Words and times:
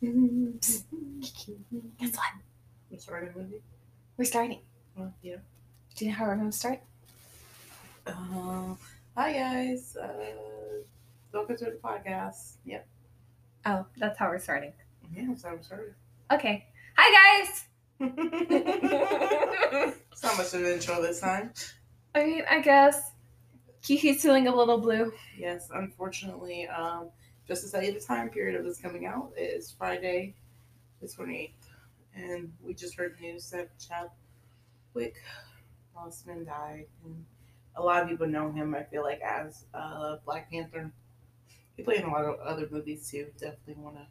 Guess 0.00 0.84
what? 2.14 2.32
We're 2.88 2.98
starting 2.98 3.30
a 3.34 3.36
movie. 3.36 3.62
We're 4.16 4.24
starting. 4.26 4.60
Oh, 4.96 5.12
yeah. 5.22 5.38
Do 5.96 6.04
you 6.04 6.12
know 6.12 6.16
how 6.16 6.26
we're 6.26 6.36
going 6.36 6.52
to 6.52 6.56
start? 6.56 6.80
Uh, 8.06 8.74
hi 9.16 9.32
guys. 9.32 9.96
Uh, 10.00 10.84
welcome 11.32 11.56
to 11.56 11.64
the 11.64 11.78
podcast. 11.82 12.58
Yep. 12.64 12.86
Oh, 13.66 13.86
that's 13.96 14.16
how 14.16 14.28
we're 14.28 14.38
starting. 14.38 14.72
Yeah, 15.12 15.24
that's 15.30 15.42
how 15.42 15.56
we 15.56 15.62
started. 15.64 15.94
Okay. 16.30 16.66
Hi, 16.96 17.40
guys. 17.40 17.64
it's 20.12 20.22
not 20.22 20.36
much 20.36 20.54
of 20.54 20.60
an 20.60 20.74
intro 20.74 21.02
this 21.02 21.18
time. 21.18 21.52
I 22.14 22.24
mean, 22.24 22.44
I 22.48 22.60
guess 22.60 23.10
Kiki's 23.82 24.22
feeling 24.22 24.46
a 24.46 24.54
little 24.54 24.78
blue. 24.78 25.12
Yes, 25.36 25.70
unfortunately, 25.74 26.68
um, 26.68 27.08
just 27.48 27.62
to 27.62 27.68
say 27.68 27.90
the 27.90 27.98
time 27.98 28.28
period 28.28 28.60
of 28.60 28.64
this 28.64 28.78
coming 28.78 29.06
out 29.06 29.32
is 29.36 29.74
Friday, 29.76 30.34
the 31.00 31.08
28th. 31.08 31.52
And 32.14 32.52
we 32.62 32.74
just 32.74 32.94
heard 32.94 33.18
news 33.20 33.48
that 33.50 33.70
Chadwick 33.78 35.16
Boseman 35.96 36.44
died. 36.44 36.86
And 37.04 37.24
a 37.74 37.82
lot 37.82 38.02
of 38.02 38.08
people 38.08 38.26
know 38.26 38.52
him, 38.52 38.74
I 38.74 38.82
feel 38.82 39.02
like, 39.02 39.20
as 39.22 39.64
uh, 39.72 40.16
Black 40.26 40.50
Panther. 40.50 40.92
He 41.76 41.82
played 41.82 42.00
in 42.00 42.06
a 42.06 42.12
lot 42.12 42.24
of 42.24 42.38
other 42.40 42.68
movies 42.70 43.08
too. 43.10 43.28
Definitely 43.38 43.82
want 43.82 43.96
to 43.96 44.06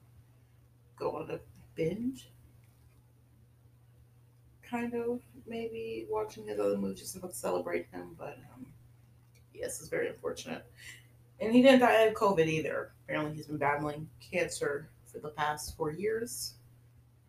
go 0.98 1.18
on 1.18 1.30
a 1.30 1.40
binge. 1.76 2.30
Kind 4.64 4.96
of, 4.96 5.20
maybe 5.46 6.08
watching 6.10 6.48
his 6.48 6.60
other 6.60 6.78
movies 6.78 7.02
just 7.02 7.22
to 7.22 7.34
celebrate 7.34 7.88
him. 7.92 8.16
But 8.18 8.40
um, 8.56 8.66
yes, 9.54 9.80
it's 9.80 9.90
very 9.90 10.08
unfortunate. 10.08 10.66
And 11.40 11.54
he 11.54 11.62
didn't 11.62 11.82
die 11.82 12.02
of 12.04 12.16
COVID 12.16 12.48
either. 12.48 12.94
Apparently, 13.08 13.34
he's 13.36 13.48
been 13.48 13.58
battling 13.58 14.10
cancer 14.20 14.90
for 15.06 15.20
the 15.20 15.30
past 15.30 15.78
four 15.78 15.92
years 15.92 16.56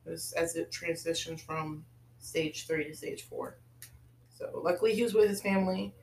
as, 0.07 0.57
it 0.57 0.73
transitions 0.73 1.41
from 1.41 1.85
stage 2.19 2.67
three 2.67 2.85
to 2.85 2.95
stage 2.95 3.23
four. 3.23 3.59
So, 4.35 4.61
luckily, 4.65 4.95
he 4.95 5.03
was 5.03 5.15
with 5.15 5.29
his 5.29 5.41
family, 5.41 5.95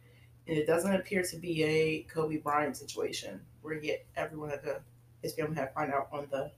and 0.48 0.58
it 0.58 0.68
doesn't 0.68 0.94
appear 0.94 1.24
to 1.24 1.38
be 1.38 1.64
a 1.64 2.04
Kobe 2.04 2.38
Bryant 2.38 2.78
situation 2.78 3.42
where 3.62 3.80
he, 3.80 3.98
everyone 4.16 4.50
had 4.50 4.64
to, 4.64 4.82
his 5.22 5.34
family 5.34 5.56
had 5.56 5.68
to 5.68 5.74
find 5.74 5.92
out 5.92 6.08
on 6.12 6.28
the 6.32 6.52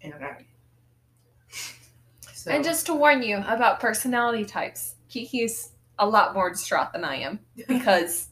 internet. 0.00 0.44
So, 2.32 2.50
And 2.50 2.64
just 2.64 2.86
to 2.86 2.94
warn 2.94 3.22
you 3.22 3.38
about 3.46 3.80
personality 3.80 4.44
types, 4.44 4.96
Kiki's 5.08 5.72
a 5.98 6.06
lot 6.06 6.34
more 6.34 6.50
distraught 6.50 6.92
than 6.92 7.04
I 7.04 7.16
am 7.16 7.40
because, 7.68 8.28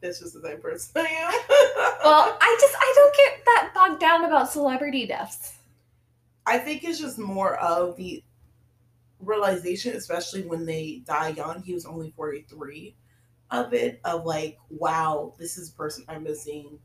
this 0.00 0.20
just 0.20 0.34
the 0.34 0.40
same 0.42 0.60
person 0.60 0.92
I 0.96 1.00
am. 1.08 1.32
well, 2.04 2.36
I 2.40 2.56
just 2.60 2.74
I 2.78 2.92
don't 2.96 3.16
get 3.16 3.44
that 3.44 3.70
bogged 3.74 4.00
down 4.00 4.24
about 4.24 4.50
celebrity 4.50 5.06
deaths. 5.06 5.54
I 6.46 6.58
think 6.58 6.84
it's 6.84 6.98
just 6.98 7.18
more 7.18 7.56
of 7.56 7.96
the 7.96 8.22
realization, 9.20 9.96
especially 9.96 10.42
when 10.42 10.64
they 10.64 11.02
die 11.04 11.30
young. 11.30 11.62
He 11.62 11.74
was 11.74 11.84
only 11.84 12.12
43 12.16 12.94
of 13.50 13.74
it, 13.74 14.00
of 14.04 14.24
like, 14.24 14.58
wow, 14.70 15.34
this 15.38 15.58
is 15.58 15.70
a 15.70 15.72
person 15.72 16.04
I'm 16.08 16.22
missing 16.24 16.78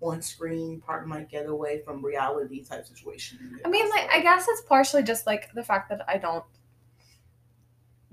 on 0.00 0.22
screen, 0.22 0.80
part 0.80 1.02
of 1.02 1.08
my 1.08 1.22
getaway 1.24 1.82
from 1.82 2.04
reality 2.04 2.62
type 2.64 2.86
situation. 2.86 3.60
I 3.64 3.68
mean, 3.68 3.88
like, 3.90 4.08
I 4.12 4.20
guess 4.20 4.46
it's 4.48 4.62
partially 4.62 5.02
just 5.02 5.26
like 5.26 5.52
the 5.54 5.62
fact 5.64 5.88
that 5.88 6.04
I 6.08 6.18
don't 6.18 6.44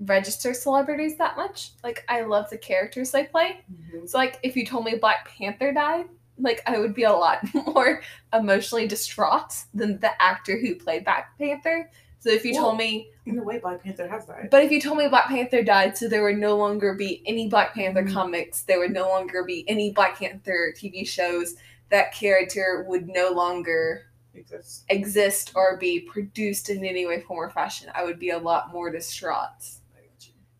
register 0.00 0.52
celebrities 0.54 1.16
that 1.16 1.36
much. 1.36 1.70
Like, 1.82 2.04
I 2.08 2.22
love 2.22 2.50
the 2.50 2.58
characters 2.58 3.10
they 3.10 3.24
play. 3.24 3.60
Mhm. 3.72 4.08
So, 4.08 4.18
like, 4.18 4.38
if 4.42 4.56
you 4.56 4.66
told 4.66 4.84
me 4.84 4.96
Black 4.96 5.28
Panther 5.28 5.72
died, 5.72 6.06
like, 6.38 6.62
I 6.66 6.78
would 6.78 6.94
be 6.94 7.04
a 7.04 7.12
lot 7.12 7.40
more 7.66 8.02
emotionally 8.32 8.86
distraught 8.86 9.54
than 9.72 9.98
the 10.00 10.10
actor 10.22 10.58
who 10.58 10.74
played 10.74 11.04
Black 11.04 11.36
Panther. 11.38 11.90
So, 12.18 12.30
if 12.30 12.44
you 12.44 12.52
Well- 12.54 12.62
told 12.64 12.78
me, 12.78 13.10
In 13.24 13.38
a 13.38 13.42
way, 13.42 13.58
Black 13.58 13.82
Panther 13.82 14.06
has 14.08 14.26
died. 14.26 14.48
but 14.50 14.62
if 14.64 14.70
you 14.70 14.80
told 14.80 14.98
me 14.98 15.08
Black 15.08 15.28
Panther 15.28 15.62
died, 15.62 15.96
so 15.96 16.08
there 16.08 16.22
would 16.22 16.38
no 16.38 16.56
longer 16.56 16.94
be 16.94 17.22
any 17.26 17.48
Black 17.48 17.74
Panther 17.74 18.02
Mhm. 18.02 18.12
comics, 18.12 18.62
there 18.62 18.78
would 18.78 18.92
no 18.92 19.08
longer 19.08 19.42
be 19.44 19.64
any 19.68 19.90
Black 19.92 20.18
Panther 20.18 20.72
TV 20.76 21.04
shows, 21.04 21.56
that 21.88 22.12
character 22.12 22.84
would 22.88 23.08
no 23.08 23.30
longer 23.30 24.06
Exists. 24.34 24.84
exist 24.88 25.52
or 25.54 25.76
be 25.76 26.00
produced 26.00 26.68
in 26.68 26.84
any 26.84 27.06
way, 27.06 27.20
form, 27.20 27.38
or 27.38 27.50
fashion, 27.50 27.90
I 27.94 28.04
would 28.04 28.18
be 28.18 28.30
a 28.30 28.38
lot 28.38 28.72
more 28.72 28.90
distraught. 28.90 29.62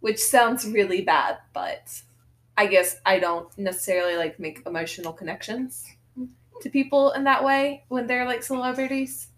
Which 0.00 0.18
sounds 0.20 0.66
really 0.66 1.02
bad, 1.02 1.38
but 1.52 2.02
I 2.56 2.66
guess 2.66 3.00
I 3.04 3.18
don't 3.18 3.56
necessarily 3.58 4.16
like 4.16 4.38
make 4.38 4.62
emotional 4.66 5.12
connections 5.12 5.84
to 6.62 6.70
people 6.70 7.10
in 7.12 7.24
that 7.24 7.44
way 7.44 7.84
when 7.88 8.06
they're 8.06 8.24
like 8.26 8.42
celebrities. 8.42 9.28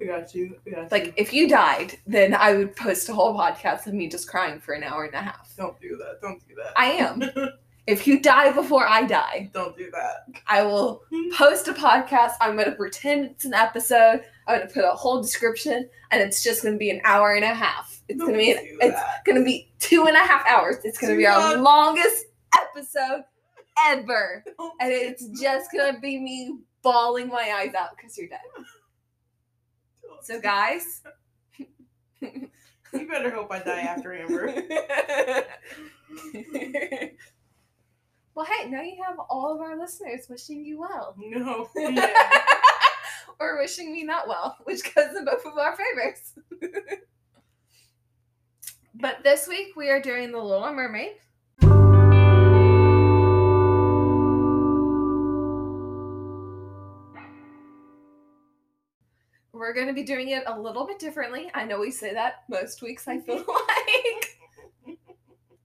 I 0.00 0.04
got 0.04 0.34
you. 0.34 0.56
I 0.66 0.70
got 0.70 0.92
Like 0.92 1.06
you. 1.06 1.12
if 1.16 1.32
you 1.32 1.48
died, 1.48 1.98
then 2.06 2.34
I 2.34 2.54
would 2.54 2.76
post 2.76 3.08
a 3.08 3.14
whole 3.14 3.34
podcast 3.34 3.86
of 3.86 3.94
me 3.94 4.08
just 4.08 4.28
crying 4.28 4.60
for 4.60 4.74
an 4.74 4.82
hour 4.82 5.04
and 5.04 5.14
a 5.14 5.20
half. 5.22 5.52
Don't 5.56 5.80
do 5.80 5.96
that. 5.96 6.20
Don't 6.20 6.46
do 6.46 6.54
that. 6.56 6.72
I 6.76 6.86
am. 6.92 7.22
If 7.86 8.06
you 8.06 8.20
die 8.20 8.52
before 8.52 8.86
I 8.86 9.04
die, 9.04 9.50
Don't 9.52 9.76
do 9.76 9.90
that. 9.90 10.26
I 10.46 10.62
will 10.62 11.02
post 11.36 11.68
a 11.68 11.74
podcast. 11.74 12.32
I'm 12.40 12.56
going 12.56 12.70
to 12.70 12.76
pretend 12.76 13.26
it's 13.26 13.44
an 13.44 13.52
episode. 13.52 14.24
I'm 14.46 14.58
going 14.58 14.68
to 14.68 14.74
put 14.74 14.84
a 14.84 14.92
whole 14.92 15.20
description, 15.20 15.88
and 16.10 16.22
it's 16.22 16.42
just 16.42 16.62
going 16.62 16.74
to 16.74 16.78
be 16.78 16.90
an 16.90 17.00
hour 17.04 17.34
and 17.34 17.44
a 17.44 17.54
half. 17.54 18.00
It's 18.08 18.20
going 18.20 18.32
to 18.32 18.38
be 18.38 18.52
an, 18.52 18.58
it's 18.80 19.00
going 19.26 19.38
to 19.38 19.44
be 19.44 19.70
two 19.78 20.06
and 20.06 20.16
a 20.16 20.20
half 20.20 20.46
hours. 20.46 20.76
It's 20.84 20.98
going 20.98 21.12
to 21.12 21.16
be 21.16 21.26
our 21.26 21.56
longest 21.56 22.26
episode 22.58 23.24
ever, 23.78 24.42
Don't 24.46 24.54
oh 24.58 24.72
and 24.80 24.92
it's 24.92 25.26
just 25.40 25.70
going 25.72 25.94
to 25.94 26.00
be 26.00 26.18
me 26.18 26.58
bawling 26.82 27.28
my 27.28 27.54
eyes 27.58 27.74
out 27.74 27.96
because 27.96 28.16
you're 28.16 28.28
dead. 28.28 28.40
Don't 28.54 28.66
So, 30.24 30.40
guys. 30.40 31.02
You 32.20 33.08
better 33.08 33.30
hope 33.30 33.50
I 33.50 33.58
die 33.58 33.80
after 33.80 34.14
Amber. 34.14 34.46
well, 38.34 38.46
hey, 38.46 38.68
now 38.68 38.82
you 38.82 38.96
have 39.06 39.16
all 39.30 39.54
of 39.54 39.60
our 39.60 39.78
listeners 39.78 40.26
wishing 40.28 40.64
you 40.64 40.80
well. 40.80 41.14
No. 41.24 41.68
Yeah. 41.76 42.12
or 43.40 43.58
wishing 43.58 43.92
me 43.92 44.04
not 44.04 44.28
well, 44.28 44.56
which 44.64 44.94
goes 44.94 45.16
in 45.16 45.24
both 45.24 45.44
of 45.46 45.56
our 45.56 45.76
favors. 45.76 46.32
but 48.94 49.22
this 49.22 49.48
week 49.48 49.76
we 49.76 49.90
are 49.90 50.00
doing 50.00 50.32
The 50.32 50.38
Little 50.38 50.72
Mermaid. 50.72 51.12
We're 59.52 59.72
going 59.72 59.86
to 59.86 59.92
be 59.92 60.02
doing 60.02 60.30
it 60.30 60.42
a 60.46 60.60
little 60.60 60.86
bit 60.86 60.98
differently. 60.98 61.50
I 61.54 61.64
know 61.64 61.78
we 61.78 61.90
say 61.90 62.12
that 62.12 62.42
most 62.50 62.82
weeks, 62.82 63.06
I 63.08 63.20
feel 63.20 63.36
like. 63.36 64.38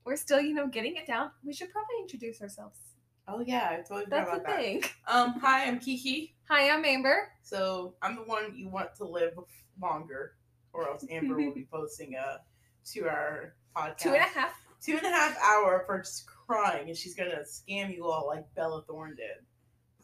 We're 0.09 0.16
still, 0.16 0.42
you 0.42 0.56
know, 0.56 0.66
getting 0.66 0.96
it 0.96 1.06
down. 1.06 1.30
We 1.44 1.53
should 1.53 1.72
probably 1.72 1.97
introduce 2.02 2.42
ourselves. 2.42 2.80
Oh 3.28 3.42
yeah, 3.46 3.70
I 3.70 3.75
totally 3.81 4.06
forgot 4.06 4.25
That's 4.25 4.30
the 4.31 4.36
about 4.38 4.47
that. 4.47 4.59
thing. 4.59 4.84
Um, 5.08 5.34
hi, 5.40 5.66
I'm 5.68 5.78
Kiki. 5.78 6.34
Hi, 6.47 6.72
I'm 6.72 6.84
Amber. 6.84 7.30
So 7.44 7.94
I'm 8.02 8.16
the 8.16 8.24
one 8.24 8.56
you 8.56 8.70
want 8.70 8.96
to 8.96 9.03
live 9.06 9.34
longer, 9.80 10.34
or 10.74 10.90
else 10.90 11.06
Amber 11.12 11.36
will 11.36 11.53
be 11.53 11.68
posting 11.72 12.16
a 12.16 12.40
two-hour 12.92 13.53
podcast. 13.78 13.97
Two 14.00 14.09
and 14.09 14.18
a 14.18 14.22
half. 14.22 14.53
two 14.81 14.94
and 14.97 15.06
a 15.06 15.12
half 15.12 15.38
hour 15.44 15.84
for 15.86 16.00
just 16.00 16.26
crying, 16.26 16.88
and 16.88 16.97
she's 16.97 17.14
gonna 17.14 17.44
scam 17.46 17.96
you 17.96 18.08
all 18.08 18.26
like 18.26 18.46
Bella 18.56 18.81
Thorne 18.88 19.14
did. 19.16 19.46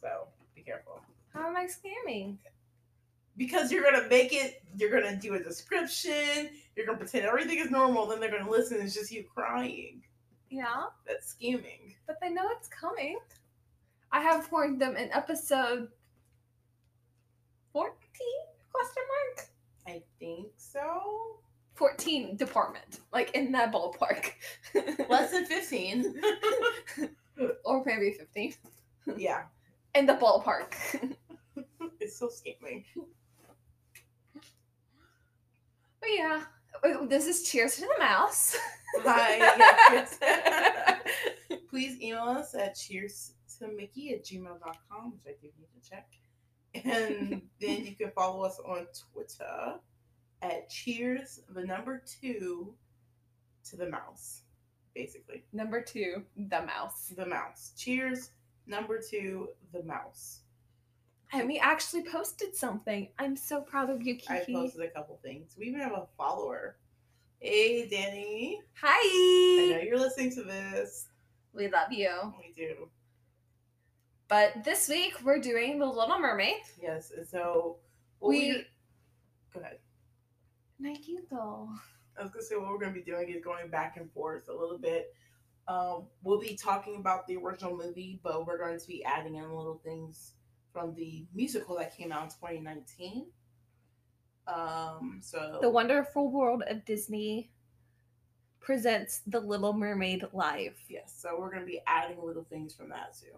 So 0.01 0.27
be 0.55 0.61
careful. 0.61 1.01
How 1.33 1.47
am 1.47 1.57
I 1.57 1.65
scamming? 1.65 2.35
Because 3.37 3.71
you're 3.71 3.83
gonna 3.83 4.07
make 4.09 4.33
it, 4.33 4.63
you're 4.77 4.89
gonna 4.89 5.17
do 5.17 5.35
a 5.35 5.39
description, 5.39 6.49
you're 6.75 6.85
gonna 6.85 6.97
pretend 6.97 7.25
everything 7.25 7.59
is 7.59 7.69
normal, 7.69 8.05
then 8.05 8.19
they're 8.19 8.31
gonna 8.31 8.49
listen, 8.49 8.79
it's 8.81 8.93
just 8.93 9.11
you 9.11 9.25
crying. 9.33 10.01
Yeah, 10.49 10.83
That's 11.05 11.27
scheming 11.29 11.95
but 12.07 12.17
they 12.21 12.29
know 12.29 12.47
it's 12.51 12.67
coming. 12.67 13.17
I 14.11 14.21
have 14.21 14.51
warned 14.51 14.81
them 14.81 14.95
in 14.95 15.11
episode 15.11 15.89
14 17.73 17.93
question 18.71 19.03
mark 19.07 19.49
I 19.87 20.01
think 20.19 20.47
so. 20.57 21.39
14 21.73 22.37
department 22.37 23.01
like 23.11 23.31
in 23.35 23.51
that 23.51 23.73
ballpark 23.73 24.31
Less 25.09 25.31
than 25.31 25.45
15. 25.45 26.21
or 27.65 27.83
maybe 27.85 28.13
15 28.13 28.53
yeah, 29.17 29.43
in 29.93 30.05
the 30.05 30.13
ballpark 30.13 30.73
it's 31.99 32.17
so 32.17 32.27
scamming. 32.27 32.85
But 36.05 36.13
yeah 36.15 36.41
uh, 36.83 37.05
this 37.07 37.25
is 37.25 37.49
cheers 37.49 37.75
to 37.75 37.81
the 37.81 37.99
mouse 37.99 38.55
Hi, 39.03 39.37
yes. 39.91 40.19
Please 41.69 42.01
email 42.01 42.23
us 42.23 42.55
at 42.55 42.75
cheers 42.75 43.33
to 43.59 43.67
Mickey 43.67 44.13
at 44.13 44.23
gmail.com, 44.23 45.13
which 45.13 45.25
I 45.27 45.35
do 45.41 45.49
need 45.57 45.81
to 45.81 45.89
check. 45.89 46.07
And 46.85 47.41
then 47.61 47.85
you 47.85 47.95
can 47.95 48.11
follow 48.11 48.43
us 48.43 48.59
on 48.65 48.87
Twitter 49.11 49.75
at 50.41 50.69
cheers, 50.69 51.41
the 51.53 51.65
number 51.65 52.01
two 52.21 52.73
to 53.69 53.75
the 53.75 53.89
mouse, 53.89 54.43
basically. 54.93 55.43
number 55.51 55.81
two 55.81 56.23
the 56.37 56.61
mouse 56.61 57.11
The 57.15 57.25
mouse. 57.25 57.71
Cheers, 57.75 58.29
number 58.67 58.99
two, 59.01 59.49
the 59.73 59.83
mouse. 59.83 60.41
And 61.33 61.47
we 61.47 61.59
actually 61.59 62.03
posted 62.03 62.55
something. 62.55 63.09
I'm 63.19 63.35
so 63.35 63.61
proud 63.61 63.89
of 63.89 64.01
you, 64.01 64.15
Kiki. 64.15 64.33
I 64.33 64.45
posted 64.51 64.81
a 64.81 64.89
couple 64.89 65.19
things. 65.23 65.55
We 65.57 65.65
even 65.67 65.81
have 65.81 65.91
a 65.93 66.07
follower. 66.17 66.77
Hey, 67.39 67.87
Danny. 67.87 68.61
Hi. 68.81 68.89
I 68.93 69.75
know 69.75 69.81
you're 69.81 69.99
listening 69.99 70.31
to 70.35 70.43
this. 70.43 71.07
We 71.53 71.67
love 71.67 71.91
you. 71.91 72.33
We 72.39 72.53
do. 72.55 72.89
But 74.27 74.63
this 74.63 74.87
week 74.87 75.13
we're 75.23 75.39
doing 75.39 75.77
The 75.79 75.85
Little 75.85 76.19
Mermaid. 76.19 76.61
Yes. 76.81 77.11
And 77.15 77.27
so 77.27 77.77
We- 78.19 78.39
we 78.53 78.67
go 79.53 79.59
ahead. 79.59 79.79
Thank 80.81 81.07
you, 81.07 81.25
though. 81.29 81.69
I 82.17 82.23
was 82.23 82.31
gonna 82.31 82.43
say 82.43 82.55
what 82.55 82.69
we're 82.69 82.79
gonna 82.79 82.93
be 82.93 83.01
doing 83.03 83.29
is 83.29 83.43
going 83.43 83.69
back 83.69 83.97
and 83.97 84.11
forth 84.11 84.47
a 84.49 84.53
little 84.53 84.77
bit. 84.77 85.13
Um, 85.67 86.07
we'll 86.23 86.39
be 86.39 86.55
talking 86.55 86.97
about 86.97 87.27
the 87.27 87.37
original 87.37 87.75
movie, 87.75 88.19
but 88.23 88.45
we're 88.45 88.57
going 88.57 88.79
to 88.79 88.87
be 88.87 89.03
adding 89.03 89.35
in 89.35 89.43
little 89.51 89.79
things 89.83 90.33
from 90.75 90.93
the 90.93 91.25
musical 91.33 91.77
that 91.77 91.95
came 91.95 92.11
out 92.11 92.23
in 92.23 92.29
2019. 92.29 93.27
Um, 94.45 95.19
so 95.23 95.57
The 95.61 95.69
Wonderful 95.69 96.29
World 96.29 96.63
of 96.67 96.83
Disney 96.83 97.49
presents 98.59 99.21
The 99.25 99.39
Little 99.39 99.71
Mermaid 99.71 100.25
live. 100.33 100.75
yes, 100.89 101.15
so 101.17 101.39
we're 101.39 101.49
gonna 101.53 101.65
be 101.65 101.79
adding 101.87 102.21
little 102.21 102.43
things 102.43 102.75
from 102.75 102.89
that 102.89 103.15
too. 103.17 103.37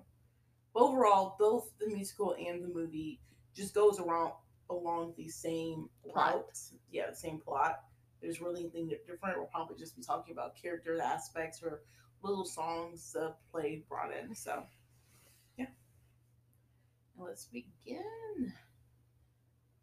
Overall, 0.74 1.36
both 1.40 1.70
the 1.80 1.86
musical 1.88 2.36
and 2.36 2.64
the 2.64 2.68
movie 2.70 3.20
just 3.56 3.76
goes 3.76 4.00
around 4.00 4.32
along 4.72 5.14
the 5.16 5.30
same 5.30 5.90
Plot. 6.10 6.34
route. 6.36 6.60
Yeah, 6.92 7.12
the 7.12 7.16
same 7.16 7.40
plot. 7.40 7.84
There's 8.20 8.42
really 8.42 8.62
anything 8.62 8.88
different. 8.88 9.38
We'll 9.38 9.46
probably 9.46 9.78
just 9.78 9.96
be 9.96 10.02
talking 10.02 10.34
about 10.34 10.56
character 10.60 11.00
aspects 11.00 11.62
or 11.62 11.82
little 12.24 12.46
songs 12.46 13.14
the 13.14 13.34
play 13.52 13.84
brought 13.88 14.12
in. 14.12 14.34
So, 14.34 14.64
let's 17.18 17.46
begin. 17.46 18.54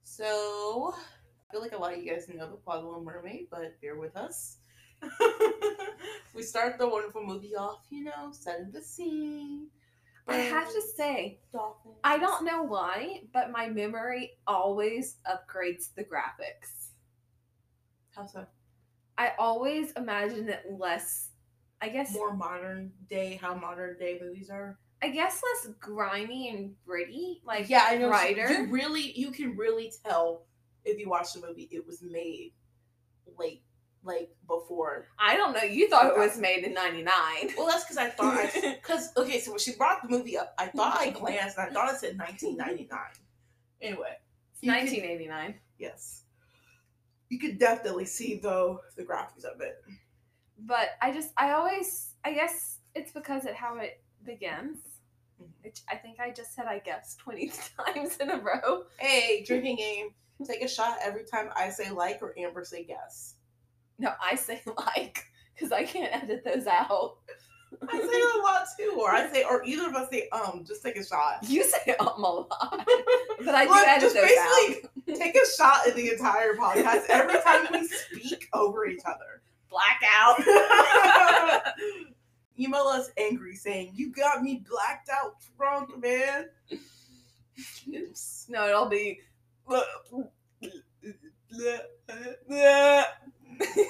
So, 0.03 0.95
I 0.95 1.53
feel 1.53 1.61
like 1.61 1.73
a 1.73 1.79
lot 1.79 1.95
of 1.95 2.03
you 2.03 2.11
guys 2.11 2.29
know 2.29 2.51
the 2.51 2.57
plot 2.57 2.79
of 2.79 2.85
Little 2.85 3.03
Mermaid, 3.03 3.49
but 3.51 3.81
bear 3.81 3.97
with 3.97 4.17
us. 4.17 4.59
we 6.35 6.43
start 6.43 6.79
the 6.79 6.89
wonderful 6.89 7.25
movie 7.25 7.57
off, 7.57 7.81
you 7.91 8.05
know, 8.05 8.31
setting 8.33 8.71
the 8.73 8.83
scene. 8.83 9.69
I 10.27 10.37
have 10.37 10.73
to 10.73 10.81
say, 10.97 11.41
dolphins. 11.53 11.97
I 12.03 12.19
don't 12.19 12.45
know 12.45 12.63
why, 12.63 13.23
but 13.33 13.51
my 13.51 13.69
memory 13.69 14.33
always 14.47 15.17
upgrades 15.29 15.95
the 15.95 16.05
graphics. 16.05 16.89
How 18.15 18.27
so? 18.27 18.47
I 19.19 19.33
always 19.39 19.93
imagine 19.93 20.49
it 20.49 20.65
less, 20.79 21.29
I 21.81 21.89
guess, 21.89 22.15
More 22.15 22.35
modern 22.35 22.93
day, 23.09 23.39
how 23.41 23.55
modern 23.55 23.99
day 23.99 24.19
movies 24.21 24.51
are. 24.51 24.79
I 25.05 25.11
guess 25.11 25.43
less 25.43 25.75
grimy 25.81 26.49
and 26.49 26.75
gritty. 26.87 27.43
Like, 27.45 27.69
yeah, 27.69 27.85
I 27.89 27.99
know. 27.99 28.09
brighter. 28.09 28.51
You 28.51 28.71
really, 28.71 29.13
you 29.13 29.31
can 29.33 29.55
really 29.55 29.93
tell 30.05 30.47
if 30.87 30.99
you 30.99 31.11
watch 31.11 31.35
the 31.35 31.41
movie, 31.47 31.69
it 31.71 31.87
was 31.87 32.01
made 32.01 32.53
late, 33.39 33.63
like 34.03 34.31
before. 34.49 35.09
I 35.19 35.37
don't 35.37 35.53
know. 35.53 35.63
You 35.63 35.91
thought 35.91 36.07
it 36.07 36.17
was 36.17 36.39
made 36.39 36.65
in 36.65 36.73
'99. 36.73 37.13
Well, 37.59 37.67
that's 37.67 37.85
because 37.85 37.99
I 37.99 38.09
thought, 38.09 38.35
I 38.35 38.77
because 38.83 39.11
okay, 39.19 39.41
so 39.41 39.51
when 39.51 39.61
she 39.61 39.73
brought 39.77 40.01
the 40.03 40.09
movie 40.09 40.39
up, 40.39 40.55
I 40.59 40.69
thought 40.69 40.97
I 40.99 41.11
glanced 41.11 41.59
and 41.59 41.69
I 41.69 41.73
thought 41.73 41.93
it 41.93 41.99
said 42.01 42.19
1999. 42.19 42.99
Anyway, 43.83 44.17
It's 44.55 44.63
you 44.63 44.73
could- 44.73 44.79
1989. 44.79 45.55
yes, 45.79 46.23
you 47.29 47.39
could 47.39 47.59
definitely 47.59 48.07
see 48.07 48.37
though 48.43 48.81
the 48.97 49.03
graphics 49.03 49.45
of 49.45 49.61
it. 49.61 49.83
But 50.59 50.91
I 51.03 51.13
just, 51.13 51.33
I 51.37 51.51
always, 51.53 52.15
I 52.25 52.33
guess 52.33 52.79
it's 52.95 53.13
because 53.13 53.45
of 53.45 53.55
how 53.55 53.77
it 53.77 54.01
begins. 54.25 54.79
Which 55.63 55.81
I 55.91 55.97
think 55.97 56.21
I 56.21 56.31
just 56.31 56.55
said 56.55 56.67
I 56.67 56.79
guess 56.79 57.17
20 57.21 57.53
times 57.87 58.17
in 58.19 58.31
a 58.31 58.39
row. 58.39 58.85
Hey, 58.99 59.45
drinking 59.47 59.77
game. 59.77 60.09
Take 60.47 60.63
a 60.63 60.69
shot 60.69 60.99
every 61.03 61.25
time 61.25 61.49
I 61.57 61.71
say 61.71 61.91
like 61.91 62.21
or 62.21 62.35
Amber 62.39 62.65
say 62.65 62.85
guess. 62.85 63.35
No, 63.99 64.13
I 64.21 64.35
say 64.35 64.61
like, 64.97 65.25
because 65.55 65.71
I 65.73 65.85
can't 65.85 66.13
edit 66.13 66.43
those 66.45 66.67
out. 66.67 67.19
I 67.89 67.99
say 67.99 68.05
it 68.07 68.37
a 68.37 68.43
lot 68.43 68.67
too, 68.79 68.97
or 69.01 69.11
I 69.11 69.31
say, 69.33 69.43
or 69.45 69.65
either 69.65 69.89
of 69.89 69.95
us 69.95 70.09
say 70.11 70.29
um. 70.31 70.65
Just 70.67 70.83
take 70.83 70.97
a 70.97 71.05
shot. 71.05 71.39
You 71.49 71.65
say 71.65 71.95
um 72.01 72.09
a 72.09 72.21
lot. 72.21 72.49
But 73.45 73.55
I 73.55 73.65
do 73.65 73.71
Look, 73.71 73.87
edit 73.87 74.01
just 74.03 74.15
those 74.15 74.25
out. 74.25 74.59
basically 74.69 75.15
take 75.15 75.37
a 75.37 75.47
shot 75.57 75.87
in 75.89 75.95
the 75.97 76.11
entire 76.13 76.55
podcast 76.55 77.05
every 77.09 77.41
time 77.43 77.67
we 77.73 77.87
speak 77.87 78.49
over 78.53 78.87
each 78.87 79.03
other. 79.05 79.43
Blackout. 79.71 80.41
Email 82.59 82.83
us 82.83 83.11
angry 83.19 83.57
saying, 83.57 83.93
You 83.95 84.13
got 84.13 84.43
me 84.43 84.65
blacked 84.69 85.09
out 85.11 85.35
drunk, 85.57 85.99
man. 86.01 86.47
No, 88.49 88.69
it'll 88.69 88.89
be 88.89 89.21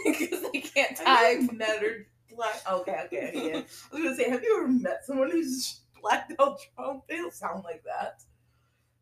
because 0.05 0.43
they 0.53 0.61
can't 0.61 0.99
I've 1.07 1.41
type. 1.49 1.53
never 1.53 2.07
black. 2.35 2.63
Okay, 2.71 2.97
okay, 3.07 3.29
okay. 3.29 3.49
yeah. 3.53 3.57
I 3.93 3.95
was 3.95 4.03
gonna 4.03 4.17
say, 4.17 4.31
have 4.31 4.43
you 4.43 4.59
ever 4.59 4.69
met 4.69 5.05
someone 5.05 5.31
who's 5.31 5.81
blacked 6.01 6.33
out 6.41 6.59
drunk? 6.77 7.03
They 7.09 7.17
don't 7.17 7.33
sound 7.33 7.65
like 7.65 7.83
that. 7.85 8.23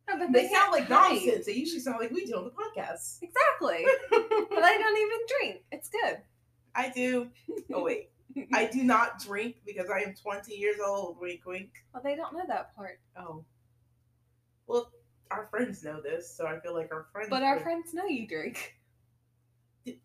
No, 0.09 0.17
but 0.19 0.33
They 0.33 0.49
sound 0.49 0.71
like 0.71 0.87
type. 0.87 1.11
nonsense. 1.13 1.45
They 1.45 1.53
usually 1.53 1.79
sound 1.79 1.99
like 1.99 2.11
we 2.11 2.25
do 2.25 2.33
on 2.35 2.43
the 2.45 2.51
podcast. 2.51 3.19
Exactly. 3.21 3.85
but 4.09 4.63
I 4.63 4.77
don't 4.77 4.97
even 4.97 5.17
drink. 5.39 5.63
It's 5.71 5.89
good. 5.89 6.17
I 6.75 6.89
do. 6.89 7.29
Oh 7.73 7.83
wait, 7.83 8.09
I 8.53 8.65
do 8.71 8.83
not 8.83 9.19
drink 9.19 9.57
because 9.65 9.89
I 9.89 9.99
am 9.99 10.13
20 10.15 10.53
years 10.53 10.77
old. 10.85 11.17
Wink, 11.19 11.41
wink. 11.45 11.69
Well, 11.93 12.03
they 12.03 12.15
don't 12.15 12.33
know 12.33 12.43
that 12.47 12.75
part. 12.75 12.99
Oh. 13.17 13.43
Well, 14.67 14.91
our 15.31 15.47
friends 15.47 15.83
know 15.83 16.01
this, 16.01 16.35
so 16.35 16.45
I 16.47 16.59
feel 16.59 16.73
like 16.73 16.91
our 16.91 17.07
friends. 17.11 17.29
But 17.29 17.43
our 17.43 17.59
friends 17.59 17.93
know 17.93 18.05
you 18.05 18.27
drink. 18.27 18.75
Edit 19.85 19.99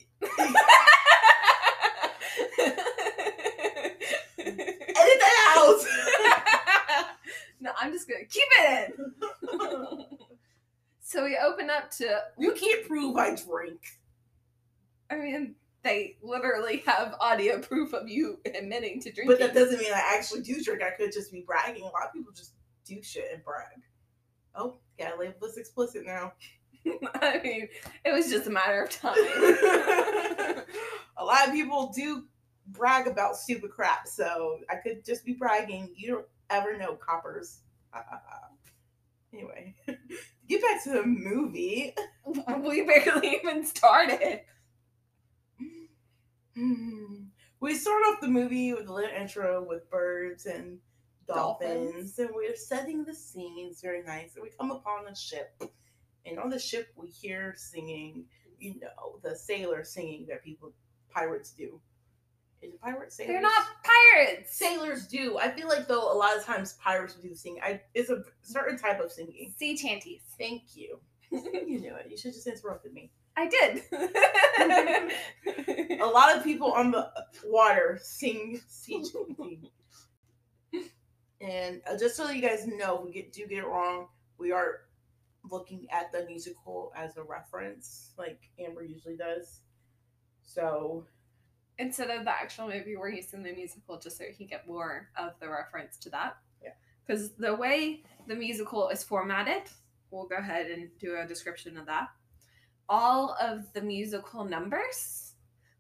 that 4.97 5.55
out. 5.57 7.07
no, 7.61 7.73
I'm 7.79 7.93
just 7.93 8.09
gonna 8.09 8.25
keep 8.25 8.47
it 8.61 8.95
in. 8.99 9.15
so 11.01 11.25
we 11.25 11.39
open 11.39 11.71
up 11.71 11.91
to. 11.93 12.23
you 12.39 12.53
can't 12.53 12.87
prove 12.87 13.17
I 13.17 13.37
drink. 13.37 13.81
I 15.11 15.17
mean, 15.17 15.55
they 15.83 16.17
literally 16.23 16.83
have 16.87 17.15
audio 17.21 17.61
proof 17.61 17.93
of 17.93 18.09
you 18.09 18.39
admitting 18.45 19.01
to 19.01 19.13
drinking. 19.13 19.27
But 19.27 19.39
that 19.39 19.55
doesn't 19.55 19.79
mean 19.79 19.93
I 19.93 20.17
actually 20.17 20.43
do 20.43 20.63
drink. 20.63 20.83
I 20.83 20.91
could 20.91 21.13
just 21.13 21.33
be 21.33 21.45
bragging. 21.47 21.83
A 21.83 21.87
lot 21.87 22.07
of 22.07 22.13
people 22.13 22.33
just 22.33 22.53
do 22.85 23.03
shit 23.03 23.31
and 23.33 23.45
brag. 23.45 23.83
Oh, 24.55 24.79
yeah, 24.99 25.13
label 25.19 25.35
this 25.41 25.57
explicit 25.57 26.05
now. 26.05 26.33
I 27.23 27.41
mean, 27.43 27.69
it 28.05 28.13
was 28.13 28.29
just 28.29 28.47
a 28.47 28.51
matter 28.51 28.83
of 28.83 28.91
time. 28.91 29.15
a 31.17 31.25
lot 31.25 31.47
of 31.47 31.53
people 31.53 31.93
do 31.95 32.25
brag 32.69 33.07
about 33.07 33.37
stupid 33.37 33.71
crap, 33.71 34.09
so 34.09 34.59
I 34.71 34.77
could 34.77 35.05
just 35.05 35.25
be 35.25 35.35
bragging. 35.35 35.91
You 35.97 36.09
don't 36.09 36.27
ever 36.51 36.77
know, 36.77 36.95
coppers. 36.95 37.61
anyway, 39.33 39.75
get 40.49 40.63
back 40.63 40.83
to 40.85 40.91
the 40.91 41.05
movie. 41.05 41.95
we 42.27 42.83
barely 42.83 43.37
even 43.37 43.65
started. 43.65 44.41
We 47.61 47.75
start 47.75 48.03
off 48.09 48.21
the 48.21 48.29
movie 48.29 48.73
with 48.73 48.89
a 48.89 48.93
little 48.93 49.11
intro 49.11 49.65
with 49.69 49.91
birds 49.91 50.47
and 50.47 50.79
dolphins, 51.27 51.91
Dolphins. 51.91 52.19
and 52.19 52.31
we're 52.35 52.55
setting 52.57 53.05
the 53.05 53.15
scenes 53.15 53.81
very 53.81 54.03
nice. 54.03 54.35
And 54.35 54.43
we 54.43 54.51
come 54.59 54.71
upon 54.71 55.07
a 55.09 55.17
ship, 55.17 55.61
and 56.25 56.39
on 56.39 56.51
the 56.51 56.59
ship 56.59 56.89
we 56.97 57.09
hear 57.09 57.55
singing. 57.57 58.25
You 58.61 58.75
know, 58.81 59.21
the 59.23 59.37
sailors 59.37 59.91
singing 59.91 60.27
that 60.29 60.43
people 60.43 60.73
pirates 61.11 61.53
do. 61.53 61.81
Is 62.61 62.75
it 62.75 62.81
pirates? 62.81 63.17
Sailors? 63.17 63.33
They're 63.33 63.41
not 63.41 63.63
pirates. 63.85 64.57
Sailors 64.57 65.07
do. 65.07 65.39
I 65.39 65.51
feel 65.51 65.69
like 65.69 65.87
though 65.87 66.13
a 66.13 66.17
lot 66.17 66.37
of 66.37 66.45
times 66.45 66.75
pirates 66.83 67.15
do 67.15 67.35
sing. 67.35 67.59
I 67.63 67.81
it's 67.95 68.11
a 68.11 68.23
certain 68.43 68.77
type 68.79 69.01
of 69.01 69.13
singing. 69.13 69.53
Sea 69.57 69.77
chanties. 69.77 70.23
Thank 70.39 70.75
you. 70.75 70.99
you 71.31 71.81
knew 71.81 71.95
it. 71.95 72.07
You 72.11 72.17
should 72.17 72.35
just 72.35 72.47
interrupted 72.47 72.93
me. 72.93 73.11
I 73.39 73.49
did. 73.49 73.83
A 76.01 76.07
lot 76.07 76.37
of 76.37 76.43
people 76.43 76.73
on 76.73 76.91
the 76.91 77.09
water 77.45 78.01
sing 78.03 78.61
sea 78.67 79.05
chanting. 79.05 79.69
And 81.41 81.81
uh, 81.89 81.97
just 81.97 82.17
so 82.17 82.29
you 82.31 82.43
guys 82.43 82.67
know, 82.67 83.01
we 83.05 83.13
get 83.13 83.33
do 83.33 83.47
get 83.47 83.59
it 83.59 83.67
wrong, 83.67 84.09
we 84.39 84.51
are 84.51 84.81
looking 85.49 85.87
at 85.93 86.11
the 86.11 86.27
musical 86.27 86.93
as 86.97 87.17
a 87.17 87.23
reference, 87.23 88.11
like 88.19 88.41
Amber 88.59 88.83
usually 88.83 89.17
does. 89.17 89.61
So 90.43 91.07
Instead 91.79 92.11
of 92.11 92.25
the 92.25 92.31
actual 92.31 92.67
movie, 92.67 92.97
we're 92.97 93.11
using 93.11 93.45
the 93.45 93.53
musical 93.53 93.99
just 93.99 94.19
so 94.19 94.25
he 94.25 94.35
can 94.35 94.47
get 94.47 94.67
more 94.67 95.09
of 95.17 95.35
the 95.41 95.49
reference 95.49 95.97
to 95.99 96.11
that. 96.11 96.37
Yeah. 96.61 96.71
Because 97.07 97.31
the 97.35 97.55
way 97.55 98.03
the 98.27 98.35
musical 98.35 98.89
is 98.89 99.05
formatted, 99.05 99.63
we'll 100.11 100.27
go 100.27 100.37
ahead 100.37 100.67
and 100.67 100.89
do 100.99 101.17
a 101.17 101.27
description 101.27 101.77
of 101.77 101.87
that. 101.87 102.09
All 102.89 103.37
of 103.41 103.73
the 103.73 103.83
musical 103.83 104.45
numbers. 104.45 105.33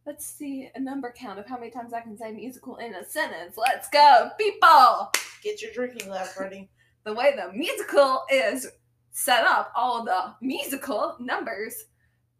Let's 0.06 0.26
see 0.26 0.70
a 0.74 0.80
number 0.80 1.12
count 1.16 1.38
of 1.38 1.46
how 1.46 1.58
many 1.58 1.70
times 1.70 1.92
I 1.92 2.00
can 2.00 2.16
say 2.16 2.32
musical 2.32 2.76
in 2.76 2.94
a 2.94 3.04
sentence. 3.04 3.56
Let's 3.56 3.88
go, 3.88 4.30
people! 4.38 5.10
get 5.42 5.62
your 5.62 5.72
drinking 5.72 6.08
glass 6.08 6.38
ready. 6.38 6.68
The 7.04 7.14
way 7.14 7.34
the 7.36 7.52
musical 7.52 8.24
is 8.30 8.66
set 9.12 9.44
up, 9.44 9.72
all 9.74 10.04
the 10.04 10.34
musical 10.40 11.16
numbers 11.20 11.84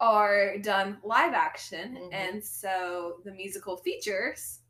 are 0.01 0.59
done 0.59 0.99
live 1.03 1.33
action. 1.33 1.97
Mhm. 1.97 2.15
And 2.15 2.45
so 2.45 3.21
the 3.25 3.33
musical 3.33 3.77
features 3.79 4.61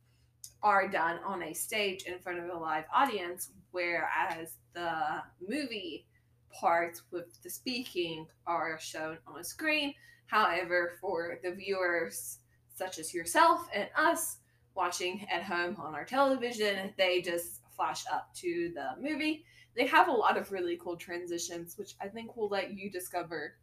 are 0.61 0.87
done 0.87 1.19
on 1.23 1.43
a 1.43 1.53
stage 1.53 2.03
in 2.03 2.19
front 2.19 2.39
of 2.39 2.49
a 2.49 2.57
live 2.57 2.85
audience, 2.93 3.51
whereas 3.71 4.57
the 4.73 5.23
movie 5.39 6.07
parts 6.51 7.03
with 7.11 7.41
the 7.43 7.49
speaking 7.49 8.27
are 8.45 8.79
shown 8.79 9.17
on 9.27 9.39
a 9.39 9.43
screen. 9.43 9.93
However, 10.27 10.93
for 11.01 11.39
the 11.43 11.51
viewers 11.51 12.39
such 12.75 12.99
as 12.99 13.13
yourself 13.13 13.67
and 13.73 13.89
us 13.95 14.37
watching 14.75 15.27
at 15.29 15.43
home 15.43 15.75
on 15.79 15.95
our 15.95 16.05
television, 16.05 16.93
they 16.97 17.21
just 17.21 17.61
flash 17.75 18.03
up 18.11 18.33
to 18.35 18.71
the 18.73 19.01
movie. 19.01 19.43
They 19.75 19.85
have 19.87 20.07
a 20.07 20.11
lot 20.11 20.37
of 20.37 20.51
really 20.51 20.77
cool 20.77 20.95
transitions, 20.95 21.77
which 21.77 21.95
I 22.01 22.07
think 22.07 22.35
will 22.35 22.49
let 22.49 22.73
you 22.73 22.89
discover 22.89 23.55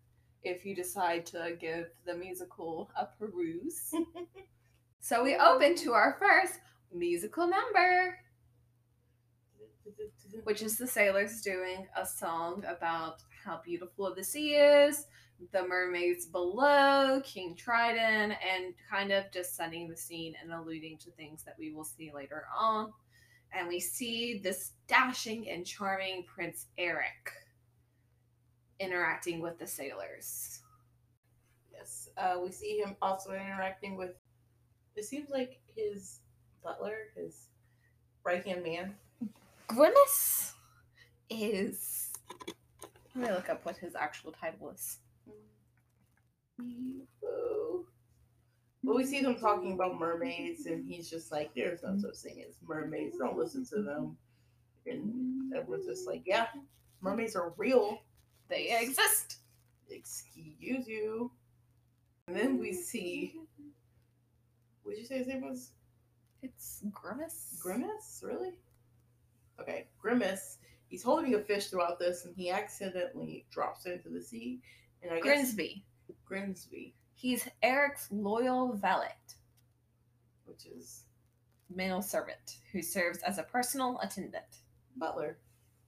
if 0.42 0.64
you 0.64 0.74
decide 0.74 1.26
to 1.26 1.56
give 1.58 1.88
the 2.04 2.14
musical 2.14 2.90
a 2.96 3.06
peruse. 3.06 3.92
so 5.00 5.24
we 5.24 5.36
open 5.36 5.74
to 5.76 5.92
our 5.92 6.16
first 6.20 6.60
musical 6.92 7.46
number, 7.46 8.18
which 10.44 10.62
is 10.62 10.76
the 10.76 10.86
sailors 10.86 11.40
doing 11.42 11.86
a 11.96 12.06
song 12.06 12.64
about 12.68 13.22
how 13.44 13.60
beautiful 13.64 14.14
the 14.14 14.24
sea 14.24 14.54
is, 14.54 15.06
the 15.52 15.66
mermaids 15.66 16.26
below, 16.26 17.20
King 17.24 17.54
Triton, 17.54 18.32
and 18.32 18.74
kind 18.90 19.12
of 19.12 19.30
just 19.32 19.56
setting 19.56 19.88
the 19.88 19.96
scene 19.96 20.34
and 20.42 20.52
alluding 20.52 20.98
to 20.98 21.10
things 21.12 21.44
that 21.44 21.56
we 21.58 21.72
will 21.72 21.84
see 21.84 22.10
later 22.14 22.44
on. 22.58 22.92
And 23.52 23.68
we 23.68 23.80
see 23.80 24.38
this 24.38 24.72
dashing 24.88 25.48
and 25.48 25.64
charming 25.64 26.24
Prince 26.24 26.66
Eric 26.78 27.32
interacting 28.80 29.40
with 29.40 29.58
the 29.58 29.66
sailors. 29.66 30.60
Yes, 31.72 32.08
uh, 32.16 32.36
we 32.42 32.50
see 32.50 32.78
him 32.78 32.96
also 33.00 33.32
interacting 33.32 33.96
with. 33.96 34.12
It 34.96 35.04
seems 35.04 35.30
like 35.30 35.60
his 35.74 36.20
butler, 36.62 36.96
his 37.14 37.48
right 38.24 38.44
hand 38.44 38.62
man. 38.62 38.94
Grimace 39.68 40.54
is. 41.30 42.12
Let 43.14 43.28
me 43.28 43.34
look 43.34 43.48
up 43.48 43.64
what 43.64 43.76
his 43.76 43.94
actual 43.94 44.32
title 44.32 44.70
is. 44.70 44.98
But 48.84 48.94
we 48.94 49.04
see 49.04 49.20
them 49.20 49.36
talking 49.36 49.72
about 49.72 49.98
mermaids, 49.98 50.66
and 50.66 50.86
he's 50.86 51.10
just 51.10 51.32
like, 51.32 51.52
"There's 51.54 51.82
no 51.82 51.98
such 51.98 52.16
thing 52.18 52.42
as 52.48 52.54
mermaids. 52.62 53.18
Don't 53.18 53.36
listen 53.36 53.64
to 53.66 53.82
them." 53.82 54.16
And 54.86 55.52
everyone's 55.52 55.86
just 55.86 56.06
like, 56.06 56.22
"Yeah, 56.24 56.48
mermaids 57.00 57.34
are 57.34 57.52
real. 57.56 58.04
They 58.48 58.80
exist. 58.80 59.38
Excuse 59.90 60.86
you." 60.86 61.32
And 62.28 62.36
then 62.36 62.58
we 62.58 62.72
see. 62.72 63.40
What 64.82 64.92
did 64.92 65.00
you 65.00 65.06
say 65.06 65.18
his 65.18 65.26
name 65.26 65.42
was? 65.42 65.72
It's 66.42 66.82
Grimace. 66.92 67.58
Grimace? 67.60 68.22
Really? 68.24 68.52
Okay, 69.60 69.86
Grimace. 69.98 70.58
He's 70.88 71.02
holding 71.02 71.34
a 71.34 71.40
fish 71.40 71.66
throughout 71.66 71.98
this, 71.98 72.24
and 72.24 72.34
he 72.36 72.50
accidentally 72.50 73.44
drops 73.50 73.86
it 73.86 73.92
into 73.94 74.08
the 74.08 74.22
sea. 74.22 74.60
And 75.02 75.12
I 75.12 75.16
guess 75.16 75.22
Grimsby. 75.24 75.84
Grimsby, 76.24 76.94
He's 77.14 77.48
Eric's 77.62 78.08
loyal 78.12 78.72
valet, 78.74 79.14
which 80.44 80.66
is 80.66 81.04
male 81.74 82.02
servant, 82.02 82.58
who 82.72 82.82
serves 82.82 83.18
as 83.22 83.38
a 83.38 83.42
personal 83.42 83.98
attendant. 84.02 84.62
butler. 84.96 85.38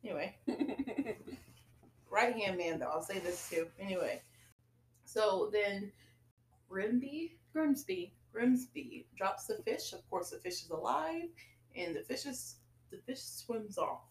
Anyway, 0.05 0.37
right 2.11 2.35
hand 2.35 2.57
man 2.57 2.79
though. 2.79 2.87
I'll 2.87 3.03
say 3.03 3.19
this 3.19 3.49
too. 3.51 3.69
Anyway, 3.79 4.23
so 5.05 5.51
then 5.53 5.93
Grimby, 6.71 7.33
Grimsby. 7.53 8.13
Grimsby 8.33 9.07
drops 9.17 9.47
the 9.47 9.57
fish. 9.65 9.93
Of 9.93 10.09
course, 10.11 10.31
the 10.31 10.39
fish 10.39 10.63
is 10.63 10.71
alive, 10.71 11.29
and 11.77 11.95
the 11.97 12.03
fish 12.03 12.27
is 12.27 12.57
the 12.91 12.99
fish 12.99 13.21
swims 13.23 13.79
off. 13.79 14.03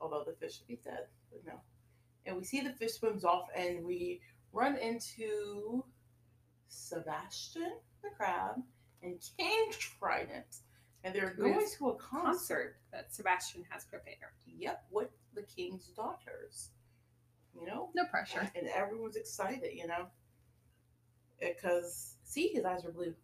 Although 0.00 0.24
the 0.26 0.32
fish 0.34 0.58
should 0.58 0.66
be 0.66 0.80
dead, 0.84 1.06
but 1.30 1.44
no. 1.46 1.60
And 2.26 2.36
we 2.36 2.44
see 2.44 2.60
the 2.60 2.72
fish 2.72 2.92
swims 2.94 3.24
off, 3.24 3.48
and 3.56 3.84
we 3.84 4.20
run 4.52 4.76
into 4.76 5.84
Sebastian 6.68 7.72
the 8.02 8.10
crab 8.16 8.56
and 9.02 9.18
King 9.38 9.70
Trident, 9.70 10.56
and 11.04 11.14
they're 11.14 11.34
going 11.34 11.66
to 11.78 11.88
a 11.90 11.94
concert. 11.94 12.22
Concert 12.22 12.76
that 12.92 13.14
Sebastian 13.14 13.64
has 13.68 13.84
prepared. 13.84 14.16
Yep, 14.46 14.84
with 14.90 15.08
the 15.34 15.42
king's 15.42 15.86
daughters. 15.88 16.70
You 17.54 17.66
know, 17.66 17.90
No 17.94 18.04
pressure. 18.06 18.50
and 18.54 18.66
everyone's 18.68 19.16
excited. 19.16 19.72
You 19.74 19.86
know, 19.86 20.06
because 21.40 22.16
see, 22.24 22.48
his 22.48 22.64
eyes 22.64 22.84
are 22.84 22.90
blue. 22.92 23.14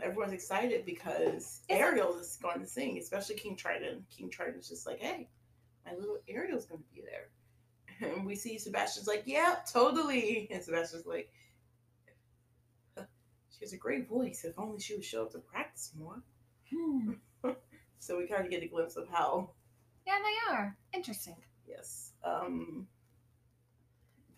Everyone's 0.00 0.32
excited 0.32 0.86
because 0.86 1.60
Ariel 1.68 2.16
is 2.16 2.38
going 2.42 2.60
to 2.60 2.66
sing, 2.66 2.98
especially 2.98 3.34
King 3.36 3.56
Triton. 3.56 4.06
King 4.10 4.30
Triton's 4.30 4.68
just 4.68 4.86
like, 4.86 5.00
"Hey, 5.00 5.28
my 5.84 5.94
little 5.94 6.18
Ariel's 6.28 6.66
going 6.66 6.82
to 6.82 6.94
be 6.94 7.02
there," 7.02 8.10
and 8.10 8.24
we 8.24 8.34
see 8.34 8.58
Sebastian's 8.58 9.06
like, 9.06 9.24
"Yeah, 9.26 9.56
totally," 9.70 10.48
and 10.50 10.62
Sebastian's 10.62 11.04
like, 11.06 11.30
"She 12.96 13.60
has 13.60 13.72
a 13.74 13.76
great 13.76 14.08
voice. 14.08 14.44
If 14.44 14.58
only 14.58 14.80
she 14.80 14.94
would 14.94 15.04
show 15.04 15.24
up 15.24 15.32
to 15.32 15.38
practice 15.38 15.92
more." 15.98 16.22
Hmm. 16.70 17.12
So 17.98 18.18
we 18.18 18.26
kind 18.26 18.44
of 18.44 18.50
get 18.50 18.64
a 18.64 18.66
glimpse 18.66 18.96
of 18.96 19.08
how 19.08 19.50
Yeah, 20.04 20.18
they 20.18 20.52
are. 20.52 20.76
Interesting. 20.92 21.36
Yes. 21.68 22.12
Um 22.24 22.88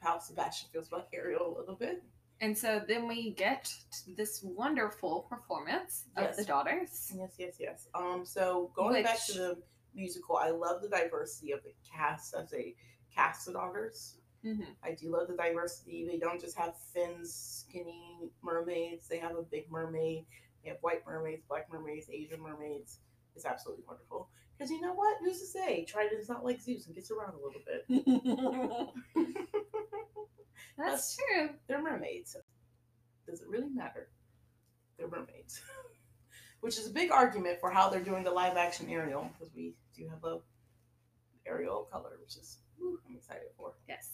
how 0.00 0.18
Sebastian 0.18 0.68
feels 0.70 0.88
about 0.88 1.08
Ariel 1.14 1.56
a 1.56 1.58
little 1.58 1.74
bit. 1.74 2.02
And 2.44 2.56
so 2.58 2.82
then 2.86 3.08
we 3.08 3.30
get 3.30 3.72
this 4.06 4.42
wonderful 4.42 5.26
performance 5.30 6.04
of 6.18 6.24
Yes. 6.24 6.36
the 6.36 6.44
daughters. 6.44 7.10
Yes, 7.16 7.34
yes, 7.38 7.56
yes. 7.58 7.88
Um 7.94 8.26
so 8.26 8.70
going 8.76 9.02
back 9.02 9.24
to 9.28 9.32
the 9.32 9.62
musical, 9.94 10.36
I 10.36 10.50
love 10.50 10.82
the 10.82 10.90
diversity 10.90 11.52
of 11.52 11.62
the 11.62 11.72
cast 11.90 12.34
as 12.34 12.52
a 12.52 12.74
cast 13.14 13.48
of 13.48 13.54
daughters. 13.54 14.18
Mm-hmm. 14.44 14.72
I 14.82 14.90
do 14.92 15.08
love 15.10 15.28
the 15.28 15.36
diversity. 15.36 16.06
They 16.06 16.18
don't 16.18 16.38
just 16.38 16.58
have 16.58 16.74
thin, 16.92 17.24
skinny 17.24 18.28
mermaids. 18.42 19.08
They 19.08 19.16
have 19.20 19.36
a 19.36 19.42
big 19.42 19.70
mermaid. 19.70 20.26
They 20.62 20.68
have 20.68 20.78
white 20.82 21.06
mermaids, 21.06 21.44
black 21.48 21.72
mermaids, 21.72 22.10
Asian 22.12 22.42
mermaids. 22.42 22.98
It's 23.34 23.46
absolutely 23.46 23.84
wonderful. 23.88 24.28
Because 24.58 24.70
you 24.70 24.82
know 24.82 24.92
what? 24.92 25.16
Who's 25.20 25.40
to 25.40 25.46
say? 25.46 25.86
Triton's 25.86 26.28
not 26.28 26.44
like 26.44 26.60
Zeus 26.60 26.84
and 26.86 26.94
gets 26.94 27.10
around 27.10 27.32
a 27.36 27.42
little 27.42 27.62
bit. 27.66 27.84
That's 30.78 31.16
true. 31.16 31.50
They're 31.66 31.82
mermaids. 31.82 32.36
Does 33.28 33.40
it 33.40 33.48
really 33.48 33.70
matter? 33.70 34.08
They're 34.98 35.08
mermaids. 35.08 35.60
Which 36.60 36.78
is 36.78 36.86
a 36.88 36.92
big 36.92 37.10
argument 37.10 37.60
for 37.60 37.70
how 37.70 37.88
they're 37.88 38.00
doing 38.00 38.24
the 38.24 38.30
live 38.30 38.56
action 38.56 38.88
Ariel, 38.88 39.30
because 39.32 39.52
we 39.54 39.74
do 39.96 40.08
have 40.08 40.24
a 40.24 40.38
Ariel 41.46 41.86
color, 41.92 42.12
which 42.20 42.36
is 42.36 42.58
I'm 42.80 43.16
excited 43.16 43.48
for. 43.56 43.74
Yes. 43.88 44.10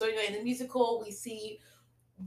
So 0.00 0.08
anyway, 0.08 0.24
in 0.28 0.34
the 0.34 0.42
musical 0.42 1.02
we 1.04 1.12
see 1.12 1.58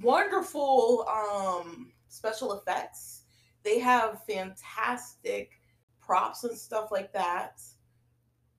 wonderful 0.01 1.07
um 1.07 1.91
special 2.07 2.53
effects. 2.53 3.23
They 3.63 3.79
have 3.79 4.23
fantastic 4.27 5.51
props 5.99 6.43
and 6.43 6.57
stuff 6.57 6.91
like 6.91 7.11
that. 7.13 7.61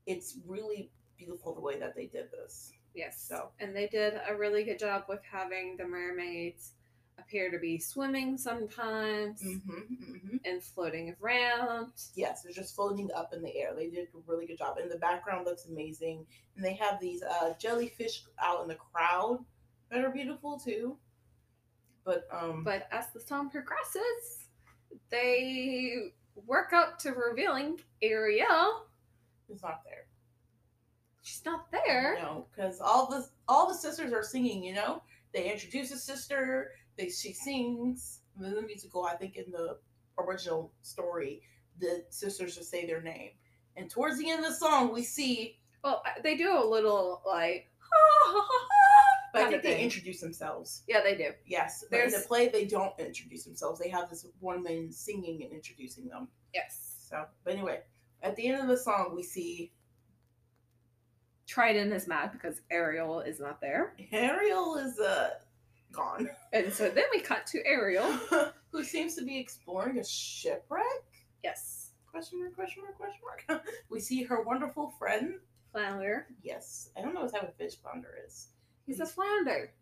It's 0.07 0.39
really 0.47 0.91
beautiful 1.17 1.55
the 1.55 1.61
way 1.61 1.79
that 1.79 1.95
they 1.95 2.07
did 2.07 2.31
this. 2.31 2.73
Yes. 2.95 3.25
So. 3.29 3.51
And 3.59 3.75
they 3.75 3.87
did 3.89 4.15
a 4.29 4.35
really 4.35 4.65
good 4.65 4.79
job 4.79 5.05
with 5.09 5.21
having 5.31 5.77
the 5.77 5.87
mermaids 5.87 6.73
appear 7.19 7.51
to 7.51 7.59
be 7.59 7.79
swimming 7.79 8.37
sometimes 8.37 9.41
Mm-hmm, 9.43 9.71
mm-hmm. 9.73 10.37
and 10.45 10.63
floating 10.63 11.15
around. 11.23 11.93
Yes, 12.15 12.43
they're 12.43 12.53
just 12.53 12.75
floating 12.75 13.11
up 13.15 13.33
in 13.33 13.43
the 13.43 13.55
air. 13.57 13.73
They 13.75 13.89
did 13.89 14.09
a 14.15 14.19
really 14.27 14.47
good 14.47 14.59
job. 14.59 14.79
And 14.79 14.91
the 14.91 14.99
background 14.99 15.47
looks 15.47 15.67
amazing. 15.67 16.27
And 16.57 16.65
they 16.65 16.75
have 16.75 17.01
these 17.01 17.23
uh, 17.23 17.55
jellyfish 17.59 18.25
out 18.43 18.63
in 18.63 18.69
the 18.69 18.77
crowd 18.77 19.45
that 19.91 20.05
are 20.05 20.11
beautiful 20.11 20.59
too. 20.59 20.97
But 22.05 22.27
um 22.31 22.65
But 22.65 22.87
as 22.93 23.07
the 23.15 23.21
song 23.21 23.49
progresses, 23.51 24.49
they 25.11 26.13
work 26.47 26.73
up 26.73 26.99
to 27.01 27.11
revealing 27.13 27.81
Ariel. 28.03 28.87
it's 29.49 29.63
not 29.63 29.83
there. 29.85 30.04
She's 31.25 31.45
not 31.45 31.73
there. 31.73 32.17
No, 32.21 32.47
because 32.55 32.81
all 32.81 33.09
the 33.09 33.27
all 33.49 33.67
the 33.67 33.75
sisters 33.75 34.13
are 34.13 34.23
singing, 34.23 34.63
you 34.63 34.75
know? 34.75 35.03
They 35.33 35.51
introduce 35.51 35.91
a 35.91 35.97
sister, 35.99 36.73
they 36.97 37.09
she 37.09 37.33
sings. 37.33 38.21
In 38.41 38.55
the 38.55 38.63
musical, 38.63 39.05
I 39.05 39.15
think 39.17 39.37
in 39.37 39.51
the 39.51 39.79
original 40.19 40.73
story, 40.83 41.41
the 41.81 42.05
sisters 42.11 42.57
just 42.57 42.71
say 42.71 42.85
their 42.87 43.01
name. 43.01 43.31
And 43.77 43.89
towards 43.91 44.19
the 44.19 44.29
end 44.31 44.45
of 44.45 44.51
the 44.51 44.57
song, 44.57 44.93
we 44.93 45.03
see 45.03 45.59
Well, 45.83 46.03
they 46.23 46.37
do 46.37 46.57
a 46.57 46.65
little 46.65 47.23
like, 47.27 47.71
but 49.33 49.43
I 49.43 49.51
think 49.51 49.63
they 49.63 49.81
introduce 49.81 50.21
themselves. 50.21 50.83
yeah, 50.87 51.01
they 51.03 51.17
do. 51.17 51.31
Yes, 51.47 51.85
but 51.91 52.01
in 52.01 52.11
the 52.11 52.25
play 52.29 52.49
they 52.49 52.67
don't 52.67 52.93
introduce 52.99 53.45
themselves. 53.45 53.81
They 53.81 53.89
have 53.89 54.11
this 54.11 54.27
woman 54.41 54.93
singing 54.93 55.43
and 55.43 55.53
introducing 55.53 56.07
them. 56.09 56.29
Yes. 56.53 57.07
So, 57.09 57.25
but 57.45 57.55
anyway, 57.55 57.81
at 58.23 58.37
the 58.37 58.47
end 58.49 58.61
of 58.61 58.69
the 58.69 58.77
song, 58.77 59.13
we 59.15 59.23
see 59.23 59.73
Trident 61.47 61.93
is 61.93 62.09
mad 62.09 62.33
because 62.33 62.61
Ariel 62.71 63.21
is 63.21 63.41
not 63.41 63.61
there. 63.61 63.95
Ariel 64.13 64.77
is 64.77 64.99
uh 64.99 65.31
gone. 65.93 66.29
And 66.53 66.73
so 66.73 66.89
then 66.89 67.05
we 67.13 67.21
cut 67.21 67.47
to 67.49 67.67
Ariel. 67.67 68.11
Who 68.73 68.83
seems 68.83 69.15
to 69.17 69.25
be 69.25 69.39
exploring 69.39 69.99
a 69.99 70.05
shipwreck? 70.05 70.83
Yes. 71.43 71.91
Question 72.11 72.41
mark, 72.41 72.55
question 72.55 72.83
mark, 72.83 72.97
question 72.97 73.21
mark. 73.49 73.65
we 73.91 74.01
see 74.01 74.23
her 74.23 74.43
wonderful 74.43 74.93
friend. 74.99 75.35
Flounder. 75.73 76.27
Yes. 76.43 76.91
I 76.97 77.03
don't 77.03 77.15
know 77.15 77.23
what 77.23 77.33
type 77.33 77.43
of 77.43 77.55
fish 77.57 77.75
flounder 77.83 78.15
is. 78.27 78.49
He's 78.87 79.01
a 79.01 79.07
flounder. 79.07 79.73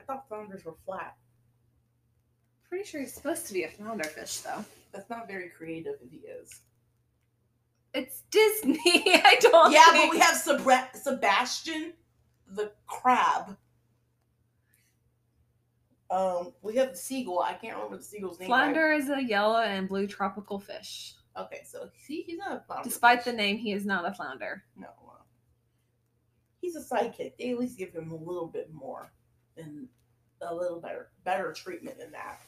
I 0.00 0.04
thought 0.04 0.28
flounders 0.28 0.64
were 0.64 0.76
flat. 0.84 1.16
Pretty 2.68 2.84
sure 2.84 3.00
he's 3.00 3.14
supposed 3.14 3.46
to 3.46 3.52
be 3.52 3.64
a 3.64 3.68
flounder 3.68 4.04
fish, 4.04 4.38
though. 4.38 4.64
That's 4.92 5.08
not 5.10 5.28
very 5.28 5.48
creative 5.50 5.94
if 6.02 6.10
he 6.10 6.18
is. 6.26 6.60
It's 7.94 8.22
Disney. 8.30 8.80
I 8.84 9.36
don't. 9.40 9.72
Yeah, 9.72 9.84
think- 9.92 10.06
but 10.06 10.10
we 10.10 10.18
have 10.20 10.34
Sebra- 10.34 10.94
Sebastian 10.96 11.92
the 12.48 12.72
crab. 12.86 13.56
Um, 16.10 16.52
we 16.62 16.76
have 16.76 16.90
the 16.92 16.96
seagull. 16.96 17.40
I 17.40 17.54
can't 17.54 17.74
remember 17.74 17.96
the 17.96 18.02
seagull's 18.02 18.38
name. 18.38 18.50
right. 18.50 18.56
Flounder 18.58 18.92
is 18.92 19.08
a 19.08 19.22
yellow 19.22 19.60
and 19.62 19.88
blue 19.88 20.06
tropical 20.06 20.58
fish. 20.60 21.14
Okay, 21.36 21.62
so 21.66 21.88
see, 22.06 22.22
he's 22.22 22.38
not 22.38 22.52
a 22.52 22.60
flounder. 22.66 22.88
Despite 22.88 23.18
fish. 23.20 23.24
the 23.26 23.32
name, 23.32 23.56
he 23.58 23.72
is 23.72 23.84
not 23.84 24.06
a 24.06 24.14
flounder. 24.14 24.62
no, 24.76 24.86
uh, 24.86 25.22
he's 26.60 26.76
a 26.76 26.80
sidekick. 26.80 27.32
They 27.38 27.50
at 27.50 27.58
least 27.58 27.78
give 27.78 27.92
him 27.92 28.12
a 28.12 28.16
little 28.16 28.46
bit 28.46 28.72
more 28.72 29.10
and 29.56 29.88
a 30.42 30.54
little 30.54 30.80
better, 30.80 31.08
better 31.24 31.52
treatment 31.52 31.98
than 31.98 32.12
that. 32.12 32.40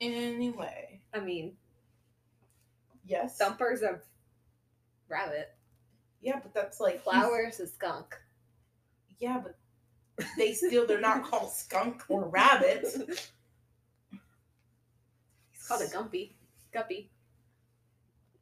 Anyway, 0.00 1.00
I 1.12 1.20
mean, 1.20 1.52
yes, 3.06 3.38
Thumper's 3.38 3.82
a 3.82 4.00
rabbit. 5.08 5.54
yeah, 6.20 6.40
but 6.42 6.52
that's 6.54 6.80
like 6.80 7.02
Flower's 7.02 7.60
a 7.60 7.66
skunk. 7.66 8.14
Yeah, 9.18 9.42
but 9.42 9.56
they 10.36 10.52
still 10.52 10.86
they're 10.86 11.00
not 11.00 11.24
called 11.30 11.50
skunk 11.52 12.02
or 12.08 12.28
rabbit. 12.28 12.84
He's 15.52 15.66
called 15.68 15.82
a 15.82 15.86
gumpy. 15.86 16.32
Guppy. 16.72 17.10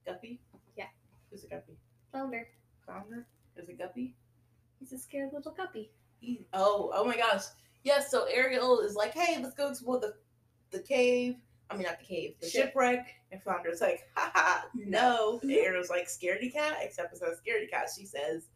Guppy? 0.07 0.41
Yeah. 0.77 0.87
Who's 1.31 1.45
a 1.45 1.49
guppy? 1.49 1.77
Flounder. 2.11 2.49
Flounder? 2.85 3.27
Is 3.57 3.69
a 3.69 3.73
guppy? 3.73 4.15
He's 4.81 4.93
a 4.93 4.99
scared 4.99 5.33
little 5.33 5.53
guppy. 5.53 5.91
He- 6.21 6.47
oh, 6.53 6.91
oh 6.95 7.05
my 7.05 7.17
gosh. 7.17 7.43
Yes, 7.85 8.11
so 8.11 8.25
Ariel 8.25 8.81
is 8.81 8.95
like, 8.95 9.13
hey, 9.15 9.39
let's 9.43 9.55
go 9.55 9.69
explore 9.69 10.01
the 10.01 10.15
the 10.71 10.81
cave. 10.81 11.37
I 11.71 11.75
mean 11.77 11.85
not 11.85 11.99
the 11.99 12.05
cave, 12.05 12.35
the 12.41 12.49
Ship. 12.49 12.67
shipwreck. 12.67 13.07
And 13.33 13.43
Flounder's 13.43 13.81
like, 13.81 14.01
haha, 14.15 14.67
no. 14.75 15.41
And 15.43 15.51
Ariel's 15.51 15.91
like, 15.91 16.07
scaredy 16.07 16.53
cat, 16.53 16.79
except 16.83 17.13
it 17.15 17.19
says 17.19 17.39
scaredy 17.47 17.71
cat. 17.71 17.89
She 17.97 18.05
says 18.07 18.49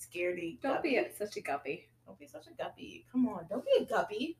scaredy 0.00 0.60
Don't 0.62 0.76
guppy. 0.76 0.90
be 0.90 0.96
a, 0.96 1.14
such 1.16 1.36
a 1.36 1.40
guppy. 1.40 1.88
Don't 2.06 2.18
be 2.18 2.26
such 2.26 2.46
a 2.46 2.54
guppy. 2.62 3.06
Come 3.12 3.28
on, 3.28 3.46
don't 3.50 3.64
be 3.64 3.82
a 3.82 3.84
guppy. 3.84 4.38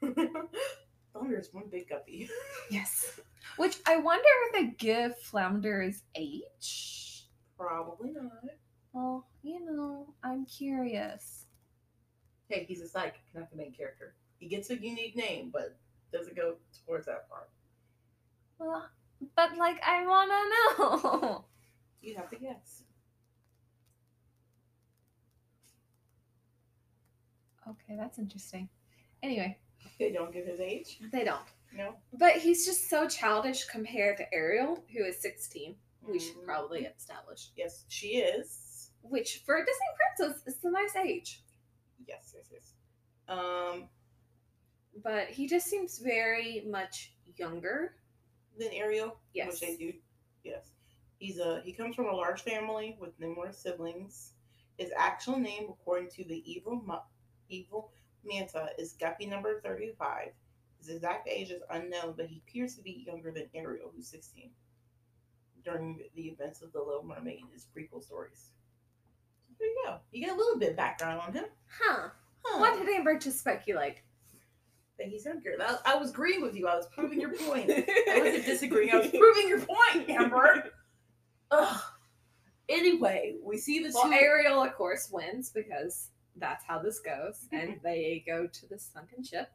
Flounder's 1.12 1.48
one 1.52 1.64
big 1.70 1.88
guppy. 1.88 2.28
Yes. 2.70 3.20
Which 3.58 3.76
I 3.86 3.96
wonder 3.98 4.28
if 4.46 4.52
they 4.52 4.66
give 4.76 5.16
Flounder's 5.18 6.02
age. 6.16 7.26
Probably 7.56 8.10
not. 8.10 8.32
Well, 8.92 9.26
you 9.42 9.64
know, 9.64 10.12
I'm 10.24 10.44
curious. 10.46 11.44
Hey, 12.48 12.64
he's 12.68 12.80
a 12.82 12.88
psychic, 12.88 13.20
not 13.34 13.50
the 13.50 13.56
main 13.56 13.72
character. 13.72 14.14
He 14.38 14.48
gets 14.48 14.70
a 14.70 14.74
unique 14.74 15.16
name, 15.16 15.50
but 15.52 15.76
doesn't 16.12 16.36
go 16.36 16.56
towards 16.86 17.06
that 17.06 17.28
part. 17.28 17.48
Well, 18.58 18.88
but 19.36 19.56
like, 19.56 19.80
I 19.86 20.06
want 20.06 20.30
to 20.30 20.82
know. 20.82 21.44
You 22.02 22.14
have 22.14 22.30
to 22.30 22.36
guess. 22.36 22.84
okay, 27.68 27.96
that's 27.98 28.18
interesting. 28.18 28.68
Anyway, 29.22 29.58
They 29.98 30.12
don't 30.12 30.32
give 30.32 30.46
his 30.46 30.60
age. 30.60 30.98
they 31.12 31.24
don't. 31.24 31.40
No. 31.74 31.94
But 32.12 32.36
he's 32.36 32.64
just 32.64 32.88
so 32.88 33.08
childish 33.08 33.64
compared 33.66 34.18
to 34.18 34.32
Ariel, 34.34 34.84
who 34.96 35.04
is 35.04 35.20
16. 35.20 35.74
We 36.02 36.18
should 36.20 36.36
Mm. 36.36 36.44
probably 36.44 36.84
establish. 36.84 37.50
Yes, 37.56 37.84
she 37.88 38.18
is. 38.18 38.92
Which, 39.02 39.42
for 39.44 39.56
a 39.56 39.64
Disney 39.66 39.86
princess, 40.16 40.46
is 40.46 40.64
a 40.64 40.70
nice 40.70 40.94
age. 40.96 41.42
Yes, 42.06 42.32
yes, 42.36 42.48
yes. 42.52 42.74
Um, 43.28 43.88
But 45.02 45.28
he 45.28 45.46
just 45.46 45.66
seems 45.66 45.98
very 45.98 46.64
much 46.68 47.12
younger. 47.36 47.96
than 48.58 48.68
Ariel. 48.72 49.18
Yes. 49.34 49.52
Which 49.52 49.60
they 49.60 49.76
do. 49.76 49.92
Yes. 50.42 50.70
He's 51.18 51.38
a 51.38 51.60
he 51.64 51.72
comes 51.72 51.94
from 51.94 52.06
a 52.06 52.12
large 52.14 52.42
family 52.42 52.96
with 53.00 53.18
numerous 53.20 53.58
siblings. 53.58 54.32
His 54.78 54.90
actual 54.96 55.38
name, 55.38 55.66
according 55.70 56.10
to 56.10 56.24
the 56.24 56.42
evil 56.50 56.80
Ma- 56.84 57.02
evil 57.48 57.92
Manta, 58.24 58.70
is 58.78 58.94
Guppy 58.94 59.26
number 59.26 59.60
thirty 59.60 59.92
five. 59.98 60.28
His 60.78 60.88
exact 60.90 61.28
age 61.28 61.50
is 61.50 61.62
unknown, 61.70 62.14
but 62.16 62.26
he 62.26 62.42
appears 62.46 62.76
to 62.76 62.82
be 62.82 63.04
younger 63.06 63.30
than 63.32 63.48
Ariel, 63.54 63.90
who's 63.94 64.08
sixteen. 64.08 64.50
During 65.64 66.00
the 66.14 66.28
events 66.28 66.62
of 66.62 66.72
the 66.72 66.78
Little 66.80 67.02
Mermaid, 67.04 67.40
and 67.40 67.52
his 67.52 67.66
prequel 67.76 68.02
stories. 68.02 68.50
There 69.58 69.66
you 69.68 69.82
go. 69.86 69.96
You 70.12 70.26
get 70.26 70.34
a 70.34 70.38
little 70.38 70.58
bit 70.58 70.70
of 70.72 70.76
background 70.76 71.20
on 71.26 71.32
him. 71.32 71.46
Huh. 71.66 72.08
Huh. 72.44 72.60
What 72.60 72.78
did 72.78 72.88
Amber 72.94 73.18
just 73.18 73.40
speculate? 73.40 73.96
That 74.98 75.08
he's 75.08 75.24
younger. 75.26 75.54
That- 75.58 75.80
I 75.84 75.96
was 75.96 76.10
agreeing 76.10 76.42
with 76.42 76.54
you. 76.54 76.66
I 76.68 76.76
was 76.76 76.86
proving 76.86 77.20
your 77.20 77.32
point. 77.34 77.70
I 77.70 78.18
wasn't 78.22 78.46
disagreeing. 78.46 78.92
I 78.94 78.98
was 78.98 79.08
proving 79.10 79.48
your 79.48 79.60
point, 79.60 80.08
Amber. 80.08 80.70
Ugh. 81.50 81.80
Anyway, 82.68 83.36
we 83.44 83.58
see 83.58 83.78
the 83.80 83.92
Well, 83.94 84.04
two. 84.10 84.12
Ariel, 84.14 84.62
of 84.62 84.74
course, 84.74 85.08
wins 85.12 85.50
because 85.50 86.10
that's 86.36 86.64
how 86.64 86.78
this 86.80 86.98
goes. 87.00 87.46
And 87.52 87.78
they 87.84 88.24
go 88.26 88.46
to 88.46 88.66
the 88.68 88.78
sunken 88.78 89.22
ship. 89.22 89.48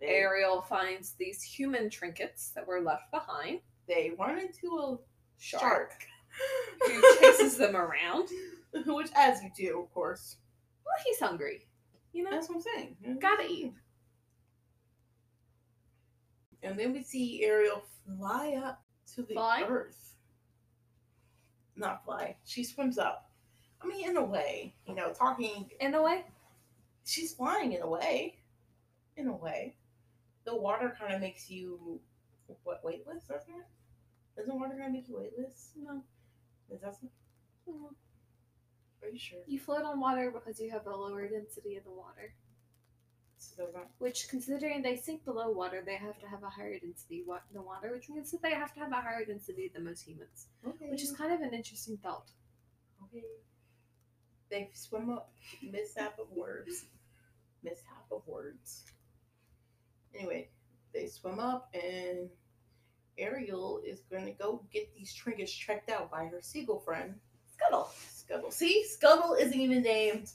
they, 0.00 0.08
Ariel 0.08 0.62
finds 0.62 1.12
these 1.12 1.42
human 1.42 1.88
trinkets 1.90 2.50
that 2.54 2.66
were 2.66 2.80
left 2.80 3.10
behind. 3.12 3.60
they 3.86 4.12
run 4.18 4.38
into 4.38 4.76
a 4.78 4.96
Shark. 5.38 5.62
shark, 5.62 5.92
Who 6.86 7.02
chases 7.20 7.56
them 7.56 7.76
around. 7.76 8.28
which, 8.86 9.10
as 9.14 9.42
you 9.42 9.50
do, 9.56 9.80
of 9.82 9.92
course. 9.94 10.36
Well, 10.84 10.94
he's 11.06 11.20
hungry. 11.20 11.66
You 12.12 12.24
know, 12.24 12.30
That's 12.32 12.48
what 12.48 12.56
I'm 12.56 12.62
saying. 12.62 12.96
gotta 13.20 13.44
eat. 13.48 13.72
And 16.62 16.78
then 16.78 16.92
we 16.92 17.02
see 17.02 17.42
Ariel 17.44 17.82
fly 18.18 18.60
up 18.62 18.82
to 19.14 19.22
the 19.22 19.34
Fly? 19.34 19.64
earth. 19.68 20.14
Not 21.76 22.04
fly. 22.04 22.36
She 22.44 22.64
swims 22.64 22.98
up. 22.98 23.30
I 23.82 23.86
mean, 23.86 24.10
in 24.10 24.16
a 24.16 24.24
way, 24.24 24.74
you 24.86 24.94
know, 24.94 25.12
talking 25.12 25.70
In 25.80 25.94
a 25.94 26.02
way, 26.02 26.24
she's 27.06 27.32
flying 27.32 27.72
in 27.72 27.80
a 27.82 27.88
way. 27.88 28.36
In 29.16 29.28
a 29.28 29.34
way. 29.36 29.76
The 30.44 30.54
water 30.54 30.94
kind 30.98 31.14
of 31.14 31.20
makes 31.20 31.50
you 31.50 32.00
what 32.64 32.84
weightless, 32.84 33.24
doesn't 33.24 33.54
it? 33.54 33.66
Doesn't 34.36 34.58
water 34.58 34.72
kind 34.74 34.86
of 34.86 34.92
make 34.92 35.08
you 35.08 35.18
weightless? 35.18 35.70
no. 35.76 36.02
It 36.70 36.80
doesn't? 36.82 37.10
no. 37.66 37.90
Are 39.02 39.08
you 39.08 39.18
sure? 39.18 39.38
You 39.46 39.58
float 39.58 39.82
on 39.84 39.98
water 39.98 40.30
because 40.30 40.60
you 40.60 40.70
have 40.70 40.86
a 40.86 40.94
lower 40.94 41.26
density 41.28 41.76
of 41.76 41.84
the 41.84 41.90
water. 41.90 42.34
So 43.42 43.64
does 43.64 43.74
not- 43.74 43.90
Which, 43.98 44.28
considering 44.28 44.82
they 44.82 44.96
sink 44.96 45.24
below 45.24 45.50
water, 45.50 45.82
they 45.84 45.96
have 45.96 46.18
to 46.20 46.28
have 46.28 46.42
a 46.42 46.50
higher 46.50 46.78
density 46.78 47.22
wa- 47.26 47.40
than 47.52 47.64
water, 47.64 47.90
which 47.90 48.08
means 48.10 48.30
that 48.32 48.42
they 48.42 48.52
have 48.52 48.72
to 48.74 48.80
have 48.80 48.92
a 48.92 49.00
higher 49.00 49.24
density 49.24 49.68
than 49.68 49.84
most 49.84 50.02
humans. 50.02 50.48
Okay. 50.66 50.90
Which 50.90 51.02
is 51.02 51.12
kind 51.12 51.32
of 51.32 51.40
an 51.40 51.54
interesting 51.54 51.96
thought. 51.96 52.30
okay. 53.04 53.24
They 54.50 54.68
swim 54.74 55.10
up. 55.10 55.32
Mishap 55.62 56.18
of 56.18 56.30
words. 56.32 56.84
Mishap 57.62 58.06
of 58.12 58.26
words. 58.26 58.84
Anyway, 60.14 60.50
they 60.92 61.06
swim 61.06 61.38
up 61.38 61.70
and 61.74 62.28
Ariel 63.16 63.80
is 63.86 64.00
going 64.10 64.26
to 64.26 64.32
go 64.32 64.64
get 64.72 64.92
these 64.94 65.14
trinkets 65.14 65.52
checked 65.52 65.88
out 65.88 66.10
by 66.10 66.26
her 66.26 66.40
seagull 66.42 66.80
friend, 66.80 67.14
Scuttle. 67.54 67.90
Scuttle. 68.08 68.50
See, 68.50 68.84
Scuttle 68.84 69.34
isn't 69.34 69.58
even 69.60 69.82
named 69.82 70.32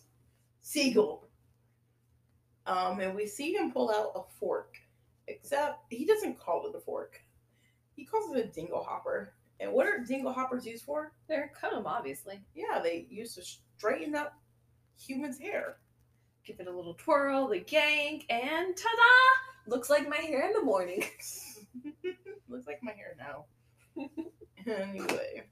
Seagull. 0.62 1.28
Um, 2.66 3.00
and 3.00 3.16
we 3.16 3.28
see 3.28 3.54
him 3.54 3.72
pull 3.72 3.92
out 3.92 4.12
a 4.16 4.22
fork, 4.40 4.76
except 5.28 5.84
he 5.90 6.06
doesn't 6.06 6.40
call 6.40 6.68
it 6.68 6.76
a 6.76 6.80
fork. 6.80 7.22
He 7.96 8.06
calls 8.06 8.34
it 8.34 8.46
a 8.46 8.48
dingle 8.48 8.84
hopper. 8.84 9.34
And 9.60 9.72
what 9.72 9.88
are 9.88 10.00
dingle 10.00 10.34
hoppers 10.34 10.66
used 10.66 10.84
for? 10.84 11.14
They're 11.30 11.52
comb, 11.60 11.86
obviously. 11.86 12.42
Yeah, 12.54 12.82
they 12.82 13.08
used 13.10 13.36
to 13.36 13.44
straighten 13.78 14.16
up 14.16 14.34
humans' 14.98 15.40
hair. 15.40 15.78
Give 16.46 16.60
it 16.60 16.68
a 16.68 16.76
little 16.76 16.96
twirl, 16.96 17.48
the 17.48 17.60
gank, 17.60 18.26
and 18.30 18.76
ta-da! 18.76 19.72
Looks 19.72 19.90
like 19.90 20.10
my 20.10 20.18
hair 20.18 20.46
in 20.48 20.54
the 20.54 20.62
morning. 20.62 21.04
Looks 22.50 22.68
like 22.68 22.82
my 22.84 22.92
hair 22.92 23.16
now. 23.18 23.46
anyway, 24.68 25.44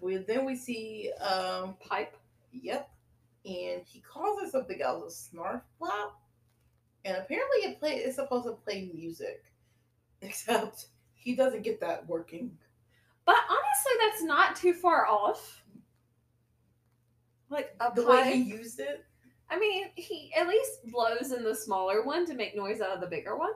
we 0.00 0.16
then 0.16 0.44
we 0.44 0.56
see 0.56 1.12
um, 1.20 1.76
Pipe. 1.86 2.16
Yep. 2.52 2.90
And 3.44 3.82
he 3.86 4.00
calls 4.00 4.42
it 4.42 4.50
something 4.50 4.80
else, 4.82 5.30
a 5.32 5.36
snarf 5.36 5.62
flap. 5.78 6.12
And 7.04 7.16
apparently 7.16 7.70
it 7.70 7.78
play 7.78 7.96
it's 7.96 8.16
supposed 8.16 8.46
to 8.46 8.52
play 8.52 8.90
music. 8.94 9.44
Except 10.22 10.86
he 11.14 11.34
doesn't 11.34 11.62
get 11.62 11.80
that 11.80 12.06
working. 12.06 12.50
But 13.24 13.36
honestly, 13.48 13.92
that's 14.00 14.22
not 14.22 14.56
too 14.56 14.74
far 14.74 15.06
off. 15.06 15.62
like 17.48 17.74
a 17.80 17.90
The 17.94 18.02
pipe. 18.02 18.26
way 18.26 18.36
he 18.36 18.42
used 18.42 18.80
it. 18.80 19.04
I 19.48 19.58
mean, 19.58 19.86
he 19.96 20.30
at 20.36 20.46
least 20.46 20.86
blows 20.92 21.32
in 21.32 21.42
the 21.42 21.54
smaller 21.54 22.04
one 22.04 22.26
to 22.26 22.34
make 22.34 22.54
noise 22.56 22.80
out 22.80 22.90
of 22.90 23.00
the 23.00 23.06
bigger 23.06 23.36
one. 23.36 23.52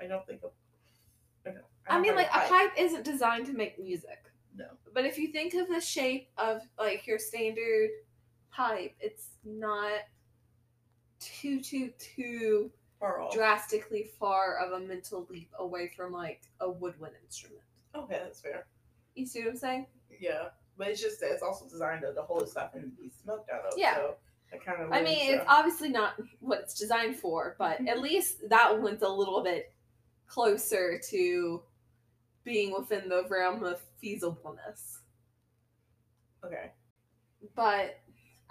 I 0.00 0.06
don't 0.06 0.26
think. 0.26 0.42
Of, 0.42 0.50
I, 1.46 1.50
don't, 1.50 1.64
I, 1.88 1.92
don't 1.94 2.02
mean, 2.02 2.14
like 2.16 2.28
a 2.28 2.48
pipe 2.48 2.72
isn't 2.78 3.04
designed 3.04 3.46
to 3.46 3.52
make 3.52 3.78
music. 3.78 4.18
No. 4.56 4.66
But 4.94 5.04
if 5.04 5.18
you 5.18 5.28
think 5.32 5.54
of 5.54 5.68
the 5.68 5.80
shape 5.80 6.28
of 6.38 6.62
like 6.78 7.06
your 7.06 7.18
standard 7.18 7.90
pipe, 8.52 8.94
it's 9.00 9.30
not 9.44 10.00
too 11.18 11.60
too 11.60 11.90
too 11.98 12.70
Far 12.98 13.28
drastically 13.32 14.10
far 14.20 14.58
of 14.58 14.80
a 14.80 14.86
mental 14.86 15.26
leap 15.28 15.50
away 15.58 15.90
from 15.96 16.12
like 16.12 16.42
a 16.60 16.70
woodwind 16.70 17.14
instrument. 17.24 17.62
Okay, 17.96 18.20
that's 18.22 18.40
fair. 18.40 18.66
You 19.14 19.26
see 19.26 19.40
what 19.40 19.50
I'm 19.50 19.56
saying? 19.56 19.86
Yeah, 20.20 20.48
but 20.78 20.88
it's 20.88 21.00
just 21.00 21.20
that 21.20 21.32
it's 21.32 21.42
also 21.42 21.68
designed 21.68 22.02
to, 22.02 22.22
hold 22.22 22.48
stuff 22.48 22.70
and 22.74 22.96
be 22.96 23.10
smoked 23.22 23.50
out 23.50 23.66
of. 23.66 23.74
Yeah. 23.76 23.96
So 23.96 24.14
kind 24.64 24.82
of. 24.82 24.92
I 24.92 25.02
mean, 25.02 25.34
it's 25.34 25.44
obviously 25.48 25.88
not 25.88 26.14
what 26.40 26.60
it's 26.60 26.78
designed 26.78 27.16
for, 27.16 27.56
but 27.58 27.86
at 27.88 27.98
least 28.02 28.48
that 28.48 28.80
one's 28.80 29.02
a 29.02 29.08
little 29.08 29.42
bit 29.42 29.72
closer 30.26 31.00
to 31.10 31.62
being 32.44 32.72
within 32.72 33.08
the 33.08 33.24
realm 33.28 33.64
of 33.64 33.80
feasibleness. 34.02 34.98
okay. 36.44 36.72
But 37.54 37.98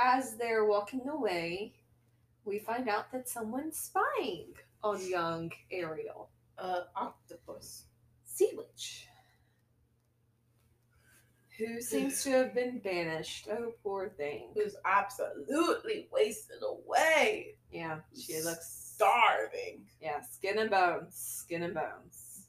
as 0.02 0.36
they're 0.36 0.66
walking 0.66 1.08
away, 1.08 1.74
we 2.46 2.60
find 2.60 2.90
out 2.90 3.12
that 3.12 3.30
someone's 3.30 3.78
spying 3.78 4.54
on 4.84 5.06
young 5.08 5.52
Ariel. 5.72 6.30
Uh, 6.58 6.82
octopus. 6.96 7.86
Sea 8.26 8.52
Witch. 8.56 9.08
Who 11.58 11.82
seems 11.82 12.24
to 12.24 12.32
have 12.32 12.56
been 12.56 12.80
banished. 12.80 13.48
Oh, 13.52 13.74
poor 13.84 14.10
thing. 14.10 14.48
Who's 14.56 14.76
absolutely 14.86 16.08
wasted 16.12 16.58
away, 16.64 17.56
Yeah, 17.72 18.00
she 18.20 18.42
looks. 18.42 18.94
starving. 18.96 19.86
Yeah, 20.02 20.22
skin 20.22 20.58
and 20.58 20.72
bones. 20.72 21.16
Skin 21.16 21.64
and 21.64 21.74
bones. 21.76 22.48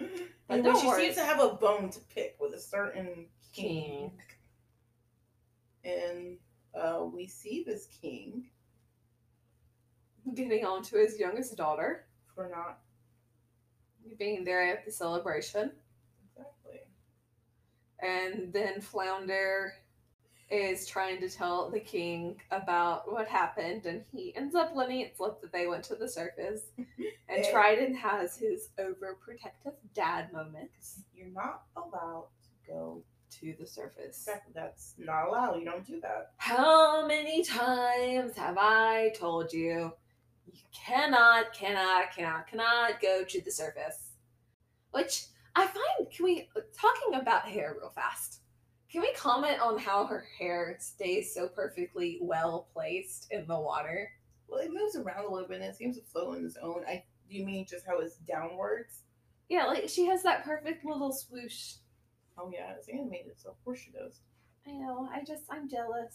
But 0.48 0.64
she 0.80 0.86
worry. 0.88 1.02
seems 1.04 1.14
to 1.16 1.24
have 1.24 1.38
a 1.40 1.50
bone 1.50 1.90
to 1.90 2.00
pick 2.12 2.34
with 2.40 2.54
a 2.54 2.58
certain 2.60 3.26
King. 3.52 3.84
king. 3.84 4.12
And 5.84 6.36
uh, 6.74 7.04
we 7.04 7.26
see 7.26 7.62
this 7.66 7.86
king 8.00 8.44
Getting 10.34 10.64
on 10.64 10.82
to 10.84 10.96
his 10.98 11.18
youngest 11.18 11.56
daughter. 11.56 12.04
for 12.34 12.48
not 12.54 12.78
Being 14.18 14.44
there 14.44 14.62
at 14.62 14.84
the 14.84 14.92
celebration. 14.92 15.72
exactly. 16.36 16.80
And 18.00 18.52
then 18.52 18.80
Flounder 18.80 19.72
is 20.50 20.86
trying 20.86 21.20
to 21.20 21.28
tell 21.28 21.70
the 21.70 21.80
king 21.80 22.36
about 22.50 23.10
what 23.10 23.28
happened, 23.28 23.86
and 23.86 24.02
he 24.12 24.34
ends 24.36 24.54
up 24.56 24.72
letting 24.74 25.00
it 25.00 25.16
slip 25.16 25.40
that 25.40 25.52
they 25.52 25.66
went 25.68 25.84
to 25.84 25.94
the 25.94 26.08
circus. 26.08 26.62
And. 27.28 27.44
Trident 27.52 27.96
has 27.96 28.36
his 28.36 28.70
overprotective 28.80 29.74
dad 29.94 30.32
moments. 30.32 31.02
You're 31.14 31.28
not 31.28 31.62
allowed 31.76 32.26
to 32.42 32.72
go. 32.72 33.02
To 33.40 33.54
the 33.58 33.66
surface. 33.66 34.26
Exactly. 34.26 34.52
That's 34.54 34.94
not 34.98 35.28
allowed. 35.28 35.58
You 35.58 35.64
don't 35.64 35.86
do 35.86 36.00
that. 36.00 36.32
How 36.36 37.06
many 37.06 37.42
times 37.44 38.36
have 38.36 38.56
I 38.58 39.12
told 39.18 39.52
you 39.52 39.92
you 40.46 40.60
cannot, 40.72 41.52
cannot, 41.52 42.14
cannot, 42.14 42.48
cannot 42.48 43.00
go 43.00 43.24
to 43.24 43.40
the 43.40 43.50
surface? 43.50 44.12
Which 44.92 45.26
I 45.54 45.66
find, 45.66 46.10
can 46.10 46.24
we, 46.24 46.48
talking 46.76 47.20
about 47.20 47.48
hair 47.48 47.76
real 47.78 47.90
fast, 47.90 48.40
can 48.90 49.02
we 49.02 49.12
comment 49.14 49.60
on 49.60 49.78
how 49.78 50.04
her 50.06 50.24
hair 50.38 50.76
stays 50.80 51.32
so 51.32 51.48
perfectly 51.48 52.18
well 52.20 52.68
placed 52.72 53.28
in 53.30 53.46
the 53.46 53.58
water? 53.58 54.10
Well, 54.48 54.60
it 54.60 54.72
moves 54.72 54.96
around 54.96 55.26
a 55.26 55.32
little 55.32 55.46
bit 55.46 55.60
and 55.60 55.70
it 55.70 55.76
seems 55.76 55.96
to 55.96 56.02
flow 56.02 56.32
on 56.32 56.44
its 56.44 56.56
own. 56.60 56.82
I 56.88 57.04
do 57.28 57.36
you 57.36 57.46
mean 57.46 57.64
just 57.64 57.86
how 57.86 58.00
it's 58.00 58.16
downwards? 58.16 59.02
Yeah, 59.48 59.66
like 59.66 59.88
she 59.88 60.06
has 60.06 60.24
that 60.24 60.44
perfect 60.44 60.84
little 60.84 61.12
swoosh. 61.12 61.74
Oh 62.40 62.50
yeah, 62.52 62.72
it's 62.76 62.88
animated, 62.88 63.32
so 63.36 63.50
of 63.50 63.64
course 63.64 63.80
she 63.80 63.90
does. 63.90 64.20
I 64.66 64.72
know, 64.72 65.08
I 65.12 65.22
just, 65.24 65.44
I'm 65.50 65.68
jealous. 65.68 66.14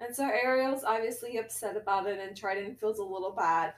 And 0.00 0.14
so 0.14 0.24
Ariel's 0.28 0.84
obviously 0.84 1.36
upset 1.38 1.76
about 1.76 2.06
it, 2.06 2.18
and 2.20 2.36
Trident 2.36 2.78
feels 2.78 2.98
a 2.98 3.04
little 3.04 3.32
bad. 3.32 3.74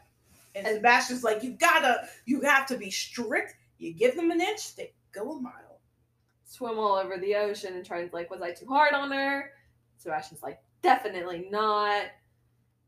And, 0.54 0.66
And- 0.66 0.76
Sebastian's 0.76 1.24
like, 1.24 1.42
you 1.42 1.52
gotta, 1.52 2.08
you 2.26 2.40
have 2.42 2.66
to 2.66 2.76
be 2.76 2.90
strict. 2.90 3.54
You 3.78 3.92
give 3.92 4.14
them 4.16 4.30
an 4.30 4.40
inch, 4.40 4.76
they 4.76 4.92
go 5.12 5.32
a 5.32 5.40
mile. 5.40 5.80
swim 6.44 6.78
all 6.78 6.94
over 6.96 7.16
the 7.16 7.34
ocean 7.34 7.74
and 7.74 7.84
Trident's 7.84 8.14
like, 8.14 8.30
was 8.30 8.42
I 8.42 8.52
too 8.52 8.66
hard 8.66 8.92
on 8.94 9.10
her? 9.10 9.50
Sebastian's 9.98 10.42
like, 10.42 10.60
definitely 10.82 11.48
not. 11.50 12.04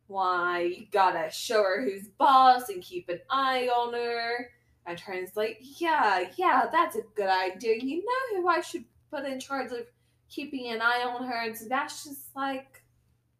Why? 0.06 0.60
You 0.60 0.86
gotta 0.92 1.30
show 1.30 1.62
her 1.62 1.82
who's 1.82 2.08
boss 2.08 2.68
and 2.68 2.82
keep 2.82 3.08
an 3.08 3.20
eye 3.30 3.68
on 3.68 3.94
her. 3.94 4.50
And 4.86 4.98
Trident's 4.98 5.36
like, 5.36 5.58
yeah, 5.80 6.28
yeah, 6.36 6.66
that's 6.70 6.96
a 6.96 7.02
good 7.14 7.28
idea. 7.28 7.76
You 7.80 7.98
know 7.98 8.40
who 8.40 8.48
I 8.48 8.60
should 8.60 8.84
put 9.10 9.24
in 9.24 9.40
charge 9.40 9.72
of 9.72 9.86
keeping 10.28 10.68
an 10.68 10.82
eye 10.82 11.04
on 11.06 11.26
her? 11.26 11.42
And 11.42 11.56
Sebastian's 11.56 12.28
like, 12.36 12.82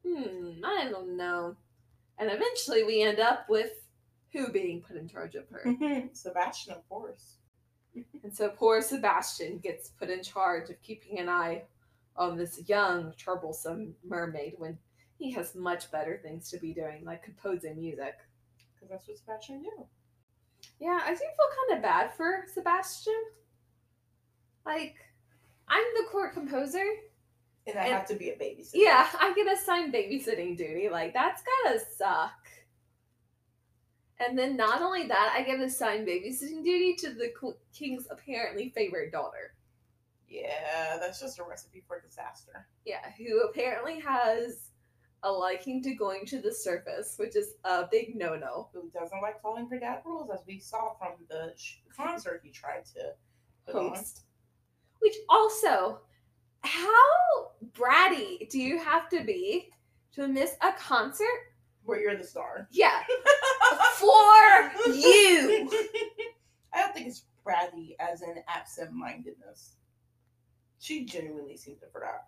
hmm, 0.07 0.65
I 0.65 0.89
don't 0.91 1.17
know. 1.17 1.57
And 2.19 2.31
eventually 2.31 2.85
we 2.85 3.03
end 3.03 3.21
up 3.21 3.47
with 3.49 3.73
who 4.33 4.49
being 4.49 4.81
put 4.81 4.97
in 4.97 5.09
charge 5.09 5.35
of 5.35 5.49
her. 5.51 5.65
Sebastian, 6.13 6.75
of 6.75 6.89
course. 6.89 7.35
And 8.23 8.35
so 8.35 8.49
poor 8.49 8.81
Sebastian 8.81 9.59
gets 9.59 9.91
put 9.91 10.11
in 10.11 10.23
charge 10.23 10.71
of 10.71 10.83
keeping 10.83 11.19
an 11.19 11.29
eye 11.29 11.63
on 12.17 12.37
this 12.37 12.63
young, 12.67 13.13
troublesome 13.17 13.95
mermaid 14.05 14.55
when 14.59 14.79
he 15.19 15.31
has 15.33 15.55
much 15.55 15.91
better 15.91 16.19
things 16.23 16.51
to 16.51 16.59
be 16.59 16.73
doing, 16.73 17.05
like 17.05 17.23
composing 17.23 17.81
music. 17.81 18.17
Because 18.75 18.91
that's 18.91 19.09
what 19.09 19.19
Sebastian 19.19 19.63
do. 19.63 19.87
Yeah, 20.81 21.01
I 21.05 21.11
do 21.11 21.19
feel 21.19 21.27
kind 21.69 21.79
of 21.79 21.83
bad 21.83 22.15
for 22.15 22.45
Sebastian. 22.53 23.23
Like, 24.67 24.97
I'm 25.69 25.85
the 25.97 26.09
court 26.11 26.35
composer. 26.35 26.85
And 27.67 27.79
I 27.79 27.85
And- 27.85 27.93
have 27.95 28.07
to 28.09 28.15
be 28.15 28.31
a 28.31 28.37
babysitter. 28.37 28.73
Yeah, 28.75 29.09
I 29.19 29.33
get 29.35 29.51
assigned 29.51 29.93
babysitting 29.95 30.57
duty. 30.57 30.89
Like, 30.91 31.13
that's 31.15 31.43
gotta 31.43 31.81
suck. 31.97 32.33
And 34.21 34.39
then 34.39 34.57
not 34.57 34.81
only 34.83 35.07
that, 35.09 35.33
I 35.37 35.43
get 35.43 35.61
assigned 35.61 36.07
babysitting 36.07 36.63
duty 36.63 36.95
to 36.97 37.11
the 37.15 37.33
king's 37.73 38.07
apparently 38.11 38.71
favorite 38.71 39.11
daughter. 39.13 39.55
Yeah, 40.29 40.99
that's 40.99 41.21
just 41.21 41.39
a 41.39 41.45
recipe 41.45 41.83
for 41.87 42.01
disaster. 42.01 42.69
Yeah, 42.85 43.11
who 43.13 43.41
apparently 43.43 44.01
has 44.01 44.71
a 45.25 45.31
liking 45.31 45.83
to 45.83 45.95
going 45.95 46.25
to 46.27 46.41
the 46.41 46.53
surface, 46.53 47.15
which 47.17 47.35
is 47.35 47.55
a 47.65 47.87
big 47.91 48.15
no 48.15 48.37
no. 48.37 48.69
Who 48.73 48.91
doesn't 48.91 49.23
like 49.23 49.41
following 49.43 49.69
her 49.69 49.79
dad 49.79 50.03
rules, 50.05 50.31
as 50.33 50.41
we 50.47 50.61
saw 50.61 50.95
from 50.99 51.13
the 51.29 51.55
concert 51.95 52.43
he 52.45 52.51
tried 52.51 52.85
to. 52.95 53.73
Host. 53.73 54.25
Which 55.01 55.15
also, 55.31 56.01
how 56.61 57.53
bratty 57.73 58.49
do 58.51 58.61
you 58.61 58.79
have 58.79 59.09
to 59.09 59.25
be 59.25 59.71
to 60.15 60.29
miss 60.29 60.53
a 60.61 60.73
concert? 60.73 61.27
Where 61.85 62.01
you're 62.01 62.17
the 62.17 62.25
star. 62.25 62.69
Yeah, 62.71 63.01
for 63.95 64.93
you. 64.93 65.69
I 66.73 66.81
don't 66.81 66.95
think 66.95 67.09
it's 67.09 67.25
bratty 67.47 67.95
as 67.99 68.23
in 68.23 68.37
absent-mindedness. 68.49 69.77
She 70.79 71.05
genuinely 71.05 71.57
seems 71.57 71.81
to 71.81 71.87
forgot. 71.87 72.25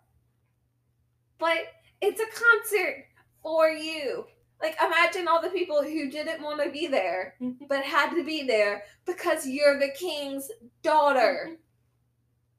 But 1.39 1.65
it's 2.01 2.21
a 2.21 2.25
concert 2.25 3.05
for 3.41 3.69
you. 3.69 4.25
Like, 4.61 4.75
imagine 4.83 5.27
all 5.27 5.41
the 5.41 5.49
people 5.49 5.83
who 5.83 6.09
didn't 6.09 6.41
want 6.41 6.63
to 6.63 6.71
be 6.71 6.87
there, 6.87 7.35
but 7.69 7.83
had 7.83 8.15
to 8.15 8.23
be 8.23 8.43
there 8.47 8.83
because 9.05 9.45
you're 9.45 9.79
the 9.79 9.89
king's 9.97 10.49
daughter. 10.81 11.51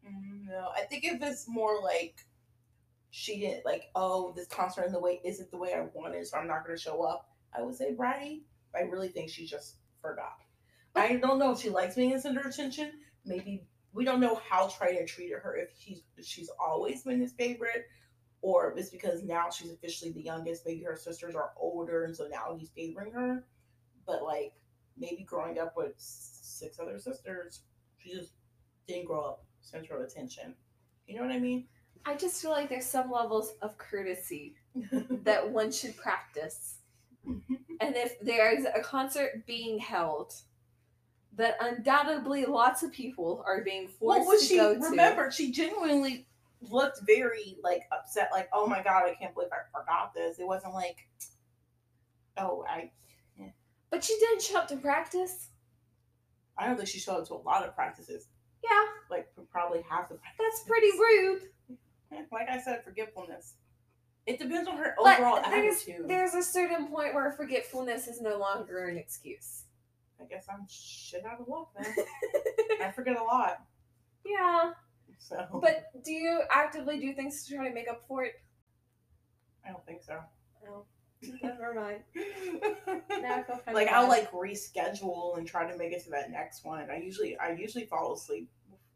Mm, 0.07 0.47
No, 0.47 0.69
I 0.77 0.83
think 0.83 1.05
if 1.05 1.21
it's 1.23 1.49
more 1.49 1.81
like 1.83 2.25
she 3.11 3.41
didn't 3.41 3.65
like, 3.65 3.85
oh, 3.95 4.33
this 4.37 4.47
concert 4.47 4.85
in 4.85 4.93
the 4.93 5.01
way 5.01 5.21
isn't 5.25 5.51
the 5.51 5.57
way 5.57 5.75
I 5.75 5.87
wanted, 5.93 6.27
so 6.27 6.39
I'm 6.39 6.47
not 6.47 6.65
going 6.65 6.77
to 6.77 6.83
show 6.83 7.03
up. 7.03 7.29
I 7.57 7.63
would 7.63 7.75
say 7.75 7.95
bratty. 7.95 8.43
I 8.77 8.83
really 8.83 9.09
think 9.09 9.31
she 9.31 9.47
just 9.47 9.77
forgot. 10.01 10.37
I 10.95 11.17
don't 11.17 11.39
know 11.39 11.53
if 11.53 11.61
she 11.61 11.71
likes 11.71 11.95
being 11.97 12.19
center 12.21 12.47
attention. 12.47 12.93
Maybe 13.25 13.65
we 13.93 14.05
don't 14.05 14.21
know 14.21 14.41
how 14.49 14.69
Trident 14.69 15.09
treated 15.09 15.39
her. 15.43 15.57
If 15.57 15.71
she's 15.79 16.03
if 16.17 16.27
she's 16.27 16.51
always 16.61 17.03
been 17.03 17.21
his 17.21 17.33
favorite, 17.33 17.87
or 18.41 18.71
if 18.71 18.79
it's 18.79 18.91
because 18.91 19.23
now 19.23 19.51
she's 19.51 19.73
officially 19.73 20.13
the 20.13 20.23
youngest. 20.23 20.65
Maybe 20.67 20.83
her 20.85 20.97
sisters 20.97 21.35
are 21.35 21.51
older, 21.57 22.05
and 22.05 22.15
so 22.15 22.29
now 22.29 22.57
he's 22.57 22.71
favoring 22.71 23.13
her. 23.13 23.45
But 24.07 24.23
like 24.23 24.53
maybe 24.97 25.25
growing 25.25 25.59
up 25.59 25.75
with 25.77 25.95
six 25.97 26.79
other 26.79 26.99
sisters, 26.99 27.63
she 27.99 28.13
just 28.13 28.33
didn't 28.87 29.07
grow 29.07 29.21
up 29.21 29.45
center 29.61 29.97
of 29.97 30.03
attention. 30.09 30.55
You 31.07 31.17
know 31.17 31.23
what 31.23 31.33
I 31.33 31.39
mean? 31.39 31.67
I 32.05 32.17
just 32.17 32.41
feel 32.41 32.51
like 32.51 32.69
there's 32.69 32.87
some 32.87 33.11
levels 33.11 33.55
of 33.61 33.77
courtesy 33.77 34.55
that 35.25 35.51
one 35.51 35.73
should 35.73 35.97
practice. 35.97 36.79
And 37.81 37.95
if 37.95 38.19
there's 38.21 38.65
a 38.65 38.81
concert 38.81 39.47
being 39.47 39.79
held 39.79 40.35
that 41.37 41.57
undoubtedly 41.61 42.45
lots 42.45 42.83
of 42.83 42.93
people 42.93 43.45
are 43.47 43.63
being 43.63 43.87
forced 43.87 44.27
was 44.27 44.43
to 44.43 44.47
she? 44.49 44.57
go 44.57 44.75
to. 44.75 44.81
Remember, 44.81 45.31
she 45.31 45.53
genuinely 45.53 46.27
looked 46.61 47.01
very 47.07 47.57
like 47.63 47.83
upset, 47.93 48.31
like, 48.33 48.49
oh 48.53 48.67
my 48.67 48.83
god, 48.83 49.05
I 49.05 49.15
can't 49.15 49.35
believe 49.35 49.51
I 49.53 49.79
forgot 49.79 50.15
this. 50.15 50.39
It 50.39 50.47
wasn't 50.47 50.75
like, 50.75 50.97
oh, 52.37 52.65
I. 52.69 52.91
But 53.91 54.05
she 54.05 54.15
didn't 54.19 54.43
show 54.43 54.59
up 54.59 54.69
to 54.69 54.77
practice. 54.77 55.49
I 56.59 56.67
don't 56.67 56.77
think 56.77 56.89
she 56.91 56.99
showed 56.99 57.21
up 57.23 57.29
to 57.29 57.35
a 57.35 57.37
lot 57.37 57.65
of 57.67 57.75
practices. 57.75 58.27
Yeah, 58.63 58.85
Like 59.11 59.29
probably 59.51 59.83
half 59.89 60.09
the 60.11 60.17
practices. 60.17 60.39
that's 60.39 60.69
pretty 60.69 60.89
rude. 60.99 61.43
Like 62.31 62.49
I 62.51 62.61
said, 62.61 62.85
forgetfulness. 62.85 63.55
It 64.27 64.39
depends 64.39 64.69
on 64.69 64.77
her 64.77 64.95
But 65.03 65.21
overall 65.21 65.41
there's, 65.51 65.77
attitude. 65.83 66.07
there's 66.07 66.35
a 66.35 66.43
certain 66.43 66.89
point 66.89 67.15
where 67.15 67.31
forgetfulness 67.33 68.09
is 68.09 68.21
no 68.21 68.37
longer 68.37 68.89
an 68.89 68.99
excuse. 68.99 69.63
I 70.21 70.25
guess 70.25 70.45
I'm 70.53 70.67
shit 70.69 71.25
out 71.25 71.41
of 71.41 71.49
luck 71.49 71.71
then. 71.81 71.95
I 72.83 72.91
forget 72.91 73.17
a 73.19 73.23
lot. 73.25 73.63
yeah, 74.27 74.73
So 75.19 75.47
but 75.61 75.91
do 76.05 76.13
you 76.13 76.43
actively 76.51 76.99
do 76.99 77.13
things 77.13 77.45
to 77.47 77.57
try 77.57 77.69
to 77.69 77.75
make 77.75 77.89
up 77.89 78.05
for 78.07 78.25
it? 78.25 78.41
I 79.67 79.71
don't 79.71 79.85
think 79.85 80.03
so. 80.03 80.21
No. 80.65 80.85
Never 81.43 81.75
mind. 81.75 82.03
Now 83.21 83.45
I 83.67 83.73
like 83.73 83.89
I'll 83.89 84.09
like 84.09 84.31
reschedule 84.31 85.37
and 85.39 85.47
try 85.47 85.71
to 85.71 85.77
make 85.77 85.93
it 85.93 86.05
to 86.05 86.11
that 86.11 86.31
next 86.31 86.65
one. 86.65 86.89
I 86.91 86.99
usually 86.99 87.37
I 87.39 87.53
usually 87.53 87.85
fall 87.85 88.15
asleep 88.15 88.49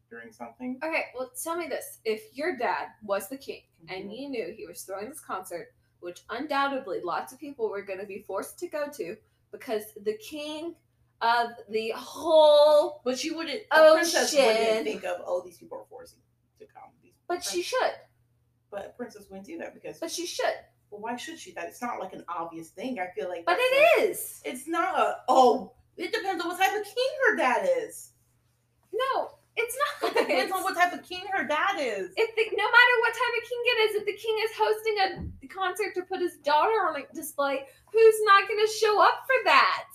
during 0.09 0.31
something. 0.31 0.79
Okay, 0.81 1.05
well, 1.13 1.31
tell 1.43 1.57
me 1.57 1.67
this: 1.67 1.99
if 2.05 2.23
your 2.33 2.55
dad 2.55 2.87
was 3.03 3.27
the 3.27 3.37
king 3.37 3.63
and 3.89 4.09
Mhm. 4.09 4.17
you 4.17 4.29
knew 4.29 4.53
he 4.55 4.65
was 4.65 4.81
throwing 4.83 5.09
this 5.09 5.19
concert, 5.19 5.73
which 5.99 6.21
undoubtedly 6.29 7.01
lots 7.01 7.33
of 7.33 7.39
people 7.39 7.69
were 7.69 7.81
going 7.81 7.99
to 7.99 8.05
be 8.05 8.23
forced 8.23 8.57
to 8.59 8.67
go 8.67 8.87
to 8.91 9.17
because 9.51 9.93
the 10.01 10.17
king 10.17 10.75
of 11.23 11.51
the 11.69 11.91
whole, 11.95 13.01
But 13.03 13.23
you 13.23 13.35
wouldn't. 13.35 13.61
Oh, 13.71 13.93
a 13.93 13.95
princess 13.95 14.33
wouldn't 14.35 14.83
think 14.83 15.03
of 15.05 15.21
oh 15.25 15.41
these 15.43 15.57
people 15.57 15.77
are 15.79 15.85
forcing 15.89 16.19
to 16.59 16.65
come. 16.65 16.89
These 17.01 17.13
but 17.27 17.43
she 17.43 17.61
should, 17.63 17.93
but 18.69 18.95
princess 18.97 19.25
wouldn't 19.29 19.47
do 19.47 19.57
that 19.59 19.73
because 19.73 19.99
but 19.99 20.11
she 20.11 20.25
should, 20.25 20.53
well 20.91 21.01
why 21.01 21.15
should 21.15 21.39
she? 21.39 21.51
That 21.53 21.67
it's 21.67 21.81
not 21.81 21.99
like 21.99 22.13
an 22.13 22.25
obvious 22.27 22.69
thing. 22.69 22.99
I 22.99 23.07
feel 23.17 23.29
like 23.29 23.45
but 23.45 23.57
it 23.57 23.99
a- 23.99 24.09
is. 24.09 24.41
It's 24.45 24.67
not 24.67 24.99
a 24.99 25.17
oh. 25.29 25.71
It 25.95 26.11
depends 26.11 26.43
on 26.43 26.49
what 26.49 26.57
type 26.59 26.75
of 26.75 26.83
king 26.83 27.11
her 27.27 27.35
dad 27.37 27.69
is. 27.83 28.13
No, 28.91 29.29
it's 29.55 29.77
not. 30.01 30.11
It 30.15 30.27
depends 30.27 30.51
on 30.51 30.63
what 30.63 30.75
type 30.75 30.91
of 30.91 31.03
king 31.03 31.21
her 31.31 31.45
dad 31.47 31.77
is. 31.77 32.09
If 32.17 32.35
the, 32.35 32.43
no 32.57 32.63
matter 32.65 32.95
what 32.99 33.13
type 33.13 33.43
of 33.43 33.49
king 33.49 33.61
it 33.63 33.79
is, 33.89 33.95
if 34.01 34.05
the 34.05 34.13
king 34.13 34.35
is 34.43 34.51
hosting 34.57 35.29
a 35.43 35.47
concert 35.47 35.93
to 35.95 36.01
put 36.03 36.19
his 36.19 36.37
daughter 36.37 36.87
on 36.87 37.01
a 37.01 37.15
display, 37.15 37.61
who's 37.91 38.15
not 38.23 38.47
going 38.47 38.59
to 38.65 38.71
show 38.73 39.01
up 39.01 39.23
for 39.25 39.35
that? 39.45 39.85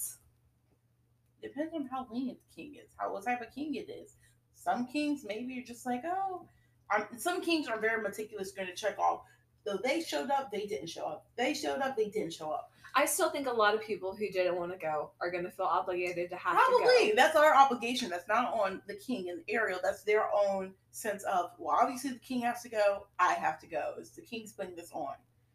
Depends 1.42 1.74
on 1.74 1.86
how 1.86 2.06
lenient 2.10 2.38
the 2.48 2.62
king 2.62 2.74
is, 2.74 2.90
how 2.96 3.12
what 3.12 3.24
type 3.24 3.40
of 3.40 3.54
king 3.54 3.74
it 3.74 3.90
is. 3.90 4.16
Some 4.54 4.86
kings 4.86 5.24
maybe 5.26 5.54
you're 5.54 5.64
just 5.64 5.86
like, 5.86 6.02
oh, 6.04 6.46
um, 6.94 7.04
some 7.16 7.40
kings 7.42 7.68
are 7.68 7.78
very 7.80 8.02
meticulous, 8.02 8.52
going 8.52 8.68
to 8.68 8.74
check 8.74 8.98
off. 8.98 9.22
So 9.66 9.78
they 9.82 10.00
showed 10.00 10.30
up, 10.30 10.50
they 10.50 10.66
didn't 10.66 10.88
show 10.88 11.04
up. 11.06 11.26
They 11.36 11.54
showed 11.54 11.80
up, 11.80 11.96
they 11.96 12.08
didn't 12.08 12.32
show 12.32 12.50
up. 12.50 12.70
I 12.94 13.04
still 13.04 13.30
think 13.30 13.46
a 13.46 13.52
lot 13.52 13.74
of 13.74 13.82
people 13.82 14.16
who 14.16 14.28
didn't 14.30 14.56
want 14.56 14.72
to 14.72 14.78
go 14.78 15.10
are 15.20 15.30
going 15.30 15.44
to 15.44 15.50
feel 15.50 15.66
obligated 15.66 16.30
to 16.30 16.36
have 16.36 16.56
to 16.56 16.64
Probably 16.64 17.10
go. 17.10 17.12
that's 17.16 17.36
our 17.36 17.54
obligation. 17.54 18.08
That's 18.08 18.26
not 18.26 18.52
on 18.52 18.80
the 18.88 18.94
king 18.94 19.28
and 19.28 19.42
Ariel. 19.48 19.78
That's 19.82 20.02
their 20.02 20.24
own 20.34 20.72
sense 20.90 21.22
of 21.24 21.50
well, 21.58 21.76
obviously 21.80 22.10
the 22.10 22.18
king 22.18 22.40
has 22.42 22.62
to 22.62 22.68
go. 22.68 23.06
I 23.18 23.34
have 23.34 23.60
to 23.60 23.66
go. 23.66 23.94
Is 24.00 24.10
the 24.10 24.22
king's 24.22 24.52
putting 24.52 24.74
this 24.74 24.90
on? 24.92 25.14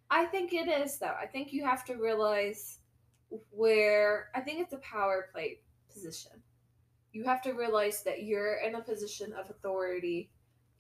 I 0.10 0.26
think 0.26 0.54
it 0.54 0.68
is 0.68 0.98
though. 1.00 1.16
I 1.20 1.26
think 1.26 1.52
you 1.52 1.66
have 1.66 1.84
to 1.86 1.96
realize 1.96 2.80
where 3.50 4.30
I 4.36 4.42
think 4.42 4.62
it's 4.62 4.74
a 4.74 4.78
power 4.78 5.28
play 5.34 5.60
position. 5.94 6.32
You 7.12 7.24
have 7.26 7.42
to 7.44 7.52
realize 7.54 8.04
that 8.04 8.24
you're 8.24 8.56
in 8.66 8.76
a 8.76 8.82
position 8.82 9.34
of 9.34 9.50
authority 9.50 10.32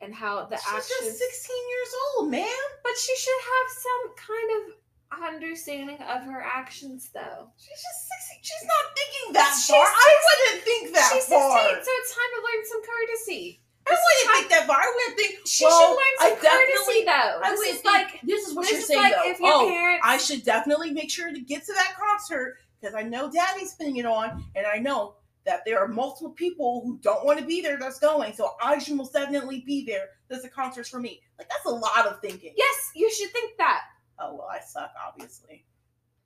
and 0.02 0.14
how 0.14 0.46
the 0.46 0.58
She's 0.58 0.68
actions 0.68 1.00
just 1.06 1.20
sixteen 1.20 1.70
years 1.70 1.92
old, 2.18 2.32
man. 2.32 2.48
but 2.84 2.94
she 2.98 3.16
should 3.16 3.42
have 3.44 3.68
some 3.78 4.16
kind 4.18 4.50
of 4.58 5.24
understanding 5.34 5.98
of 6.02 6.24
her 6.24 6.42
actions 6.42 7.10
though. 7.14 7.50
She's 7.58 7.78
just 7.80 8.02
sixteen. 8.10 8.42
She's 8.42 8.66
not 8.68 8.86
thinking 8.98 9.34
that 9.34 9.54
She's 9.56 9.68
far. 9.76 9.86
I 9.86 10.14
wouldn't 10.26 10.64
think 10.66 10.94
that 10.96 11.10
She's 11.14 11.24
16, 11.26 11.40
far. 11.40 11.60
so 11.60 11.92
it's 12.02 12.12
time 12.16 12.32
to 12.36 12.42
learn 12.42 12.62
some 12.66 12.82
courtesy. 12.84 13.60
I 13.86 13.92
wouldn't 13.92 14.38
think 14.38 14.50
that 14.50 14.66
far. 14.68 14.78
I 14.82 14.92
wouldn't 14.96 15.18
think. 15.18 15.46
She 15.48 15.66
well, 15.66 15.80
should 15.80 15.92
learn 15.92 16.16
I 16.20 16.30
some 16.30 16.38
courtesy 16.40 17.06
definitely- 17.06 17.06
though. 17.06 17.40
I 17.44 17.50
This 17.52 17.62
is 17.62 17.82
think- 17.82 17.86
like 17.86 18.22
this 18.24 18.48
is 18.48 18.54
what 18.56 18.62
this 18.64 18.72
you're 18.72 18.80
is 18.82 18.88
saying 18.88 19.02
like 19.04 19.14
though. 19.14 19.30
if 19.32 19.40
your 19.40 19.54
oh, 19.54 19.70
parents 19.70 20.04
I 20.08 20.18
should 20.18 20.44
definitely 20.44 20.92
make 20.92 21.12
sure 21.12 21.32
to 21.32 21.40
get 21.40 21.64
to 21.66 21.74
that 21.74 21.94
concert 21.96 22.58
because 22.84 22.96
I 22.96 23.04
know 23.04 23.32
Daddy's 23.32 23.74
putting 23.76 23.98
it 23.98 24.06
on, 24.06 24.44
and 24.56 24.66
I 24.68 24.78
know 24.78 25.16
that 25.46 25.62
there 25.66 25.80
are 25.80 25.88
multiple 25.88 26.32
people 26.32 26.82
who 26.86 27.00
don't 27.02 27.26
want 27.26 27.40
to 27.40 27.46
be 27.46 27.62
there 27.62 27.78
that's 27.78 28.00
going. 28.00 28.34
So 28.34 28.52
I 28.62 28.80
should 28.80 28.96
most 28.96 29.14
definitely 29.14 29.62
be 29.66 29.86
there. 29.86 30.08
There's 30.28 30.44
a 30.44 30.50
concert 30.50 30.88
for 30.88 31.00
me. 31.00 31.22
Like 31.38 31.50
that's 31.50 31.66
a 31.66 31.70
lot 31.70 32.06
of 32.08 32.22
thinking. 32.22 32.54
Yes, 32.58 32.92
you 32.96 33.12
should 33.12 33.32
think 33.32 33.58
that. 33.58 33.82
Oh 34.20 34.36
well, 34.36 34.48
I 34.52 34.60
suck, 34.60 34.92
obviously. 35.06 35.66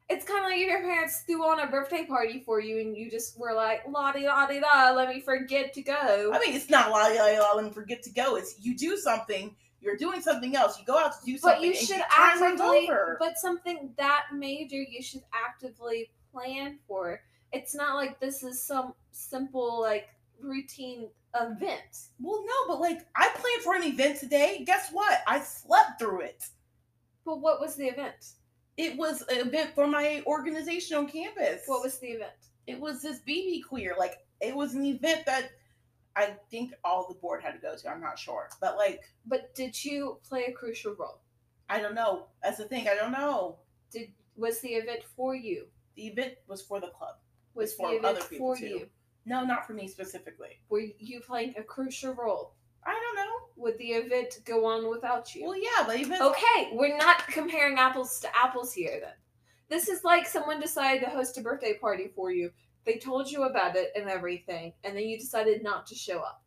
It's 0.10 0.26
kind 0.26 0.40
of 0.40 0.52
like 0.52 0.60
if 0.62 0.68
your 0.68 0.82
parents 0.82 1.24
threw 1.26 1.44
on 1.44 1.60
a 1.60 1.68
birthday 1.68 2.06
party 2.06 2.42
for 2.46 2.62
you 2.62 2.80
and 2.80 2.96
you 2.96 3.12
just 3.12 3.38
were 3.38 3.54
like, 3.54 3.82
la 3.90 4.12
di 4.14 4.26
la 4.26 4.48
di 4.48 4.60
da, 4.60 4.92
let 4.92 5.10
me 5.10 5.20
forget 5.20 5.74
to 5.74 5.82
go. 5.82 6.32
I 6.34 6.40
mean, 6.40 6.56
it's 6.56 6.70
not 6.70 6.92
la 6.92 7.10
di 7.10 7.18
da 7.18 7.28
di 7.28 7.36
da, 7.36 7.54
let 7.54 7.66
me 7.66 7.72
forget 7.72 8.04
to 8.04 8.10
go. 8.12 8.36
It's 8.36 8.56
you 8.60 8.78
do 8.78 8.98
something. 8.98 9.56
You're 9.82 9.98
doing 9.98 10.22
something 10.22 10.56
else. 10.56 10.80
You 10.80 10.86
go 10.86 10.98
out 10.98 11.20
to 11.20 11.26
do 11.26 11.38
something. 11.38 11.60
but 11.60 11.66
you 11.66 11.76
should 11.76 12.02
actively, 12.16 12.90
but 13.20 13.38
something 13.38 13.92
that 13.98 14.24
major, 14.34 14.82
you 14.82 15.04
should 15.04 15.22
actively 15.34 16.10
plan 16.38 16.80
for. 16.88 17.22
It's 17.54 17.74
not 17.74 17.96
like 17.96 18.20
this 18.20 18.44
is 18.44 18.62
some 18.62 18.94
simple, 19.12 19.82
like, 19.82 20.10
routine 20.42 21.08
event. 21.36 21.98
Well, 22.20 22.44
no, 22.46 22.68
but 22.68 22.80
like 22.80 23.06
I 23.16 23.30
planned 23.30 23.64
for 23.64 23.76
an 23.76 23.84
event 23.84 24.20
today. 24.20 24.64
Guess 24.66 24.90
what? 24.92 25.22
I 25.28 25.40
slept 25.40 26.00
through 26.00 26.22
it. 26.22 26.46
But 27.26 27.42
what 27.42 27.60
was 27.60 27.76
the 27.76 27.86
event? 27.86 28.34
It 28.78 28.98
was 28.98 29.24
an 29.24 29.48
event 29.48 29.72
for 29.74 29.88
my 29.88 30.24
organization 30.28 30.98
on 30.98 31.08
campus. 31.08 31.64
What 31.66 31.84
was 31.84 32.00
the 32.00 32.08
event? 32.08 32.32
it 32.68 32.80
was 32.80 33.02
this 33.02 33.22
BB 33.28 33.62
queer. 33.68 33.96
Like 33.98 34.20
it 34.42 34.56
was 34.56 34.76
an 34.76 34.86
event 34.86 35.26
that 35.26 35.52
I 36.16 36.36
think 36.52 36.74
all 36.84 37.08
the 37.08 37.16
board 37.16 37.42
had 37.42 37.54
to 37.54 37.60
go 37.60 37.76
to. 37.76 37.90
I'm 37.90 38.02
not 38.02 38.20
sure, 38.20 38.50
but 38.62 38.78
like 38.78 39.02
But 39.26 39.56
did 39.56 39.84
you 39.84 40.20
play 40.28 40.46
a 40.46 40.52
crucial 40.52 40.94
role? 40.94 41.22
I 41.70 41.82
don't 41.82 41.96
know. 41.96 42.28
That's 42.44 42.58
the 42.58 42.66
thing. 42.66 42.88
I 42.88 42.96
don't 42.96 43.12
know. 43.12 43.58
Did 43.92 44.12
was 44.36 44.60
the 44.60 44.70
event 44.70 45.02
for 45.16 45.34
you? 45.34 45.66
The 45.98 46.08
event 46.08 46.36
was 46.48 46.62
for 46.62 46.80
the 46.80 46.88
club. 46.88 47.16
Was 47.56 47.74
For 47.74 47.90
other 48.06 48.22
people, 48.24 48.56
for 48.56 48.58
too. 48.58 48.68
you? 48.68 48.90
No, 49.26 49.44
not 49.44 49.66
for 49.68 49.74
me 49.74 49.88
specifically. 49.88 50.62
Were 50.70 50.84
you 51.00 51.20
playing 51.20 51.56
a 51.58 51.64
crucial 51.64 52.14
role? 52.14 52.54
I 52.86 52.94
don't 52.94 53.16
know. 53.16 53.34
Would 53.58 53.78
the 53.80 53.90
event 53.90 54.40
go 54.46 54.66
on 54.66 54.90
without 54.90 55.36
you? 55.36 55.44
Well, 55.46 55.58
yeah, 55.58 55.84
but 55.86 56.00
events. 56.00 56.22
Okay, 56.22 56.70
we're 56.72 56.96
not 56.98 57.28
comparing 57.28 57.78
apples 57.78 58.20
to 58.22 58.30
apples 58.38 58.72
here 58.72 59.00
then. 59.02 59.14
This 59.70 59.90
is 59.90 60.06
like 60.06 60.28
someone 60.28 60.62
decided 60.62 61.04
to 61.04 61.10
host 61.10 61.38
a 61.38 61.42
birthday 61.42 61.74
party 61.78 62.12
for 62.16 62.32
you. 62.32 62.52
They 62.86 62.98
told 63.00 63.30
you 63.30 63.44
about 63.44 63.76
it 63.76 63.92
and 63.98 64.08
everything, 64.08 64.72
and 64.86 64.96
then 64.96 65.04
you 65.10 65.18
decided 65.20 65.62
not 65.64 65.88
to 65.88 65.96
show 65.96 66.20
up. 66.20 66.44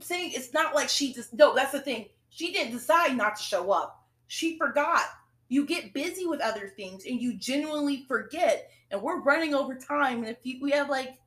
saying 0.00 0.32
it's 0.34 0.52
not 0.52 0.74
like 0.74 0.88
she 0.90 1.14
just 1.14 1.32
no 1.32 1.54
that's 1.54 1.72
the 1.72 1.80
thing 1.80 2.06
she 2.28 2.52
didn't 2.52 2.72
decide 2.72 3.16
not 3.16 3.36
to 3.36 3.42
show 3.42 3.70
up 3.70 4.04
she 4.26 4.58
forgot 4.58 5.04
you 5.48 5.64
get 5.66 5.92
busy 5.92 6.26
with 6.26 6.40
other 6.40 6.72
things 6.76 7.04
and 7.06 7.20
you 7.20 7.34
genuinely 7.34 8.04
forget 8.08 8.70
and 8.90 9.00
we're 9.00 9.20
running 9.20 9.54
over 9.54 9.74
time 9.74 10.18
and 10.18 10.28
if 10.28 10.38
you, 10.42 10.58
we 10.60 10.70
have 10.70 10.88
like 10.88 11.18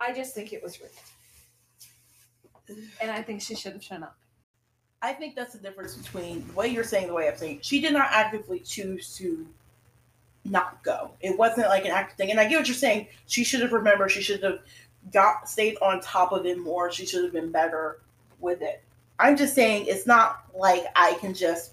I 0.00 0.12
just 0.12 0.34
think 0.34 0.52
it 0.52 0.62
was 0.62 0.80
rude. 0.80 0.90
And 3.00 3.10
I 3.10 3.22
think 3.22 3.40
she 3.40 3.54
should 3.54 3.72
have 3.72 3.82
shown 3.82 4.02
up. 4.02 4.16
i 5.02 5.12
think 5.12 5.36
that's 5.36 5.52
the 5.52 5.58
difference 5.58 5.94
between 5.96 6.46
the 6.48 6.52
way 6.54 6.68
you're 6.68 6.84
saying 6.84 7.06
the 7.06 7.14
way 7.14 7.28
i'm 7.28 7.36
saying. 7.36 7.60
She 7.62 7.80
did 7.80 7.92
not 7.92 8.08
actively 8.10 8.60
choose 8.60 9.14
to 9.16 9.46
not 10.44 10.82
go. 10.82 11.10
It 11.20 11.38
wasn't 11.38 11.68
like 11.68 11.84
an 11.84 11.90
active 11.90 12.16
thing. 12.16 12.30
And 12.30 12.40
i 12.40 12.48
get 12.48 12.58
what 12.58 12.68
you're 12.68 12.74
saying. 12.74 13.08
She 13.26 13.44
should 13.44 13.60
have 13.60 13.72
remembered. 13.72 14.10
She 14.10 14.22
should 14.22 14.42
have 14.42 14.60
got 15.12 15.48
stayed 15.48 15.76
on 15.80 16.00
top 16.00 16.32
of 16.32 16.46
it 16.46 16.58
more. 16.58 16.90
She 16.90 17.06
should 17.06 17.24
have 17.24 17.32
been 17.32 17.50
better 17.50 18.00
with 18.40 18.62
it. 18.62 18.82
I'm 19.18 19.36
just 19.36 19.54
saying 19.54 19.86
it's 19.86 20.06
not 20.06 20.44
like 20.56 20.84
i 20.96 21.14
can 21.20 21.34
just 21.34 21.72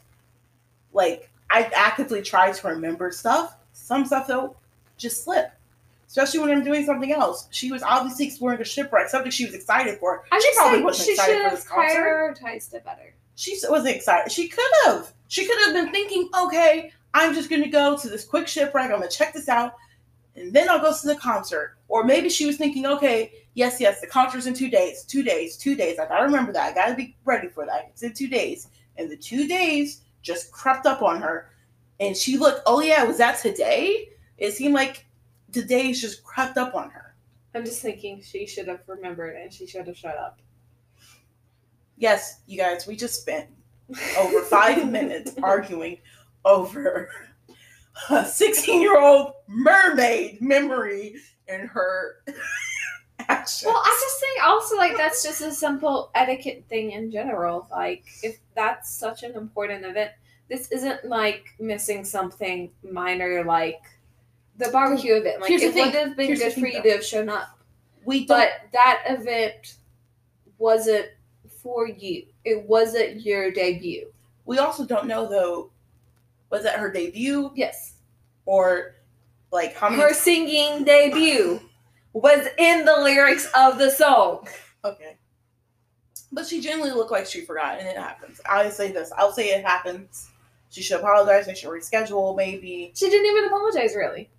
like 0.94 1.30
i 1.52 1.70
actively 1.76 2.22
try 2.22 2.52
to 2.52 2.68
remember 2.68 3.12
stuff 3.12 3.58
some 3.74 4.06
stuff 4.06 4.28
though 4.28 4.56
just 4.98 5.24
slip 5.24 5.52
especially 6.08 6.40
when 6.40 6.52
i'm 6.52 6.64
doing 6.64 6.86
something 6.86 7.12
else 7.12 7.48
she 7.52 7.72
was 7.72 7.84
obviously 7.84 8.26
exploring 8.28 8.60
a 8.62 8.66
shipwreck 8.66 9.10
something 9.10 9.32
she 9.32 9.46
was 9.46 9.54
excited 9.54 9.98
for 10.00 10.24
I 10.32 10.40
she 10.40 10.58
probably 10.58 10.82
wasn't 10.84 11.06
she 11.06 11.12
excited 11.14 11.32
should 11.32 11.38
for 11.38 11.50
have 11.50 11.58
this 11.58 11.68
concert 11.68 12.38
prioritized 12.44 12.74
it 12.74 12.86
better. 12.86 13.14
she 13.36 13.58
wasn't 13.70 13.96
excited. 13.96 14.32
She 14.32 14.48
could 14.48 14.72
have. 14.86 15.14
She 15.28 15.48
could 15.48 15.58
have 15.66 15.74
been 15.74 15.92
thinking, 15.92 16.30
okay, 16.44 16.92
I'm 17.14 17.34
just 17.34 17.50
going 17.50 17.64
to 17.64 17.70
go 17.70 17.98
to 17.98 18.10
this 18.10 18.26
quick 18.26 18.48
shipwreck. 18.48 18.92
I'm 18.92 18.98
going 19.00 19.10
to 19.10 19.18
check 19.18 19.34
this 19.34 19.48
out, 19.50 19.74
and 20.36 20.52
then 20.54 20.70
I'll 20.70 20.80
go 20.82 20.94
to 20.96 21.08
the 21.08 21.16
concert. 21.16 21.78
Or 21.88 22.04
maybe 22.04 22.30
she 22.30 22.46
was 22.46 22.58
thinking, 22.58 22.86
okay, 22.86 23.32
yes, 23.54 23.80
yes, 23.80 24.02
the 24.02 24.08
concert's 24.08 24.46
in 24.46 24.54
two 24.54 24.70
days, 24.70 25.04
two 25.04 25.24
days, 25.24 25.58
two 25.58 25.76
days. 25.76 25.98
I 26.00 26.08
got 26.08 26.20
to 26.20 26.26
remember 26.26 26.52
that. 26.54 26.72
I 26.72 26.76
got 26.76 26.88
to 26.88 26.96
be 26.96 27.16
ready 27.26 27.48
for 27.48 27.66
that. 27.66 27.88
It's 27.90 28.04
in 28.04 28.14
two 28.14 28.28
days. 28.28 28.68
And 28.98 29.10
the 29.10 29.16
two 29.18 29.48
days 29.48 30.02
just 30.22 30.52
crept 30.52 30.86
up 30.86 31.02
on 31.02 31.22
her. 31.22 31.50
And 32.00 32.16
she 32.16 32.38
looked, 32.38 32.62
oh, 32.66 32.82
yeah, 32.82 33.04
was 33.04 33.18
that 33.18 33.40
today? 33.40 34.10
It 34.38 34.54
seemed 34.54 34.74
like 34.74 35.06
the 35.50 35.64
days 35.64 36.02
just 36.02 36.24
crept 36.24 36.58
up 36.58 36.74
on 36.76 36.90
her. 36.90 37.16
I'm 37.54 37.66
just 37.66 37.82
thinking 37.82 38.22
she 38.22 38.48
should 38.48 38.68
have 38.68 38.82
remembered 38.88 39.36
and 39.36 39.52
she 39.52 39.68
should 39.68 39.88
have 39.88 39.98
shut 39.98 40.18
up. 40.18 40.40
Yes, 41.98 42.42
you 42.48 42.58
guys, 42.58 42.88
we 42.88 42.96
just 42.96 43.22
spent 43.22 43.48
over 44.18 44.42
five 44.44 44.90
minutes 44.92 45.36
arguing 45.44 45.98
over 46.46 47.10
a 48.10 48.26
16 48.26 48.82
year 48.82 49.00
old 49.00 49.34
mermaid 49.48 50.42
memory 50.42 51.16
and 51.48 51.70
her 51.70 52.24
actions. 53.30 53.68
Well, 53.68 53.82
I 53.84 53.98
just 54.02 54.20
think 54.20 54.44
also 54.44 54.78
like 54.78 54.98
that's 54.98 55.24
just 55.24 55.42
a 55.42 55.52
simple 55.52 56.12
etiquette 56.16 56.64
thing 56.70 56.92
in 56.92 57.12
general. 57.12 57.68
Like 57.72 58.04
if 58.24 58.40
that's 58.56 58.90
such 58.94 59.24
an 59.24 59.34
important 59.36 59.86
event, 59.86 60.12
this 60.50 60.72
isn't 60.72 61.06
like 61.06 61.46
missing 61.60 62.04
something 62.04 62.72
minor 62.84 63.44
like 63.44 63.82
the 64.58 64.70
barbecue 64.70 65.16
event. 65.16 65.42
Like 65.42 65.50
Here's 65.50 65.62
it 65.64 65.74
would 65.76 65.94
have 65.94 66.16
been 66.18 66.28
Here's 66.28 66.40
good 66.40 66.54
for 66.54 66.68
you 66.68 66.74
though. 66.78 66.84
to 66.84 66.92
have 66.92 67.06
shown 67.06 67.30
up. 67.30 67.58
we 68.06 68.26
don't. 68.26 68.28
But 68.38 68.50
that 68.74 69.04
event 69.08 69.76
wasn't 70.58 71.08
for 71.62 71.88
you. 71.88 72.26
It 72.46 72.68
wasn't 72.68 73.22
your 73.22 73.52
debut. 73.52 74.12
we 74.46 74.58
also 74.60 74.86
don't 74.86 75.08
know 75.08 75.28
though. 75.28 75.72
Was 76.50 76.64
that 76.64 76.80
her 76.80 76.92
debut 76.92 77.52
Yes. 77.56 77.94
or 78.46 78.96
like 79.52 79.76
how 79.76 79.90
many? 79.90 80.02
Her 80.02 80.14
singing 80.14 80.84
debut 80.84 81.60
was 82.13 82.47
in 82.58 82.86
the 82.86 82.97
lyrics 82.97 83.50
of 83.56 83.78
the 83.78 83.89
song. 83.89 84.47
Okay. 84.84 85.17
But 86.32 86.47
she 86.47 86.62
genuinely 86.62 86.95
looked 86.95 87.12
like 87.12 87.26
she 87.28 87.41
forgot, 87.41 87.80
and 87.80 87.88
it 87.88 87.97
happens. 87.97 88.39
I 88.50 88.69
say 88.69 88.91
this. 88.91 89.12
I'll 89.17 89.34
say 89.34 89.50
it 89.50 89.65
happens. 89.65 90.30
She 90.69 90.82
should 90.82 91.00
apologize. 91.00 91.45
They 91.45 91.56
should 91.56 91.69
reschedule, 91.69 92.36
maybe. 92.36 92.91
She 92.95 93.10
didn't 93.10 93.26
even 93.28 93.45
apologize 93.45 93.95
really. 93.95 94.30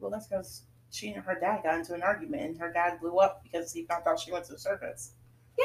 Well, 0.00 0.10
that's 0.10 0.26
because 0.26 0.62
she 0.90 1.10
and 1.12 1.22
her 1.22 1.38
dad 1.38 1.62
got 1.62 1.74
into 1.78 1.92
an 1.94 2.02
argument, 2.02 2.42
and 2.42 2.58
her 2.58 2.72
dad 2.72 2.98
blew 3.00 3.18
up 3.18 3.42
because 3.42 3.72
he 3.72 3.84
found 3.84 4.04
out 4.06 4.18
she 4.18 4.32
went 4.32 4.44
to 4.46 4.52
the 4.52 4.58
circus. 4.58 5.12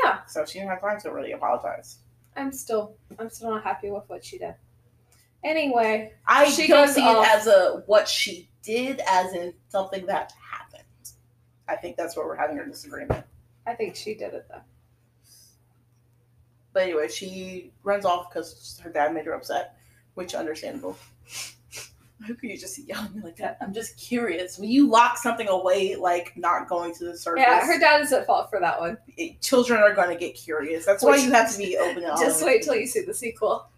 Yeah. 0.03 0.19
So 0.27 0.45
she 0.45 0.59
didn't 0.59 0.71
have 0.71 0.81
time 0.81 0.99
to 1.01 1.11
really 1.11 1.31
apologize. 1.31 1.99
I'm 2.35 2.51
still 2.51 2.95
I'm 3.19 3.29
still 3.29 3.51
not 3.51 3.63
happy 3.63 3.89
with 3.89 4.03
what 4.07 4.23
she 4.23 4.37
did. 4.37 4.55
Anyway, 5.43 6.13
I 6.27 6.49
She 6.49 6.67
don't 6.67 6.85
goes 6.85 6.95
see 6.95 7.01
off- 7.01 7.25
it 7.25 7.29
as 7.29 7.47
a 7.47 7.83
what 7.87 8.07
she 8.07 8.49
did, 8.63 9.01
as 9.09 9.33
in 9.33 9.53
something 9.69 10.05
that 10.05 10.31
happened. 10.51 10.70
I 11.71 11.77
think 11.77 11.95
that's 11.95 12.17
where 12.17 12.25
we're 12.27 12.35
having 12.35 12.59
our 12.59 12.65
disagreement. 12.65 13.23
I 13.65 13.73
think 13.75 13.95
she 13.95 14.13
did 14.13 14.33
it 14.33 14.45
though. 14.49 14.61
But 16.73 16.83
anyway, 16.83 17.07
she 17.07 17.71
runs 17.83 18.03
off 18.05 18.29
because 18.29 18.79
her 18.83 18.89
dad 18.89 19.13
made 19.13 19.25
her 19.25 19.33
upset, 19.33 19.77
which 20.15 20.35
understandable. 20.35 20.97
How 22.21 22.27
could 22.35 22.43
you 22.43 22.57
just 22.57 22.77
yell 22.77 22.99
at 23.01 23.15
me 23.15 23.21
like 23.23 23.37
that? 23.37 23.57
I'm 23.61 23.73
just 23.73 23.97
curious. 23.97 24.59
When 24.59 24.69
you 24.69 24.87
lock 24.87 25.17
something 25.17 25.47
away, 25.47 25.95
like 25.95 26.33
not 26.37 26.67
going 26.69 26.93
to 26.95 27.05
the 27.05 27.17
circus, 27.17 27.43
Yeah, 27.47 27.65
her 27.65 27.79
dad 27.79 28.01
is 28.01 28.13
at 28.13 28.27
fault 28.27 28.49
for 28.49 28.59
that 28.59 28.79
one. 28.79 28.97
it- 29.17 29.41
children 29.41 29.79
are 29.81 29.93
going 29.95 30.09
to 30.09 30.15
get 30.15 30.35
curious. 30.35 30.85
That's 30.85 31.03
why 31.03 31.15
you 31.15 31.31
have 31.31 31.51
to 31.51 31.57
be 31.57 31.77
open 31.77 32.03
Just 32.19 32.45
wait 32.45 32.61
till 32.63 32.75
you 32.75 32.85
see 32.85 33.01
the 33.01 33.13
sequel. 33.13 33.70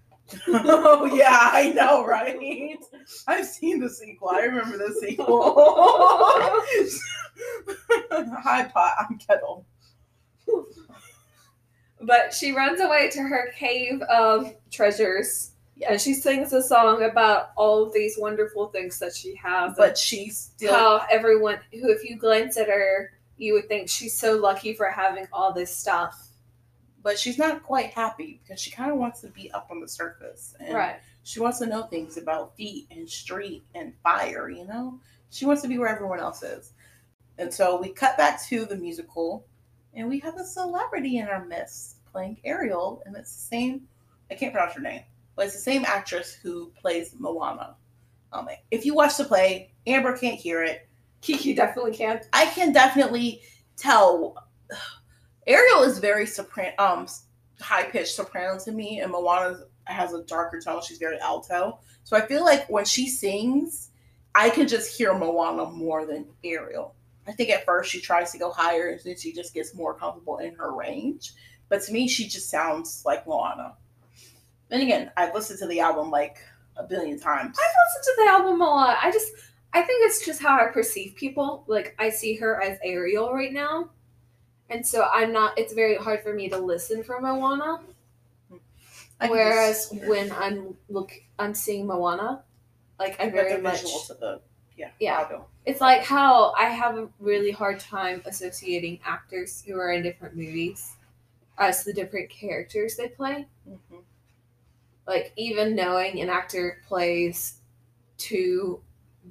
Oh 0.47 1.05
yeah, 1.13 1.49
I 1.51 1.71
know, 1.73 2.05
right? 2.05 2.77
I've 3.27 3.45
seen 3.45 3.79
the 3.79 3.89
sequel. 3.89 4.29
I 4.29 4.41
remember 4.41 4.77
the 4.77 4.93
sequel. 4.99 5.55
Hi, 8.43 8.65
pot. 8.65 8.93
I'm 8.99 9.17
kettle. 9.17 9.65
But 12.01 12.33
she 12.33 12.51
runs 12.51 12.81
away 12.81 13.09
to 13.11 13.21
her 13.21 13.51
cave 13.57 14.01
of 14.03 14.53
treasures. 14.71 15.51
Yeah. 15.75 15.93
And 15.93 16.01
she 16.01 16.13
sings 16.13 16.53
a 16.53 16.61
song 16.61 17.03
about 17.03 17.51
all 17.55 17.83
of 17.83 17.93
these 17.93 18.17
wonderful 18.17 18.67
things 18.67 18.99
that 18.99 19.15
she 19.15 19.35
has. 19.35 19.73
But 19.77 19.97
she's 19.97 20.37
still. 20.37 20.73
how 20.73 21.05
everyone 21.09 21.59
who 21.71 21.89
if 21.89 22.03
you 22.03 22.17
glance 22.17 22.57
at 22.57 22.67
her, 22.67 23.11
you 23.37 23.53
would 23.53 23.67
think 23.67 23.89
she's 23.89 24.17
so 24.17 24.37
lucky 24.37 24.73
for 24.73 24.87
having 24.87 25.27
all 25.31 25.53
this 25.53 25.75
stuff. 25.75 26.32
But 27.03 27.19
she's 27.19 27.37
not 27.37 27.63
quite 27.63 27.91
happy 27.91 28.39
because 28.41 28.59
she 28.59 28.71
kind 28.71 28.91
of 28.91 28.97
wants 28.97 29.21
to 29.21 29.27
be 29.27 29.51
up 29.51 29.67
on 29.69 29.81
the 29.81 29.87
surface. 29.87 30.55
And 30.59 30.73
Right. 30.73 30.95
She 31.23 31.39
wants 31.39 31.59
to 31.59 31.65
know 31.65 31.83
things 31.83 32.17
about 32.17 32.55
feet 32.55 32.87
and 32.91 33.09
street 33.09 33.63
and 33.75 33.93
fire, 34.01 34.49
you 34.49 34.65
know? 34.65 34.99
She 35.29 35.45
wants 35.45 35.61
to 35.61 35.67
be 35.67 35.77
where 35.77 35.89
everyone 35.89 36.19
else 36.19 36.43
is. 36.43 36.73
And 37.37 37.53
so 37.53 37.79
we 37.79 37.89
cut 37.89 38.17
back 38.17 38.41
to 38.45 38.65
the 38.65 38.75
musical 38.75 39.45
and 39.93 40.07
we 40.07 40.19
have 40.19 40.37
a 40.37 40.43
celebrity 40.43 41.17
in 41.17 41.27
our 41.27 41.45
midst 41.45 42.03
playing 42.11 42.37
Ariel. 42.43 43.01
And 43.05 43.15
it's 43.15 43.35
the 43.35 43.41
same, 43.41 43.87
I 44.31 44.35
can't 44.35 44.53
pronounce 44.53 44.75
her 44.75 44.81
name, 44.81 45.01
but 45.35 45.45
it's 45.45 45.55
the 45.55 45.61
same 45.61 45.85
actress 45.85 46.33
who 46.33 46.71
plays 46.79 47.15
Moana. 47.19 47.75
Um, 48.31 48.47
if 48.71 48.85
you 48.85 48.95
watch 48.95 49.17
the 49.17 49.25
play, 49.25 49.71
Amber 49.87 50.17
can't 50.17 50.39
hear 50.39 50.63
it. 50.63 50.87
Kiki 51.21 51.53
definitely 51.53 51.95
can. 51.95 52.21
I 52.33 52.47
can 52.47 52.73
definitely 52.73 53.41
tell 53.77 54.35
Ariel 55.47 55.83
is 55.83 55.99
very 55.99 56.25
sopran 56.25 56.77
um 56.79 57.07
high 57.59 57.83
pitched 57.83 58.15
soprano 58.15 58.59
to 58.59 58.71
me, 58.71 58.99
and 58.99 59.11
Moana 59.11 59.61
has 59.85 60.13
a 60.13 60.23
darker 60.23 60.59
tone. 60.61 60.81
She's 60.81 60.97
very 60.97 61.19
alto. 61.19 61.79
So 62.03 62.17
I 62.17 62.21
feel 62.21 62.43
like 62.43 62.69
when 62.69 62.85
she 62.85 63.07
sings, 63.07 63.89
I 64.35 64.49
can 64.49 64.67
just 64.67 64.95
hear 64.95 65.17
Moana 65.17 65.65
more 65.65 66.05
than 66.05 66.25
Ariel. 66.43 66.95
I 67.27 67.31
think 67.31 67.49
at 67.49 67.65
first 67.65 67.91
she 67.91 68.01
tries 68.01 68.31
to 68.31 68.37
go 68.37 68.51
higher, 68.51 68.89
and 68.89 68.99
then 69.03 69.17
she 69.17 69.31
just 69.33 69.53
gets 69.53 69.73
more 69.73 69.93
comfortable 69.93 70.37
in 70.39 70.55
her 70.55 70.75
range. 70.75 71.33
But 71.69 71.81
to 71.83 71.93
me, 71.93 72.07
she 72.07 72.27
just 72.27 72.49
sounds 72.49 73.03
like 73.05 73.25
Moana. 73.25 73.75
Then 74.69 74.81
again, 74.81 75.11
I've 75.17 75.33
listened 75.33 75.59
to 75.59 75.67
the 75.67 75.79
album 75.79 76.09
like 76.09 76.37
a 76.77 76.83
billion 76.83 77.19
times. 77.19 77.57
I've 77.57 77.75
listened 77.87 78.15
to 78.15 78.23
the 78.23 78.29
album 78.29 78.61
a 78.61 78.65
lot. 78.65 78.97
I 79.01 79.11
just 79.11 79.31
I 79.73 79.81
think 79.81 80.05
it's 80.05 80.25
just 80.25 80.41
how 80.41 80.57
I 80.57 80.71
perceive 80.71 81.15
people. 81.15 81.63
Like 81.67 81.95
I 81.99 82.09
see 82.09 82.35
her 82.35 82.61
as 82.61 82.77
Ariel 82.83 83.33
right 83.33 83.53
now. 83.53 83.89
And 84.73 84.85
so 84.85 85.07
I'm 85.13 85.31
not 85.31 85.57
it's 85.57 85.73
very 85.73 85.95
hard 85.95 86.23
for 86.23 86.33
me 86.33 86.49
to 86.49 86.57
listen 86.57 87.03
for 87.03 87.21
Moana. 87.21 87.79
I 89.19 89.29
Whereas 89.29 89.93
when 90.07 90.31
I'm 90.31 90.75
look 90.89 91.11
I'm 91.37 91.53
seeing 91.53 91.85
Moana, 91.85 92.41
like 92.97 93.19
I 93.19 93.25
I've 93.25 93.33
very 93.33 93.61
much 93.61 93.83
the 94.07 94.41
yeah. 94.75 94.89
Yeah. 94.99 95.41
it's 95.67 95.79
like 95.79 96.03
how 96.03 96.53
I 96.53 96.65
have 96.65 96.97
a 96.97 97.07
really 97.19 97.51
hard 97.51 97.79
time 97.79 98.23
associating 98.25 98.99
actors 99.05 99.63
who 99.63 99.77
are 99.77 99.91
in 99.91 100.01
different 100.01 100.35
movies 100.35 100.95
as 101.59 101.83
the 101.83 101.93
different 101.93 102.31
characters 102.31 102.95
they 102.95 103.09
play. 103.09 103.45
Mhm. 103.69 104.01
Like 105.05 105.33
even 105.35 105.75
knowing 105.75 106.19
an 106.19 106.29
actor 106.29 106.81
plays 106.87 107.59
two 108.17 108.81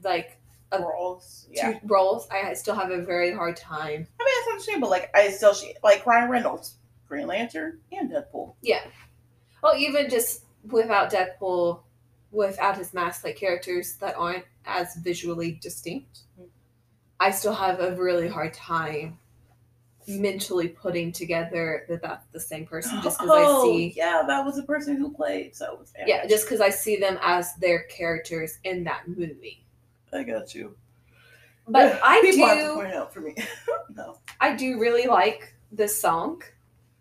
like 0.05 0.39
a- 0.73 0.83
roles. 0.83 1.47
Yeah. 1.51 1.73
two 1.73 1.79
roles, 1.87 2.29
I 2.31 2.53
still 2.55 2.75
have 2.75 2.91
a 2.91 3.03
very 3.03 3.33
hard 3.33 3.57
time. 3.57 4.07
I 4.21 4.25
mean, 4.25 4.35
that's 4.39 4.49
understandable. 4.51 4.91
Like, 4.91 5.11
I 5.15 5.29
still 5.31 5.55
she 5.55 5.75
like 5.83 6.07
Ryan 6.07 6.31
Reynolds, 6.31 6.77
Green 7.09 7.27
Lantern, 7.27 7.81
and 7.93 8.11
Deadpool. 8.11 8.55
Yeah. 8.63 8.81
Well, 9.63 9.77
even 9.77 10.09
just 10.11 10.45
without 10.65 11.11
Deadpool, 11.13 11.81
without 12.31 12.77
his 12.79 12.95
mask, 12.95 13.25
like 13.25 13.37
characters 13.37 13.97
that 13.97 14.17
aren't 14.17 14.45
as 14.65 14.97
visually 14.97 15.59
distinct. 15.63 16.21
I 17.21 17.31
still 17.31 17.55
have 17.55 17.79
a 17.81 17.95
really 17.95 18.27
hard 18.29 18.53
time 18.55 19.19
mentally 20.09 20.67
putting 20.69 21.13
together 21.13 21.85
that 21.89 22.03
that's 22.03 22.27
the 22.33 22.41
same 22.41 22.67
person 22.67 23.01
just 23.05 23.19
because 23.21 23.31
I 23.31 23.45
Oh, 23.47 23.65
see 23.65 23.93
yeah, 23.97 24.23
that 24.27 24.45
was 24.45 24.57
the 24.57 24.65
person 24.65 24.97
who 24.97 25.13
played. 25.13 25.55
So 25.55 25.85
yeah 26.07 26.27
just 26.27 26.45
because 26.45 26.61
I 26.61 26.71
see 26.71 26.97
them 26.97 27.19
as 27.23 27.55
their 27.57 27.85
characters 27.85 28.59
in 28.65 28.83
that 28.85 29.07
movie. 29.07 29.62
I 30.13 30.23
got 30.23 30.55
you. 30.55 30.77
But 31.69 32.01
I 32.05 32.21
people 32.23 32.47
have 32.47 32.59
to 32.59 32.75
point 32.75 32.95
out 32.95 33.13
for 33.15 33.21
me. 33.21 33.35
no, 33.97 34.19
I 34.41 34.55
do 34.57 34.79
really 34.79 35.07
like 35.07 35.55
this 35.71 35.99
song. 36.01 36.43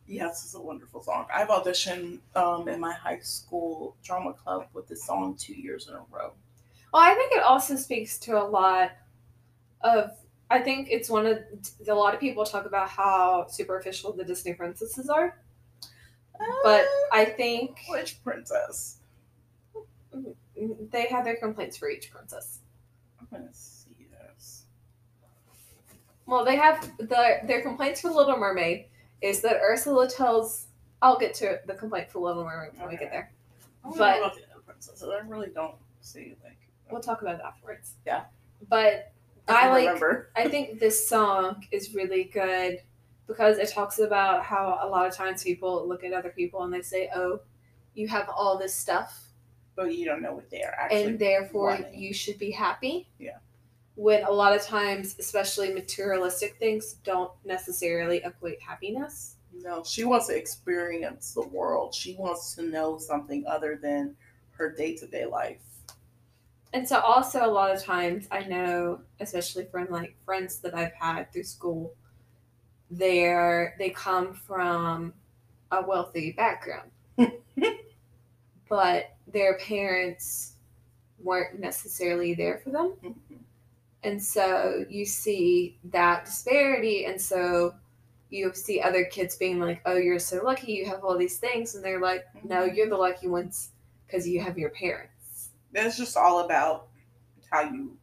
yes, 0.08 0.44
it's 0.46 0.56
a 0.56 0.62
wonderful 0.62 1.02
song. 1.04 1.26
I've 1.34 1.48
auditioned 1.50 2.20
um, 2.36 2.68
in 2.68 2.80
my 2.80 2.94
high 2.94 3.20
school 3.20 3.96
drama 4.04 4.34
club 4.34 4.68
with 4.74 4.88
this 4.88 5.04
song 5.06 5.36
two 5.38 5.54
years 5.54 5.88
in 5.88 5.94
a 5.96 6.00
row. 6.12 6.34
Well, 6.94 7.02
I 7.02 7.14
think 7.16 7.32
it 7.34 7.44
also 7.44 7.76
speaks 7.76 8.18
to 8.20 8.42
a 8.42 8.44
lot 8.44 8.92
of. 9.82 10.12
I 10.50 10.60
think 10.60 10.90
it's 10.92 11.10
one 11.10 11.26
of 11.26 11.40
a 11.88 11.94
lot 11.94 12.14
of 12.14 12.20
people 12.20 12.44
talk 12.44 12.66
about 12.66 12.90
how 12.90 13.48
superficial 13.48 14.12
the 14.12 14.26
Disney 14.26 14.54
princesses 14.54 15.10
are, 15.10 15.38
but 16.64 16.82
Uh, 16.82 16.88
I 17.14 17.26
think 17.26 17.80
which 17.90 18.22
princess? 18.24 18.98
they 20.92 21.08
have 21.08 21.24
their 21.24 21.38
complaints 21.38 21.78
for 21.78 21.90
each 21.90 22.12
princess. 22.12 22.60
I'm 23.32 23.40
gonna 23.40 23.54
see 23.54 24.08
this. 24.12 24.66
Well, 26.26 26.46
they 26.46 26.56
have 26.56 26.92
the 26.98 27.40
their 27.46 27.62
complaints 27.62 28.02
for 28.02 28.10
Little 28.10 28.38
Mermaid 28.38 28.86
is 29.22 29.42
that 29.42 29.58
Ursula 29.62 30.10
tells. 30.10 30.68
I'll 31.04 31.18
get 31.18 31.34
to 31.36 31.60
the 31.66 31.74
complaint 31.74 32.12
for 32.12 32.20
Little 32.20 32.44
Mermaid 32.44 32.80
when 32.80 32.90
we 32.90 32.98
get 32.98 33.12
there. 33.12 33.34
I 33.84 33.90
But- 33.90 34.18
about 34.20 34.36
the 34.36 34.44
other 34.52 34.62
princesses. 34.66 35.04
I 35.10 35.28
really 35.28 35.50
don't 35.54 35.76
see 36.02 36.36
like. 36.44 36.58
We'll 36.92 37.02
talk 37.02 37.22
about 37.22 37.36
it 37.36 37.42
afterwards. 37.46 37.94
Yeah. 38.06 38.26
But 38.70 39.14
I, 39.48 39.68
I 39.68 39.72
like 39.72 39.88
remember. 39.88 40.30
I 40.36 40.48
think 40.50 40.80
this 40.80 41.08
song 41.08 41.66
is 41.72 41.96
really 41.96 42.26
good 42.26 42.82
because 43.28 43.58
it 43.58 43.70
talks 43.70 43.98
about 44.00 44.44
how 44.44 44.78
a 44.82 44.88
lot 44.88 45.08
of 45.08 45.16
times 45.16 45.44
people 45.44 45.88
look 45.88 46.04
at 46.04 46.12
other 46.14 46.30
people 46.30 46.64
and 46.64 46.74
they 46.74 46.82
say, 46.82 47.10
"Oh, 47.16 47.40
you 47.96 48.08
have 48.10 48.30
all 48.30 48.58
this 48.58 48.76
stuff, 48.76 49.31
but 49.86 49.96
you 49.96 50.06
don't 50.06 50.22
know 50.22 50.34
what 50.34 50.50
they 50.50 50.64
are 50.64 50.76
actually. 50.78 51.04
and 51.04 51.20
therefore 51.20 51.70
wanting. 51.70 52.00
you 52.00 52.14
should 52.14 52.38
be 52.38 52.52
happy." 52.52 53.10
Yeah. 53.20 53.38
When 53.96 54.24
a 54.24 54.32
lot 54.32 54.56
of 54.56 54.62
times, 54.64 55.16
especially 55.20 55.74
materialistic 55.74 56.58
things, 56.58 56.94
don't 57.04 57.32
necessarily 57.44 58.22
equate 58.24 58.62
happiness. 58.62 59.36
No, 59.54 59.84
she 59.86 60.06
wants 60.06 60.28
to 60.28 60.38
experience 60.38 61.34
the 61.34 61.48
world. 61.48 61.94
She 61.94 62.16
wants 62.16 62.56
to 62.56 62.64
know 62.64 62.98
something 62.98 63.46
other 63.46 63.78
than 63.82 64.16
her 64.52 64.72
day 64.72 64.96
to 64.96 65.08
day 65.08 65.26
life. 65.26 65.62
And 66.74 66.88
so 66.88 67.00
also 67.00 67.46
a 67.46 67.52
lot 67.52 67.76
of 67.76 67.84
times 67.84 68.28
I 68.32 68.44
know, 68.44 69.02
especially 69.20 69.66
from 69.66 69.90
like 69.90 70.16
friends 70.26 70.60
that 70.60 70.74
I've 70.74 70.94
had 70.94 71.32
through 71.32 71.44
school, 71.44 71.94
they're 72.90 73.76
they 73.78 73.90
come 73.90 74.34
from 74.34 75.14
a 75.72 75.82
wealthy 75.82 76.32
background. 76.32 76.92
but 78.70 79.16
their 79.32 79.58
parents 79.58 80.56
weren't 81.20 81.60
necessarily 81.60 82.34
there 82.34 82.60
for 82.64 82.72
them. 82.72 82.94
Mm-hmm. 83.04 83.36
And 84.04 84.22
so 84.22 84.86
you 84.90 85.06
see 85.06 85.78
that 85.86 86.26
disparity 86.26 87.06
and 87.06 87.22
so 87.22 87.76
you 88.30 88.52
see 88.54 88.82
other 88.82 89.04
kids 89.06 89.36
being 89.36 89.60
like, 89.60 89.82
"Oh, 89.86 89.98
you're 89.98 90.18
so 90.18 90.42
lucky. 90.44 90.72
You 90.72 90.86
have 90.86 91.04
all 91.04 91.18
these 91.18 91.38
things." 91.38 91.76
And 91.76 91.84
they're 91.84 92.00
like, 92.00 92.26
"No, 92.44 92.62
mm-hmm. 92.62 92.76
you're 92.76 92.90
the 92.90 92.98
lucky 92.98 93.28
ones 93.28 93.72
because 94.08 94.28
you 94.28 94.40
have 94.42 94.58
your 94.58 94.70
parents." 94.70 95.50
It's 95.74 95.98
just 95.98 96.18
all 96.18 96.40
about 96.40 96.88
how 97.52 97.62
you 97.62 97.98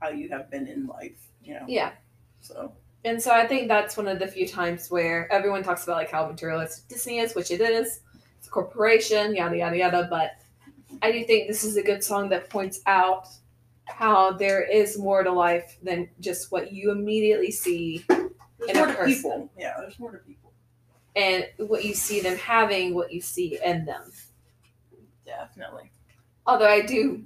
how 0.00 0.08
you 0.08 0.28
have 0.30 0.50
been 0.50 0.66
in 0.66 0.86
life, 0.86 1.28
you 1.42 1.54
know. 1.54 1.64
Yeah. 1.68 1.92
So 2.40 2.72
And 3.04 3.22
so 3.22 3.30
I 3.30 3.46
think 3.46 3.68
that's 3.68 3.96
one 3.96 4.08
of 4.08 4.18
the 4.18 4.26
few 4.26 4.48
times 4.48 4.90
where 4.90 5.30
everyone 5.32 5.62
talks 5.62 5.84
about 5.84 5.96
like 5.96 6.10
how 6.10 6.26
materialistic 6.26 6.88
Disney 6.88 7.18
is, 7.18 7.34
which 7.34 7.50
it 7.50 7.60
is. 7.60 8.00
Corporation, 8.56 9.36
yada 9.36 9.54
yada 9.56 9.76
yada. 9.76 10.06
But 10.08 10.30
I 11.02 11.12
do 11.12 11.24
think 11.24 11.46
this 11.46 11.62
is 11.62 11.76
a 11.76 11.82
good 11.82 12.02
song 12.02 12.30
that 12.30 12.48
points 12.48 12.80
out 12.86 13.28
how 13.84 14.32
there 14.32 14.62
is 14.62 14.96
more 14.98 15.22
to 15.22 15.30
life 15.30 15.76
than 15.82 16.08
just 16.20 16.50
what 16.50 16.72
you 16.72 16.90
immediately 16.90 17.50
see 17.50 18.02
there's 18.08 18.30
In 18.70 18.76
a 18.78 18.94
person. 18.94 19.14
people. 19.14 19.50
Yeah, 19.58 19.74
there's 19.78 19.98
more 19.98 20.12
to 20.12 20.18
people. 20.18 20.52
and 21.14 21.46
what 21.68 21.84
you 21.84 21.92
see 21.94 22.20
them 22.20 22.38
having, 22.38 22.94
what 22.94 23.12
you 23.12 23.20
see 23.20 23.58
in 23.62 23.84
them. 23.84 24.10
Definitely. 25.26 25.90
Although 26.46 26.68
I 26.70 26.80
do 26.80 27.24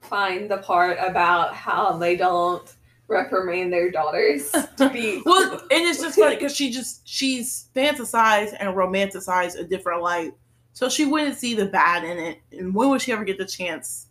find 0.00 0.48
the 0.48 0.58
part 0.58 0.96
about 1.00 1.54
how 1.54 1.96
they 1.98 2.14
don't 2.16 2.72
reprimand 3.08 3.72
their 3.72 3.90
daughters 3.90 4.50
to 4.76 4.90
be 4.90 5.22
Well, 5.26 5.52
and 5.52 5.70
it's 5.70 6.00
just 6.00 6.18
funny 6.18 6.34
because 6.36 6.54
she 6.54 6.70
just 6.70 7.06
she's 7.06 7.66
fantasized 7.74 8.56
and 8.58 8.74
romanticized 8.74 9.58
a 9.58 9.64
different 9.64 10.02
light, 10.02 10.32
so 10.72 10.88
she 10.88 11.04
wouldn't 11.04 11.36
see 11.36 11.54
the 11.54 11.66
bad 11.66 12.04
in 12.04 12.18
it. 12.18 12.38
And 12.52 12.74
when 12.74 12.90
would 12.90 13.00
she 13.02 13.12
ever 13.12 13.24
get 13.24 13.38
the 13.38 13.44
chance 13.44 14.06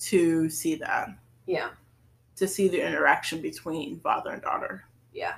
to 0.00 0.48
see 0.50 0.74
that? 0.76 1.08
yeah 1.46 1.68
To 2.36 2.48
see 2.48 2.68
the 2.68 2.84
interaction 2.86 3.40
between 3.40 4.00
father 4.00 4.30
and 4.32 4.42
daughter. 4.42 4.84
yeah. 5.14 5.34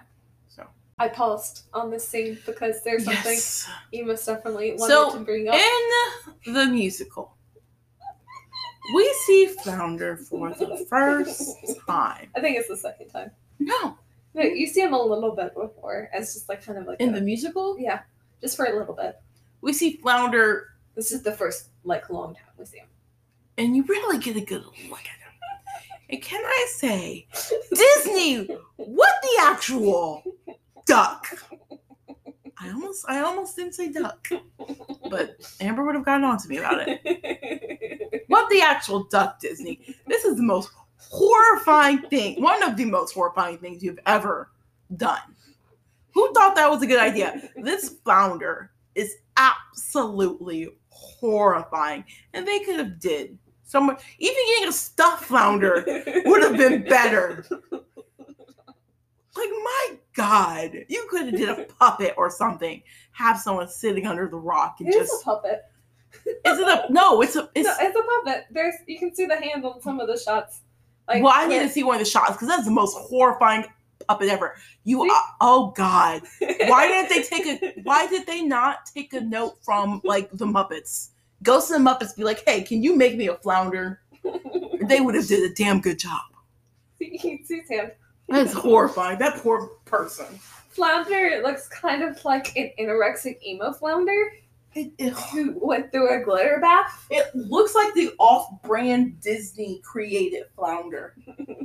So 0.49 0.67
I 0.99 1.09
paused 1.09 1.65
on 1.75 1.91
this 1.91 2.09
scene 2.09 2.39
because 2.47 2.83
there's 2.83 3.05
something 3.05 3.33
yes. 3.33 3.69
you 3.93 4.07
must 4.07 4.25
definitely 4.27 4.73
wanted 4.73 4.93
So, 4.93 5.13
to 5.13 5.21
bring 5.21 5.49
up. 5.49 5.55
In 6.47 6.55
the 6.55 6.67
musical, 6.67 7.35
we 8.95 9.15
see 9.27 9.47
Flounder 9.63 10.17
for 10.17 10.51
the 10.55 10.87
first 10.89 11.57
time. 11.87 12.29
I 12.37 12.41
think 12.41 12.57
it's 12.59 12.69
the 12.69 12.77
second 12.77 13.09
time. 13.11 13.31
No, 13.59 13.97
No, 14.35 14.43
you 14.43 14.67
see 14.67 14.81
him 14.83 14.93
a 14.95 15.03
little 15.03 15.35
bit 15.35 15.55
before 15.55 16.09
as 16.13 16.33
just 16.35 16.49
like 16.49 16.65
kind 16.65 16.79
of 16.79 16.87
like 16.87 17.01
in 17.01 17.11
a- 17.11 17.13
the 17.13 17.21
musical, 17.21 17.79
yeah, 17.79 18.01
just 18.41 18.57
for 18.57 18.67
a 18.67 18.79
little 18.79 18.95
bit. 18.95 19.21
we 19.61 19.73
see 19.73 19.97
Flounder, 19.97 20.69
This 20.95 21.13
is 21.13 21.23
the 21.23 21.33
first 21.33 21.69
like 21.85 22.09
long 22.11 22.35
time 22.35 22.45
we 22.59 22.65
see 22.65 22.79
him. 22.79 22.89
and 23.57 23.77
you 23.77 23.83
really 23.85 24.19
get 24.19 24.37
a 24.37 24.41
good 24.41 24.65
look 24.65 24.75
at 25.01 25.07
him. 25.07 25.33
And 26.11 26.23
can 26.23 26.41
I 26.43 26.67
say, 26.71 27.27
Disney, 27.75 28.47
what 28.77 29.13
the 29.23 29.39
actual 29.43 30.23
duck? 30.87 31.27
I 32.61 32.71
almost, 32.71 33.05
I 33.09 33.21
almost 33.21 33.57
didn't 33.57 33.75
say 33.75 33.91
duck, 33.91 34.29
but 35.11 35.37
Amber 35.61 35.85
would 35.85 35.95
have 35.95 36.05
gotten 36.05 36.25
on 36.25 36.39
to 36.39 36.49
me 36.49 36.59
about 36.59 36.87
it. 36.87 38.25
What 38.29 38.51
the 38.51 38.61
actual 38.61 39.05
duck, 39.05 39.41
Disney? 39.41 39.97
This 40.07 40.27
is 40.27 40.37
the 40.37 40.43
most 40.43 40.71
horrifying 40.99 42.03
thing. 42.03 42.43
One 42.43 42.63
of 42.63 42.77
the 42.77 42.85
most 42.85 43.15
horrifying 43.15 43.57
things 43.57 43.83
you've 43.83 43.99
ever 44.05 44.51
done. 44.97 45.35
Who 46.13 46.31
thought 46.35 46.55
that 46.57 46.71
was 46.71 46.83
a 46.83 46.87
good 46.87 47.01
idea? 47.01 47.51
This 47.57 47.97
flounder 48.05 48.71
is 48.95 49.17
absolutely 49.39 50.69
horrifying, 50.91 52.05
and 52.35 52.47
they 52.47 52.59
could 52.61 52.79
have 52.79 53.01
did 53.01 53.39
someone 53.65 53.97
even 54.19 54.37
getting 54.47 54.69
a 54.69 54.73
stuffed 54.73 55.25
flounder 55.25 55.85
would 56.27 56.43
have 56.43 56.57
been 56.57 56.83
better. 56.85 57.47
Like 59.39 59.51
my 59.51 59.97
God, 60.15 60.73
you 60.89 61.07
could 61.11 61.27
have 61.27 61.37
did 61.37 61.49
a 61.49 61.65
puppet 61.79 62.15
or 62.17 62.31
something. 62.31 62.83
Have 63.13 63.39
someone 63.39 63.69
sitting 63.69 64.07
under 64.07 64.29
the 64.29 64.37
rock 64.37 64.77
and 64.81 64.89
It 64.89 64.95
is 64.95 65.09
just 65.09 65.23
a 65.23 65.25
puppet. 65.25 65.65
is 66.25 66.59
it 66.59 66.69
a 66.69 66.87
no? 66.93 67.23
It's 67.23 67.37
a 67.37 67.49
it's. 67.55 67.67
no, 67.67 67.75
it's 67.81 67.97
a 67.97 68.03
puppet. 68.03 68.47
There's 68.51 68.75
you 68.87 68.99
can 68.99 69.15
see 69.15 69.27
the 69.27 69.37
hand 69.37 69.65
on 69.65 69.81
some 69.81 70.01
of 70.01 70.09
the 70.09 70.19
shots. 70.19 70.63
Like 71.07 71.23
well, 71.23 71.33
I 71.35 71.47
need 71.47 71.61
to 71.61 71.69
see 71.69 71.85
one 71.85 71.97
of 71.97 72.01
the 72.01 72.11
shots 72.11 72.33
because 72.33 72.49
that's 72.49 72.65
the 72.65 72.71
most 72.71 72.97
horrifying 72.99 73.65
puppet 74.07 74.29
ever. 74.29 74.57
You, 74.85 75.03
See? 75.05 75.11
uh, 75.11 75.21
oh 75.41 75.73
God, 75.77 76.23
why 76.41 76.89
didn't 76.89 77.09
they 77.11 77.23
take 77.23 77.47
a? 77.47 77.81
Why 77.83 78.07
did 78.07 78.27
they 78.27 78.43
not 78.43 78.87
take 78.93 79.13
a 79.13 79.21
note 79.21 79.59
from 79.63 80.01
like 80.05 80.31
the 80.33 80.47
Muppets? 80.47 81.11
Ghosts 81.43 81.71
and 81.71 81.87
the 81.87 81.91
Muppets 81.91 82.17
be 82.17 82.25
like, 82.25 82.43
hey, 82.47 82.63
can 82.63 82.83
you 82.83 82.97
make 82.97 83.17
me 83.17 83.29
a 83.29 83.37
flounder? 83.37 84.01
They 84.83 85.01
would 85.01 85.15
have 85.15 85.27
did 85.29 85.49
a 85.51 85.55
damn 85.55 85.81
good 85.81 85.99
job. 85.99 86.21
see, 86.99 87.17
he 87.17 87.45
sees 87.45 87.69
him. 87.69 87.91
That's 88.29 88.53
horrifying. 88.53 89.19
That 89.19 89.39
poor 89.39 89.69
person. 89.85 90.27
Flounder 90.71 91.41
looks 91.43 91.69
kind 91.69 92.03
of 92.03 92.25
like 92.25 92.57
an 92.57 92.71
anorexic 92.79 93.43
emo 93.45 93.73
flounder 93.73 94.33
It, 94.75 94.93
it, 94.99 95.13
who 95.13 95.59
went 95.61 95.91
through 95.91 96.21
a 96.21 96.23
glitter 96.23 96.59
bath. 96.61 97.07
it 97.11 97.35
looks 97.35 97.75
like 97.75 97.95
the 97.95 98.13
off-brand 98.19 99.21
Disney 99.21 99.81
created 99.83 100.45
flounder. 100.55 101.15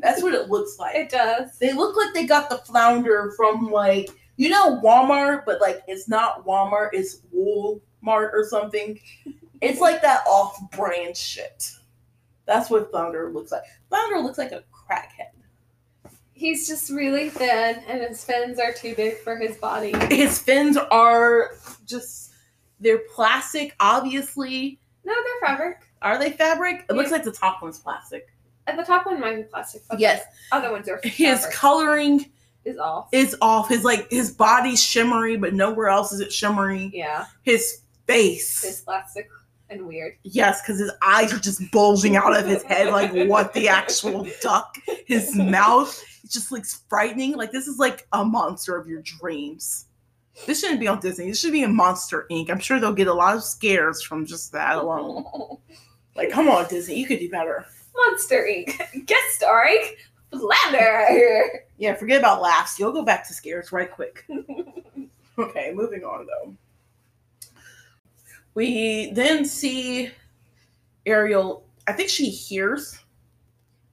That's 0.01 0.23
what 0.23 0.33
it 0.33 0.49
looks 0.49 0.79
like. 0.79 0.95
It 0.95 1.09
does. 1.09 1.57
They 1.59 1.73
look 1.73 1.95
like 1.95 2.13
they 2.13 2.25
got 2.25 2.49
the 2.49 2.57
flounder 2.59 3.33
from 3.37 3.69
like 3.71 4.09
you 4.37 4.49
know 4.49 4.79
Walmart, 4.83 5.43
but 5.45 5.61
like 5.61 5.81
it's 5.87 6.07
not 6.09 6.43
Walmart, 6.45 6.89
it's 6.93 7.21
Walmart 7.35 7.79
or 8.33 8.45
something. 8.49 8.99
It's 9.61 9.79
like 9.79 10.01
that 10.01 10.25
off-brand 10.25 11.15
shit. 11.15 11.69
That's 12.45 12.69
what 12.69 12.89
flounder 12.89 13.29
looks 13.31 13.51
like. 13.51 13.63
Flounder 13.89 14.19
looks 14.19 14.37
like 14.37 14.51
a 14.51 14.63
crackhead. 14.73 15.29
He's 16.33 16.67
just 16.67 16.89
really 16.89 17.29
thin, 17.29 17.81
and 17.87 18.01
his 18.01 18.23
fins 18.23 18.59
are 18.59 18.73
too 18.73 18.95
big 18.95 19.17
for 19.19 19.37
his 19.37 19.55
body. 19.57 19.93
His 20.13 20.39
fins 20.39 20.77
are 20.77 21.51
just 21.85 22.33
they're 22.79 23.01
plastic, 23.13 23.75
obviously. 23.79 24.79
No, 25.05 25.13
they're 25.13 25.47
fabric. 25.49 25.77
Are 26.01 26.17
they 26.17 26.31
fabric? 26.31 26.85
It 26.89 26.93
looks 26.93 27.11
like 27.11 27.23
the 27.23 27.31
top 27.31 27.61
one's 27.61 27.79
plastic. 27.79 28.27
And 28.67 28.77
the 28.79 28.83
top 28.83 29.05
one 29.05 29.19
might 29.19 29.35
be 29.35 29.43
plastic. 29.43 29.81
But 29.89 29.99
Yes. 29.99 30.23
the 30.51 30.57
other 30.57 30.71
ones 30.71 30.89
are 30.89 30.99
His 31.03 31.45
coloring 31.51 32.31
is 32.65 32.77
off. 32.77 33.09
is 33.11 33.35
off. 33.41 33.69
His 33.69 33.83
like 33.83 34.09
his 34.09 34.31
body's 34.31 34.81
shimmery, 34.83 35.37
but 35.37 35.53
nowhere 35.53 35.89
else 35.89 36.11
is 36.13 36.19
it 36.19 36.31
shimmery. 36.33 36.89
yeah, 36.93 37.25
His 37.43 37.81
face. 38.07 38.63
it's 38.63 38.81
plastic 38.81 39.29
and 39.69 39.85
weird. 39.87 40.13
Yes, 40.23 40.61
because 40.61 40.79
his 40.79 40.91
eyes 41.01 41.33
are 41.33 41.39
just 41.39 41.61
bulging 41.71 42.15
out 42.15 42.35
of 42.37 42.45
his 42.47 42.63
head 42.63 42.91
like 42.91 43.11
what 43.29 43.53
the 43.53 43.67
actual 43.69 44.27
duck. 44.41 44.75
His 45.05 45.35
mouth 45.35 46.01
just 46.33 46.51
looks 46.51 46.81
frightening. 46.89 47.35
Like 47.35 47.51
this 47.51 47.67
is 47.67 47.79
like 47.79 48.07
a 48.13 48.25
monster 48.25 48.75
of 48.75 48.87
your 48.87 49.01
dreams. 49.01 49.85
This 50.45 50.61
shouldn't 50.61 50.79
be 50.79 50.87
on 50.87 50.99
Disney. 50.99 51.27
This 51.27 51.39
should 51.39 51.51
be 51.51 51.63
in 51.63 51.75
Monster 51.75 52.25
Inc. 52.31 52.49
I'm 52.49 52.59
sure 52.59 52.79
they'll 52.79 52.93
get 52.93 53.07
a 53.07 53.13
lot 53.13 53.35
of 53.35 53.43
scares 53.43 54.01
from 54.01 54.25
just 54.25 54.51
that 54.51 54.77
alone. 54.77 55.25
Like, 56.15 56.29
come 56.29 56.47
on, 56.47 56.67
Disney, 56.67 56.99
you 56.99 57.07
could 57.07 57.17
do 57.17 57.27
better. 57.27 57.65
Monster 57.95 58.47
Inc. 58.47 58.77
Guest 59.07 59.31
starring 59.31 59.95
Flounder. 60.29 61.65
Yeah, 61.79 61.95
forget 61.95 62.19
about 62.19 62.39
laughs. 62.39 62.79
You'll 62.79 62.91
go 62.91 63.03
back 63.03 63.27
to 63.27 63.33
scares 63.33 63.71
right 63.71 63.91
quick. 63.91 64.25
Okay, 65.39 65.71
moving 65.73 66.03
on 66.03 66.27
though. 66.27 66.55
We 68.53 69.11
then 69.11 69.43
see 69.43 70.11
Ariel. 71.05 71.65
I 71.87 71.93
think 71.93 72.09
she 72.09 72.29
hears 72.29 72.97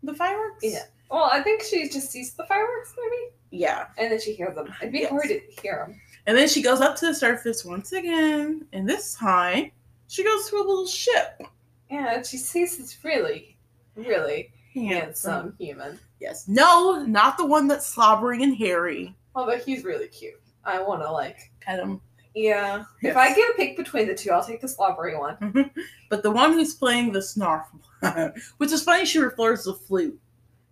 the 0.02 0.14
fireworks. 0.14 0.62
Yeah. 0.62 0.84
Well, 1.10 1.28
I 1.32 1.42
think 1.42 1.62
she 1.62 1.88
just 1.88 2.10
sees 2.10 2.34
the 2.34 2.44
fireworks, 2.44 2.94
maybe, 2.96 3.32
Yeah. 3.50 3.86
and 3.98 4.12
then 4.12 4.20
she 4.20 4.32
hears 4.32 4.54
them. 4.54 4.72
It'd 4.80 4.92
be 4.92 5.00
Yes. 5.00 5.10
hard 5.10 5.24
to 5.28 5.40
hear 5.62 5.84
them. 5.86 6.00
And 6.26 6.36
then 6.36 6.48
she 6.48 6.62
goes 6.62 6.80
up 6.80 6.96
to 6.96 7.06
the 7.06 7.14
surface 7.14 7.64
once 7.64 7.92
again, 7.92 8.66
and 8.72 8.88
this 8.88 9.14
time 9.14 9.72
she 10.06 10.22
goes 10.22 10.48
to 10.50 10.56
a 10.56 10.58
little 10.58 10.86
ship. 10.86 11.42
Yeah, 11.90 12.14
and 12.14 12.26
she 12.26 12.36
sees 12.36 12.78
this 12.78 12.96
really, 13.04 13.56
really 13.96 14.52
Handsome. 14.74 15.32
handsome 15.32 15.54
human. 15.58 15.98
Yes. 16.20 16.46
No, 16.46 17.02
not 17.04 17.36
the 17.38 17.46
one 17.46 17.66
that's 17.66 17.86
slobbering 17.86 18.42
and 18.42 18.54
hairy. 18.56 19.16
Although 19.34 19.58
he's 19.58 19.84
really 19.84 20.08
cute. 20.08 20.40
I 20.64 20.80
want 20.82 21.02
to 21.02 21.10
like. 21.10 21.50
Pet 21.60 21.80
him. 21.80 22.00
Yeah. 22.34 22.84
Yes. 23.02 23.10
If 23.12 23.16
I 23.16 23.34
get 23.34 23.50
a 23.50 23.54
pick 23.54 23.76
between 23.76 24.06
the 24.06 24.14
two, 24.14 24.30
I'll 24.30 24.44
take 24.44 24.60
the 24.60 24.68
slobbery 24.68 25.16
one. 25.16 25.70
But 26.10 26.22
the 26.24 26.30
one 26.30 26.52
who's 26.52 26.74
playing 26.74 27.12
the 27.12 27.20
snarf, 27.20 27.66
which 28.58 28.72
is 28.72 28.82
funny, 28.82 29.04
she 29.06 29.18
refers 29.20 29.64
to 29.64 29.72
flute 29.74 30.20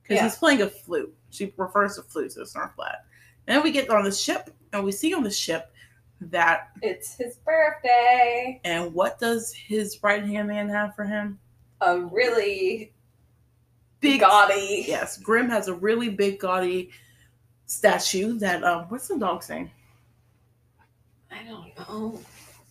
because 0.08 0.22
Yeah. 0.22 0.28
he's 0.28 0.36
playing 0.36 0.62
a 0.62 0.68
flute. 0.68 1.14
She 1.30 1.52
refers 1.58 1.96
to 1.96 2.02
flute 2.02 2.30
to 2.32 2.38
the 2.40 2.44
snarfblat. 2.46 2.96
And 3.46 3.56
then 3.56 3.62
we 3.62 3.70
get 3.70 3.90
on 3.90 4.04
the 4.04 4.12
ship, 4.12 4.50
and 4.72 4.82
we 4.84 4.92
see 4.92 5.12
on 5.14 5.22
the 5.22 5.30
ship 5.30 5.72
that 6.20 6.70
It's 6.82 7.14
his 7.14 7.36
birthday. 7.36 8.60
and 8.64 8.92
what 8.94 9.18
does 9.18 9.52
his 9.52 10.02
right 10.02 10.24
hand 10.24 10.48
man 10.48 10.68
have 10.68 10.94
for 10.94 11.04
him? 11.04 11.38
A 11.82 11.98
really 12.00 12.92
Big 14.00 14.20
gaudy. 14.20 14.84
Yes, 14.86 15.18
Grim 15.18 15.48
has 15.50 15.68
a 15.68 15.74
really 15.74 16.08
big 16.08 16.38
gaudy 16.40 16.90
statue 17.66 18.38
that 18.38 18.64
um 18.64 18.84
what's 18.88 19.08
the 19.08 19.18
dog 19.18 19.42
saying? 19.42 19.70
I 21.30 21.42
don't 21.44 21.76
know. 21.78 22.20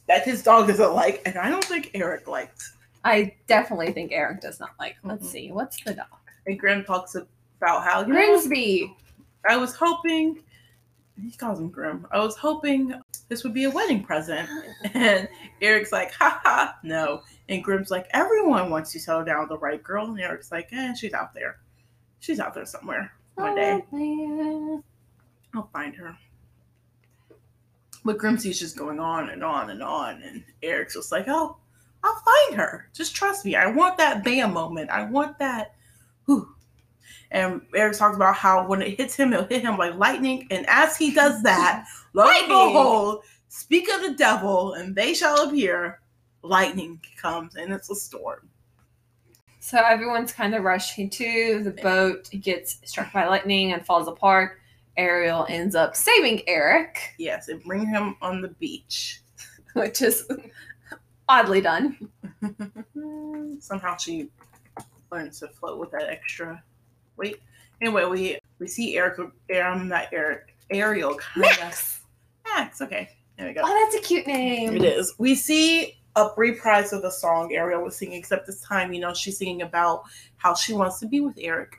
That 0.07 0.23
his 0.25 0.41
dog 0.41 0.67
doesn't 0.67 0.93
like, 0.93 1.21
and 1.25 1.37
I 1.37 1.49
don't 1.49 1.63
think 1.63 1.91
Eric 1.93 2.27
likes. 2.27 2.75
I 3.03 3.35
definitely 3.47 3.91
think 3.91 4.11
Eric 4.13 4.41
does 4.41 4.59
not 4.59 4.71
like. 4.79 4.95
Let's 5.03 5.27
Mhm. 5.27 5.31
see. 5.31 5.51
What's 5.51 5.81
the 5.83 5.93
dog? 5.95 6.07
And 6.47 6.59
Grim 6.59 6.83
talks 6.83 7.15
about 7.15 7.83
how 7.83 8.01
you 8.01 8.07
know, 8.07 8.13
Grimsby. 8.13 8.95
I 9.47 9.57
was 9.57 9.75
hoping 9.75 10.41
he 11.21 11.31
calls 11.31 11.59
him 11.59 11.69
Grim. 11.69 12.05
I 12.11 12.19
was 12.19 12.35
hoping 12.37 12.93
this 13.27 13.43
would 13.43 13.53
be 13.53 13.65
a 13.65 13.69
wedding 13.71 14.03
present. 14.03 14.49
And 14.93 15.27
Eric's 15.61 15.91
like, 15.91 16.13
haha, 16.13 16.73
no. 16.83 17.21
And 17.49 17.63
Grim's 17.63 17.91
like, 17.91 18.07
everyone 18.11 18.69
wants 18.69 18.91
to 18.93 18.99
settle 18.99 19.25
down 19.25 19.41
with 19.41 19.49
the 19.49 19.57
right 19.57 19.83
girl. 19.83 20.05
And 20.05 20.19
Eric's 20.19 20.51
like, 20.51 20.69
eh, 20.71 20.93
she's 20.93 21.13
out 21.13 21.33
there. 21.33 21.57
She's 22.19 22.39
out 22.39 22.53
there 22.53 22.65
somewhere. 22.65 23.11
One 23.35 23.55
day. 23.55 23.83
I'll 25.53 25.69
find 25.73 25.95
her. 25.95 26.17
But 28.05 28.17
Grimsby's 28.17 28.59
just 28.59 28.77
going 28.77 28.99
on 28.99 29.29
and 29.29 29.43
on 29.43 29.69
and 29.69 29.83
on. 29.83 30.21
And 30.21 30.43
Eric's 30.63 30.93
just 30.93 31.11
like, 31.11 31.25
oh, 31.27 31.57
I'll 32.03 32.21
find 32.23 32.59
her. 32.59 32.89
Just 32.93 33.15
trust 33.15 33.43
me. 33.43 33.55
I 33.55 33.67
want 33.67 33.97
that 33.97 34.23
bam 34.23 34.53
moment. 34.53 34.89
I 34.89 35.03
want 35.03 35.39
that. 35.39 35.75
Whew. 36.27 36.47
And 37.31 37.61
Eric 37.75 37.97
talks 37.97 38.15
about 38.15 38.35
how 38.35 38.65
when 38.67 38.81
it 38.81 38.97
hits 38.97 39.15
him, 39.15 39.33
it'll 39.33 39.45
hit 39.45 39.63
him 39.63 39.77
like 39.77 39.95
lightning. 39.95 40.47
And 40.51 40.65
as 40.69 40.95
he 40.95 41.11
does 41.11 41.41
that, 41.43 41.85
lo 42.13 42.29
and 42.29 42.47
behold, 42.47 43.23
speak 43.49 43.89
of 43.91 44.01
the 44.01 44.13
devil, 44.13 44.73
and 44.73 44.95
they 44.95 45.13
shall 45.15 45.49
appear. 45.49 45.99
Lightning 46.43 47.01
comes, 47.17 47.55
and 47.55 47.73
it's 47.73 47.89
a 47.89 47.95
storm. 47.95 48.47
So 49.59 49.79
everyone's 49.79 50.31
kind 50.31 50.55
of 50.55 50.63
rushing 50.63 51.09
to 51.09 51.61
the 51.63 51.71
boat. 51.71 52.29
Gets 52.29 52.79
struck 52.85 53.11
by 53.11 53.27
lightning 53.27 53.73
and 53.73 53.85
falls 53.85 54.07
apart. 54.07 54.59
Ariel 54.95 55.45
ends 55.49 55.75
up 55.75 55.95
saving 55.95 56.43
Eric, 56.47 57.15
Yes, 57.17 57.49
and 57.49 57.61
bring 57.63 57.85
him 57.85 58.15
on 58.21 58.41
the 58.41 58.49
beach. 58.49 59.21
which 59.73 60.01
is 60.01 60.27
oddly 61.29 61.61
done. 61.61 61.97
Somehow 63.59 63.97
she 63.97 64.29
learns 65.11 65.39
to 65.39 65.47
float 65.47 65.79
with 65.79 65.91
that 65.91 66.09
extra 66.09 66.61
weight. 67.17 67.41
Anyway, 67.81 68.05
we 68.05 68.37
we 68.59 68.67
see 68.67 68.97
Eric, 68.97 69.19
um, 69.19 69.87
not 69.87 70.07
Eric, 70.11 70.55
Ariel 70.71 71.15
kind 71.15 71.45
of. 71.45 71.59
Max. 71.59 72.01
Max. 72.45 72.81
Okay, 72.81 73.09
there 73.37 73.47
we 73.47 73.53
go. 73.53 73.61
Oh, 73.63 73.89
that's 73.91 74.03
a 74.03 74.07
cute 74.07 74.27
name. 74.27 74.75
It 74.75 74.83
is. 74.83 75.13
We 75.17 75.35
see 75.35 75.97
a 76.15 76.29
reprise 76.35 76.93
of 76.93 77.03
the 77.03 77.11
song 77.11 77.53
Ariel 77.53 77.83
was 77.83 77.95
singing, 77.95 78.17
except 78.17 78.47
this 78.47 78.61
time, 78.61 78.91
you 78.91 78.99
know, 78.99 79.13
she's 79.13 79.37
singing 79.37 79.61
about 79.61 80.03
how 80.37 80.55
she 80.55 80.73
wants 80.73 80.99
to 80.99 81.07
be 81.07 81.21
with 81.21 81.35
Eric 81.39 81.77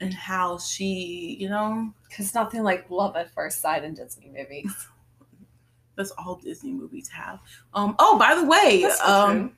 and 0.00 0.12
how 0.12 0.58
she, 0.58 1.38
you 1.40 1.48
know, 1.48 1.90
Because 2.08 2.34
nothing 2.34 2.62
like 2.62 2.90
love 2.90 3.16
at 3.16 3.32
first 3.32 3.62
sight 3.62 3.82
in 3.82 3.94
Disney 3.94 4.30
movies. 4.36 4.88
that's 5.96 6.10
all 6.12 6.36
Disney 6.36 6.72
movies 6.72 7.08
have. 7.08 7.40
Um. 7.72 7.96
Oh, 7.98 8.18
by 8.18 8.34
the 8.34 8.44
way, 8.44 8.84
um. 9.02 9.56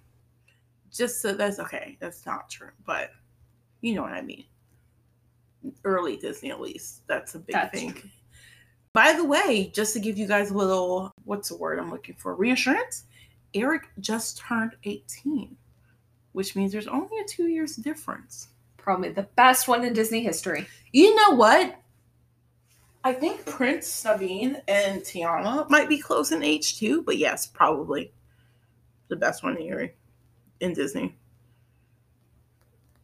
Just 0.93 1.21
so 1.21 1.33
that's 1.33 1.59
okay. 1.59 1.97
That's 2.01 2.25
not 2.27 2.49
true, 2.49 2.71
but 2.87 3.11
you 3.81 3.95
know 3.95 4.03
what 4.03 4.13
I 4.13 4.23
mean. 4.23 4.45
Early 5.85 6.17
Disney, 6.17 6.51
at 6.51 6.61
least, 6.61 7.07
that's 7.07 7.35
a 7.35 7.39
big 7.39 7.55
That's 7.55 7.79
thing. 7.79 7.93
true. 7.93 8.11
By 8.93 9.13
the 9.13 9.25
way, 9.25 9.71
just 9.75 9.93
to 9.93 10.01
give 10.01 10.17
you 10.17 10.27
guys 10.27 10.51
a 10.51 10.57
little, 10.57 11.13
what's 11.25 11.51
the 11.51 11.57
word 11.57 11.79
I'm 11.79 11.91
looking 11.91 12.15
for? 12.17 12.35
Reassurance. 12.35 13.05
Eric 13.55 13.83
just 14.01 14.39
turned 14.39 14.73
18, 14.85 15.57
which 16.33 16.57
means 16.57 16.73
there's 16.73 16.89
only 16.89 17.19
a 17.19 17.25
two 17.25 17.47
years 17.47 17.77
difference. 17.77 18.49
Probably 18.77 19.11
the 19.11 19.29
best 19.37 19.69
one 19.69 19.85
in 19.85 19.93
Disney 19.93 20.23
history. 20.23 20.67
You 20.93 21.15
know 21.15 21.37
what? 21.37 21.77
I 23.05 23.13
think 23.13 23.45
Prince 23.47 24.05
Naveen 24.05 24.61
and 24.69 25.03
Tiana 25.03 25.69
might 25.71 25.89
be 25.89 25.99
close 25.99 26.33
in 26.33 26.43
age 26.43 26.79
too, 26.79 27.03
but 27.03 27.17
yes, 27.17 27.47
probably 27.47 28.13
the 29.09 29.17
best 29.17 29.43
one 29.43 29.57
in 29.57 29.63
in 30.61 30.73
Disney. 30.75 31.17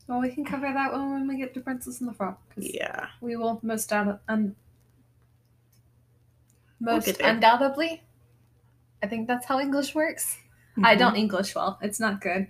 Well, 0.06 0.20
we 0.20 0.30
can 0.30 0.44
cover 0.44 0.70
that 0.72 0.92
one 0.92 1.10
when 1.12 1.28
we 1.28 1.36
get 1.38 1.54
to 1.54 1.60
Princess 1.60 2.00
and 2.00 2.08
the 2.08 2.14
Frog. 2.14 2.36
Yeah. 2.56 3.06
We 3.20 3.36
will 3.36 3.58
most 3.62 3.88
doubt 3.88 4.20
un- 4.28 4.54
We'll 6.80 6.96
most 6.96 7.18
there. 7.18 7.30
undoubtedly. 7.30 8.02
I 9.02 9.06
think 9.06 9.26
that's 9.28 9.46
how 9.46 9.60
English 9.60 9.94
works. 9.94 10.36
I 10.82 10.94
Mhm. 10.94 10.98
don't 10.98 11.16
English 11.16 11.54
well. 11.54 11.78
It's 11.80 12.00
not 12.00 12.20
good. 12.20 12.48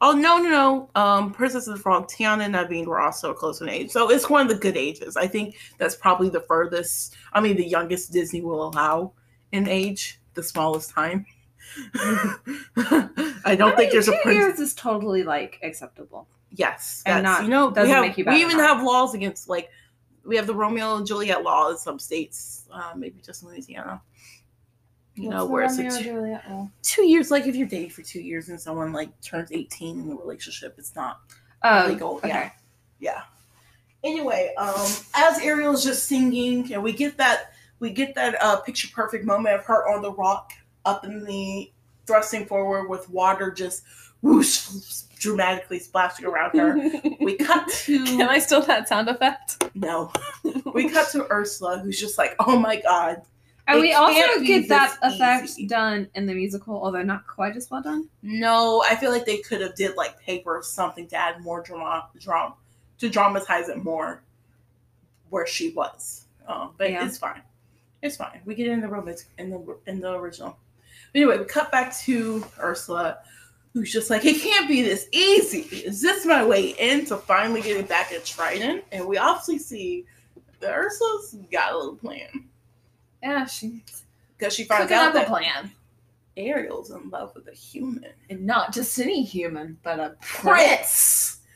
Oh 0.00 0.12
no, 0.12 0.38
no, 0.38 0.48
no. 0.50 0.90
Um, 0.94 1.32
Princess 1.32 1.66
and 1.66 1.76
the 1.76 1.80
Frog, 1.80 2.08
Tiana 2.08 2.44
and 2.44 2.54
Naveen 2.54 2.86
were 2.86 3.00
also 3.00 3.32
close 3.32 3.60
in 3.60 3.68
age, 3.68 3.90
so 3.90 4.10
it's 4.10 4.28
one 4.28 4.42
of 4.42 4.48
the 4.48 4.54
good 4.58 4.76
ages. 4.76 5.16
I 5.16 5.26
think 5.26 5.56
that's 5.78 5.94
probably 5.94 6.28
the 6.28 6.40
furthest. 6.40 7.16
I 7.32 7.40
mean, 7.40 7.56
the 7.56 7.64
youngest 7.66 8.12
Disney 8.12 8.40
will 8.40 8.66
allow 8.68 9.12
in 9.52 9.68
age, 9.68 10.20
the 10.34 10.42
smallest 10.42 10.90
time. 10.90 11.24
I 13.44 13.54
don't 13.56 13.76
think 13.76 13.92
there's 13.92 14.08
a 14.08 14.12
two 14.12 14.18
prince. 14.22 14.36
years 14.38 14.60
is 14.60 14.74
totally 14.74 15.22
like 15.22 15.58
acceptable. 15.62 16.26
Yes, 16.52 17.02
And 17.06 17.22
not- 17.24 17.42
you 17.44 17.48
know 17.48 17.68
we 17.68 17.74
doesn't 17.74 17.94
have 17.94 18.02
make 18.04 18.18
you 18.18 18.24
bad 18.24 18.34
We 18.34 18.40
even 18.40 18.56
not. 18.56 18.76
have 18.76 18.84
laws 18.84 19.14
against 19.14 19.48
like 19.48 19.70
we 20.24 20.36
have 20.36 20.46
the 20.46 20.54
Romeo 20.54 20.96
and 20.96 21.06
Juliet 21.06 21.42
law 21.42 21.70
in 21.70 21.78
some 21.78 21.98
states, 21.98 22.66
uh, 22.72 22.92
maybe 22.96 23.20
just 23.24 23.42
Louisiana. 23.42 24.02
You 25.14 25.28
know, 25.28 25.44
where 25.44 25.64
it's 25.64 25.76
a 25.78 25.90
two, 26.02 26.68
two 26.82 27.02
years. 27.06 27.30
Like 27.30 27.46
if 27.46 27.54
you're 27.54 27.68
dating 27.68 27.90
for 27.90 28.02
two 28.02 28.20
years 28.20 28.48
and 28.48 28.58
someone 28.60 28.92
like 28.92 29.18
turns 29.20 29.52
eighteen 29.52 30.00
in 30.00 30.08
the 30.08 30.14
relationship, 30.16 30.74
it's 30.78 30.94
not 30.94 31.20
Oh, 31.62 31.86
legal. 31.88 32.16
okay. 32.16 32.28
Yeah, 32.28 32.50
yeah. 33.00 33.22
Anyway, 34.02 34.54
um, 34.56 34.74
as 35.14 35.38
Ariel's 35.40 35.84
just 35.84 36.06
singing, 36.06 36.72
and 36.72 36.82
we 36.82 36.92
get 36.92 37.18
that 37.18 37.52
we 37.80 37.90
get 37.90 38.14
that 38.14 38.36
uh, 38.42 38.56
picture 38.60 38.88
perfect 38.94 39.24
moment 39.26 39.56
of 39.56 39.64
her 39.66 39.88
on 39.92 40.00
the 40.00 40.12
rock 40.12 40.52
up 40.84 41.04
in 41.04 41.24
the 41.24 41.70
thrusting 42.06 42.46
forward 42.46 42.88
with 42.88 43.08
water 43.10 43.50
just 43.50 43.82
whoosh 44.22 44.66
dramatically 45.18 45.78
splashing 45.78 46.26
around 46.26 46.56
her. 46.58 46.76
We 47.20 47.36
cut 47.36 47.68
to 47.68 48.04
Can 48.04 48.28
I 48.28 48.38
still 48.38 48.62
that 48.62 48.88
sound 48.88 49.08
effect? 49.08 49.62
no. 49.74 50.12
We 50.74 50.88
cut 50.88 51.08
to 51.10 51.30
Ursula, 51.30 51.78
who's 51.80 51.98
just 52.00 52.16
like, 52.18 52.34
oh 52.40 52.56
my 52.58 52.80
god. 52.80 53.22
And 53.66 53.80
we 53.80 53.92
also 53.92 54.40
get 54.42 54.68
that 54.68 54.96
effect 55.02 55.44
easy. 55.44 55.66
done 55.66 56.08
in 56.14 56.26
the 56.26 56.34
musical, 56.34 56.82
although 56.82 57.02
not 57.02 57.26
quite 57.26 57.56
as 57.56 57.70
well 57.70 57.82
done. 57.82 58.08
No, 58.22 58.82
I 58.84 58.96
feel 58.96 59.10
like 59.12 59.24
they 59.26 59.38
could 59.38 59.60
have 59.60 59.74
did 59.76 59.96
like 59.96 60.18
paper 60.20 60.56
or 60.56 60.62
something 60.62 61.06
to 61.08 61.16
add 61.16 61.40
more 61.42 61.62
drama, 61.62 62.08
drama 62.18 62.54
to 62.98 63.08
dramatize 63.08 63.68
it 63.68 63.84
more 63.84 64.22
where 65.28 65.46
she 65.46 65.70
was. 65.70 66.24
Um, 66.48 66.72
but 66.78 66.90
Yeah. 66.90 67.06
it's 67.06 67.18
fine. 67.18 67.42
It's 68.02 68.16
fine. 68.16 68.40
We 68.44 68.54
get 68.56 68.66
it 68.66 68.72
in 68.72 68.80
the 68.80 68.88
romance 68.88 69.26
in 69.38 69.50
the 69.50 69.76
in 69.86 70.00
the 70.00 70.14
original. 70.14 70.56
Anyway, 71.14 71.38
we 71.38 71.44
cut 71.44 71.72
back 71.72 71.96
to 71.98 72.44
Ursula, 72.60 73.18
who's 73.72 73.92
just 73.92 74.10
like, 74.10 74.24
it 74.24 74.40
can't 74.40 74.68
be 74.68 74.82
this 74.82 75.08
easy. 75.12 75.60
Is 75.76 76.00
this 76.00 76.24
my 76.24 76.44
way 76.44 76.68
in 76.78 77.06
to 77.06 77.16
finally 77.16 77.62
getting 77.62 77.86
back 77.86 78.12
at 78.12 78.24
Trident? 78.24 78.84
And 78.92 79.06
we 79.06 79.18
obviously 79.18 79.58
see 79.58 80.06
that 80.60 80.72
Ursula's 80.72 81.36
got 81.50 81.72
a 81.72 81.76
little 81.76 81.96
plan. 81.96 82.48
Yeah, 83.22 83.46
she's 83.46 84.04
Because 84.38 84.54
she 84.54 84.64
finds 84.64 84.90
out 84.92 85.12
that 85.14 85.26
plan. 85.26 85.70
Ariel's 86.36 86.90
in 86.90 87.10
love 87.10 87.32
with 87.34 87.48
a 87.48 87.52
human. 87.52 88.12
And 88.30 88.46
not 88.46 88.72
just 88.72 88.98
any 88.98 89.22
human, 89.22 89.78
but 89.82 89.98
a 89.98 90.16
Prince. 90.20 91.38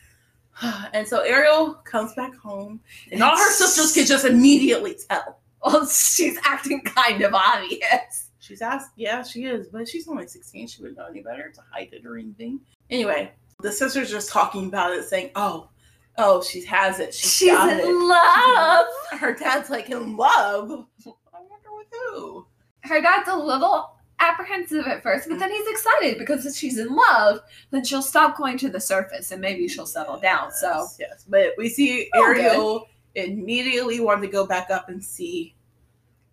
And 0.92 1.06
so 1.06 1.20
Ariel 1.22 1.74
comes 1.84 2.14
back 2.14 2.32
home, 2.36 2.80
and 3.10 3.20
all 3.24 3.36
her 3.36 3.50
sisters 3.50 3.92
can 3.92 4.06
just 4.06 4.24
immediately 4.24 4.96
tell. 5.08 5.40
Well, 5.64 5.84
she's 5.86 6.38
acting 6.44 6.82
kind 6.82 7.22
of 7.22 7.34
obvious. 7.34 8.23
She's 8.44 8.60
asked, 8.60 8.90
yeah, 8.96 9.22
she 9.22 9.46
is, 9.46 9.68
but 9.68 9.88
she's 9.88 10.06
only 10.06 10.26
16. 10.26 10.68
She 10.68 10.82
wouldn't 10.82 10.98
know 10.98 11.06
any 11.06 11.22
better 11.22 11.50
to 11.50 11.62
hide 11.70 11.88
it 11.92 12.04
or 12.04 12.18
anything. 12.18 12.60
Anyway, 12.90 13.32
the 13.62 13.72
sisters 13.72 14.10
just 14.10 14.28
talking 14.28 14.66
about 14.66 14.92
it, 14.92 15.04
saying, 15.04 15.30
oh, 15.34 15.70
oh, 16.18 16.42
she 16.42 16.62
has 16.66 17.00
it. 17.00 17.14
She's, 17.14 17.48
in 17.48 17.80
it. 17.80 17.86
love. 17.86 18.86
Her 19.18 19.34
dad's 19.34 19.70
like 19.70 19.88
in 19.88 20.18
love. 20.18 20.70
I 20.70 21.40
wonder 21.40 21.74
with 21.74 21.86
who. 21.90 22.46
Her 22.82 23.00
dad's 23.00 23.30
a 23.30 23.34
little 23.34 23.94
apprehensive 24.20 24.86
at 24.88 25.02
first, 25.02 25.26
but 25.26 25.38
then 25.38 25.50
he's 25.50 25.66
excited 25.66 26.18
because 26.18 26.44
if 26.44 26.54
she's 26.54 26.78
in 26.78 26.94
love, 26.94 27.40
then 27.70 27.82
she'll 27.82 28.02
stop 28.02 28.36
going 28.36 28.58
to 28.58 28.68
the 28.68 28.80
surface 28.80 29.32
and 29.32 29.40
maybe 29.40 29.68
she'll 29.68 29.86
settle 29.86 30.20
down. 30.20 30.52
So 30.52 30.68
Yes, 30.68 30.96
yes. 31.00 31.24
But 31.26 31.54
we 31.56 31.70
see 31.70 32.10
Oh, 32.14 32.22
Ariel 32.22 32.88
immediately 33.14 34.00
want 34.00 34.20
to 34.20 34.28
go 34.28 34.46
back 34.46 34.70
up 34.70 34.90
and 34.90 35.02
see 35.02 35.54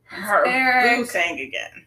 her 0.04 0.44
boo 0.98 1.06
thing 1.06 1.40
again. 1.40 1.86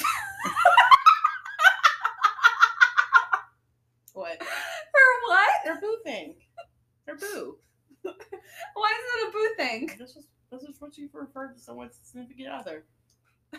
what? 4.12 4.38
her 4.40 4.46
what? 5.26 5.50
Her 5.64 5.80
boo 5.80 5.96
thing. 6.04 6.34
Her 7.06 7.16
boo. 7.16 7.56
Why 8.02 8.90
is 8.90 9.04
it 9.14 9.28
a 9.28 9.32
boo 9.32 9.48
thing? 9.56 9.90
This 9.98 10.16
is 10.16 10.26
this 10.50 10.62
is 10.62 10.80
what 10.80 10.96
you 10.98 11.08
refer 11.12 11.52
to 11.52 11.58
someone's 11.58 11.96
significant 12.02 12.48
other. 12.48 12.84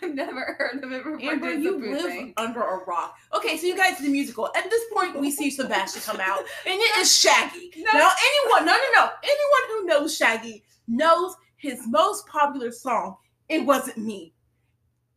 I've 0.02 0.16
never 0.16 0.56
heard 0.58 0.82
of 0.84 0.92
it 0.92 1.04
before. 1.04 1.22
Amber, 1.22 1.52
you 1.54 1.78
boo 1.78 1.92
live 1.92 2.06
thing. 2.06 2.34
under 2.38 2.62
a 2.62 2.86
rock. 2.86 3.16
Okay, 3.36 3.58
so 3.58 3.68
you 3.68 3.76
guys 3.76 3.98
the 3.98 4.08
musical. 4.10 4.50
At 4.56 4.70
this 4.70 4.84
point, 4.94 5.20
we 5.20 5.32
see 5.32 5.50
Sebastian 5.50 6.02
come 6.02 6.22
out, 6.22 6.40
and 6.40 6.48
it 6.80 6.98
is 7.00 7.18
Shaggy. 7.18 7.72
No. 7.78 7.92
Now, 8.00 8.10
anyone, 8.10 8.66
no, 8.66 8.74
no, 8.74 8.88
no, 8.96 9.10
anyone 9.24 9.64
who 9.70 9.86
knows 9.86 10.16
Shaggy 10.16 10.64
knows 10.88 11.36
his 11.58 11.80
most 11.88 12.26
popular 12.28 12.72
song. 12.72 13.16
It 13.50 13.66
wasn't 13.66 13.98
me. 13.98 14.34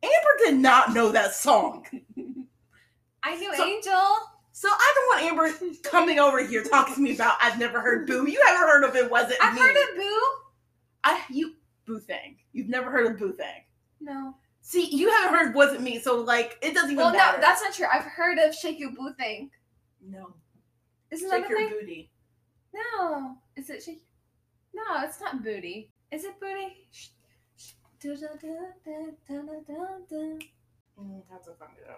Amber 0.05 0.37
did 0.45 0.55
not 0.55 0.93
know 0.93 1.11
that 1.11 1.33
song, 1.33 1.85
I 3.23 3.35
knew 3.37 3.55
So- 3.55 3.63
Angel. 3.65 4.15
so 4.51 4.69
I 4.69 4.93
don't 4.95 5.07
want 5.07 5.51
Amber 5.51 5.73
coming 5.83 6.19
over 6.19 6.43
here 6.45 6.63
talking 6.63 6.95
to 6.95 7.01
me 7.01 7.15
about 7.15 7.37
I've 7.41 7.57
never 7.59 7.81
heard 7.81 8.07
Boo. 8.07 8.29
You 8.29 8.41
haven't 8.45 8.67
heard 8.67 8.83
of 8.83 8.95
it? 8.95 9.09
was 9.09 9.31
it? 9.31 9.37
I've 9.41 9.53
me? 9.55 9.61
heard 9.61 9.75
of 9.75 9.95
Boo. 9.97 10.21
I 11.03 11.23
you 11.29 11.55
Boo 11.85 11.99
Thing. 11.99 12.37
You've 12.53 12.69
never 12.69 12.89
heard 12.91 13.11
of 13.11 13.17
Boo 13.19 13.33
Thing. 13.33 13.63
No. 13.99 14.35
See, 14.61 14.87
you 14.95 15.09
haven't 15.11 15.37
heard 15.37 15.55
wasn't 15.55 15.81
me, 15.81 15.99
so 15.99 16.19
like 16.21 16.57
it 16.61 16.73
doesn't 16.73 16.91
even 16.91 17.03
Well, 17.03 17.11
no, 17.13 17.39
that's 17.39 17.61
not 17.61 17.73
true. 17.73 17.85
I've 17.91 18.03
heard 18.05 18.37
of 18.39 18.53
Shake 18.55 18.79
Your 18.79 18.91
Boo 18.91 19.13
thing. 19.17 19.51
no. 20.01 20.33
Isn't 21.11 21.29
Shake 21.29 21.43
that 21.43 21.49
your 21.49 21.59
thing? 21.59 21.69
booty. 21.79 22.11
No. 22.73 23.37
Is 23.55 23.69
it 23.69 23.83
Shake? 23.83 24.03
No, 24.73 24.83
it's 25.03 25.21
not 25.21 25.43
booty. 25.43 25.91
Is 26.11 26.25
it 26.25 26.39
booty? 26.39 26.87
Mm, 30.99 31.21
have 31.31 31.43
to 31.43 31.51
find 31.59 31.71
it. 31.77 31.89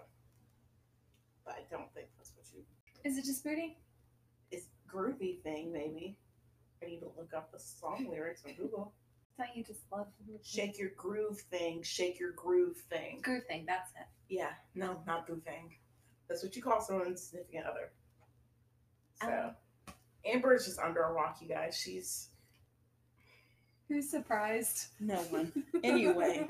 But 1.46 1.56
I 1.56 1.62
don't 1.70 1.94
think 1.94 2.08
that's 2.18 2.34
what 2.36 2.46
you. 2.54 2.64
Is 3.04 3.18
it 3.18 3.26
just 3.26 3.44
booty? 3.44 3.78
It's 4.52 4.68
groovy 4.92 5.42
thing, 5.44 5.72
maybe. 5.72 6.18
I 6.82 6.88
need 6.88 7.00
to 7.00 7.12
look 7.18 7.34
up 7.36 7.52
the 7.52 7.60
song 7.60 8.08
lyrics 8.10 8.44
on 8.46 8.54
Google. 8.54 8.94
Don't 9.38 9.50
you 9.56 9.64
just 9.64 9.82
love 9.92 10.08
Shake 10.44 10.80
your 10.80 10.90
groove 10.98 11.40
thing, 11.52 11.84
shake 11.84 12.20
your 12.20 12.32
groove 12.32 12.78
thing. 12.90 13.20
Groove 13.22 13.44
thing, 13.48 13.66
that's 13.68 13.92
it. 13.92 14.08
Yeah, 14.30 14.50
no, 14.74 15.02
not 15.06 15.28
boo 15.28 15.42
thing. 15.46 15.76
That's 16.28 16.44
what 16.44 16.56
you 16.56 16.62
call 16.62 16.82
someone's 16.82 17.22
significant 17.22 17.66
other. 17.66 17.92
So, 19.22 19.28
um, 19.28 19.94
Amber 20.26 20.56
is 20.56 20.66
just 20.66 20.80
under 20.80 21.02
a 21.02 21.12
rock, 21.12 21.38
you 21.42 21.48
guys. 21.48 21.78
She's 21.78 22.30
Who's 23.90 24.10
surprised? 24.10 24.88
no 25.00 25.16
one. 25.30 25.52
Anyway, 25.84 26.48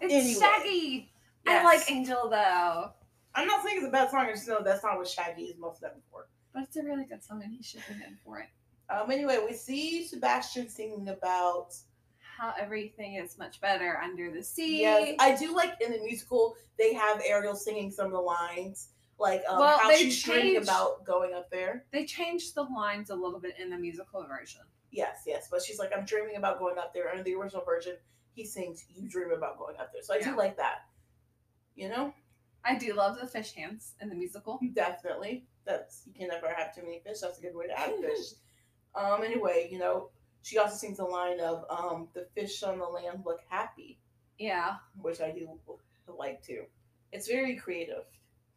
It's 0.00 0.12
Anyway. 0.14 0.40
Shaggy. 0.40 1.10
I 1.46 1.62
like 1.62 1.90
Angel 1.90 2.28
though, 2.30 2.90
I'm 3.34 3.46
not 3.46 3.64
saying 3.64 3.78
it's 3.78 3.86
a 3.86 3.90
bad 3.90 4.10
song. 4.10 4.20
I 4.26 4.32
just 4.32 4.48
know 4.48 4.62
that's 4.62 4.82
not 4.84 4.96
what 4.96 5.08
Shaggy 5.08 5.42
is 5.44 5.58
most 5.58 5.82
known 5.82 5.90
for. 6.10 6.26
but 6.52 6.62
it's 6.64 6.76
a 6.76 6.82
really 6.82 7.04
good 7.04 7.22
song, 7.22 7.42
and 7.42 7.52
he 7.52 7.62
should 7.62 7.82
be 7.88 7.94
in 7.94 8.16
for 8.24 8.38
it. 8.40 8.48
Um. 8.90 9.10
Anyway, 9.10 9.38
we 9.46 9.54
see 9.54 10.06
Sebastian 10.06 10.68
singing 10.68 11.08
about 11.08 11.74
How 12.38 12.52
everything 12.58 13.14
is 13.16 13.38
much 13.38 13.60
better 13.60 13.98
under 14.02 14.30
the 14.30 14.42
sea. 14.42 14.80
Yes, 14.82 15.14
I 15.18 15.34
do 15.36 15.54
like 15.54 15.74
in 15.80 15.92
the 15.92 15.98
musical 15.98 16.56
they 16.78 16.92
have 16.94 17.20
Ariel 17.26 17.54
singing 17.56 17.90
some 17.90 18.06
of 18.06 18.12
the 18.12 18.18
lines, 18.20 18.88
like 19.18 19.42
um, 19.48 19.58
Well, 19.60 19.78
how 19.78 19.94
she's 19.94 20.22
dreaming 20.22 20.56
about 20.62 21.04
going 21.04 21.32
up 21.34 21.50
there. 21.50 21.84
they 21.92 22.04
changed 22.04 22.54
the 22.54 22.62
lines 22.64 23.10
a 23.10 23.14
little 23.14 23.38
bit 23.40 23.54
in 23.60 23.70
the 23.70 23.76
musical 23.78 24.24
version. 24.26 24.62
Yes, 24.94 25.24
yes, 25.26 25.48
but 25.50 25.60
she's 25.60 25.78
like, 25.80 25.90
I'm 25.96 26.04
dreaming 26.04 26.36
about 26.36 26.60
going 26.60 26.78
up 26.78 26.94
there. 26.94 27.08
And 27.08 27.18
in 27.18 27.24
the 27.24 27.34
original 27.34 27.64
version, 27.64 27.96
he 28.32 28.44
sings, 28.44 28.86
"You 28.88 29.08
dream 29.08 29.32
about 29.32 29.58
going 29.58 29.76
up 29.76 29.92
there." 29.92 30.02
So 30.02 30.14
I 30.14 30.18
Yeah. 30.18 30.30
do 30.30 30.36
like 30.36 30.56
that. 30.56 30.86
You 31.74 31.88
know, 31.88 32.14
I 32.64 32.76
do 32.76 32.94
love 32.94 33.18
the 33.20 33.26
fish 33.26 33.52
hands 33.54 33.94
in 34.00 34.08
the 34.08 34.14
musical. 34.14 34.60
definitely. 34.72 35.46
That's 35.64 36.06
you 36.06 36.12
can 36.14 36.28
never 36.28 36.48
have 36.54 36.74
too 36.74 36.82
many 36.82 37.00
fish. 37.00 37.18
That's 37.20 37.38
a 37.38 37.42
good 37.42 37.54
way 37.56 37.66
to 37.66 37.78
add 37.78 37.96
fish. 38.00 38.34
um. 38.94 39.22
Anyway, 39.24 39.68
you 39.72 39.78
know, 39.80 40.10
she 40.42 40.58
also 40.58 40.76
sings 40.76 41.00
a 41.00 41.04
line 41.04 41.40
of 41.40 41.64
um, 41.70 42.08
"The 42.14 42.26
fish 42.34 42.62
on 42.62 42.78
the 42.78 42.84
land 42.86 43.24
look 43.26 43.40
happy," 43.48 43.98
Yeah, 44.38 44.76
which 45.00 45.20
I 45.20 45.32
do 45.32 45.58
like 46.06 46.40
too. 46.42 46.66
It's 47.12 47.26
very 47.26 47.56
creative 47.56 48.04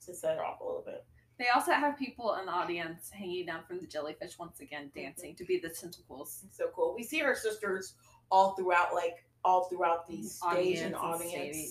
to 0.05 0.13
set 0.13 0.35
it 0.37 0.39
off 0.39 0.59
a 0.61 0.65
little 0.65 0.83
bit. 0.85 1.03
They 1.37 1.47
also 1.53 1.71
have 1.71 1.97
people 1.97 2.35
in 2.39 2.47
the 2.47 2.51
audience 2.51 3.09
hanging 3.09 3.45
down 3.45 3.61
from 3.67 3.79
the 3.79 3.87
jellyfish 3.87 4.37
once 4.39 4.59
again, 4.59 4.89
mhm. 4.89 5.01
dancing 5.03 5.35
to 5.35 5.45
be 5.45 5.59
the 5.59 5.69
tentacles. 5.69 6.45
So 6.51 6.69
cool. 6.75 6.93
We 6.95 7.03
see 7.03 7.21
our 7.21 7.35
sisters 7.35 7.93
all 8.31 8.55
throughout, 8.55 8.93
like 8.93 9.25
all 9.43 9.65
throughout 9.65 10.07
the 10.07 10.23
stage 10.23 10.79
and 10.79 10.95
Audience 10.95 11.33
and. 11.33 11.65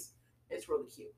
It's 0.48 0.68
really 0.68 0.88
cute. 0.88 1.12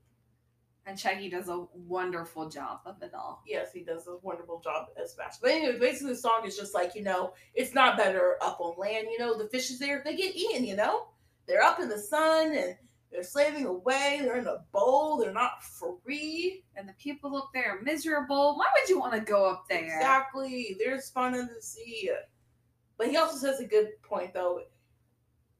And 0.85 0.99
Shaggy 0.99 1.29
does 1.29 1.49
a 1.49 1.65
wonderful 1.75 2.49
job 2.49 2.79
of 2.85 3.01
it 3.03 3.13
all. 3.13 3.43
Yes, 3.45 3.71
he 3.71 3.81
does 3.81 4.07
a 4.07 4.17
wonderful 4.23 4.59
job 4.59 4.87
as 5.01 5.11
Sebastian. 5.11 5.39
But 5.43 5.51
anyway, 5.51 5.77
basically 5.77 6.13
the 6.13 6.19
song 6.19 6.41
is 6.45 6.57
just 6.57 6.73
like, 6.73 6.95
you 6.95 7.03
know, 7.03 7.33
it's 7.53 7.75
not 7.75 7.95
better 7.95 8.37
up 8.41 8.59
on 8.59 8.73
land, 8.75 9.07
you 9.11 9.19
know, 9.19 9.37
the 9.37 9.47
fish 9.49 9.69
is 9.69 9.77
there, 9.77 10.01
they 10.03 10.15
get 10.15 10.35
eaten, 10.35 10.65
you 10.65 10.75
know? 10.75 11.09
They're 11.47 11.61
up 11.61 11.79
in 11.79 11.89
the 11.89 11.99
sun 11.99 12.53
and 12.53 12.75
they're 13.11 13.23
slaving 13.23 13.65
away, 13.65 14.19
they're 14.21 14.37
in 14.37 14.47
a 14.47 14.63
bowl, 14.71 15.17
they're 15.17 15.33
not 15.33 15.63
free. 15.63 16.63
And 16.75 16.87
the 16.87 16.93
people 16.93 17.35
up 17.35 17.49
there 17.53 17.77
are 17.77 17.81
miserable. 17.81 18.55
Why 18.57 18.65
would 18.79 18.89
you 18.89 18.99
want 18.99 19.13
to 19.13 19.19
go 19.19 19.49
up 19.49 19.65
there? 19.69 19.83
Exactly. 19.83 20.75
There's 20.79 21.09
fun 21.09 21.33
in 21.33 21.47
the 21.47 21.61
sea. 21.61 22.11
But 22.97 23.07
he 23.09 23.17
also 23.17 23.37
says 23.37 23.59
a 23.59 23.65
good 23.65 23.89
point 24.03 24.33
though. 24.33 24.61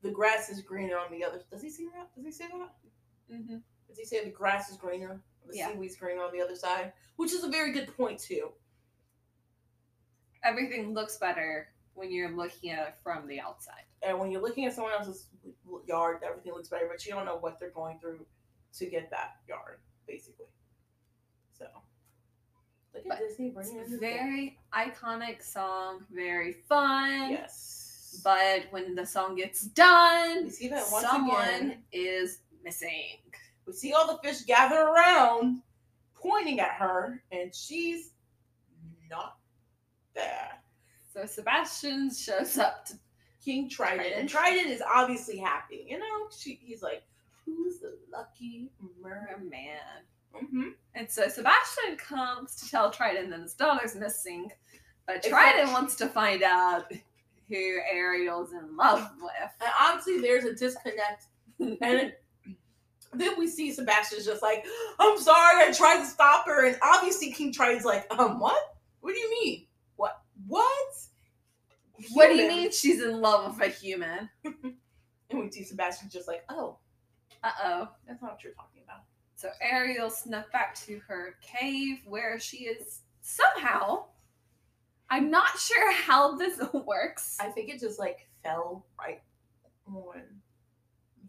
The 0.01 0.11
grass 0.11 0.49
is 0.49 0.61
greener 0.61 0.97
on 0.97 1.11
the 1.11 1.23
other. 1.23 1.41
Does 1.51 1.61
he 1.61 1.69
say 1.69 1.85
that? 1.95 2.13
Does 2.15 2.23
he 2.25 2.31
say 2.31 2.45
that? 2.47 3.35
hmm 3.35 3.57
Does 3.87 3.97
he 3.97 4.05
say 4.05 4.23
the 4.23 4.29
grass 4.29 4.69
is 4.69 4.77
greener, 4.77 5.19
the 5.45 5.57
Yeah. 5.57 5.71
seaweed's 5.71 5.95
greener 5.97 6.23
on 6.23 6.31
the 6.31 6.41
other 6.41 6.55
side? 6.55 6.93
Which 7.17 7.33
is 7.33 7.43
a 7.43 7.49
very 7.49 7.71
good 7.73 7.95
point 7.97 8.19
too. 8.19 8.51
Everything 10.43 10.93
looks 10.93 11.17
better 11.17 11.67
when 11.95 12.11
you're 12.11 12.31
looking 12.31 12.69
at 12.71 12.87
it 12.87 12.95
from 13.03 13.27
the 13.27 13.41
outside. 13.41 13.83
And 14.01 14.17
when 14.19 14.31
you're 14.31 14.41
looking 14.41 14.65
at 14.65 14.73
someone 14.73 14.93
else's 14.93 15.27
yard, 15.87 16.19
everything 16.25 16.53
looks 16.53 16.69
better, 16.69 16.87
but 16.89 17.05
you 17.05 17.11
don't 17.13 17.25
know 17.25 17.37
what 17.37 17.59
they're 17.59 17.69
going 17.71 17.99
through 17.99 18.25
to 18.77 18.85
get 18.85 19.09
that 19.11 19.35
yard, 19.47 19.79
basically. 20.07 20.45
So, 21.57 21.65
look 22.93 23.03
at 23.03 23.09
But 23.09 23.19
Disney 23.19 23.49
bringing 23.49 23.75
in 23.77 23.81
It's 23.83 23.93
a 23.93 23.97
very 23.97 24.57
iconic 24.73 25.43
song, 25.43 26.05
very 26.11 26.53
fun. 26.53 27.31
yes. 27.31 28.21
But 28.23 28.63
when 28.71 28.95
the 28.95 29.05
song 29.05 29.35
gets 29.35 29.61
done, 29.61 30.45
we 30.45 30.49
see 30.49 30.67
that 30.69 30.83
someone 30.85 31.47
again. 31.47 31.83
is 31.91 32.39
missing. 32.63 33.17
We 33.67 33.73
see 33.73 33.93
all 33.93 34.07
the 34.07 34.17
fish 34.23 34.41
gather 34.43 34.79
around, 34.81 35.61
pointing 36.15 36.59
at 36.59 36.71
her, 36.71 37.21
and 37.31 37.53
she's 37.53 38.11
not 39.09 39.37
there. 40.15 40.49
So 41.13 41.25
Sebastian 41.25 42.11
shows 42.13 42.57
up 42.57 42.85
to 42.85 42.93
King 43.43 43.69
Trident. 43.69 44.01
Trident. 44.01 44.19
And 44.19 44.29
Trident 44.29 44.67
is 44.67 44.81
obviously 44.81 45.37
happy. 45.37 45.85
You 45.87 45.99
know, 45.99 46.27
she, 46.37 46.59
he's 46.61 46.81
like, 46.81 47.03
who's 47.45 47.79
the 47.79 47.97
lucky 48.11 48.69
merman? 49.01 49.49
man. 49.49 50.43
Mm-hmm. 50.43 50.69
And 50.95 51.09
so 51.09 51.27
Sebastian 51.27 51.97
comes 51.97 52.55
to 52.55 52.69
tell 52.69 52.91
Trident 52.91 53.29
that 53.31 53.39
his 53.39 53.53
daughter's 53.53 53.95
missing, 53.95 54.51
but 55.07 55.23
Trident 55.23 55.71
wants 55.71 55.95
to 55.95 56.07
find 56.07 56.43
out 56.43 56.91
who 57.47 57.79
Ariel's 57.91 58.53
in 58.53 58.77
love 58.77 59.09
with. 59.19 59.51
And 59.61 59.71
obviously, 59.81 60.21
there's 60.21 60.45
a 60.45 60.53
disconnect. 60.53 61.25
And 61.59 62.13
then 63.13 63.39
we 63.39 63.47
see 63.47 63.71
Sebastian's 63.71 64.25
just 64.25 64.43
like, 64.43 64.65
I'm 64.99 65.19
sorry, 65.19 65.63
I 65.67 65.71
tried 65.71 65.99
to 65.99 66.05
stop 66.05 66.45
her. 66.45 66.67
And 66.67 66.77
obviously, 66.83 67.31
King 67.31 67.51
Trident's 67.51 67.85
like, 67.85 68.05
um, 68.17 68.39
what? 68.39 68.77
What 69.01 69.13
do 69.13 69.19
you 69.19 69.31
mean? 69.43 69.65
What? 69.95 70.21
What? 70.47 70.93
What 72.11 72.27
do 72.29 72.35
you 72.35 72.47
mean 72.47 72.71
she's 72.71 73.01
in 73.01 73.21
love 73.21 73.57
with 73.57 73.67
a 73.67 73.71
human? 73.71 74.29
And 75.31 75.41
we 75.41 75.51
see 75.51 75.63
Sebastian 75.63 76.09
just 76.09 76.27
like, 76.27 76.43
oh, 76.49 76.77
Uh 77.43 77.51
oh. 77.63 77.87
that's 78.07 78.19
not 78.19 78.31
what 78.31 78.43
you're 78.43 78.53
talking 78.53 78.81
about. 78.83 79.01
So 79.35 79.49
Ariel 79.61 80.09
snuck 80.09 80.51
back 80.51 80.73
to 80.85 80.99
her 81.07 81.35
cave 81.41 81.99
where 82.07 82.39
she 82.39 82.65
is 82.65 83.01
somehow. 83.21 84.05
I'm 85.11 85.29
not 85.29 85.57
sure 85.59 85.93
how 85.93 86.35
this 86.35 86.59
works. 86.73 87.37
I 87.39 87.49
think 87.49 87.69
it 87.69 87.79
just 87.79 87.99
like 87.99 88.27
fell 88.43 88.87
right 88.99 89.21
on 89.87 90.21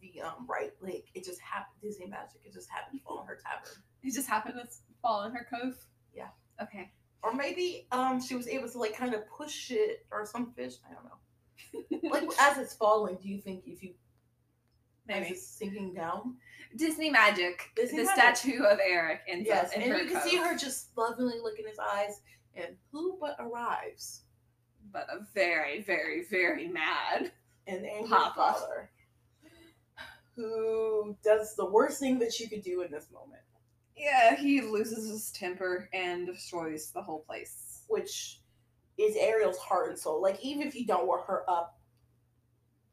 the 0.01 0.23
um 0.23 0.47
right 0.49 0.73
like 0.81 1.07
it 1.15 1.25
just 1.25 1.41
happened 1.41 1.77
Disney 1.83 2.07
magic. 2.07 2.41
It 2.45 2.55
just 2.55 2.71
happened 2.71 3.01
to 3.01 3.05
fall 3.05 3.19
on 3.19 3.27
her 3.27 3.39
tavern. 3.45 3.83
It 4.03 4.15
just 4.15 4.29
happened 4.29 4.55
to 4.63 4.67
fall 5.03 5.25
in 5.25 5.33
her 5.33 5.47
cove. 5.53 5.77
Yeah. 6.15 6.29
Okay. 6.63 6.91
Or 7.23 7.35
maybe 7.35 7.87
um 7.93 8.21
she 8.21 8.35
was 8.35 8.49
able 8.49 8.69
to 8.69 8.79
like 8.79 8.97
kind 8.97 9.15
of 9.15 9.29
push 9.29 9.71
it 9.71 10.07
or 10.11 10.25
some 10.27 10.53
fish. 10.53 10.75
I 10.89 10.95
don't 10.95 11.05
know. 11.05 11.11
Like 12.11 12.29
as 12.41 12.59
it's 12.59 12.75
falling, 12.75 13.19
do 13.23 13.29
you 13.29 13.41
think 13.41 13.65
if 13.67 13.83
you 13.83 13.91
as 15.09 15.21
Maybe 15.21 15.35
it's 15.35 15.47
sinking 15.47 15.95
down? 15.95 16.37
Disney 16.77 17.11
magic. 17.11 17.71
Disney 17.77 17.99
the 17.99 18.05
magic. 18.05 18.37
statue 18.37 18.63
of 18.63 18.79
Eric 18.85 19.21
ends 19.29 19.47
Yes, 19.47 19.73
and 19.75 19.85
you 19.85 20.07
can 20.07 20.21
see 20.23 20.37
her 20.37 20.57
just 20.57 20.97
lovingly 20.97 21.39
look 21.43 21.59
in 21.59 21.67
his 21.67 21.79
eyes, 21.79 22.21
and 22.55 22.77
who 22.91 23.19
but 23.21 23.37
arrives? 23.39 24.23
but 24.93 25.07
a 25.09 25.25
very, 25.35 25.83
very, 25.83 26.25
very 26.25 26.67
mad. 26.67 27.31
and 27.67 27.87
angry 27.87 28.09
Papa. 28.09 28.35
father 28.35 28.91
who 30.35 31.17
does 31.23 31.55
the 31.57 31.65
worst 31.65 32.01
thing 32.01 32.19
that 32.19 32.41
you 32.41 32.49
could 32.49 32.63
do 32.63 32.83
in 32.83 32.91
this 32.91 33.09
moment. 33.13 33.43
Yeah, 34.01 34.35
he 34.35 34.63
loses 34.63 35.09
his 35.11 35.31
temper 35.33 35.89
and 35.93 36.27
destroys 36.27 36.91
the 36.91 37.03
whole 37.03 37.21
place. 37.21 37.85
which 37.89 38.41
is 38.99 39.17
Ariel's 39.17 39.59
heart 39.59 39.91
and 39.91 39.99
soul. 39.99 40.23
Like 40.23 40.39
even 40.43 40.67
if 40.67 40.75
you 40.75 40.87
don't 40.87 41.07
want 41.07 41.27
her 41.27 41.43
up 41.49 41.79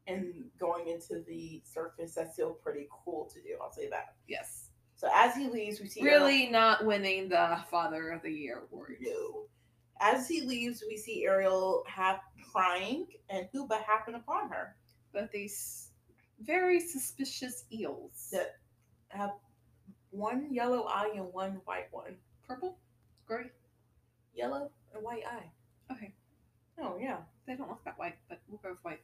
and 0.08 0.46
going 0.60 0.88
into 0.88 1.24
the 1.28 1.62
surface, 1.66 2.16
that's 2.16 2.34
still 2.34 2.54
pretty 2.54 2.88
cool 3.06 3.30
to 3.34 3.42
do. 3.42 3.58
I'll 3.62 3.72
say 3.72 3.90
that. 3.90 4.16
Yes. 4.28 4.70
So 4.96 5.08
as 5.14 5.36
he 5.36 5.48
leaves, 5.48 5.80
we 5.80 5.88
see 5.88 6.02
Really 6.02 6.48
not 6.50 6.86
winning 6.86 7.30
the 7.30 7.60
Father 7.70 8.10
of 8.10 8.24
the 8.24 8.32
Year 8.32 8.64
award. 8.72 8.98
Ariel. 9.00 9.14
No. 9.14 9.44
As 10.00 10.28
he 10.28 10.42
leaves, 10.42 10.84
we 10.88 10.98
see 10.98 11.26
Ariel 11.26 11.84
half 11.88 12.20
crying 12.52 13.06
and 13.30 13.48
Huba 13.54 13.84
happen 13.84 14.16
upon 14.16 14.50
her. 14.50 14.76
But 15.14 15.32
these 15.32 15.92
very 16.42 16.80
suspicious 16.80 17.66
eels. 17.72 18.30
That 18.32 18.56
have 19.10 19.32
one 20.12 20.48
yellow 20.54 20.84
eye 20.88 21.12
and 21.16 21.32
one 21.34 21.62
white 21.66 21.88
one. 21.92 22.16
Purple? 22.48 22.78
Gray? 23.26 23.52
Yellow 24.34 24.72
and 24.94 25.04
white 25.04 25.24
eye. 25.28 25.50
Okay. 25.92 26.14
Oh 26.80 26.98
yeah. 27.00 27.18
They 27.46 27.56
don't 27.56 27.70
look 27.70 27.84
that 27.86 27.98
white, 27.98 28.16
but 28.30 28.40
we'll 28.48 28.60
go 28.64 28.70
with 28.72 28.84
white. 28.84 29.02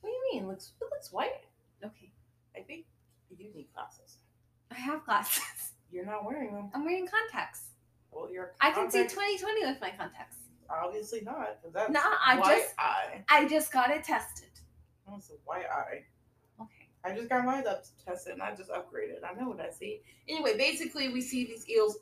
What 0.00 0.10
do 0.10 0.14
you 0.14 0.22
mean? 0.32 0.44
It 0.44 0.48
looks 0.48 0.72
it 0.80 0.84
looks 0.90 1.12
white. 1.12 1.44
Okay. 1.84 2.12
I 2.56 2.60
think 2.60 2.84
you 3.36 3.52
need 3.54 3.68
glasses. 3.74 4.18
I 4.70 4.74
have 4.74 5.04
glasses. 5.04 5.72
You're 5.92 6.06
not 6.06 6.24
wearing 6.24 6.54
them. 6.54 6.70
I'm 6.74 6.84
wearing 6.84 7.06
contacts. 7.06 7.68
Well, 8.10 8.30
you're. 8.32 8.52
I 8.62 8.70
can 8.70 8.90
see 8.90 9.02
2020 9.02 9.66
with 9.66 9.78
my 9.80 9.90
contacts. 9.90 10.36
Obviously 10.70 11.20
not. 11.20 11.58
That's 11.72 11.90
Nah, 11.90 12.00
I 12.24 12.38
white 12.38 12.62
just- 12.62 12.74
eye. 12.78 13.24
I 13.28 13.46
just 13.48 13.70
got 13.72 13.90
it 13.90 14.02
tested. 14.04 14.48
That's 15.10 15.28
a 15.28 15.34
white 15.44 15.66
eye. 15.70 16.04
I 17.04 17.14
just 17.14 17.28
got 17.28 17.44
mine 17.44 17.66
up 17.66 17.82
tested 18.06 18.34
and 18.34 18.42
I 18.42 18.54
just 18.54 18.70
upgraded. 18.70 19.24
I 19.28 19.34
know 19.38 19.48
what 19.48 19.60
I 19.60 19.70
see. 19.70 20.00
Anyway, 20.28 20.56
basically 20.56 21.08
we 21.08 21.20
see 21.20 21.44
these 21.44 21.68
eels 21.68 21.98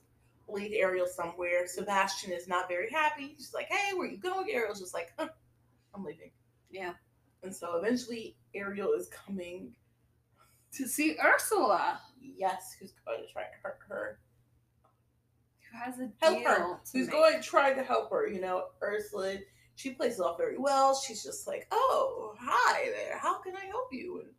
lead 0.49 0.73
Ariel 0.75 1.07
somewhere. 1.07 1.67
Sebastian 1.67 2.33
is 2.33 2.49
not 2.49 2.69
very 2.69 2.91
happy. 2.91 3.35
He's 3.37 3.53
like, 3.55 3.67
hey, 3.71 3.95
where 3.95 4.07
you 4.09 4.19
going? 4.19 4.49
Ariel's 4.51 4.81
just 4.81 4.93
like, 4.95 5.13
huh, 5.19 5.29
I'm 5.95 6.05
leaving. 6.05 6.31
Yeah. 6.71 6.93
And 7.43 7.55
so 7.55 7.77
eventually 7.77 8.37
Ariel 8.55 8.93
is 8.93 9.09
coming. 9.09 9.73
To 10.75 10.87
see 10.87 11.17
Ursula, 11.25 12.01
Yes, 12.21 12.77
who's 12.79 12.93
going 13.07 13.21
to 13.27 13.33
try 13.33 13.43
to 13.43 13.49
hurt 13.63 13.79
her. 13.89 14.19
who 15.73 15.79
has 15.79 15.99
a 15.99 16.11
Help 16.21 16.45
her. 16.45 16.79
Who's 16.93 17.07
make. 17.07 17.11
going 17.13 17.41
to 17.41 17.43
try 17.43 17.73
to 17.73 17.83
help 17.83 18.11
her. 18.11 18.29
You 18.29 18.41
know, 18.41 18.65
Ursula, 18.83 19.37
she 19.77 19.91
plays 19.93 20.19
it 20.19 20.23
off 20.23 20.37
very 20.37 20.59
well. 20.59 20.95
She's 20.95 21.23
just 21.25 21.47
like, 21.47 21.67
oh, 21.71 22.35
hi 22.39 22.91
there. 22.91 23.19
How 23.19 23.41
can 23.41 23.57
I 23.57 23.65
help 23.67 23.89
you? 23.93 24.21
And, 24.25 24.31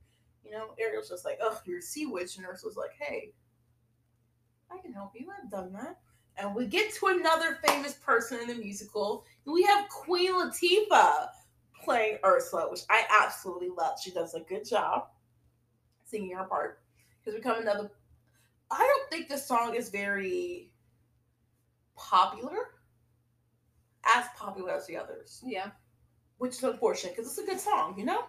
you 0.43 0.51
know, 0.51 0.73
Ariel's 0.79 1.09
just 1.09 1.25
like, 1.25 1.39
oh, 1.41 1.59
you're 1.65 1.79
a 1.79 1.81
sea 1.81 2.05
witch. 2.05 2.37
And 2.37 2.45
Ursula's 2.45 2.77
like, 2.77 2.91
hey, 2.99 3.33
I 4.71 4.77
can 4.79 4.93
help 4.93 5.11
you. 5.15 5.27
I've 5.31 5.49
done 5.51 5.73
that. 5.73 5.99
And 6.37 6.55
we 6.55 6.65
get 6.65 6.93
to 6.95 7.07
another 7.07 7.59
famous 7.65 7.93
person 7.93 8.39
in 8.39 8.47
the 8.47 8.55
musical. 8.55 9.25
And 9.45 9.53
we 9.53 9.63
have 9.63 9.89
Queen 9.89 10.33
Latifah 10.33 11.27
playing 11.83 12.17
Ursula, 12.25 12.69
which 12.69 12.81
I 12.89 13.03
absolutely 13.23 13.69
love. 13.69 13.97
She 14.01 14.11
does 14.11 14.33
a 14.33 14.39
good 14.41 14.67
job 14.67 15.07
singing 16.05 16.35
her 16.35 16.45
part. 16.45 16.79
Because 17.19 17.35
we 17.37 17.41
come 17.41 17.61
another. 17.61 17.91
I 18.71 18.77
don't 18.79 19.11
think 19.11 19.29
the 19.29 19.37
song 19.37 19.75
is 19.75 19.89
very 19.89 20.71
popular, 21.97 22.71
as 24.05 24.25
popular 24.37 24.71
as 24.71 24.87
the 24.87 24.97
others, 24.97 25.43
Yeah. 25.45 25.71
which 26.37 26.53
is 26.53 26.63
unfortunate 26.63 27.15
because 27.15 27.29
it's 27.29 27.37
a 27.37 27.45
good 27.45 27.59
song, 27.59 27.95
you 27.99 28.05
know? 28.05 28.23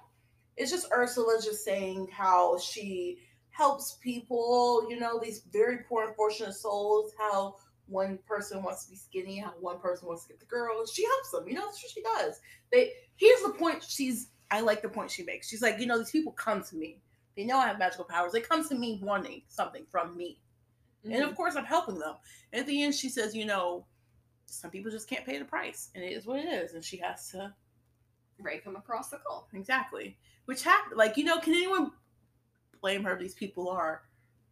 It's 0.57 0.70
just 0.70 0.90
Ursula 0.92 1.38
just 1.42 1.64
saying 1.64 2.09
how 2.12 2.59
she 2.59 3.18
helps 3.50 3.98
people, 4.03 4.86
you 4.88 4.98
know, 4.98 5.18
these 5.22 5.42
very 5.53 5.78
poor, 5.88 6.09
unfortunate 6.09 6.55
souls, 6.55 7.12
how 7.18 7.57
one 7.86 8.18
person 8.26 8.62
wants 8.62 8.84
to 8.84 8.90
be 8.90 8.96
skinny, 8.96 9.38
how 9.38 9.53
one 9.61 9.78
person 9.78 10.09
wants 10.09 10.22
to 10.24 10.28
get 10.28 10.40
the 10.40 10.46
girl. 10.46 10.84
She 10.86 11.05
helps 11.05 11.30
them, 11.30 11.48
you 11.48 11.55
know, 11.55 11.66
that's 11.66 11.82
what 11.82 11.90
she 11.92 12.03
does. 12.03 12.40
They 12.72 12.92
here's 13.16 13.42
the 13.42 13.50
point 13.50 13.82
she's 13.82 14.28
I 14.50 14.61
like 14.61 14.82
the 14.82 14.88
point 14.88 15.11
she 15.11 15.24
makes. 15.24 15.48
She's 15.48 15.62
like, 15.62 15.78
you 15.80 15.86
know, 15.86 15.98
these 15.98 16.11
people 16.11 16.32
come 16.32 16.62
to 16.64 16.76
me. 16.76 17.00
They 17.36 17.44
know 17.44 17.59
I 17.59 17.68
have 17.68 17.78
magical 17.78 18.05
powers. 18.05 18.32
They 18.32 18.40
come 18.40 18.66
to 18.68 18.74
me 18.74 19.00
wanting 19.03 19.42
something 19.48 19.84
from 19.90 20.16
me. 20.16 20.40
And 21.11 21.22
Mm-hmm. 21.22 21.30
of 21.30 21.34
course, 21.36 21.57
I'm 21.57 21.64
helping 21.64 21.98
them. 21.98 22.16
And 22.53 22.61
at 22.61 22.66
the 22.66 22.82
end, 22.82 22.94
she 22.94 23.09
says, 23.09 23.34
you 23.34 23.44
know, 23.46 23.86
some 24.46 24.70
people 24.70 24.90
just 24.90 25.09
can't 25.09 25.24
pay 25.26 25.38
the 25.38 25.44
price, 25.44 25.90
and 25.94 26.05
it 26.05 26.12
is 26.12 26.26
what 26.26 26.38
it 26.40 26.48
is. 26.48 26.74
And 26.74 26.84
she 26.84 26.98
has 26.98 27.30
to 27.30 27.55
rake 28.38 28.64
them 28.64 28.76
across 28.76 29.11
the 29.11 29.20
goal. 29.26 29.48
exactly, 29.53 30.18
which 30.47 30.62
happened. 30.62 30.97
Like, 30.97 31.16
you 31.16 31.24
know, 31.24 31.38
can 31.38 31.55
anyone 31.55 31.93
blame 32.80 33.05
her? 33.05 33.16
These 33.18 33.34
people 33.34 33.68
are 33.68 34.03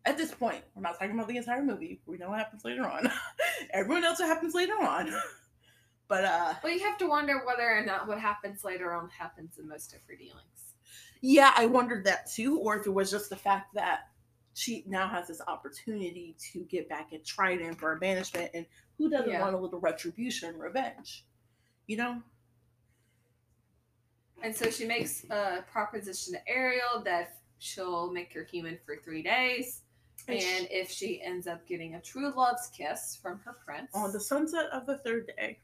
at 0.07 0.16
this 0.16 0.32
point. 0.34 0.62
We're 0.74 0.82
not 0.82 0.99
talking 0.99 1.14
about 1.14 1.28
the 1.28 1.36
entire 1.36 1.62
movie. 1.62 2.01
We 2.07 2.16
know 2.18 2.30
what 2.30 2.38
happens 2.38 2.64
later 2.64 2.86
on. 2.88 3.11
Everyone 3.74 4.03
knows 4.03 4.18
what 4.18 4.28
happens 4.28 4.55
later 4.55 4.74
on. 4.80 5.12
but 6.09 6.24
uh, 6.24 6.55
Well, 6.62 6.72
you 6.72 6.80
have 6.80 6.99
to 6.99 7.09
wonder 7.09 7.43
whether 7.47 7.68
or 7.68 7.84
not 7.84 8.09
what 8.09 8.18
happens 8.20 8.64
later 8.64 8.93
on 8.93 9.09
happens 9.11 9.59
in 9.59 9.68
most 9.68 9.93
of 9.95 10.01
her 10.09 10.14
dealings. 10.14 10.74
yeah, 11.20 11.53
I 11.57 11.66
wondered 11.66 12.05
that 12.07 12.30
too, 12.30 12.59
or 12.59 12.76
if 12.78 12.86
it 12.86 12.91
was 12.95 13.11
just 13.11 13.28
the 13.30 13.36
fact 13.36 13.74
that 13.74 14.09
she 14.55 14.84
now 14.88 15.07
has 15.07 15.28
this 15.28 15.41
opportunity 15.47 16.36
to 16.53 16.61
get 16.64 16.88
back 16.88 17.12
at 17.12 17.24
Trident 17.24 17.78
for 17.78 17.93
a 17.93 17.99
banishment, 17.99 18.51
and 18.55 18.66
who 18.99 19.09
doesn't 19.09 19.30
Yeah. 19.30 19.41
want 19.41 19.55
a 19.55 19.59
little 19.59 19.78
retribution 19.80 20.59
revenge? 20.59 21.24
You 21.86 21.97
know? 21.99 22.22
And 24.43 24.55
so 24.55 24.70
she 24.70 24.86
makes 24.86 25.24
a 25.30 25.64
proposition 25.70 26.34
to 26.34 26.49
Ariel 26.49 27.03
that 27.05 27.36
she'll 27.59 28.11
make 28.11 28.32
her 28.32 28.45
human 28.45 28.78
for 28.84 28.97
three 28.97 29.22
days. 29.22 29.82
And 30.28 30.38
And 30.38 30.68
if 30.70 30.91
she 30.91 31.22
ends 31.22 31.47
up 31.47 31.66
getting 31.66 31.95
a 31.95 32.01
true 32.01 32.32
love's 32.36 32.68
kiss 32.68 33.18
from 33.20 33.41
her 33.45 33.57
prince, 33.64 33.91
on 33.95 34.12
the 34.12 34.20
sunset 34.20 34.66
of 34.72 34.86
the 34.86 34.99
third 34.99 35.30
day. 35.36 35.59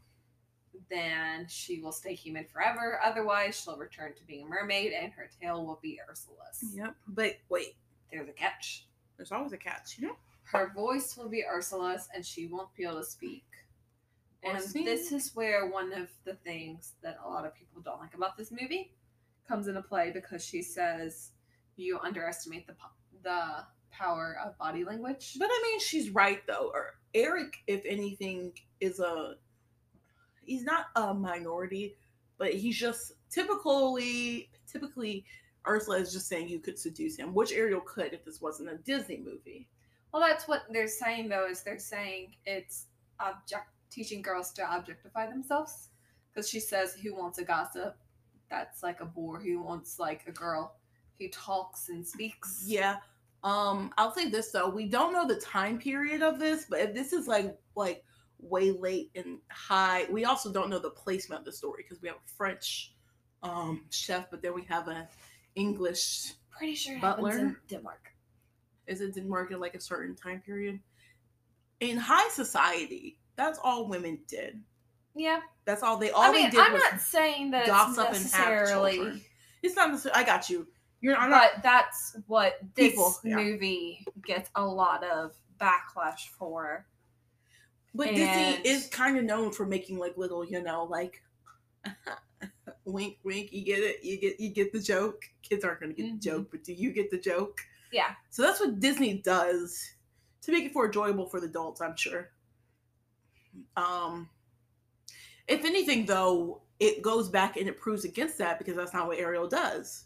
then 0.90 1.46
she 1.48 1.80
will 1.80 1.92
stay 1.92 2.14
human 2.14 2.44
forever. 2.52 3.00
Otherwise, 3.04 3.60
she'll 3.60 3.76
return 3.78 4.14
to 4.14 4.24
being 4.26 4.46
a 4.46 4.48
mermaid 4.48 4.92
and 4.92 5.12
her 5.12 5.28
tail 5.40 5.64
will 5.64 5.78
be 5.82 5.98
Ursula's. 6.08 6.62
Yep. 6.74 6.94
But 7.08 7.36
wait, 7.48 7.76
There's 8.12 8.28
a 8.28 8.32
catch. 8.32 8.86
there's 9.16 9.32
always 9.32 9.52
a 9.52 9.56
catch, 9.58 9.98
you 9.98 10.08
know? 10.08 10.16
Her 10.44 10.70
voice 10.74 11.16
will 11.16 11.28
be 11.28 11.44
Ursula's 11.44 12.08
and 12.14 12.24
she 12.24 12.46
won't 12.46 12.72
be 12.76 12.84
able 12.84 12.98
to 13.00 13.04
speak. 13.04 13.44
And 14.46 14.86
this 14.86 15.12
is 15.12 15.32
where 15.34 15.66
one 15.66 15.92
of 15.92 16.08
the 16.24 16.34
things 16.34 16.92
that 17.02 17.18
a 17.24 17.28
lot 17.28 17.44
of 17.44 17.54
people 17.54 17.82
don't 17.82 18.00
like 18.00 18.14
about 18.14 18.36
this 18.36 18.50
movie 18.50 18.92
comes 19.46 19.68
into 19.68 19.82
play 19.82 20.10
because 20.12 20.44
she 20.44 20.62
says 20.62 21.30
you 21.76 21.98
underestimate 21.98 22.66
the 22.66 22.74
the 23.22 23.64
power 23.90 24.38
of 24.44 24.56
body 24.58 24.84
language. 24.84 25.36
But 25.38 25.48
I 25.50 25.62
mean, 25.64 25.80
she's 25.80 26.10
right 26.10 26.42
though. 26.46 26.70
Or 26.72 26.94
Eric, 27.14 27.56
if 27.66 27.82
anything, 27.84 28.52
is 28.80 29.00
a 29.00 29.34
he's 30.44 30.62
not 30.62 30.86
a 30.96 31.12
minority, 31.12 31.96
but 32.38 32.54
he's 32.54 32.76
just 32.76 33.12
typically 33.30 34.50
typically 34.70 35.24
Ursula 35.66 35.98
is 35.98 36.12
just 36.12 36.28
saying 36.28 36.48
you 36.48 36.60
could 36.60 36.78
seduce 36.78 37.16
him, 37.16 37.34
which 37.34 37.52
Ariel 37.52 37.80
could 37.80 38.12
if 38.12 38.24
this 38.24 38.40
wasn't 38.40 38.70
a 38.70 38.76
Disney 38.76 39.18
movie. 39.18 39.68
Well, 40.12 40.22
that's 40.22 40.46
what 40.46 40.62
they're 40.70 40.88
saying 40.88 41.28
though. 41.28 41.48
Is 41.48 41.62
they're 41.62 41.78
saying 41.78 42.36
it's 42.44 42.86
object 43.20 43.68
teaching 43.90 44.22
girls 44.22 44.52
to 44.52 44.74
objectify 44.74 45.26
themselves 45.26 45.88
because 46.32 46.48
she 46.48 46.60
says 46.60 46.94
who 46.94 47.14
wants 47.14 47.38
a 47.38 47.44
gossip 47.44 47.96
that's 48.50 48.82
like 48.82 49.00
a 49.00 49.04
bore 49.04 49.40
who 49.40 49.62
wants 49.62 49.98
like 49.98 50.22
a 50.26 50.32
girl 50.32 50.76
who 51.18 51.28
talks 51.28 51.88
and 51.88 52.06
speaks 52.06 52.62
Yeah. 52.66 52.96
Um, 53.42 53.92
I'll 53.96 54.12
say 54.12 54.28
this 54.28 54.50
though, 54.50 54.68
we 54.68 54.86
don't 54.86 55.12
know 55.12 55.26
the 55.26 55.40
time 55.40 55.78
period 55.78 56.22
of 56.22 56.38
this, 56.38 56.66
but 56.68 56.80
if 56.80 56.94
this 56.94 57.12
is 57.12 57.28
like 57.28 57.56
like 57.74 58.04
way 58.38 58.70
late 58.70 59.10
and 59.14 59.38
high, 59.50 60.06
we 60.10 60.24
also 60.24 60.52
don't 60.52 60.68
know 60.68 60.78
the 60.78 60.90
placement 60.90 61.40
of 61.40 61.44
the 61.44 61.52
story 61.52 61.82
because 61.82 62.02
we 62.02 62.08
have 62.08 62.16
a 62.18 62.28
French 62.36 62.94
um 63.42 63.84
chef, 63.90 64.30
but 64.30 64.42
then 64.42 64.54
we 64.54 64.62
have 64.64 64.88
an 64.88 65.06
English 65.54 66.32
pretty 66.50 66.74
sure 66.74 66.98
Butler? 66.98 67.38
in 67.38 67.56
denmark 67.68 68.12
is 68.86 69.00
it 69.00 69.14
didn't 69.14 69.50
in 69.50 69.60
like 69.60 69.74
a 69.74 69.80
certain 69.80 70.14
time 70.14 70.40
period. 70.40 70.80
In 71.80 71.96
high 71.96 72.28
society, 72.30 73.18
that's 73.36 73.58
all 73.62 73.86
women 73.88 74.18
did. 74.28 74.60
yeah 75.14 75.40
That's 75.64 75.82
all 75.82 75.96
they 75.98 76.10
all 76.10 76.22
i 76.22 76.32
mean 76.32 76.44
they 76.44 76.50
did 76.50 76.60
i'm 76.60 76.72
was 76.72 76.82
not 76.90 77.00
saying 77.00 77.50
that 77.52 77.60
it's 77.62 77.70
gossip 77.70 77.98
and 78.08 78.16
have 78.16 78.22
necessarily. 78.22 79.22
It's 79.62 79.74
not 79.76 79.90
necessarily. 79.90 80.22
I 80.22 80.24
got 80.26 80.48
you. 80.50 80.66
You're. 81.00 81.16
I'm 81.16 81.30
not. 81.30 81.50
but 81.54 81.62
that's 81.62 82.16
what 82.26 82.58
this 82.74 82.90
People, 82.92 83.16
yeah. 83.24 83.36
movie 83.36 84.04
gets 84.24 84.48
a 84.54 84.64
lot 84.64 85.02
of 85.04 85.32
backlash 85.60 86.28
for 86.38 86.86
But 87.94 88.08
and- 88.08 88.16
Disney 88.16 88.70
is 88.70 88.88
kind 88.88 89.16
of 89.18 89.24
known 89.24 89.50
for 89.52 89.66
making 89.66 89.98
like 89.98 90.16
little, 90.16 90.44
you 90.44 90.62
know, 90.62 90.84
like 90.84 91.22
wink, 92.84 93.18
wink. 93.24 93.52
You 93.52 93.64
get 93.64 93.78
it. 93.80 94.04
You 94.04 94.18
get 94.18 94.38
you 94.40 94.50
get 94.50 94.72
the 94.72 94.80
joke. 94.80 95.22
Kids 95.42 95.64
aren't 95.64 95.80
gonna 95.80 95.92
get 95.94 96.06
Mhm. 96.06 96.20
the 96.20 96.30
joke, 96.30 96.48
but 96.50 96.64
do 96.64 96.72
you 96.72 96.92
get 96.92 97.10
the 97.10 97.18
joke? 97.18 97.60
yeah 97.92 98.14
So 98.30 98.42
that's 98.42 98.58
what 98.60 98.80
Disney 98.80 99.14
does 99.18 99.94
to 100.42 100.52
make 100.52 100.64
it 100.64 100.74
more 100.74 100.86
enjoyable 100.86 101.26
for 101.26 101.40
the 101.40 101.46
adults, 101.46 101.80
I'm 101.80 101.96
sure. 101.96 102.30
Um, 103.76 104.28
if 105.48 105.64
anything, 105.64 106.06
though, 106.06 106.62
it 106.80 107.02
goes 107.02 107.28
back 107.28 107.56
and 107.56 107.68
it 107.68 107.78
proves 107.78 108.04
against 108.04 108.38
that 108.38 108.58
because 108.58 108.76
that's 108.76 108.92
not 108.92 109.06
what 109.06 109.18
Ariel 109.18 109.48
does. 109.48 110.04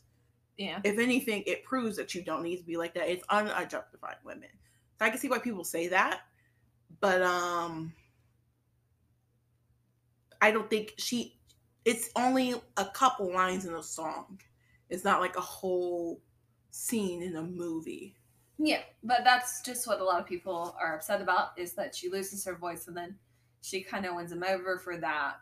yeah 0.56 0.80
If 0.84 0.98
anything, 0.98 1.42
it 1.46 1.64
proves 1.64 1.96
that 1.96 2.14
you 2.14 2.22
don't 2.22 2.42
need 2.42 2.58
to 2.58 2.64
be 2.64 2.76
like 2.76 2.94
that. 2.94 3.08
It's 3.08 3.26
unobjectifying 3.26 4.22
women. 4.24 4.50
So 4.98 5.06
I 5.06 5.10
can 5.10 5.18
see 5.18 5.28
why 5.28 5.38
people 5.38 5.64
say 5.64 5.88
that, 5.88 6.20
but 7.00 7.22
um, 7.22 7.92
I 10.40 10.50
don't 10.50 10.68
think 10.68 10.94
she. 10.98 11.36
It's 11.86 12.10
only 12.14 12.54
a 12.76 12.84
couple 12.84 13.32
lines 13.32 13.64
in 13.64 13.72
the 13.72 13.82
song, 13.82 14.38
It's 14.90 15.02
not 15.02 15.20
like 15.20 15.36
a 15.36 15.40
whole 15.40 16.20
scene 16.70 17.22
in 17.22 17.36
a 17.36 17.42
movie. 17.42 18.16
Yeah, 18.58 18.82
but 19.02 19.24
that's 19.24 19.62
just 19.62 19.86
what 19.86 20.00
a 20.00 20.04
lot 20.04 20.20
of 20.20 20.26
people 20.26 20.76
are 20.78 20.96
upset 20.96 21.22
about 21.22 21.58
is 21.58 21.72
that 21.74 21.96
she 21.96 22.10
loses 22.10 22.44
her 22.44 22.54
voice 22.54 22.86
and 22.86 22.96
then 22.96 23.16
she 23.62 23.82
kind 23.82 24.06
of 24.06 24.14
wins 24.14 24.32
him 24.32 24.42
over 24.42 24.78
for 24.78 24.96
that. 24.98 25.34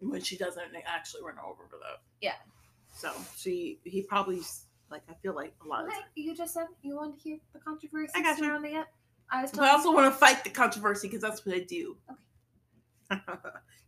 When 0.00 0.20
she 0.20 0.36
doesn't 0.36 0.62
actually 0.86 1.22
run 1.22 1.36
over 1.44 1.64
for 1.70 1.76
that. 1.78 2.02
Yeah. 2.20 2.34
So 2.94 3.10
she 3.36 3.80
he 3.84 4.02
probably 4.02 4.40
like 4.90 5.02
I 5.08 5.14
feel 5.22 5.34
like 5.34 5.54
a 5.64 5.68
lot 5.68 5.86
of 5.86 5.92
Hey, 5.92 6.00
you 6.14 6.34
just 6.34 6.54
said 6.54 6.66
you 6.82 6.96
wanted 6.96 7.16
to 7.16 7.22
hear 7.22 7.38
the 7.52 7.58
controversy 7.60 8.12
I 8.14 8.22
got 8.22 8.38
you. 8.38 8.78
it. 8.78 8.86
I 9.30 9.42
was 9.42 9.50
But 9.52 9.62
I 9.62 9.70
also 9.70 9.92
want 9.92 10.12
to 10.12 10.18
fight 10.18 10.44
the 10.44 10.50
controversy 10.50 11.08
because 11.08 11.22
that's 11.22 11.44
what 11.44 11.54
I 11.54 11.60
do. 11.60 11.96
Okay. 12.10 13.20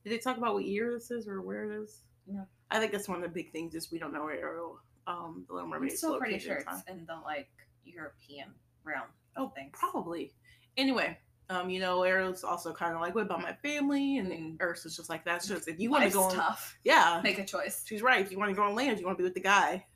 Did 0.04 0.12
they 0.12 0.18
talk 0.18 0.36
about 0.38 0.54
what 0.54 0.64
year 0.64 0.90
this 0.92 1.10
is 1.10 1.28
or 1.28 1.42
where 1.42 1.70
it 1.70 1.82
is? 1.82 2.02
No. 2.26 2.46
I 2.70 2.78
think 2.78 2.92
that's 2.92 3.08
one 3.08 3.18
of 3.18 3.22
the 3.22 3.28
big 3.28 3.52
things 3.52 3.74
is 3.74 3.90
we 3.90 3.98
don't 3.98 4.12
know 4.12 4.24
where 4.24 4.38
Ariel, 4.38 4.78
um, 5.06 5.44
the 5.48 5.54
Little 5.54 5.66
I'm 5.66 5.70
Mermaid 5.70 5.92
is 5.92 5.98
still 5.98 6.18
pretty 6.18 6.38
sure 6.38 6.56
in 6.56 6.62
it's 6.68 6.82
in 6.88 7.06
the 7.06 7.16
like 7.24 7.48
European 7.84 8.48
realm. 8.84 9.08
Oh, 9.36 9.48
things. 9.50 9.70
probably. 9.72 10.32
Anyway, 10.76 11.18
um, 11.50 11.70
you 11.70 11.80
know, 11.80 12.02
Ariel's 12.02 12.44
also 12.44 12.72
kind 12.72 12.94
of 12.94 13.00
like, 13.00 13.14
what 13.14 13.24
about 13.24 13.40
my 13.42 13.52
family? 13.54 14.18
And 14.18 14.28
Mm. 14.30 14.58
Ursa's 14.58 14.96
just 14.96 15.08
like, 15.08 15.24
that's 15.24 15.46
just 15.48 15.66
if 15.68 15.80
you 15.80 15.90
want 15.90 16.04
to 16.04 16.10
go 16.10 16.24
on, 16.24 16.34
tough. 16.34 16.76
yeah, 16.84 17.20
Make 17.24 17.38
a 17.38 17.44
choice. 17.44 17.84
she's 17.86 18.02
right. 18.02 18.20
If 18.24 18.30
you 18.30 18.38
want 18.38 18.50
to 18.50 18.54
go 18.54 18.62
on 18.62 18.74
land, 18.74 18.98
you 19.00 19.06
want 19.06 19.16
to 19.16 19.22
be 19.22 19.24
with 19.24 19.34
the 19.34 19.40
guy, 19.40 19.86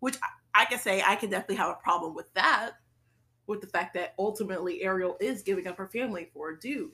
which 0.00 0.16
I, 0.22 0.62
I 0.62 0.64
can 0.64 0.78
say 0.78 1.02
I 1.06 1.14
can 1.16 1.30
definitely 1.30 1.56
have 1.56 1.70
a 1.70 1.74
problem 1.82 2.14
with 2.14 2.32
that, 2.34 2.72
with 3.46 3.60
the 3.60 3.68
fact 3.68 3.94
that 3.94 4.14
ultimately 4.18 4.82
Ariel 4.82 5.16
is 5.20 5.42
giving 5.42 5.66
up 5.68 5.76
her 5.78 5.86
family 5.88 6.28
for 6.34 6.50
a 6.50 6.58
dude. 6.58 6.90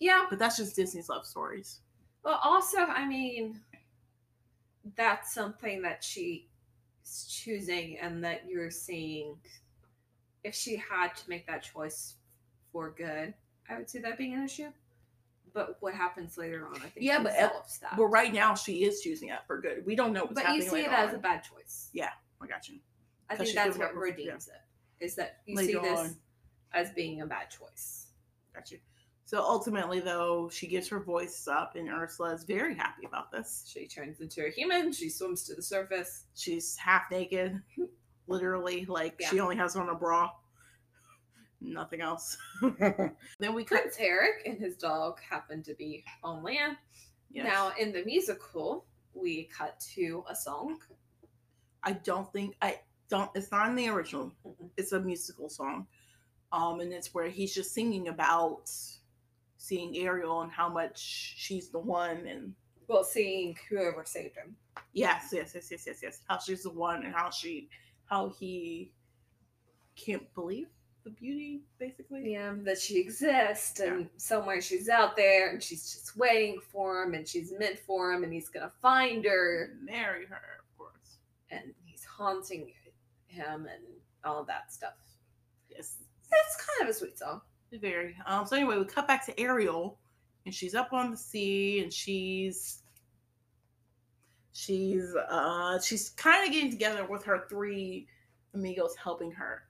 Yeah, 0.00 0.26
But 0.30 0.38
that's 0.38 0.56
just 0.56 0.76
Disney's 0.76 1.08
love 1.08 1.24
stories. 1.26 1.80
Well, 2.24 2.38
also, 2.44 2.78
I 2.78 3.06
mean, 3.06 3.60
that's 4.96 5.32
something 5.34 5.82
that 5.82 6.02
she's 6.04 6.42
choosing, 7.28 7.98
and 7.98 8.22
that 8.24 8.42
you're 8.48 8.70
seeing. 8.70 9.36
If 10.42 10.54
she 10.54 10.76
had 10.76 11.14
to 11.16 11.28
make 11.30 11.46
that 11.46 11.62
choice 11.62 12.16
for 12.74 12.90
good, 12.90 13.32
I 13.70 13.76
would 13.78 13.88
see 13.88 14.00
that 14.00 14.18
being 14.18 14.34
an 14.34 14.44
issue. 14.44 14.68
But 15.54 15.76
what 15.78 15.94
happens 15.94 16.36
later 16.36 16.66
on, 16.66 16.74
I 16.78 16.88
think, 16.88 16.96
Yeah, 16.98 17.22
but 17.22 17.32
resolves 17.32 17.78
that. 17.78 17.96
But 17.96 18.06
right 18.06 18.34
now, 18.34 18.56
she 18.56 18.82
is 18.84 19.00
choosing 19.00 19.28
it 19.28 19.38
for 19.46 19.60
good. 19.60 19.86
We 19.86 19.94
don't 19.94 20.12
know 20.12 20.24
what's 20.24 20.34
going 20.34 20.46
on. 20.46 20.52
but 20.52 20.56
you 20.58 20.64
happening 20.64 20.84
see 20.84 20.90
it 20.90 20.92
as 20.92 21.10
on. 21.10 21.14
a 21.14 21.18
bad 21.18 21.44
choice. 21.44 21.90
Yeah, 21.92 22.10
I 22.42 22.46
got 22.48 22.68
you. 22.68 22.80
I 23.30 23.36
think 23.36 23.54
that's 23.54 23.78
what 23.78 23.94
redeems 23.94 24.48
it. 24.48 25.04
Is 25.04 25.14
that 25.14 25.36
you 25.46 25.54
Later 25.56 25.72
see 25.72 25.78
this 25.78 26.00
on. 26.00 26.16
as 26.72 26.90
being 26.90 27.20
a 27.22 27.26
bad 27.26 27.50
choice. 27.50 28.08
Got 28.52 28.72
you. 28.72 28.78
So 29.26 29.40
ultimately, 29.40 30.00
though, 30.00 30.50
she 30.52 30.66
gives 30.66 30.88
her 30.88 30.98
voice 31.00 31.46
up, 31.48 31.76
and 31.76 31.88
Ursula 31.88 32.34
is 32.34 32.42
very 32.42 32.74
happy 32.74 33.06
about 33.06 33.30
this. 33.30 33.64
She 33.72 33.86
turns 33.86 34.20
into 34.20 34.44
a 34.44 34.50
human. 34.50 34.92
She 34.92 35.08
swims 35.08 35.44
to 35.44 35.54
the 35.54 35.62
surface. 35.62 36.24
She's 36.34 36.76
half 36.76 37.02
naked, 37.12 37.62
literally, 38.26 38.84
like 38.86 39.22
she 39.30 39.38
only 39.38 39.56
has 39.56 39.76
on 39.76 39.88
a 39.88 39.94
bra, 39.94 40.30
nothing 41.64 42.00
else. 42.00 42.36
then 43.38 43.54
we 43.54 43.64
cut. 43.64 43.80
Prince 43.82 43.96
Eric 43.98 44.42
and 44.46 44.58
his 44.58 44.76
dog 44.76 45.18
happen 45.28 45.62
to 45.64 45.74
be 45.74 46.04
on 46.22 46.42
land. 46.42 46.76
Yes. 47.30 47.46
Now, 47.46 47.72
in 47.78 47.92
the 47.92 48.04
musical, 48.04 48.86
we 49.14 49.44
cut 49.56 49.80
to 49.94 50.24
a 50.28 50.34
song. 50.36 50.78
I 51.82 51.92
don't 51.92 52.32
think 52.32 52.54
I 52.62 52.80
don't. 53.08 53.30
It's 53.34 53.50
not 53.50 53.68
in 53.68 53.74
the 53.74 53.88
original. 53.88 54.32
Mm-mm. 54.46 54.70
It's 54.76 54.92
a 54.92 55.00
musical 55.00 55.48
song, 55.48 55.86
um, 56.52 56.80
and 56.80 56.92
it's 56.92 57.12
where 57.12 57.28
he's 57.28 57.54
just 57.54 57.74
singing 57.74 58.08
about 58.08 58.70
seeing 59.58 59.96
Ariel 59.96 60.42
and 60.42 60.52
how 60.52 60.68
much 60.68 60.98
she's 60.98 61.70
the 61.70 61.78
one, 61.78 62.26
and 62.26 62.54
Well, 62.86 63.04
seeing 63.04 63.56
whoever 63.68 64.04
saved 64.04 64.36
him. 64.36 64.56
yes, 64.92 65.30
yes, 65.32 65.52
yes, 65.54 65.68
yes, 65.70 65.84
yes, 65.86 66.00
yes. 66.02 66.20
How 66.28 66.38
she's 66.38 66.62
the 66.62 66.70
one, 66.70 67.04
and 67.04 67.14
how 67.14 67.30
she, 67.30 67.68
how 68.06 68.28
he 68.28 68.92
can't 69.96 70.32
believe 70.34 70.68
the 71.04 71.10
beauty, 71.10 71.60
basically. 71.78 72.32
Yeah, 72.32 72.54
that 72.62 72.78
she 72.78 72.98
exists, 72.98 73.78
and 73.80 74.08
somewhere 74.16 74.60
she's 74.60 74.88
out 74.88 75.16
there, 75.16 75.50
and 75.50 75.62
she's 75.62 75.92
just 75.92 76.16
waiting 76.16 76.60
for 76.72 77.02
him, 77.02 77.14
and 77.14 77.26
she's 77.28 77.52
meant 77.58 77.78
for 77.78 78.12
him, 78.12 78.24
and 78.24 78.32
he's 78.32 78.48
gonna 78.48 78.72
find 78.82 79.24
her, 79.24 79.74
Marry 79.82 80.26
her, 80.26 80.60
of 80.60 80.78
course. 80.78 81.18
and 81.50 81.74
he's 81.84 82.04
haunting 82.04 82.72
him, 83.26 83.66
and 83.66 83.84
all 84.24 84.44
that 84.44 84.72
stuff. 84.72 84.94
Yes, 85.68 85.96
It's 86.32 86.56
kind 86.66 86.88
of 86.88 86.94
a 86.94 86.98
sweet 86.98 87.18
song. 87.18 87.40
very. 87.72 88.16
Um. 88.26 88.46
So 88.46 88.56
anyway, 88.56 88.78
we 88.78 88.84
cut 88.84 89.06
back 89.06 89.26
to 89.26 89.38
Ariel, 89.40 89.98
and 90.46 90.54
she's 90.54 90.74
up 90.74 90.92
on 90.92 91.10
the 91.10 91.16
sea, 91.16 91.80
and 91.82 91.92
she's 91.92 92.80
she's 94.52 95.14
uh 95.28 95.80
she's 95.80 96.10
kind 96.10 96.46
of 96.46 96.52
getting 96.54 96.70
together 96.70 97.04
with 97.06 97.24
her 97.24 97.44
three 97.48 98.06
amigos 98.54 98.94
helping 98.96 99.32
her. 99.32 99.64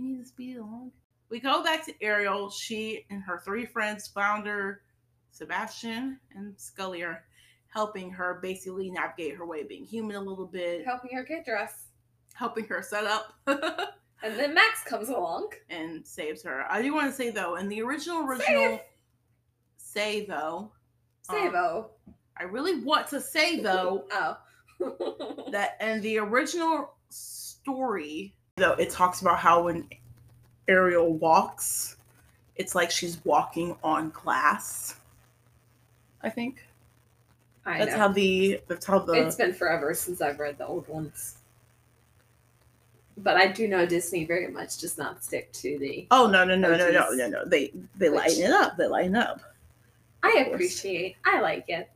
We 0.00 0.08
need 0.08 0.18
to 0.22 0.26
speed 0.28 0.56
along? 0.58 0.92
We 1.30 1.40
go 1.40 1.62
back 1.62 1.84
to 1.86 1.94
Ariel. 2.02 2.50
She 2.50 3.04
and 3.10 3.22
her 3.22 3.42
three 3.44 3.66
friends, 3.66 4.06
Flounder 4.08 4.82
Sebastian, 5.30 6.18
and 6.34 6.54
Scuttle, 6.58 7.02
are 7.02 7.24
helping 7.68 8.10
her 8.10 8.38
basically 8.42 8.90
navigate 8.90 9.34
her 9.36 9.46
way, 9.46 9.62
being 9.64 9.84
human 9.84 10.16
a 10.16 10.20
little 10.20 10.46
bit, 10.46 10.84
Helping 10.86 11.10
her 11.16 11.22
get 11.22 11.44
dressed. 11.44 11.88
helping 12.34 12.64
her 12.66 12.82
set 12.82 13.04
up. 13.04 13.34
And 14.20 14.36
then 14.36 14.52
Max 14.52 14.82
comes 14.82 15.10
along. 15.10 15.50
and 15.70 16.04
saves 16.04 16.42
her. 16.42 16.64
I 16.68 16.82
do 16.82 16.92
want 16.92 17.08
to 17.08 17.12
say 17.16 17.30
though, 17.30 17.54
in 17.54 17.68
the 17.68 17.80
original 17.82 18.26
original 18.26 18.80
say 19.76 20.26
though, 20.26 20.72
Um, 21.28 21.36
Savo. 21.36 21.90
I 22.36 22.42
really 22.42 22.80
want 22.80 23.06
to 23.08 23.20
say 23.20 23.60
though 23.60 24.06
Oh. 24.12 24.36
that 25.52 25.76
in 25.80 26.00
the 26.00 26.18
original 26.18 26.94
story, 27.10 28.34
though 28.58 28.72
it 28.72 28.90
talks 28.90 29.20
about 29.22 29.38
how 29.38 29.64
when 29.64 29.88
Ariel 30.68 31.12
walks, 31.14 31.96
it's 32.56 32.74
like 32.74 32.90
she's 32.90 33.24
walking 33.24 33.76
on 33.82 34.10
glass. 34.10 34.96
I 36.22 36.28
think 36.30 36.64
I 37.64 37.78
that's 37.78 37.92
know. 37.92 37.98
how 37.98 38.08
the 38.08 38.60
that's 38.68 38.84
how 38.86 38.98
the 38.98 39.12
It's 39.12 39.36
been 39.36 39.54
forever 39.54 39.94
since 39.94 40.20
I've 40.20 40.38
read 40.38 40.58
the 40.58 40.66
old 40.66 40.86
ones. 40.88 41.36
But 43.16 43.36
I 43.36 43.48
do 43.48 43.66
know 43.66 43.84
Disney 43.84 44.24
very 44.24 44.48
much 44.48 44.78
does 44.78 44.96
not 44.96 45.24
stick 45.24 45.52
to 45.54 45.78
the. 45.78 46.06
oh 46.10 46.26
no 46.26 46.44
no 46.44 46.54
no 46.56 46.76
no 46.76 46.90
no 46.90 47.10
no 47.10 47.28
no 47.28 47.44
they 47.44 47.72
they 47.96 48.10
Which- 48.10 48.18
lighten 48.20 48.44
it 48.44 48.50
up 48.52 48.76
they 48.76 48.86
lighten 48.86 49.16
up. 49.16 49.40
I 50.22 50.46
appreciate. 50.50 51.16
I 51.24 51.40
like 51.40 51.64
it. 51.68 51.88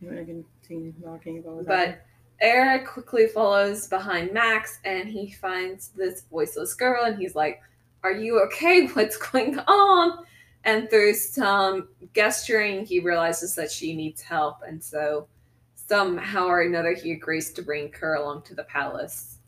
You 0.00 0.08
want 0.08 0.26
to 0.26 0.42
continue 0.64 0.92
talking 1.04 1.38
about 1.40 1.66
But? 1.66 2.00
Eric 2.40 2.86
quickly 2.86 3.26
follows 3.26 3.86
behind 3.86 4.32
Max 4.32 4.78
and 4.84 5.08
he 5.08 5.30
finds 5.30 5.88
this 5.88 6.22
voiceless 6.30 6.74
girl 6.74 7.04
and 7.04 7.18
he's 7.18 7.34
like, 7.34 7.60
Are 8.02 8.12
you 8.12 8.40
okay? 8.46 8.86
What's 8.92 9.16
going 9.16 9.58
on? 9.58 10.24
And 10.64 10.90
through 10.90 11.14
some 11.14 11.88
gesturing, 12.14 12.84
he 12.84 13.00
realizes 13.00 13.54
that 13.54 13.70
she 13.70 13.94
needs 13.94 14.20
help. 14.20 14.58
And 14.66 14.82
so 14.82 15.26
somehow 15.74 16.46
or 16.46 16.62
another, 16.62 16.92
he 16.92 17.12
agrees 17.12 17.52
to 17.52 17.62
bring 17.62 17.92
her 17.94 18.14
along 18.14 18.42
to 18.42 18.54
the 18.54 18.64
palace. 18.64 19.38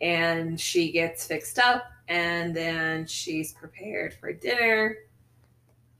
And 0.00 0.58
she 0.58 0.92
gets 0.92 1.26
fixed 1.26 1.58
up 1.58 1.84
and 2.08 2.56
then 2.56 3.06
she's 3.06 3.52
prepared 3.52 4.14
for 4.14 4.32
dinner. 4.32 4.96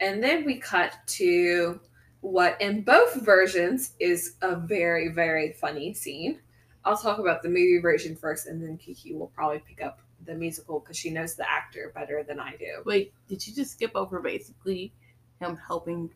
And 0.00 0.22
then 0.22 0.44
we 0.44 0.56
cut 0.58 0.96
to 1.06 1.80
what 2.20 2.60
in 2.60 2.82
both 2.82 3.14
versions 3.24 3.92
is 3.98 4.36
a 4.42 4.54
very, 4.56 5.08
very 5.08 5.52
funny 5.52 5.94
scene. 5.94 6.40
I'll 6.84 6.96
talk 6.96 7.18
about 7.18 7.42
the 7.42 7.48
movie 7.48 7.78
version 7.80 8.16
first, 8.16 8.46
and 8.46 8.62
then 8.62 8.76
Kiki 8.78 9.14
will 9.14 9.28
probably 9.28 9.60
pick 9.60 9.82
up 9.82 10.00
the 10.26 10.34
musical 10.34 10.80
because 10.80 10.96
she 10.96 11.10
knows 11.10 11.34
the 11.34 11.50
actor 11.50 11.92
better 11.94 12.22
than 12.22 12.38
I 12.40 12.56
do. 12.56 12.82
Wait, 12.84 13.12
did 13.28 13.46
you 13.46 13.54
just 13.54 13.72
skip 13.72 13.92
over 13.94 14.20
basically 14.20 14.92
him 15.40 15.56
helping 15.56 16.10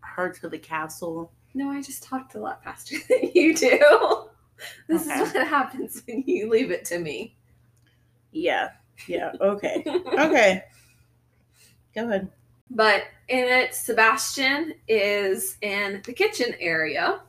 her 0.00 0.30
to 0.30 0.48
the 0.48 0.58
castle? 0.58 1.32
No, 1.54 1.68
I 1.70 1.82
just 1.82 2.02
talked 2.02 2.34
a 2.34 2.40
lot 2.40 2.62
faster 2.62 2.96
than 3.08 3.30
you 3.34 3.54
do. 3.56 3.78
This 4.88 5.06
Okay. 5.08 5.20
is 5.20 5.32
what 5.34 5.46
happens 5.46 6.02
when 6.06 6.22
you 6.26 6.48
leave 6.50 6.70
it 6.70 6.84
to 6.86 6.98
me. 6.98 7.36
Yeah. 8.32 8.70
Yeah. 9.08 9.32
Okay. 9.40 9.82
okay. 10.18 10.64
Go 11.94 12.04
ahead. 12.08 12.30
But 12.70 13.04
in 13.28 13.44
it, 13.48 13.74
Sebastian 13.74 14.74
is 14.86 15.56
in 15.60 16.02
the 16.04 16.12
kitchen 16.12 16.54
area, 16.60 17.20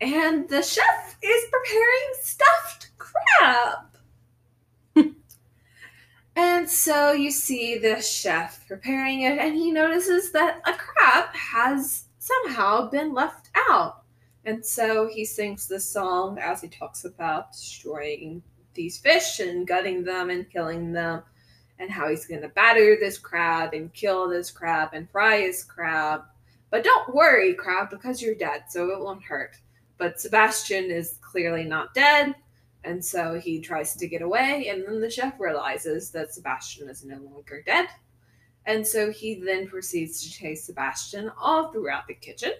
and 0.00 0.48
the 0.48 0.62
chef 0.62 1.16
is 1.22 1.44
preparing 1.50 2.12
stuffed 2.20 2.90
crab. 2.96 3.98
and 6.36 6.68
so 6.68 7.12
you 7.12 7.30
see 7.30 7.76
the 7.76 8.00
chef 8.00 8.66
preparing 8.66 9.22
it, 9.22 9.38
and 9.38 9.54
he 9.54 9.70
notices 9.70 10.32
that 10.32 10.62
a 10.66 10.72
crab 10.72 11.34
has 11.34 12.04
somehow 12.18 12.88
been 12.88 13.12
left 13.12 13.50
out. 13.70 14.04
And 14.46 14.64
so 14.64 15.08
he 15.08 15.24
sings 15.24 15.68
this 15.68 15.84
song 15.84 16.38
as 16.38 16.62
he 16.62 16.68
talks 16.68 17.04
about 17.04 17.52
destroying 17.52 18.42
these 18.74 18.98
fish 18.98 19.40
and 19.40 19.66
gutting 19.66 20.04
them 20.04 20.30
and 20.30 20.48
killing 20.48 20.92
them 20.92 21.22
and 21.78 21.90
how 21.90 22.08
he's 22.08 22.26
going 22.26 22.42
to 22.42 22.48
batter 22.48 22.96
this 22.98 23.18
crab 23.18 23.74
and 23.74 23.92
kill 23.92 24.28
this 24.28 24.50
crab 24.50 24.90
and 24.92 25.10
fry 25.10 25.40
his 25.40 25.62
crab. 25.64 26.22
But 26.70 26.84
don't 26.84 27.14
worry, 27.14 27.54
crab, 27.54 27.90
because 27.90 28.20
you're 28.20 28.34
dead, 28.34 28.64
so 28.68 28.90
it 28.90 29.00
won't 29.00 29.22
hurt. 29.22 29.56
But 29.98 30.20
Sebastian 30.20 30.90
is 30.90 31.18
clearly 31.20 31.64
not 31.64 31.94
dead, 31.94 32.34
and 32.84 33.04
so 33.04 33.38
he 33.38 33.60
tries 33.60 33.94
to 33.96 34.06
get 34.06 34.22
away. 34.22 34.68
And 34.68 34.84
then 34.86 35.00
the 35.00 35.10
chef 35.10 35.38
realizes 35.38 36.10
that 36.10 36.34
Sebastian 36.34 36.88
is 36.88 37.04
no 37.04 37.18
longer 37.18 37.62
dead. 37.64 37.88
And 38.66 38.86
so 38.86 39.10
he 39.10 39.36
then 39.36 39.68
proceeds 39.68 40.22
to 40.22 40.30
chase 40.30 40.64
Sebastian 40.64 41.30
all 41.40 41.70
throughout 41.70 42.06
the 42.08 42.14
kitchen. 42.14 42.52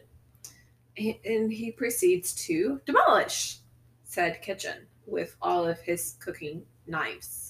And 0.96 1.52
he 1.52 1.72
proceeds 1.72 2.32
to 2.46 2.80
demolish 2.86 3.58
said 4.04 4.40
kitchen 4.40 4.86
with 5.04 5.36
all 5.42 5.66
of 5.66 5.78
his 5.80 6.16
cooking 6.20 6.62
knives 6.86 7.45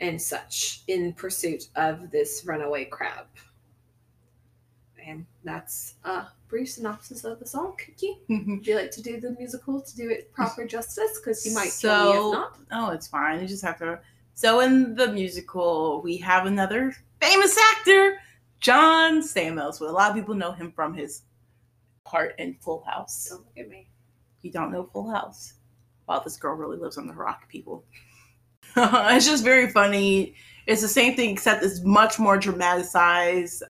and 0.00 0.20
such 0.20 0.82
in 0.86 1.12
pursuit 1.12 1.68
of 1.76 2.10
this 2.10 2.44
runaway 2.46 2.84
crab. 2.84 3.26
And 5.04 5.26
that's 5.42 5.94
a 6.04 6.26
brief 6.48 6.70
synopsis 6.70 7.24
of 7.24 7.38
the 7.38 7.46
song. 7.46 7.74
Cookie, 7.78 8.18
would 8.28 8.38
you 8.38 8.44
mm-hmm. 8.46 8.72
like 8.72 8.90
to 8.92 9.02
do 9.02 9.20
the 9.20 9.30
musical 9.38 9.80
to 9.80 9.96
do 9.96 10.10
it 10.10 10.32
proper 10.32 10.66
justice? 10.66 11.18
Because 11.18 11.44
you 11.46 11.54
might 11.54 11.72
kill 11.80 12.12
me 12.12 12.18
if 12.18 12.32
not. 12.34 12.58
Oh, 12.72 12.90
it's 12.90 13.08
fine. 13.08 13.40
You 13.40 13.48
just 13.48 13.64
have 13.64 13.78
to. 13.78 14.00
So 14.34 14.60
in 14.60 14.94
the 14.94 15.08
musical, 15.08 16.02
we 16.02 16.18
have 16.18 16.46
another 16.46 16.94
famous 17.20 17.58
actor, 17.72 18.18
John 18.60 19.20
Stamos. 19.22 19.80
Well, 19.80 19.90
a 19.90 19.92
lot 19.92 20.10
of 20.10 20.16
people 20.16 20.34
know 20.34 20.52
him 20.52 20.72
from 20.72 20.94
his 20.94 21.22
part 22.04 22.34
in 22.38 22.54
Full 22.60 22.84
House. 22.84 23.28
Don't 23.30 23.40
look 23.40 23.58
at 23.58 23.68
me. 23.68 23.88
You 24.42 24.52
don't 24.52 24.70
know 24.70 24.88
Full 24.92 25.10
House? 25.10 25.54
Wow, 26.08 26.20
this 26.20 26.36
girl 26.36 26.54
really 26.54 26.78
lives 26.78 26.98
on 26.98 27.06
the 27.06 27.14
rock, 27.14 27.48
people. 27.48 27.84
it's 28.76 29.26
just 29.26 29.44
very 29.44 29.70
funny. 29.70 30.34
It's 30.66 30.82
the 30.82 30.88
same 30.88 31.16
thing, 31.16 31.30
except 31.30 31.64
it's 31.64 31.80
much 31.82 32.18
more 32.18 32.38
dramatized. 32.38 33.62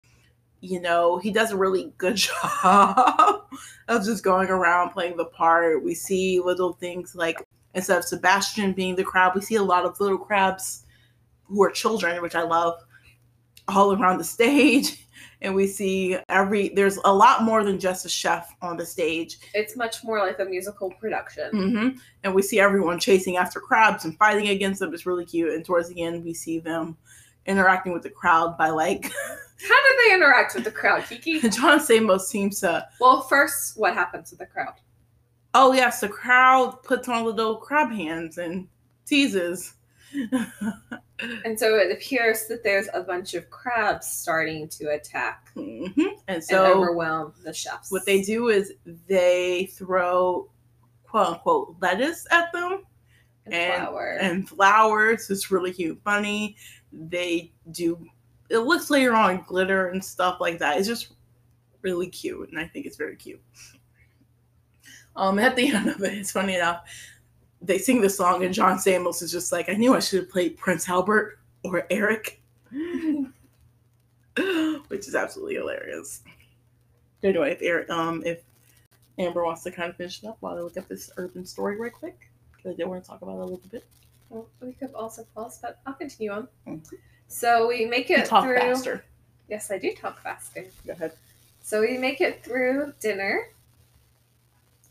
You 0.60 0.80
know, 0.80 1.18
he 1.18 1.30
does 1.30 1.52
a 1.52 1.56
really 1.56 1.92
good 1.98 2.16
job 2.62 3.44
of 3.88 4.04
just 4.04 4.24
going 4.24 4.48
around 4.48 4.90
playing 4.90 5.16
the 5.16 5.26
part. 5.26 5.84
We 5.84 5.94
see 5.94 6.40
little 6.40 6.72
things 6.74 7.14
like 7.14 7.46
instead 7.74 7.98
of 7.98 8.04
Sebastian 8.04 8.72
being 8.72 8.96
the 8.96 9.04
crab, 9.04 9.32
we 9.34 9.40
see 9.40 9.54
a 9.54 9.62
lot 9.62 9.84
of 9.84 9.98
little 10.00 10.18
crabs 10.18 10.84
who 11.44 11.62
are 11.62 11.70
children, 11.70 12.20
which 12.20 12.34
I 12.34 12.42
love, 12.42 12.74
all 13.68 13.92
around 13.92 14.18
the 14.18 14.24
stage. 14.24 15.06
And 15.40 15.54
we 15.54 15.66
see 15.66 16.18
every 16.28 16.70
there's 16.70 16.98
a 17.04 17.14
lot 17.14 17.42
more 17.44 17.62
than 17.62 17.78
just 17.78 18.04
a 18.04 18.08
chef 18.08 18.54
on 18.60 18.76
the 18.76 18.84
stage. 18.84 19.38
It's 19.54 19.76
much 19.76 20.02
more 20.02 20.18
like 20.18 20.38
a 20.40 20.44
musical 20.44 20.90
production. 21.00 21.50
hmm 21.50 21.88
And 22.24 22.34
we 22.34 22.42
see 22.42 22.58
everyone 22.58 22.98
chasing 22.98 23.36
after 23.36 23.60
crabs 23.60 24.04
and 24.04 24.16
fighting 24.18 24.48
against 24.48 24.80
them. 24.80 24.92
It's 24.92 25.06
really 25.06 25.24
cute. 25.24 25.52
And 25.52 25.64
towards 25.64 25.88
the 25.88 26.02
end, 26.02 26.24
we 26.24 26.34
see 26.34 26.58
them 26.58 26.96
interacting 27.46 27.92
with 27.92 28.02
the 28.02 28.10
crowd 28.10 28.58
by 28.58 28.70
like 28.70 29.04
How 29.68 29.76
did 29.88 29.98
they 30.06 30.14
interact 30.14 30.54
with 30.54 30.64
the 30.64 30.70
crowd, 30.70 31.04
Kiki? 31.08 31.40
John 31.48 31.80
Stamos 31.80 32.20
seems 32.22 32.60
to. 32.60 32.86
Well, 33.00 33.22
first, 33.22 33.76
what 33.76 33.94
happens 33.94 34.30
with 34.30 34.38
the 34.38 34.46
crowd? 34.46 34.74
Oh 35.54 35.72
yes, 35.72 36.00
the 36.00 36.08
crowd 36.08 36.82
puts 36.82 37.08
on 37.08 37.24
little 37.24 37.56
crab 37.56 37.90
hands 37.90 38.38
and 38.38 38.68
teases. 39.06 39.74
And 41.44 41.58
so 41.58 41.76
it 41.76 41.90
appears 41.90 42.46
that 42.46 42.62
there's 42.62 42.88
a 42.94 43.02
bunch 43.02 43.34
of 43.34 43.50
crabs 43.50 44.06
starting 44.06 44.68
to 44.68 44.90
attack 44.90 45.50
hmm 45.54 45.88
And 45.96 46.16
and 46.28 46.44
so 46.44 46.64
overwhelm 46.64 47.32
the 47.44 47.52
chefs. 47.52 47.90
what 47.90 48.06
they 48.06 48.22
do 48.22 48.48
is 48.48 48.72
they 49.08 49.66
throw 49.72 50.48
quote 51.04 51.26
unquote 51.26 51.74
lettuce 51.80 52.26
at 52.30 52.52
them 52.52 52.84
and, 53.46 53.54
and- 53.54 53.82
flour. 53.82 54.18
and 54.20 54.48
flowers. 54.48 55.28
It's 55.30 55.50
really 55.50 55.72
cute, 55.72 56.00
funny. 56.04 56.56
They 56.92 57.52
do. 57.72 57.98
It 58.50 58.58
looks 58.58 58.88
later 58.90 59.14
on 59.14 59.44
glitter 59.46 59.88
and 59.88 60.02
stuff 60.04 60.38
like 60.40 60.58
that. 60.60 60.78
It's 60.78 60.86
just 60.88 61.14
really 61.82 62.08
cute, 62.08 62.48
and 62.50 62.58
I 62.58 62.66
think 62.66 62.86
it's 62.86 62.96
very 62.96 63.16
cute. 63.16 63.40
Um, 65.16 65.38
at 65.38 65.56
the 65.56 65.68
end 65.74 65.88
of 65.88 66.02
it, 66.02 66.14
it's 66.14 66.32
funny 66.32 66.54
enough. 66.56 66.82
They 67.60 67.78
sing 67.78 68.00
the 68.00 68.10
song, 68.10 68.44
and 68.44 68.54
John 68.54 68.78
Samuels 68.78 69.20
is 69.22 69.32
just 69.32 69.50
like, 69.52 69.68
"I 69.68 69.74
knew 69.74 69.94
I 69.94 70.00
should 70.00 70.20
have 70.20 70.30
played 70.30 70.56
Prince 70.56 70.88
Albert 70.88 71.38
or 71.64 71.86
Eric," 71.90 72.40
which 74.88 75.08
is 75.08 75.14
absolutely 75.14 75.54
hilarious. 75.56 76.22
Anyway, 77.22 77.50
if 77.52 77.62
Eric, 77.62 77.90
um, 77.90 78.22
if 78.24 78.42
Amber 79.18 79.44
wants 79.44 79.64
to 79.64 79.70
kind 79.72 79.90
of 79.90 79.96
finish 79.96 80.22
it 80.22 80.26
up 80.28 80.36
while 80.40 80.56
I 80.56 80.60
look 80.60 80.76
up 80.76 80.86
this 80.88 81.10
urban 81.16 81.44
story 81.44 81.76
right 81.76 81.92
quick, 81.92 82.30
because 82.56 82.72
I 82.72 82.76
did 82.76 82.86
want 82.86 83.02
to 83.02 83.10
talk 83.10 83.22
about 83.22 83.38
it 83.38 83.40
a 83.40 83.44
little 83.44 83.60
bit. 83.70 83.84
Well, 84.30 84.46
we 84.60 84.72
could 84.72 84.94
also 84.94 85.26
pause, 85.34 85.58
but 85.60 85.80
I'll 85.86 85.94
continue 85.94 86.30
on. 86.30 86.48
Mm. 86.66 86.80
So 87.26 87.66
we 87.68 87.84
make 87.86 88.08
You 88.08 88.16
it 88.18 88.26
talk 88.26 88.44
through. 88.44 88.56
faster. 88.58 89.04
Yes, 89.48 89.70
I 89.70 89.78
do 89.78 89.92
talk 89.94 90.22
faster. 90.22 90.64
Go 90.86 90.92
ahead. 90.92 91.12
So 91.62 91.80
we 91.80 91.98
make 91.98 92.20
it 92.20 92.44
through 92.44 92.92
dinner. 93.00 93.48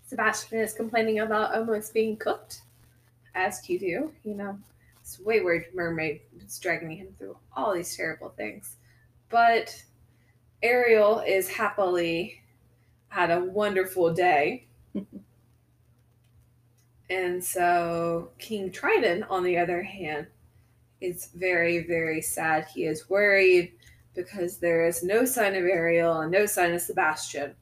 Sebastian 0.07 0.59
is 0.59 0.73
complaining 0.73 1.19
about 1.19 1.53
almost 1.53 1.93
being 1.93 2.15
cooked, 2.15 2.61
as 3.35 3.69
you 3.69 3.77
do. 3.77 4.11
You 4.23 4.35
know, 4.35 4.57
this 5.01 5.19
wayward 5.19 5.65
mermaid 5.73 6.21
is 6.43 6.57
dragging 6.59 6.91
him 6.91 7.09
through 7.19 7.37
all 7.53 7.73
these 7.73 7.95
terrible 7.95 8.29
things. 8.29 8.77
But 9.29 9.83
Ariel 10.63 11.19
is 11.19 11.49
happily 11.49 12.41
had 13.09 13.31
a 13.31 13.43
wonderful 13.43 14.13
day. 14.13 14.67
and 17.09 17.43
so 17.43 18.29
King 18.39 18.71
Triton, 18.71 19.23
on 19.23 19.43
the 19.43 19.57
other 19.57 19.83
hand, 19.83 20.27
is 21.01 21.29
very, 21.35 21.85
very 21.85 22.21
sad. 22.21 22.65
He 22.73 22.85
is 22.85 23.09
worried 23.09 23.73
because 24.15 24.57
there 24.57 24.87
is 24.87 25.03
no 25.03 25.25
sign 25.25 25.53
of 25.55 25.65
Ariel 25.65 26.21
and 26.21 26.31
no 26.31 26.45
sign 26.45 26.73
of 26.73 26.81
Sebastian. 26.81 27.55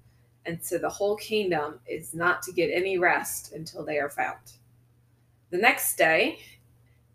And 0.45 0.63
so 0.63 0.77
the 0.77 0.89
whole 0.89 1.15
kingdom 1.15 1.79
is 1.87 2.13
not 2.13 2.43
to 2.43 2.51
get 2.51 2.69
any 2.71 2.97
rest 2.97 3.53
until 3.53 3.83
they 3.83 3.97
are 3.97 4.09
found. 4.09 4.39
The 5.49 5.57
next 5.57 5.97
day, 5.97 6.39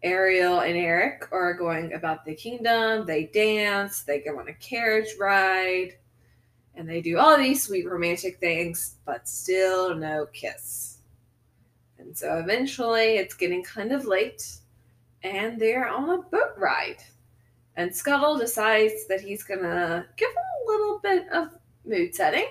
Ariel 0.03 0.61
and 0.61 0.77
Eric 0.77 1.29
are 1.31 1.55
going 1.55 1.93
about 1.93 2.25
the 2.25 2.35
kingdom. 2.35 3.07
They 3.07 3.25
dance, 3.25 4.03
they 4.03 4.21
go 4.21 4.39
on 4.39 4.49
a 4.49 4.55
carriage 4.55 5.15
ride, 5.19 5.95
and 6.75 6.89
they 6.89 7.01
do 7.01 7.19
all 7.19 7.37
these 7.37 7.63
sweet 7.63 7.87
romantic 7.87 8.39
things, 8.39 8.97
but 9.05 9.29
still 9.29 9.95
no 9.95 10.27
kiss. 10.33 10.99
And 11.99 12.17
so 12.17 12.39
eventually 12.39 13.17
it's 13.17 13.35
getting 13.35 13.63
kind 13.63 13.93
of 13.93 14.07
late, 14.07 14.51
and 15.23 15.61
they're 15.61 15.87
on 15.87 16.09
a 16.09 16.23
boat 16.23 16.55
ride. 16.57 17.03
And 17.77 17.95
Scuttle 17.95 18.39
decides 18.39 19.07
that 19.09 19.21
he's 19.21 19.43
gonna 19.43 20.07
give 20.17 20.31
him 20.31 20.37
a 20.37 20.71
little 20.71 20.99
bit 20.99 21.29
of 21.29 21.51
mood 21.85 22.15
setting. 22.15 22.47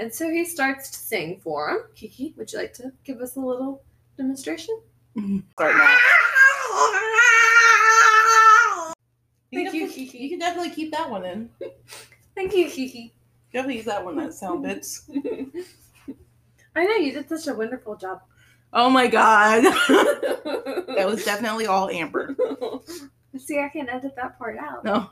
And 0.00 0.12
so 0.12 0.30
he 0.30 0.46
starts 0.46 0.88
to 0.90 0.98
sing 0.98 1.40
for 1.44 1.68
him. 1.68 1.80
Kiki, 1.94 2.32
would 2.38 2.50
you 2.50 2.58
like 2.58 2.72
to 2.72 2.90
give 3.04 3.20
us 3.20 3.36
a 3.36 3.40
little 3.40 3.82
demonstration? 4.16 4.80
Start 5.52 5.76
now. 5.76 5.98
Thank 9.52 9.74
you, 9.74 9.88
Kiki. 9.90 10.16
You 10.16 10.30
can 10.30 10.38
definitely 10.38 10.70
keep 10.70 10.90
that 10.92 11.10
one 11.10 11.26
in. 11.26 11.50
Thank 12.34 12.54
you, 12.54 12.70
Kiki. 12.70 13.12
Definitely 13.52 13.76
use 13.76 13.84
that 13.84 14.02
one 14.02 14.16
that 14.16 14.32
sound 14.32 14.62
bits. 14.62 15.06
I 16.74 16.84
know 16.84 16.94
you 16.94 17.12
did 17.12 17.28
such 17.28 17.46
a 17.48 17.54
wonderful 17.54 17.94
job. 17.94 18.22
Oh 18.72 18.88
my 18.88 19.06
god. 19.06 19.64
that 19.64 20.84
that 20.96 21.06
was 21.06 21.26
definitely 21.26 21.66
all 21.66 21.90
Amber. 21.90 22.34
See, 23.36 23.60
I 23.60 23.68
can 23.68 23.90
edit 23.90 24.16
that 24.16 24.38
part 24.38 24.56
out. 24.56 24.82
No. 24.82 25.10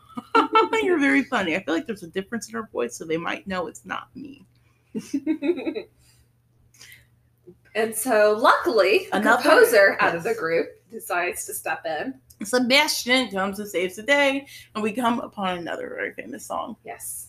You're 0.83 0.99
very 0.99 1.25
funny. 1.25 1.57
I 1.57 1.63
feel 1.63 1.75
like 1.75 1.85
there's 1.85 2.05
a 2.05 2.09
difference 2.09 2.49
in 2.49 2.55
her 2.55 2.71
voice, 2.73 2.97
so 2.97 3.05
they 3.05 3.19
might 3.19 3.47
know 3.47 3.67
it's 3.67 3.85
not 3.85 4.09
me. 4.15 4.47
And 7.75 7.95
so, 7.95 8.37
luckily, 8.41 9.07
the 9.11 9.19
Another- 9.19 9.43
composer 9.43 9.97
out 10.01 10.15
of 10.17 10.23
the 10.25 10.35
group 10.35 10.69
decides 10.91 11.45
to 11.47 11.55
step 11.55 11.85
in. 11.87 12.15
Sebastian 12.45 13.31
comes 13.31 13.59
and 13.59 13.69
saves 13.69 13.97
the 13.97 14.03
day, 14.03 14.47
and 14.75 14.83
we 14.83 14.93
come 14.93 15.21
upon 15.21 15.59
another 15.59 15.89
very 15.89 16.13
famous 16.15 16.47
song. 16.47 16.77
Yes. 16.85 17.29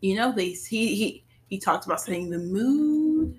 You 0.00 0.16
know, 0.16 0.32
they 0.32 0.50
he 0.50 0.94
he 0.96 1.24
he 1.46 1.58
talks 1.58 1.86
about 1.86 2.00
setting 2.00 2.30
the 2.30 2.38
mood, 2.38 3.38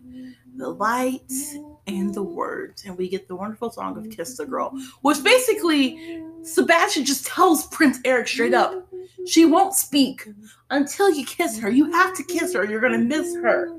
the 0.55 0.69
lights, 0.69 1.55
and 1.95 2.13
the 2.13 2.23
words, 2.23 2.85
and 2.85 2.97
we 2.97 3.09
get 3.09 3.27
the 3.27 3.35
wonderful 3.35 3.71
song 3.71 3.97
of 3.97 4.09
"Kiss 4.09 4.37
the 4.37 4.45
Girl," 4.45 4.71
which 5.01 5.23
basically 5.23 6.21
Sebastian 6.43 7.05
just 7.05 7.25
tells 7.25 7.67
Prince 7.67 7.99
Eric 8.05 8.27
straight 8.27 8.53
up, 8.53 8.87
she 9.25 9.45
won't 9.45 9.73
speak 9.73 10.27
until 10.69 11.11
you 11.11 11.25
kiss 11.25 11.59
her. 11.59 11.69
You 11.69 11.91
have 11.91 12.15
to 12.15 12.23
kiss 12.23 12.53
her. 12.53 12.63
You're 12.63 12.81
gonna 12.81 12.97
miss 12.97 13.35
her. 13.35 13.77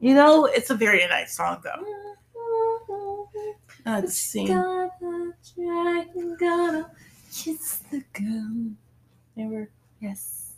You 0.00 0.14
know, 0.14 0.44
it's 0.44 0.70
a 0.70 0.74
very 0.74 1.06
nice 1.08 1.36
song 1.36 1.62
though. 1.64 1.84
Scene. 4.06 4.48
Gotta 4.48 5.30
kiss 7.32 7.78
the 7.90 8.04
girl. 8.12 8.70
Amber, 9.36 9.70
Yes. 10.00 10.52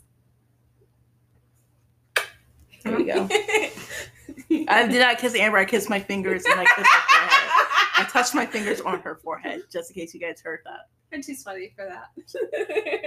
There 2.83 2.97
we 2.97 3.05
go. 3.05 3.29
I 4.67 4.87
did 4.87 4.99
not 4.99 5.17
kiss 5.17 5.35
Amber. 5.35 5.57
I 5.57 5.65
kissed 5.65 5.89
my 5.89 5.99
fingers 5.99 6.43
and 6.45 6.59
I 6.59 6.65
kissed 6.65 6.77
her 6.91 7.17
forehead. 7.19 7.51
I 7.97 8.07
touched 8.11 8.33
my 8.35 8.45
fingers 8.45 8.81
on 8.81 8.99
her 9.01 9.15
forehead, 9.15 9.63
just 9.71 9.91
in 9.91 9.95
case 9.95 10.13
you 10.13 10.19
guys 10.19 10.41
heard 10.41 10.59
that. 10.65 10.89
I'm 11.13 11.21
too 11.21 11.35
funny 11.35 11.71
for 11.75 11.85
that. 11.85 12.09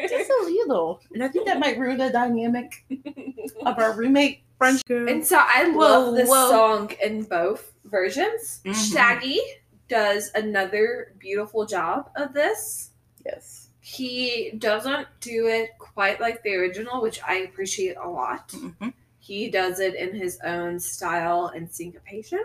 Just 0.09 0.31
a 0.31 0.45
little. 0.45 1.01
And 1.13 1.25
I 1.25 1.29
think 1.29 1.47
that 1.47 1.59
might 1.59 1.79
ruin 1.79 1.97
the 1.99 2.11
dynamic 2.11 2.85
of 3.65 3.79
our 3.79 3.93
roommate 3.97 4.43
French 4.59 4.85
girl. 4.85 5.09
And 5.09 5.25
so 5.27 5.39
I 5.39 5.71
Whoa, 5.71 5.79
love 5.79 6.15
this 6.15 6.29
whoa. 6.29 6.51
song 6.51 6.91
in 7.03 7.23
both 7.25 7.73
versions. 7.85 8.61
Mhm. 8.65 8.93
Shaggy 8.93 9.41
does 9.89 10.31
another 10.35 11.15
beautiful 11.19 11.67
job 11.67 12.11
of 12.17 12.33
this. 12.35 12.91
yes. 13.25 13.61
He 13.81 14.53
doesn't 14.57 15.07
do 15.21 15.47
it 15.47 15.71
quite 15.79 16.19
like 16.21 16.43
the 16.43 16.55
original, 16.55 17.03
which 17.03 17.21
I 17.23 17.37
appreciate 17.37 17.97
a 17.97 18.09
lot. 18.09 18.51
hmm 18.53 18.89
He 19.25 19.49
does 19.49 19.81
it 19.81 19.95
in 19.95 20.15
his 20.15 20.39
own 20.45 20.79
style 20.79 21.51
and 21.55 21.71
syncopation, 21.71 22.45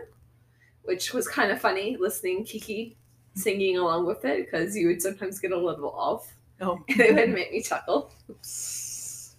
which 0.83 1.13
was 1.13 1.27
kind 1.27 1.51
of 1.51 1.59
funny 1.59 1.97
listening 1.99 2.45
Kiki 2.45 2.95
singing 3.35 3.77
along 3.77 4.05
with 4.05 4.23
it 4.23 4.45
because 4.45 4.77
you 4.77 4.87
would 4.87 5.01
sometimes 5.01 5.39
get 5.39 5.51
a 5.51 5.57
little 5.57 5.91
off. 5.91 6.33
Oh. 6.61 6.79
And 6.87 6.87
it 7.01 7.15
would 7.15 7.31
make 7.31 7.51
me 7.51 7.61
chuckle. 7.61 8.13
Because 8.27 9.35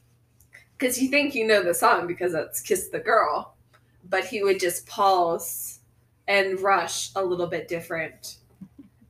you 1.00 1.08
think 1.08 1.34
you 1.34 1.46
know 1.46 1.62
the 1.62 1.72
song 1.72 2.06
because 2.06 2.34
it's 2.34 2.60
Kiss 2.60 2.88
the 2.88 3.00
Girl, 3.00 3.54
but 4.10 4.26
he 4.26 4.42
would 4.42 4.60
just 4.60 4.86
pause 4.86 5.80
and 6.28 6.60
rush 6.60 7.10
a 7.16 7.24
little 7.24 7.46
bit 7.46 7.68
different 7.68 8.36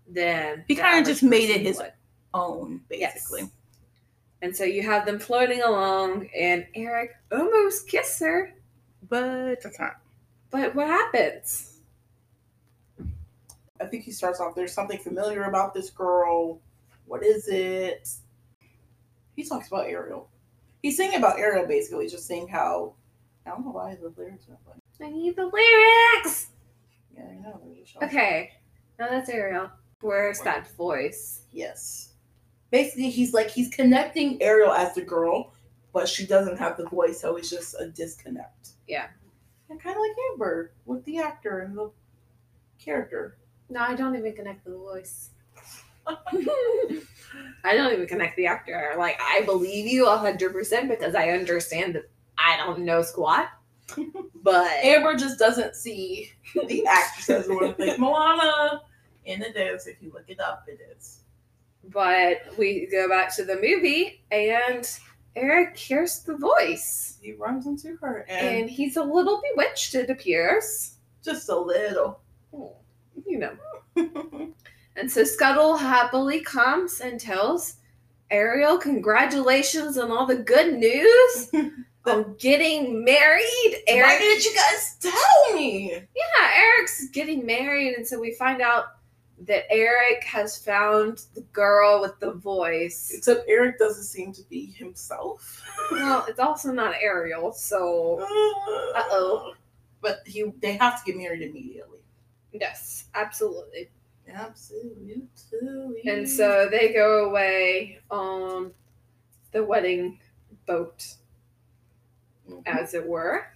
than 0.09 0.65
He 0.69 0.77
kinda 0.77 1.05
just 1.05 1.25
made 1.25 1.51
it 1.51 1.63
his 1.63 1.79
would. 1.79 1.93
Own, 2.33 2.81
Yes. 2.91 3.29
Basically. 4.41 4.47
And 4.49 4.57
so 4.57 4.65
you 4.65 4.83
have 4.83 5.07
them 5.07 5.19
floating 5.19 5.63
along, 5.63 6.29
and 6.39 6.67
Eric 6.75 7.13
almost 7.33 7.89
kisses 7.89 8.21
her, 8.21 8.55
But 9.09 9.63
that's 9.63 9.79
not. 9.79 9.97
but 10.51 10.75
what 10.75 10.87
happens? 10.87 11.79
I 13.81 13.87
think 13.87 14.05
he 14.05 14.13
starts 14.13 14.41
off. 14.41 14.55
There's 14.55 14.75
something 14.75 14.99
familiar 14.99 15.45
about 15.45 15.73
this 15.73 15.89
girl. 15.91 16.61
What 17.07 17.25
is 17.25 17.49
it? 17.49 18.09
He 19.37 19.45
talks 19.45 19.69
about 19.69 19.87
Ariel. 19.87 20.29
He's 20.83 20.97
singing 20.97 21.17
about 21.19 21.39
Ariel 21.39 21.67
basically, 21.67 22.09
just 22.09 22.27
saying 22.27 22.49
how. 22.49 22.95
I 23.47 23.51
don't 23.51 23.65
know 23.65 23.73
why 23.73 23.97
the 24.01 24.13
lyrics 24.17 24.47
are 24.49 24.59
like. 24.69 24.77
I 25.03 25.11
need 25.11 25.35
the 25.35 25.47
lyrics. 25.47 26.49
Yeah, 27.17 27.23
I 27.25 27.35
know. 27.43 27.59
they're 27.65 27.75
just 27.75 27.93
showing- 27.93 28.05
Okay, 28.07 28.51
now 28.99 29.09
that's 29.09 29.31
Ariel. 29.31 29.71
Where's 30.03 30.41
that 30.43 30.69
voice? 30.77 31.43
Yes. 31.53 32.10
Basically, 32.71 33.11
he's 33.11 33.33
like 33.33 33.51
he's 33.51 33.69
connecting 33.69 34.41
Ariel 34.43 34.73
as 34.73 34.95
the 34.95 35.03
girl, 35.03 35.53
but 35.93 36.09
she 36.09 36.27
doesn't 36.27 36.59
have 36.59 36.77
the 36.77 36.89
voice, 36.89 37.21
so 37.21 37.37
it's 37.37 37.51
just 37.51 37.75
a 37.79 37.89
disconnect. 37.89 38.71
Yeah. 38.87 39.07
And 39.69 39.81
kind 39.81 39.97
of 39.97 40.03
like 40.03 40.17
Amber 40.33 40.73
with 40.87 41.05
the 41.05 41.19
actor 41.19 41.61
and 41.61 41.77
the 41.77 41.91
character. 42.79 43.37
No, 43.69 43.81
I 43.81 43.95
don't 43.95 44.17
even 44.17 44.35
connect 44.35 44.65
the 44.65 44.77
voice. 44.77 45.31
I 47.65 47.77
don't 47.77 47.93
even 47.93 48.07
connect 48.07 48.37
the 48.37 48.47
actor. 48.47 48.95
Like, 48.99 49.21
I 49.21 49.43
believe 49.43 49.87
you 49.87 50.07
100% 50.07 50.89
because 50.89 51.15
I 51.15 51.31
understand 51.31 51.95
that 51.95 52.11
I 52.37 52.57
don't 52.57 52.81
know 52.81 53.03
squat. 53.03 53.49
But 54.43 54.71
Amber 54.83 55.17
just 55.17 55.39
doesn't 55.39 55.77
see 55.77 56.33
the 56.67 56.87
actress 56.87 57.29
as 57.29 57.47
one 57.47 57.75
like 57.79 57.99
Moana 57.99 58.81
in 59.27 59.39
the 59.39 59.51
dance. 59.51 59.87
If 59.87 60.01
you 60.01 60.11
look 60.15 60.25
it 60.29 60.41
up, 60.41 60.65
it 60.67 60.81
is. 60.97 61.20
But 61.85 62.39
we 62.59 62.87
go 62.91 63.09
back 63.09 63.35
to 63.37 63.45
the 63.45 63.57
movie 63.57 64.23
and 64.31 64.89
Eric 65.37 65.77
hears 65.77 66.21
the 66.21 66.37
voice. 66.37 67.19
He 67.23 67.33
runs 67.33 67.67
into 67.67 67.97
her 68.01 68.27
and, 68.29 68.47
And 68.63 68.71
he's 68.71 68.97
a 68.97 69.03
little 69.03 69.41
bewitched, 69.55 69.95
it 69.95 70.11
appears. 70.11 70.97
just 71.25 71.49
a 71.49 71.59
little. 71.59 72.21
Hmm, 72.55 72.67
you 73.27 73.39
know. 73.39 73.57
And 74.97 75.11
so 75.11 75.25
Scuttle 75.25 75.77
happily 75.77 76.41
comes 76.41 77.01
and 77.01 77.19
tells 77.19 77.77
Ariel, 78.31 78.77
congratulations 78.77 79.97
on 79.97 80.11
all 80.11 80.27
the 80.27 80.37
good 80.37 80.75
news 80.79 81.51
on 82.07 82.35
getting 82.39 83.03
married. 83.05 83.45
Why 83.87 83.95
Eric, 83.95 84.19
didn't 84.19 84.45
you 84.45 84.55
guys 84.55 84.97
tell 85.01 85.55
me? 85.55 85.93
yeah, 85.95 86.51
Eric's 86.57 87.09
getting 87.11 87.47
married, 87.47 87.95
and 87.95 88.07
so 88.07 88.21
we 88.21 88.35
find 88.35 88.61
out 88.61 88.97
that 89.47 89.65
Eric 89.71 90.23
has 90.25 90.59
found 90.59 91.23
the 91.35 91.41
girl 91.53 92.01
with 92.03 92.19
the 92.21 92.33
voice. 92.33 93.11
Except 93.15 93.49
Eric 93.49 93.79
doesn't 93.79 94.05
seem 94.05 94.33
to 94.35 94.43
be 94.51 94.67
himself. 94.67 95.63
Well, 95.91 96.25
it's 96.29 96.39
also 96.41 96.73
not 96.73 96.95
Ariel, 97.01 97.53
so 97.53 98.21
Uh-oh. 98.21 99.55
But 100.03 100.21
he 100.27 100.45
they 100.61 100.73
have 100.77 101.03
to 101.05 101.13
get 101.13 101.19
married 101.21 101.43
immediately. 101.43 102.01
yes, 102.53 103.07
absolutely. 103.15 103.91
Absolutely. 104.29 105.29
And 106.07 106.29
so 106.29 106.69
they 106.71 106.93
go 106.93 107.29
away 107.29 107.99
on 108.11 108.73
the 109.53 109.65
wedding 109.65 110.19
boat, 110.67 111.15
Mhm. 112.49 112.63
as 112.67 112.95
it 112.95 113.07
were, 113.07 113.47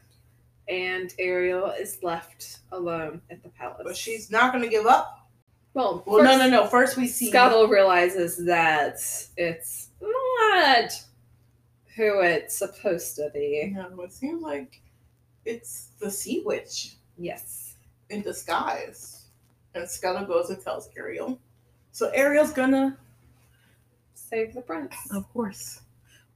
and 0.69 1.15
Ariel 1.19 1.71
is 1.71 2.03
left 2.03 2.59
alone 2.73 3.23
at 3.31 3.43
the 3.43 3.49
palace. 3.51 3.83
But 3.85 3.97
she's 3.97 4.31
not 4.31 4.53
gonna 4.53 4.69
give 4.69 4.87
up. 4.87 5.24
Well, 5.75 6.03
Well, 6.07 6.23
no, 6.23 6.31
first, 6.31 6.39
no, 6.39 6.49
no. 6.49 6.67
First 6.67 6.97
we 6.97 7.07
see 7.07 7.29
Scuttle 7.31 7.69
realizes 7.69 8.37
that 8.47 8.95
it's 9.37 9.89
not 10.01 10.91
who 11.97 12.21
it's 12.21 12.57
supposed 12.57 13.17
to 13.17 13.31
be. 13.35 13.63
You 13.69 13.75
know, 13.75 14.03
it 14.03 14.13
seems 14.13 14.43
like 14.43 14.81
it's 15.45 15.89
the 16.01 16.11
sea 16.11 16.43
witch 16.45 16.97
Yes. 17.19 17.75
in 18.11 18.23
disguise. 18.23 19.27
And 19.75 19.89
Scuttle 19.89 20.25
goes 20.27 20.51
and 20.51 20.61
tells 20.63 20.89
Ariel. 20.97 21.39
So 21.93 22.09
Ariel's 22.11 22.53
gonna 22.53 22.97
Save 24.15 24.55
the 24.55 24.63
prince. 24.63 24.95
Of 25.13 25.31
course. 25.33 25.81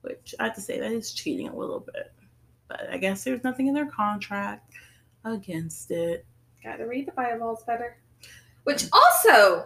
Which 0.02 0.34
I 0.38 0.44
have 0.44 0.54
to 0.54 0.60
say 0.60 0.78
that 0.78 0.92
is 0.92 1.12
cheating 1.12 1.48
a 1.48 1.56
little 1.56 1.80
bit. 1.80 2.12
But 2.68 2.88
I 2.90 2.98
guess 2.98 3.24
there's 3.24 3.42
nothing 3.42 3.66
in 3.66 3.74
their 3.74 3.86
contract 3.86 4.72
against 5.24 5.90
it. 5.90 6.24
Gotta 6.62 6.86
read 6.86 7.06
the 7.06 7.12
bylaws 7.12 7.64
better. 7.64 7.96
Which 8.68 8.84
also, 8.92 9.64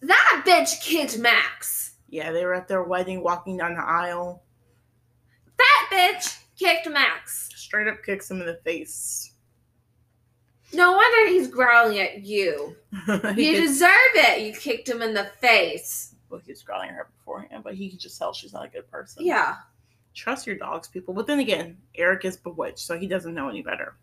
that 0.00 0.42
bitch 0.44 0.82
kicked 0.82 1.20
Max. 1.20 1.92
Yeah, 2.08 2.32
they 2.32 2.44
were 2.44 2.52
at 2.52 2.66
their 2.66 2.82
wedding 2.82 3.22
walking 3.22 3.56
down 3.56 3.76
the 3.76 3.80
aisle. 3.80 4.42
That 5.56 5.88
bitch 5.92 6.36
kicked 6.58 6.90
Max. 6.90 7.48
Straight 7.54 7.86
up 7.86 8.02
kicks 8.04 8.28
him 8.28 8.40
in 8.40 8.46
the 8.46 8.58
face. 8.64 9.34
No 10.72 10.94
wonder 10.94 11.30
he's 11.30 11.46
growling 11.46 12.00
at 12.00 12.24
you. 12.26 12.74
You 13.36 13.60
deserve 13.60 13.92
it. 14.14 14.42
You 14.44 14.52
kicked 14.52 14.88
him 14.88 15.00
in 15.00 15.14
the 15.14 15.30
face. 15.40 16.16
well, 16.28 16.40
he 16.44 16.50
was 16.50 16.62
growling 16.62 16.88
at 16.88 16.96
her 16.96 17.06
beforehand, 17.18 17.62
but 17.62 17.74
he 17.74 17.88
could 17.88 18.00
just 18.00 18.18
tell 18.18 18.32
she's 18.32 18.52
not 18.52 18.64
a 18.64 18.68
good 18.68 18.90
person. 18.90 19.24
Yeah. 19.24 19.58
Trust 20.12 20.44
your 20.44 20.56
dogs, 20.56 20.88
people. 20.88 21.14
But 21.14 21.28
then 21.28 21.38
again, 21.38 21.76
Eric 21.94 22.24
is 22.24 22.36
bewitched, 22.36 22.80
so 22.80 22.98
he 22.98 23.06
doesn't 23.06 23.32
know 23.32 23.48
any 23.48 23.62
better. 23.62 23.94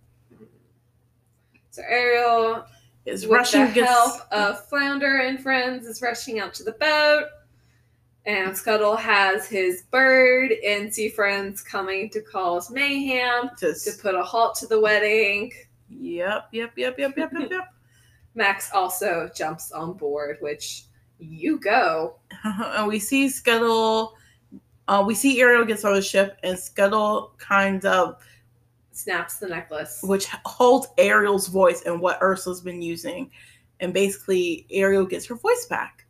So 1.72 1.82
Ariel, 1.86 2.66
Is 3.06 3.24
with 3.24 3.32
rushing 3.32 3.68
the 3.68 3.72
gets 3.72 3.90
help 3.90 4.22
of 4.32 4.68
Flounder 4.68 5.18
and 5.20 5.40
friends, 5.40 5.86
is 5.86 6.02
rushing 6.02 6.40
out 6.40 6.54
to 6.56 6.64
the 6.64 6.72
boat. 6.74 7.26
And 8.26 8.58
Scuttle 8.58 8.96
has 8.96 9.48
his 9.48 9.84
bird 9.92 10.52
and 10.66 10.92
sea 10.92 11.10
friends 11.10 11.62
coming 11.62 12.10
to 12.10 12.22
cause 12.22 12.72
mayhem 12.72 13.52
to 13.60 13.76
put 14.02 14.16
a 14.16 14.24
halt 14.24 14.56
to 14.56 14.68
the 14.68 14.80
wedding. 14.80 15.52
yep, 15.90 16.48
yep, 16.52 16.72
yep, 16.76 16.98
yep, 16.98 17.16
yep, 17.16 17.32
yep, 17.34 17.52
yep. 17.52 17.74
Max 18.36 18.72
also 18.74 19.30
jumps 19.34 19.72
on 19.72 19.94
board, 19.94 20.38
which 20.42 20.86
you 21.20 21.60
go. 21.60 22.16
and 22.44 22.88
we 22.88 23.00
see 23.00 23.30
Scuttle. 23.30 24.16
Uh, 24.88 25.04
we 25.06 25.16
see 25.16 25.40
Ariel 25.40 25.66
gets 25.66 25.86
on 25.86 25.94
the 25.94 26.02
ship, 26.02 26.38
and 26.44 26.58
Scuttle 26.58 27.34
kind 27.38 27.86
of, 27.86 28.18
Snaps 28.96 29.38
the 29.40 29.48
necklace. 29.48 30.00
which 30.04 30.28
holds 30.46 30.88
Ariel's 30.98 31.48
voice 31.48 31.82
and 31.86 32.00
what 32.00 32.22
Ursula's 32.22 32.62
been 32.62 32.82
using, 32.82 33.30
and 33.82 33.94
basically 33.94 34.66
Ariel 34.72 35.06
gets 35.06 35.26
her 35.26 35.36
voice 35.36 35.66
back. 35.70 36.06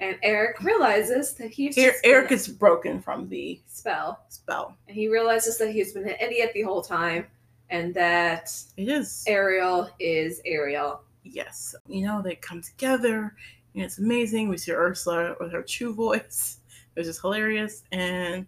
And 0.00 0.16
Eric 0.22 0.60
realizes 0.62 1.34
that 1.34 1.50
he's 1.50 1.76
Er- 1.78 1.92
Eric 2.04 2.32
is 2.32 2.48
broken 2.48 3.00
from 3.00 3.28
the 3.28 3.60
spell. 3.66 4.20
spell. 4.28 4.76
And 4.88 4.96
he 4.96 5.08
realizes 5.08 5.56
that 5.58 5.70
he's 5.70 5.92
been 5.92 6.08
an 6.08 6.16
idiot 6.20 6.50
the 6.54 6.62
whole 6.62 6.82
time 6.82 7.26
and 7.68 7.94
that 7.94 8.52
It 8.76 8.88
is 8.88 9.22
Ariel 9.28 9.88
is 10.00 10.40
Ariel. 10.46 11.02
yes, 11.22 11.74
you 11.86 12.04
know 12.04 12.20
they 12.22 12.34
come 12.34 12.60
together, 12.62 13.36
and 13.74 13.84
it's 13.84 13.98
amazing. 13.98 14.48
We 14.48 14.56
see 14.58 14.72
Ursula 14.72 15.36
with 15.38 15.52
her 15.52 15.62
true 15.62 15.94
voice, 15.94 16.58
which 16.94 17.06
is 17.06 17.20
hilarious, 17.20 17.84
and 17.92 18.46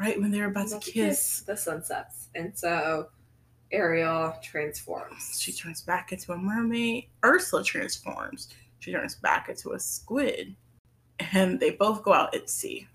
right 0.00 0.18
when 0.20 0.30
they're 0.30 0.46
about 0.48 0.68
to 0.68 0.74
About 0.74 0.82
to 0.82 0.90
kiss, 0.92 1.42
The 1.42 1.56
sun 1.56 1.84
sets. 1.84 2.28
And 2.34 2.56
so 2.56 3.08
Ariel 3.72 4.34
transforms. 4.42 5.38
she 5.40 5.52
turns 5.52 5.82
back 5.82 6.10
into 6.12 6.32
a 6.32 6.36
mermaid. 6.38 7.08
Ursula 7.24 7.62
transforms. 7.62 8.48
She 8.80 8.92
turns 8.92 9.14
back 9.16 9.48
into 9.48 9.72
a 9.72 9.78
squid. 9.78 10.56
And 11.32 11.60
they 11.60 11.72
both 11.72 12.02
go 12.02 12.12
out 12.14 12.34
at 12.34 12.48
sea. 12.48 12.88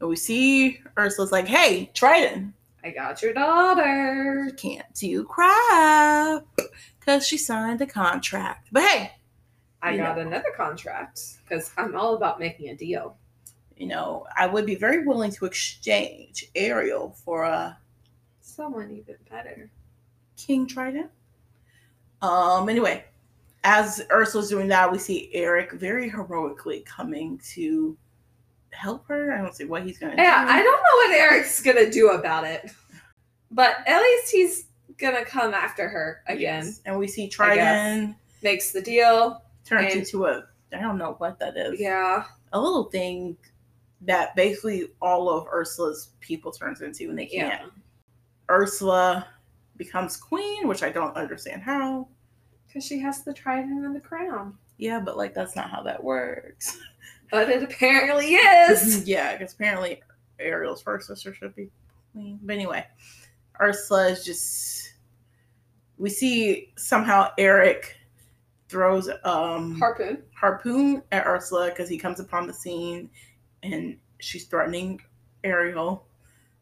And 0.00 0.08
we 0.08 0.16
see 0.16 0.80
Ursula's 0.98 1.30
like, 1.30 1.46
hey, 1.46 1.90
Triton, 1.94 2.54
I 2.82 2.90
got 2.90 3.22
your 3.22 3.32
daughter. 3.34 4.50
can't 4.56 4.86
do 4.94 5.24
crap. 5.24 6.44
Because 6.98 7.26
she 7.26 7.36
signed 7.38 7.80
a 7.82 7.86
contract. 7.86 8.68
But 8.72 8.82
hey, 8.82 9.12
I 9.82 9.96
got 9.96 10.16
know. 10.16 10.22
another 10.22 10.52
contract 10.56 11.20
because 11.44 11.70
I'm 11.76 11.94
all 11.94 12.14
about 12.14 12.40
making 12.40 12.70
a 12.70 12.74
deal. 12.74 13.16
You 13.76 13.86
know, 13.86 14.26
I 14.36 14.46
would 14.46 14.66
be 14.66 14.74
very 14.74 15.04
willing 15.06 15.30
to 15.32 15.46
exchange 15.46 16.46
Ariel 16.54 17.14
for 17.24 17.44
a 17.44 17.76
Someone 18.40 18.90
even 18.92 19.16
better. 19.30 19.70
King 20.36 20.66
Trident. 20.66 21.10
Um. 22.22 22.68
Anyway, 22.68 23.04
as 23.64 24.02
Ursula's 24.12 24.48
doing 24.48 24.68
that, 24.68 24.90
we 24.92 24.98
see 24.98 25.30
Eric 25.34 25.72
very 25.72 26.08
heroically 26.08 26.80
coming 26.86 27.40
to 27.54 27.96
help 28.70 29.06
her. 29.08 29.32
I 29.32 29.38
don't 29.42 29.54
see 29.54 29.64
what 29.64 29.82
he's 29.84 29.98
gonna 29.98 30.14
Yeah, 30.16 30.44
do. 30.44 30.50
I 30.50 30.62
don't 30.62 30.76
know 30.76 30.96
what 30.96 31.10
Eric's 31.12 31.60
gonna 31.62 31.90
do 31.90 32.10
about 32.10 32.44
it. 32.44 32.70
But 33.50 33.76
at 33.86 34.00
least 34.00 34.30
he's 34.32 34.66
gonna 34.98 35.24
come 35.24 35.54
after 35.54 35.88
her 35.88 36.22
again. 36.28 36.66
Yes. 36.66 36.80
And 36.86 36.98
we 36.98 37.08
see. 37.08 37.28
Trident 37.28 38.14
Makes 38.42 38.72
the 38.72 38.82
deal. 38.82 39.42
turns 39.64 39.94
into 39.94 40.26
a 40.26 40.44
I 40.72 40.80
don't 40.80 40.98
know 40.98 41.14
what 41.18 41.38
that 41.40 41.56
is. 41.56 41.80
Yeah. 41.80 42.24
A 42.52 42.60
little 42.60 42.84
thing 42.84 43.36
that 44.06 44.34
basically 44.36 44.88
all 45.00 45.28
of 45.30 45.46
Ursula's 45.52 46.10
people 46.20 46.52
turns 46.52 46.80
into 46.80 47.08
and 47.08 47.18
they 47.18 47.26
can't. 47.26 47.62
Yeah. 47.62 47.68
Ursula 48.50 49.26
becomes 49.76 50.16
queen, 50.16 50.68
which 50.68 50.82
I 50.82 50.90
don't 50.90 51.16
understand 51.16 51.62
how. 51.62 52.08
Because 52.66 52.84
she 52.84 52.98
has 53.00 53.22
the 53.22 53.32
trident 53.32 53.84
and 53.84 53.94
the 53.94 54.00
crown. 54.00 54.54
Yeah, 54.78 55.00
but 55.00 55.16
like 55.16 55.34
that's 55.34 55.56
not 55.56 55.70
how 55.70 55.82
that 55.82 56.02
works. 56.02 56.78
But 57.30 57.48
it 57.48 57.62
apparently 57.64 58.34
is. 58.34 59.02
yeah, 59.08 59.32
because 59.36 59.54
apparently 59.54 60.00
Ariel's 60.38 60.82
first 60.82 61.08
sister 61.08 61.34
should 61.34 61.56
be 61.56 61.68
queen. 62.12 62.38
But 62.42 62.52
anyway, 62.52 62.86
Ursula 63.60 64.08
is 64.08 64.24
just. 64.24 64.92
We 65.96 66.10
see 66.10 66.72
somehow 66.76 67.30
Eric 67.38 67.96
throws 68.68 69.08
um 69.24 69.78
Harpoon. 69.80 70.22
harpoon 70.34 71.02
at 71.12 71.26
Ursula 71.26 71.70
because 71.70 71.88
he 71.88 71.98
comes 71.98 72.20
upon 72.20 72.46
the 72.46 72.54
scene 72.54 73.10
and 73.64 73.96
she's 74.20 74.44
threatening 74.44 75.00
Ariel. 75.42 76.06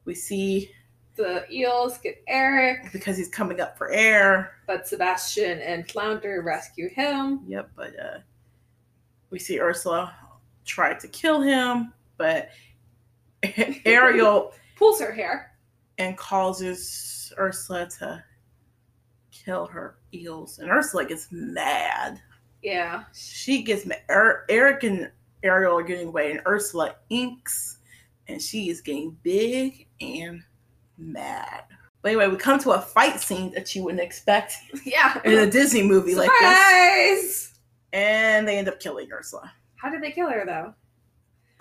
We 0.05 0.15
see 0.15 0.71
The 1.17 1.45
eels 1.53 1.99
get 1.99 2.23
Eric, 2.27 2.91
because 2.93 3.17
he's 3.19 3.29
coming 3.29 3.61
up 3.61 3.77
for 3.77 3.91
air. 3.93 4.55
but 4.67 4.87
Sebastian 4.89 5.61
and 5.61 5.89
Flounder 5.91 6.41
rescue 6.43 6.89
him. 6.89 7.41
Yep, 7.47 7.71
but 7.77 7.99
uh 8.01 8.19
we 9.31 9.39
see 9.39 9.61
Ursula 9.61 10.15
try 10.65 10.95
to 10.95 11.09
kill 11.09 11.41
him, 11.41 11.93
but 12.19 12.51
Ariel 13.87 14.53
Pulls 14.77 15.01
her 15.01 15.13
hair. 15.13 15.53
and 15.99 16.17
causes 16.17 17.33
Ursula 17.39 17.89
to 17.99 18.23
kill 19.31 19.67
her 19.67 19.97
eels. 20.13 20.59
And 20.59 20.71
Ursula 20.71 21.05
gets 21.07 21.29
mad. 21.31 22.21
Yeah. 22.63 23.05
She 23.15 23.63
gets 23.63 23.87
mad. 23.87 24.03
Er- 24.11 24.45
Eric 24.49 24.83
and 24.85 25.11
Ariel 25.43 25.79
are 25.79 25.83
getting 25.83 26.09
away, 26.09 26.31
and 26.33 26.41
Ursula 26.47 26.95
inks, 27.11 27.79
and 28.29 28.41
she 28.41 28.69
is 28.71 28.81
getting 28.81 29.17
big 29.23 29.87
and 30.01 30.43
mad. 30.99 31.65
But 32.03 32.09
anyway, 32.11 32.29
we 32.29 32.37
come 32.37 32.59
to 32.61 32.73
a 32.73 32.81
fight 32.81 33.21
scene 33.21 33.53
that 33.55 33.75
you 33.75 33.85
wouldn't 33.85 34.03
expect 34.03 34.55
Yeah. 34.85 35.21
in 35.25 35.39
a 35.39 35.51
Disney 35.51 35.83
movie 35.83 36.15
like 36.15 36.31
this, 36.41 37.47
Surprise! 37.47 37.59
and 37.93 38.47
they 38.49 38.59
end 38.59 38.69
up 38.69 38.81
killing 38.81 39.09
Ursula. 39.13 39.53
How 39.77 39.91
did 39.91 40.03
they 40.03 40.11
kill 40.13 40.29
her 40.31 40.45
though? 40.47 40.75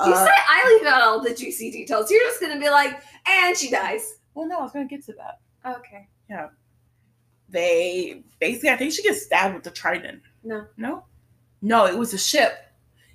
You 0.06 0.14
Uh, 0.14 0.26
say 0.26 0.32
I 0.36 0.78
leave 0.80 0.88
out 0.92 1.02
all 1.02 1.22
the 1.22 1.34
juicy 1.34 1.70
details. 1.72 2.10
You're 2.10 2.22
just 2.24 2.42
gonna 2.42 2.60
be 2.60 2.70
like, 2.70 3.02
and 3.28 3.56
she 3.56 3.70
dies. 3.70 4.16
well, 4.34 4.48
no, 4.48 4.60
I 4.60 4.62
was 4.64 4.72
gonna 4.72 4.86
get 4.88 5.04
to 5.06 5.14
that. 5.14 5.40
Okay. 5.78 6.08
Yeah. 6.30 6.48
They 7.50 8.24
basically, 8.40 8.70
I 8.70 8.78
think 8.78 8.94
she 8.94 9.04
gets 9.04 9.24
stabbed 9.26 9.54
with 9.56 9.64
the 9.64 9.72
trident. 9.72 10.22
No. 10.44 10.66
No, 10.78 11.04
no, 11.62 11.86
it 11.86 11.98
was 11.98 12.14
a 12.14 12.18
ship. 12.18 12.54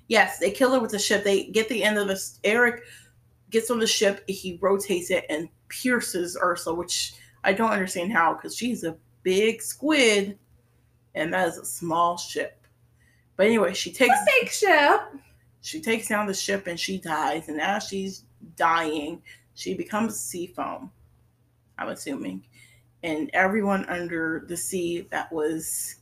Yes, 0.07 0.39
they 0.39 0.51
kill 0.51 0.71
her 0.73 0.79
with 0.79 0.91
the 0.91 0.99
ship. 0.99 1.23
They 1.23 1.45
get 1.47 1.67
the 1.69 1.83
end 1.83 1.97
of 1.97 2.07
this. 2.07 2.39
Eric 2.43 2.83
gets 3.49 3.69
on 3.69 3.79
the 3.79 3.87
ship. 3.87 4.23
He 4.27 4.57
rotates 4.61 5.11
it 5.11 5.25
and 5.29 5.49
pierces 5.67 6.37
Ursula, 6.41 6.75
which 6.75 7.13
I 7.43 7.53
don't 7.53 7.71
understand 7.71 8.13
how 8.13 8.33
because 8.33 8.55
she's 8.55 8.83
a 8.83 8.95
big 9.23 9.61
squid, 9.61 10.37
and 11.15 11.33
that 11.33 11.47
is 11.49 11.57
a 11.57 11.65
small 11.65 12.17
ship. 12.17 12.65
But 13.35 13.47
anyway, 13.47 13.73
she 13.73 13.91
takes 13.91 14.15
a 14.15 14.25
Big 14.41 14.49
ship. 14.49 15.01
she 15.61 15.79
takes 15.81 16.07
down 16.07 16.25
the 16.25 16.33
ship 16.33 16.67
and 16.67 16.79
she 16.79 16.97
dies. 16.97 17.49
And 17.49 17.61
as 17.61 17.83
she's 17.83 18.23
dying, 18.55 19.21
she 19.53 19.73
becomes 19.75 20.19
sea 20.19 20.47
foam. 20.47 20.91
I'm 21.77 21.89
assuming, 21.89 22.43
and 23.03 23.29
everyone 23.33 23.85
under 23.85 24.45
the 24.47 24.57
sea 24.57 25.07
that 25.11 25.31
was 25.31 25.97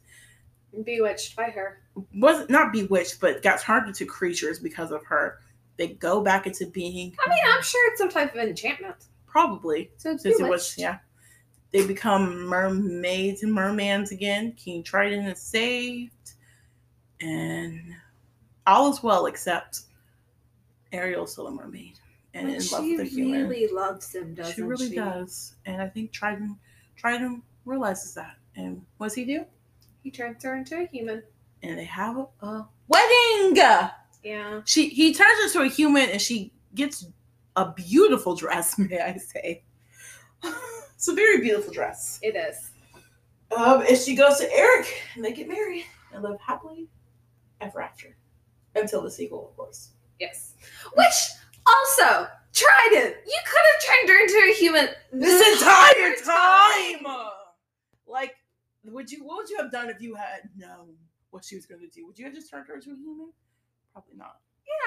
Bewitched 0.84 1.36
by 1.36 1.46
her. 1.46 1.82
was 2.14 2.50
not 2.50 2.74
bewitched, 2.74 3.20
but 3.22 3.42
got 3.42 3.62
turned 3.62 3.88
into 3.88 4.06
creatures 4.06 4.60
because 4.60 4.92
of 4.92 5.04
her. 5.06 5.40
They 5.78 5.90
go 5.90 6.22
back 6.22 6.48
into 6.48 6.66
being. 6.68 7.16
I 7.26 7.30
mean, 7.30 7.40
I'm 7.48 7.62
sure 7.64 7.92
it's 7.92 8.00
some 8.00 8.10
type 8.10 8.34
of 8.34 8.42
enchantment. 8.42 8.96
probably 9.28 9.92
So 9.98 10.12
since 10.12 10.24
bewitched. 10.24 10.42
it 10.42 10.50
was 10.50 10.76
yeah. 10.78 10.98
They 11.72 11.86
become 11.86 12.46
mermaids 12.46 13.44
and 13.44 13.52
mermans 13.56 14.12
again. 14.12 14.54
King 14.54 14.82
Triton 14.84 15.26
is 15.26 15.42
saved, 15.42 16.32
and 17.22 17.82
all 18.66 18.92
is 18.92 19.04
well 19.04 19.26
except 19.26 19.82
Ariel's 20.92 21.34
still 21.34 21.48
a 21.48 21.52
mermaid 21.52 22.00
and 22.34 22.48
But 22.48 22.56
in 22.56 22.68
love 22.72 22.84
with 22.86 23.00
a 23.02 23.04
human. 23.04 23.48
really 23.48 23.68
loves 23.68 24.14
him, 24.16 24.34
doesn't 24.34 24.54
she? 24.54 24.56
she 24.58 24.62
really 24.62 24.96
does, 24.96 25.56
and 25.66 25.82
I 25.82 25.88
think 25.90 26.12
Triton 26.12 26.58
Triton 26.96 27.42
realizes 27.66 28.14
that. 28.14 28.36
And 28.56 28.82
what 28.98 29.08
does 29.08 29.16
he 29.16 29.26
do? 29.26 29.46
He 30.06 30.12
turns 30.12 30.44
her 30.44 30.56
into 30.56 30.80
a 30.80 30.86
human. 30.86 31.24
And 31.64 31.80
they 31.80 31.84
have 31.86 32.16
a, 32.16 32.46
a 32.46 32.70
wedding. 32.88 33.56
Yeah. 33.56 34.62
She 34.66 34.88
he 34.90 35.16
turns 35.16 35.46
into 35.46 35.66
a 35.66 35.68
human 35.68 36.12
and 36.12 36.22
she 36.22 36.54
gets 36.76 37.08
a 37.56 37.72
beautiful 37.72 38.36
dress, 38.36 38.78
may 38.80 39.00
I 39.00 39.18
say. 39.18 39.64
It's 40.96 41.08
a 41.10 41.14
very 41.14 41.42
beautiful 41.42 41.74
dress. 41.74 42.20
It 42.22 42.36
is. 42.36 42.72
Um, 43.56 43.82
and 43.82 43.98
she 43.98 44.16
goes 44.16 44.38
to 44.38 44.50
Eric 44.54 44.88
and 45.16 45.26
they 45.26 45.34
get 45.34 45.48
married 45.48 45.86
and 46.14 46.24
live 46.24 46.40
happily 46.40 46.88
ever 47.60 47.82
after. 47.82 48.16
Until 48.76 49.02
the 49.02 49.12
sequel, 49.12 49.50
of 49.50 49.58
course. 49.58 49.90
Yes. 50.20 50.54
Which 50.96 51.16
also, 51.68 52.28
Trident, 52.54 53.16
you 53.26 53.40
could 53.46 53.66
have 53.74 53.84
turned 53.84 54.10
her 54.10 54.22
into 54.22 54.52
a 54.52 54.54
human 54.54 54.88
This 55.12 55.62
entire 55.62 56.16
time! 56.24 57.06
Like, 58.08 58.36
would 58.92 59.12
you 59.12 59.24
what 59.24 59.38
would 59.38 59.50
you 59.50 59.58
have 59.58 59.72
done 59.72 59.90
if 59.90 60.02
you 60.02 60.16
had 60.16 60.50
known 60.56 60.96
what 61.30 61.44
she 61.44 61.56
was 61.56 61.66
gonna 61.66 61.88
do? 61.94 62.06
Would 62.08 62.18
you 62.18 62.26
have 62.26 62.34
just 62.34 62.50
turned 62.50 62.68
her 62.68 62.76
into 62.76 62.92
a 62.92 62.96
human? 62.96 63.32
Probably 63.94 64.16
not. 64.16 64.38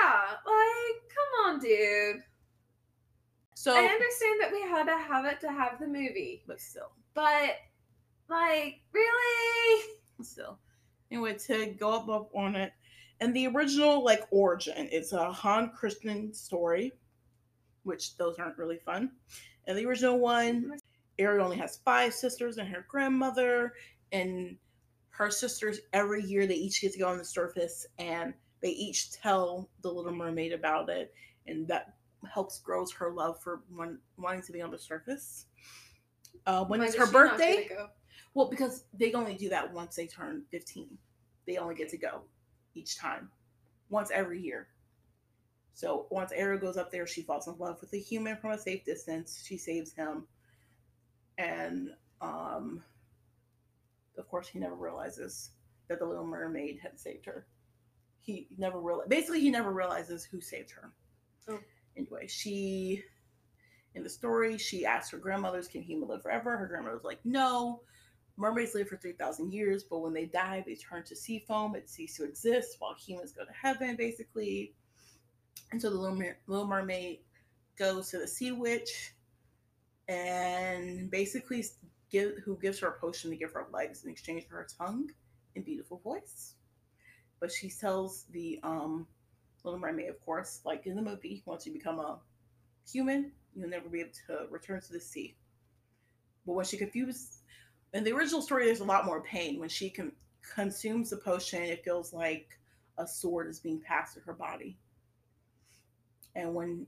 Yeah, 0.00 0.20
like, 0.44 1.02
come 1.14 1.46
on, 1.46 1.60
dude. 1.60 2.22
So 3.54 3.74
I 3.74 3.84
understand 3.84 4.40
that 4.40 4.52
we 4.52 4.62
had 4.62 4.84
to 4.84 4.96
have 4.96 5.24
it 5.24 5.40
to 5.40 5.50
have 5.50 5.80
the 5.80 5.86
movie, 5.86 6.42
but 6.46 6.60
still. 6.60 6.92
but 7.14 7.56
like, 8.28 8.80
really? 8.92 9.84
still. 10.22 10.58
Anyway, 11.10 11.34
to 11.46 11.74
go 11.78 11.90
up, 11.90 12.08
up 12.08 12.30
on 12.34 12.54
it, 12.54 12.72
and 13.20 13.34
the 13.34 13.46
original 13.48 14.04
like 14.04 14.26
origin, 14.30 14.88
it's 14.92 15.12
a 15.12 15.32
Hans 15.32 15.70
Christian 15.74 16.32
story, 16.32 16.92
which 17.82 18.16
those 18.16 18.38
aren't 18.38 18.58
really 18.58 18.78
fun. 18.78 19.10
And 19.66 19.76
the 19.76 19.86
original 19.86 20.18
one, 20.18 20.78
Ariel 21.18 21.44
only 21.44 21.56
has 21.58 21.80
five 21.84 22.14
sisters 22.14 22.58
and 22.58 22.68
her 22.68 22.86
grandmother, 22.88 23.74
and 24.12 24.56
her 25.10 25.30
sisters 25.30 25.80
every 25.92 26.22
year 26.22 26.46
they 26.46 26.54
each 26.54 26.80
get 26.80 26.92
to 26.92 26.98
go 26.98 27.08
on 27.08 27.18
the 27.18 27.24
surface 27.24 27.86
and 27.98 28.32
they 28.60 28.70
each 28.70 29.12
tell 29.12 29.68
the 29.82 29.90
Little 29.90 30.12
Mermaid 30.12 30.52
about 30.52 30.88
it, 30.88 31.12
and 31.46 31.66
that 31.68 31.94
helps 32.32 32.60
grows 32.60 32.92
her 32.92 33.10
love 33.12 33.40
for 33.40 33.62
one, 33.70 33.98
wanting 34.16 34.42
to 34.42 34.52
be 34.52 34.62
on 34.62 34.70
the 34.70 34.78
surface. 34.78 35.46
Uh, 36.46 36.64
when 36.64 36.80
Why 36.80 36.90
her 36.96 37.10
birthday? 37.10 37.66
go? 37.68 37.88
Well, 38.34 38.48
because 38.48 38.84
they 38.94 39.12
only 39.12 39.34
do 39.34 39.48
that 39.48 39.72
once 39.72 39.96
they 39.96 40.06
turn 40.06 40.44
15. 40.50 40.96
They 41.46 41.56
only 41.56 41.74
get 41.74 41.88
to 41.90 41.96
go 41.96 42.22
each 42.74 42.98
time, 42.98 43.30
once 43.90 44.10
every 44.10 44.40
year. 44.40 44.68
So 45.74 46.06
once 46.10 46.32
Ariel 46.32 46.60
goes 46.60 46.76
up 46.76 46.90
there, 46.90 47.06
she 47.06 47.22
falls 47.22 47.46
in 47.46 47.56
love 47.58 47.80
with 47.80 47.92
a 47.92 47.98
human 47.98 48.36
from 48.36 48.50
a 48.50 48.58
safe 48.58 48.84
distance. 48.84 49.44
She 49.46 49.56
saves 49.56 49.92
him. 49.92 50.26
And 51.38 51.90
um, 52.20 52.82
of 54.18 54.28
course, 54.28 54.48
he 54.48 54.58
never 54.58 54.74
realizes 54.74 55.50
that 55.88 56.00
the 56.00 56.04
little 56.04 56.26
mermaid 56.26 56.78
had 56.82 56.98
saved 56.98 57.24
her. 57.26 57.46
He 58.20 58.48
never 58.58 58.80
realized, 58.80 59.08
basically, 59.08 59.40
he 59.40 59.50
never 59.50 59.72
realizes 59.72 60.24
who 60.24 60.40
saved 60.40 60.70
her. 60.72 60.92
Oh. 61.48 61.60
Anyway, 61.96 62.26
she, 62.26 63.02
in 63.94 64.02
the 64.02 64.10
story, 64.10 64.58
she 64.58 64.84
asked 64.84 65.12
her 65.12 65.18
grandmothers, 65.18 65.68
Can 65.68 65.82
human 65.82 66.08
live 66.08 66.22
forever? 66.22 66.56
Her 66.56 66.66
grandmother 66.66 66.96
was 66.96 67.04
like, 67.04 67.20
No 67.24 67.80
mermaids 68.36 68.74
live 68.74 68.88
for 68.88 68.96
3,000 68.96 69.52
years, 69.52 69.82
but 69.82 69.98
when 70.00 70.12
they 70.12 70.26
die, 70.26 70.62
they 70.66 70.74
turn 70.74 71.04
to 71.04 71.16
sea 71.16 71.44
foam. 71.46 71.74
It 71.74 71.88
ceases 71.88 72.16
to 72.18 72.24
exist 72.24 72.76
while 72.78 72.94
humans 72.94 73.32
go 73.32 73.44
to 73.44 73.52
heaven, 73.52 73.96
basically. 73.96 74.74
And 75.72 75.80
so 75.80 75.90
the 75.90 75.96
little, 75.96 76.16
Mer- 76.16 76.38
little 76.46 76.66
mermaid 76.66 77.20
goes 77.76 78.10
to 78.10 78.18
the 78.18 78.28
sea 78.28 78.52
witch 78.52 79.12
and 80.08 81.10
basically 81.10 81.64
give, 82.10 82.38
who 82.44 82.56
gives 82.58 82.78
her 82.80 82.88
a 82.88 83.00
potion 83.00 83.30
to 83.30 83.36
give 83.36 83.52
her 83.52 83.66
legs 83.72 84.04
in 84.04 84.10
exchange 84.10 84.46
for 84.48 84.56
her 84.56 84.66
tongue 84.78 85.10
and 85.54 85.64
beautiful 85.64 85.98
voice. 85.98 86.54
But 87.40 87.52
she 87.52 87.70
tells 87.70 88.24
the 88.32 88.58
um, 88.62 89.06
little 89.64 89.78
mermaid, 89.78 90.08
of 90.08 90.24
course, 90.24 90.60
like 90.64 90.86
in 90.86 90.96
the 90.96 91.02
movie, 91.02 91.42
once 91.46 91.66
you 91.66 91.72
become 91.72 91.98
a 91.98 92.18
human, 92.90 93.32
you'll 93.54 93.68
never 93.68 93.88
be 93.88 94.00
able 94.00 94.10
to 94.26 94.46
return 94.50 94.80
to 94.80 94.92
the 94.92 95.00
sea. 95.00 95.36
But 96.46 96.54
when 96.54 96.64
she 96.64 96.76
confused, 96.76 97.42
in 97.92 98.04
the 98.04 98.12
original 98.12 98.42
story, 98.42 98.64
there's 98.64 98.80
a 98.80 98.84
lot 98.84 99.04
more 99.04 99.22
pain. 99.22 99.60
When 99.60 99.68
she 99.68 99.90
con- 99.90 100.12
consumes 100.54 101.10
the 101.10 101.18
potion, 101.18 101.62
it 101.62 101.84
feels 101.84 102.12
like 102.12 102.48
a 102.96 103.06
sword 103.06 103.48
is 103.48 103.60
being 103.60 103.80
passed 103.80 104.14
through 104.14 104.24
her 104.24 104.32
body. 104.32 104.78
And 106.34 106.54
when 106.54 106.86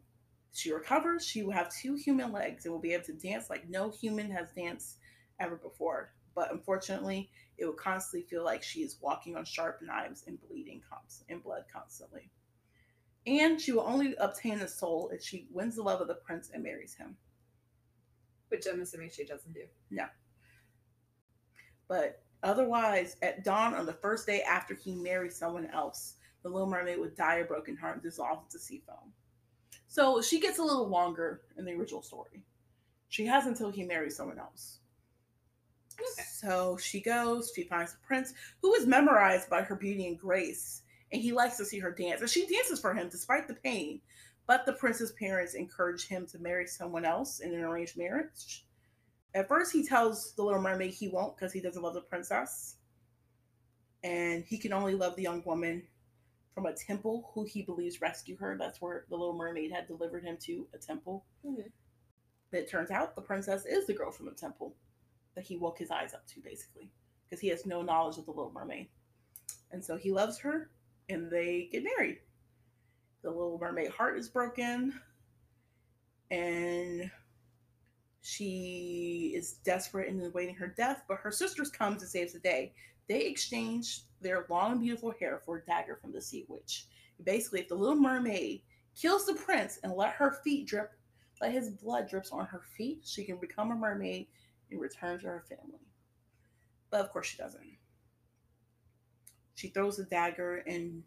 she 0.52 0.72
recovers, 0.72 1.26
she 1.26 1.42
will 1.42 1.52
have 1.52 1.72
two 1.72 1.94
human 1.94 2.32
legs 2.32 2.64
and 2.64 2.72
will 2.72 2.80
be 2.80 2.92
able 2.92 3.04
to 3.04 3.12
dance 3.12 3.48
like 3.50 3.68
no 3.68 3.90
human 3.90 4.30
has 4.30 4.50
danced 4.52 4.98
ever 5.38 5.56
before. 5.56 6.12
But 6.34 6.52
unfortunately, 6.52 7.30
it 7.58 7.64
will 7.64 7.72
constantly 7.72 8.26
feel 8.28 8.44
like 8.44 8.62
she 8.62 8.80
is 8.80 8.98
walking 9.00 9.36
on 9.36 9.44
sharp 9.44 9.80
knives 9.82 10.24
and 10.26 10.40
bleeding 10.40 10.82
const- 10.88 11.24
and 11.28 11.42
blood 11.42 11.64
constantly. 11.72 12.30
And 13.26 13.60
she 13.60 13.72
will 13.72 13.86
only 13.86 14.14
obtain 14.16 14.58
the 14.58 14.68
soul 14.68 15.10
if 15.12 15.22
she 15.22 15.46
wins 15.52 15.76
the 15.76 15.82
love 15.82 16.00
of 16.00 16.08
the 16.08 16.14
prince 16.14 16.50
and 16.52 16.62
marries 16.62 16.94
him. 16.94 17.16
Which 18.48 18.66
I'm 18.66 18.80
assuming 18.80 19.10
she 19.10 19.24
doesn't 19.24 19.52
do. 19.52 19.64
No. 19.90 20.06
But 21.86 22.22
otherwise, 22.42 23.16
at 23.22 23.44
dawn 23.44 23.74
on 23.74 23.86
the 23.86 23.92
first 23.92 24.26
day 24.26 24.42
after 24.42 24.74
he 24.74 24.94
marries 24.94 25.36
someone 25.36 25.66
else, 25.66 26.14
the 26.42 26.48
Little 26.48 26.68
Mermaid 26.68 26.98
would 26.98 27.16
die 27.16 27.36
a 27.36 27.44
broken 27.44 27.76
heart 27.76 27.96
and 27.96 28.02
dissolve 28.02 28.44
into 28.44 28.58
sea 28.58 28.82
foam. 28.86 29.12
So 29.88 30.22
she 30.22 30.40
gets 30.40 30.58
a 30.58 30.62
little 30.62 30.88
longer 30.88 31.42
in 31.56 31.64
the 31.64 31.72
original 31.72 32.02
story. 32.02 32.42
She 33.08 33.26
has 33.26 33.46
until 33.46 33.70
he 33.70 33.84
marries 33.84 34.16
someone 34.16 34.38
else. 34.38 34.78
Okay. 36.00 36.22
So 36.32 36.76
she 36.76 37.00
goes, 37.00 37.52
she 37.54 37.64
finds 37.64 37.92
the 37.92 37.98
prince, 38.06 38.32
who 38.62 38.72
is 38.74 38.86
memorized 38.86 39.50
by 39.50 39.62
her 39.62 39.74
beauty 39.74 40.06
and 40.06 40.18
grace, 40.18 40.82
and 41.12 41.20
he 41.20 41.32
likes 41.32 41.56
to 41.56 41.64
see 41.64 41.78
her 41.78 41.90
dance. 41.90 42.20
And 42.20 42.30
she 42.30 42.46
dances 42.46 42.80
for 42.80 42.94
him 42.94 43.08
despite 43.08 43.48
the 43.48 43.54
pain. 43.54 44.00
But 44.46 44.66
the 44.66 44.72
prince's 44.72 45.12
parents 45.12 45.54
encourage 45.54 46.06
him 46.06 46.26
to 46.28 46.38
marry 46.38 46.66
someone 46.66 47.04
else 47.04 47.40
in 47.40 47.54
an 47.54 47.60
arranged 47.60 47.96
marriage. 47.96 48.64
At 49.34 49.48
first, 49.48 49.72
he 49.72 49.86
tells 49.86 50.32
the 50.32 50.42
Little 50.42 50.60
Mermaid 50.60 50.92
he 50.92 51.08
won't 51.08 51.36
because 51.36 51.52
he 51.52 51.60
doesn't 51.60 51.82
love 51.82 51.94
the 51.94 52.00
princess. 52.00 52.76
And 54.02 54.44
he 54.44 54.58
can 54.58 54.72
only 54.72 54.94
love 54.94 55.14
the 55.14 55.22
young 55.22 55.42
woman 55.44 55.82
from 56.54 56.66
a 56.66 56.72
temple 56.72 57.30
who 57.34 57.44
he 57.44 57.62
believes 57.62 58.00
rescued 58.00 58.38
her. 58.40 58.56
That's 58.58 58.80
where 58.80 59.04
the 59.08 59.16
Little 59.16 59.36
Mermaid 59.36 59.70
had 59.72 59.86
delivered 59.86 60.24
him 60.24 60.36
to 60.42 60.66
a 60.74 60.78
temple. 60.78 61.24
Mm-hmm. 61.46 61.68
It 62.52 62.68
turns 62.68 62.90
out 62.90 63.14
the 63.14 63.22
princess 63.22 63.64
is 63.64 63.86
the 63.86 63.94
girl 63.94 64.10
from 64.10 64.26
the 64.26 64.32
temple 64.32 64.74
that 65.34 65.44
he 65.44 65.56
woke 65.56 65.78
his 65.78 65.90
eyes 65.90 66.14
up 66.14 66.26
to, 66.26 66.40
basically, 66.40 66.90
because 67.24 67.40
he 67.40 67.48
has 67.48 67.64
no 67.66 67.82
knowledge 67.82 68.18
of 68.18 68.24
the 68.24 68.32
Little 68.32 68.52
Mermaid. 68.52 68.88
And 69.70 69.84
so 69.84 69.96
he 69.96 70.10
loves 70.10 70.38
her, 70.38 70.70
and 71.08 71.30
they 71.30 71.68
get 71.70 71.84
married. 71.84 72.18
The 73.22 73.30
Little 73.30 73.58
Mermaid 73.60 73.90
heart 73.90 74.18
is 74.18 74.28
broken, 74.28 75.00
and 76.30 77.10
she 78.22 79.32
is 79.34 79.54
desperate 79.64 80.08
and 80.08 80.20
is 80.20 80.28
awaiting 80.28 80.56
her 80.56 80.74
death, 80.76 81.04
but 81.08 81.18
her 81.18 81.30
sisters 81.30 81.70
come 81.70 81.96
to 81.96 82.06
save 82.06 82.32
the 82.32 82.40
day. 82.40 82.72
They 83.08 83.20
exchange 83.20 84.02
their 84.20 84.46
long, 84.48 84.80
beautiful 84.80 85.12
hair 85.18 85.40
for 85.44 85.58
a 85.58 85.64
dagger 85.64 85.96
from 85.96 86.12
the 86.12 86.20
sea 86.20 86.44
witch. 86.48 86.86
Basically, 87.24 87.60
if 87.60 87.68
the 87.68 87.74
little 87.74 87.96
mermaid 87.96 88.62
kills 88.96 89.26
the 89.26 89.34
prince 89.34 89.78
and 89.82 89.92
let 89.92 90.12
her 90.14 90.40
feet 90.44 90.66
drip, 90.66 90.92
let 91.40 91.52
his 91.52 91.70
blood 91.70 92.08
drips 92.08 92.30
on 92.32 92.46
her 92.46 92.62
feet, 92.76 93.00
she 93.04 93.24
can 93.24 93.36
become 93.36 93.70
a 93.70 93.74
mermaid 93.74 94.26
and 94.70 94.80
return 94.80 95.18
to 95.20 95.26
her 95.26 95.44
family. 95.48 95.80
But 96.90 97.00
of 97.00 97.10
course, 97.10 97.26
she 97.26 97.38
doesn't. 97.38 97.62
She 99.54 99.68
throws 99.68 99.96
the 99.96 100.04
dagger 100.04 100.58
and 100.66 101.02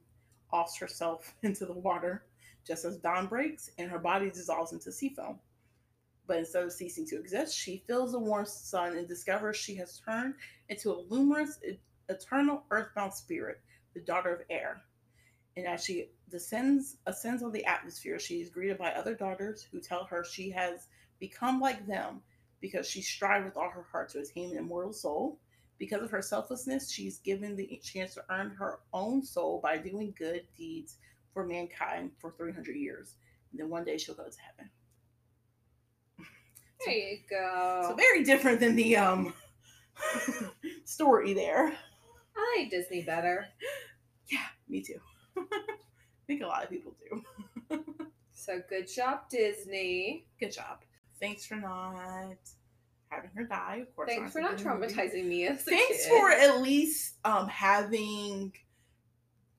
offs 0.51 0.77
herself 0.77 1.33
into 1.43 1.65
the 1.65 1.73
water 1.73 2.23
just 2.65 2.85
as 2.85 2.97
dawn 2.97 3.27
breaks 3.27 3.71
and 3.77 3.89
her 3.89 3.99
body 3.99 4.29
dissolves 4.29 4.71
into 4.71 4.91
sea 4.91 5.09
foam. 5.09 5.39
But 6.25 6.37
instead 6.37 6.63
of 6.63 6.71
ceasing 6.71 7.05
to 7.07 7.19
exist, 7.19 7.57
she 7.57 7.83
feels 7.85 8.13
the 8.13 8.19
warm 8.19 8.45
sun 8.45 8.95
and 8.95 9.07
discovers 9.07 9.57
she 9.57 9.75
has 9.75 9.99
turned 9.99 10.35
into 10.69 10.91
a 10.91 11.03
luminous, 11.09 11.59
eternal 12.09 12.63
earthbound 12.71 13.13
spirit, 13.13 13.61
the 13.93 14.01
daughter 14.01 14.33
of 14.33 14.41
air. 14.49 14.83
And 15.55 15.67
as 15.67 15.83
she 15.83 16.09
descends, 16.29 16.97
ascends 17.05 17.43
on 17.43 17.51
the 17.51 17.65
atmosphere, 17.65 18.19
she 18.19 18.41
is 18.41 18.49
greeted 18.49 18.77
by 18.77 18.91
other 18.91 19.13
daughters 19.13 19.67
who 19.71 19.79
tell 19.79 20.05
her 20.05 20.23
she 20.23 20.49
has 20.51 20.87
become 21.19 21.59
like 21.59 21.85
them 21.87 22.21
because 22.59 22.87
she 22.89 23.01
strived 23.01 23.45
with 23.45 23.57
all 23.57 23.69
her 23.69 23.85
heart 23.91 24.09
to 24.09 24.19
attain 24.19 24.51
an 24.51 24.57
immortal 24.57 24.93
soul. 24.93 25.39
Because 25.77 26.01
of 26.01 26.11
her 26.11 26.21
selflessness, 26.21 26.91
she's 26.91 27.19
given 27.19 27.55
the 27.55 27.79
chance 27.83 28.13
to 28.13 28.23
earn 28.29 28.51
her 28.51 28.79
own 28.93 29.23
soul 29.23 29.59
by 29.61 29.77
doing 29.77 30.13
good 30.17 30.43
deeds 30.55 30.97
for 31.33 31.45
mankind 31.45 32.11
for 32.19 32.31
300 32.37 32.75
years. 32.75 33.15
And 33.51 33.59
then 33.59 33.69
one 33.69 33.83
day 33.83 33.97
she'll 33.97 34.15
go 34.15 34.23
to 34.23 34.37
heaven. 34.39 34.69
There 36.85 36.95
you 36.95 37.17
go. 37.29 37.85
So 37.89 37.95
very 37.95 38.23
different 38.23 38.59
than 38.59 38.75
the 38.75 38.97
um 38.97 39.33
story 40.85 41.33
there. 41.33 41.73
I 42.35 42.57
like 42.59 42.69
Disney 42.71 43.03
better. 43.03 43.47
Yeah, 44.29 44.45
me 44.67 44.81
too. 44.81 44.99
I 45.37 45.43
think 46.27 46.41
a 46.41 46.47
lot 46.47 46.63
of 46.63 46.69
people 46.69 46.95
do. 47.09 47.83
so 48.33 48.61
good 48.69 48.87
job, 48.93 49.29
Disney. 49.29 50.25
Good 50.39 50.51
job. 50.51 50.79
Thanks 51.19 51.45
for 51.45 51.55
not 51.55 52.35
having 53.09 53.29
her 53.35 53.43
die. 53.45 53.83
Of 53.87 53.95
course. 53.95 54.09
Thanks 54.09 54.33
for 54.33 54.41
not 54.41 54.57
traumatizing 54.57 55.25
me. 55.25 55.47
As 55.47 55.61
Thanks 55.63 56.07
for 56.07 56.31
at 56.31 56.61
least 56.61 57.15
um 57.25 57.47
having 57.47 58.51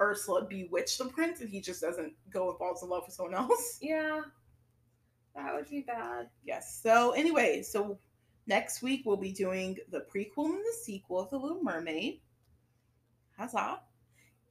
Ursula 0.01 0.45
bewitch 0.45 0.99
the 0.99 1.07
prince, 1.07 1.41
and 1.41 1.49
he 1.49 1.61
just 1.61 1.81
doesn't 1.81 2.13
go 2.31 2.51
and 2.51 2.59
falls 2.59 2.83
in 2.83 2.89
love 2.89 3.05
with 3.07 3.15
someone 3.15 3.35
else. 3.35 3.79
Yeah. 3.83 4.23
That 5.37 5.53
would 5.53 5.69
be 5.69 5.81
bad. 5.81 6.29
Yes. 6.45 6.79
So 6.81 7.11
anyway, 7.11 7.63
so 7.63 7.99
next 8.47 8.83
week 8.83 9.03
we'll 9.05 9.17
be 9.17 9.33
doing 9.33 9.77
the 9.91 10.07
prequel 10.15 10.47
and 10.47 10.61
the 10.61 10.77
sequel 10.81 11.19
of 11.19 11.31
The 11.31 11.39
Little 11.39 11.61
Mermaid. 11.63 12.21
Huzzah. 13.39 13.81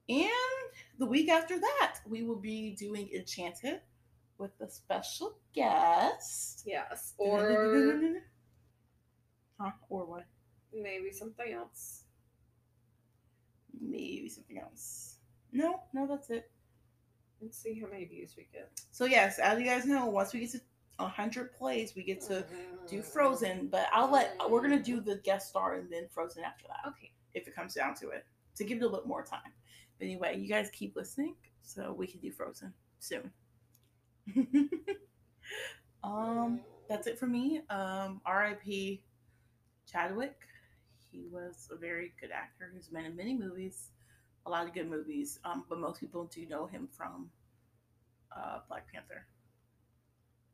And 0.09 0.29
the 0.99 1.05
week 1.05 1.29
after 1.29 1.59
that, 1.59 1.99
we 2.07 2.23
will 2.23 2.39
be 2.39 2.75
doing 2.77 3.09
Enchanted 3.13 3.81
with 4.37 4.51
a 4.61 4.69
special 4.69 5.37
guest. 5.53 6.63
Yes. 6.65 7.13
Or 7.17 8.21
Huh? 9.59 9.71
Or 9.89 10.05
what? 10.05 10.25
Maybe 10.73 11.11
something 11.11 11.53
else. 11.53 12.03
Maybe 13.79 14.27
something 14.29 14.59
else. 14.59 15.17
No, 15.51 15.81
no, 15.93 16.07
that's 16.07 16.29
it. 16.29 16.49
Let's 17.41 17.61
see 17.61 17.79
how 17.79 17.87
many 17.87 18.05
views 18.05 18.33
we 18.35 18.47
get. 18.51 18.71
So 18.91 19.05
yes, 19.05 19.37
as 19.39 19.59
you 19.59 19.65
guys 19.65 19.85
know, 19.85 20.07
once 20.07 20.33
we 20.33 20.39
get 20.41 20.51
to 20.51 20.61
100 20.97 21.53
plays, 21.53 21.93
we 21.95 22.03
get 22.03 22.21
to 22.21 22.45
do 22.87 22.99
mm. 22.99 23.03
Frozen, 23.03 23.67
but 23.67 23.87
I'll 23.91 24.11
let 24.11 24.35
we're 24.49 24.61
gonna 24.61 24.81
do 24.81 25.01
mm. 25.01 25.05
the 25.05 25.17
guest 25.17 25.49
star 25.49 25.75
and 25.75 25.91
then 25.91 26.07
Frozen 26.11 26.43
after 26.43 26.65
that. 26.67 26.89
Okay. 26.89 27.11
If 27.33 27.47
it 27.47 27.55
comes 27.55 27.73
down 27.73 27.95
to 27.95 28.09
it, 28.09 28.25
to 28.55 28.63
give 28.63 28.79
it 28.79 28.83
a 28.83 28.87
little 28.87 29.07
more 29.07 29.23
time. 29.23 29.51
But 29.99 30.05
anyway, 30.05 30.37
you 30.39 30.47
guys 30.47 30.69
keep 30.71 30.95
listening, 30.95 31.35
so 31.61 31.93
we 31.97 32.07
can 32.07 32.19
do 32.19 32.31
Frozen 32.31 32.73
soon. 32.99 33.31
um, 36.03 36.61
that's 36.89 37.07
it 37.07 37.19
for 37.19 37.27
me. 37.27 37.61
Um, 37.69 38.21
R.I.P. 38.25 39.03
Chadwick. 39.91 40.35
He 41.11 41.25
was 41.31 41.69
a 41.71 41.75
very 41.75 42.13
good 42.19 42.31
actor. 42.31 42.71
He's 42.73 42.87
been 42.87 43.05
in 43.05 43.15
many 43.15 43.37
movies, 43.37 43.91
a 44.45 44.49
lot 44.49 44.65
of 44.65 44.73
good 44.73 44.89
movies. 44.89 45.39
Um, 45.45 45.65
but 45.69 45.79
most 45.79 45.99
people 45.99 46.25
do 46.25 46.45
know 46.47 46.65
him 46.65 46.87
from 46.91 47.29
uh, 48.35 48.59
Black 48.67 48.91
Panther 48.91 49.27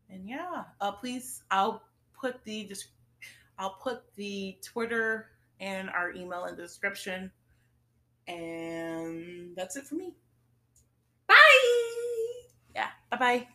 and 0.10 0.28
yeah, 0.28 0.64
uh, 0.82 0.92
please, 0.92 1.44
I'll 1.52 1.84
put 2.20 2.44
the 2.44 2.66
just, 2.66 2.88
I'll 3.58 3.78
put 3.82 4.04
the 4.16 4.58
Twitter 4.64 5.28
and 5.60 5.90
our 5.90 6.12
email 6.12 6.46
in 6.46 6.56
the 6.56 6.64
description. 6.64 7.32
And 8.30 9.56
that's 9.56 9.76
it 9.76 9.86
for 9.86 9.96
me. 9.96 10.14
Bye. 11.28 11.36
Yeah. 12.76 12.90
Bye 13.10 13.18
bye. 13.18 13.48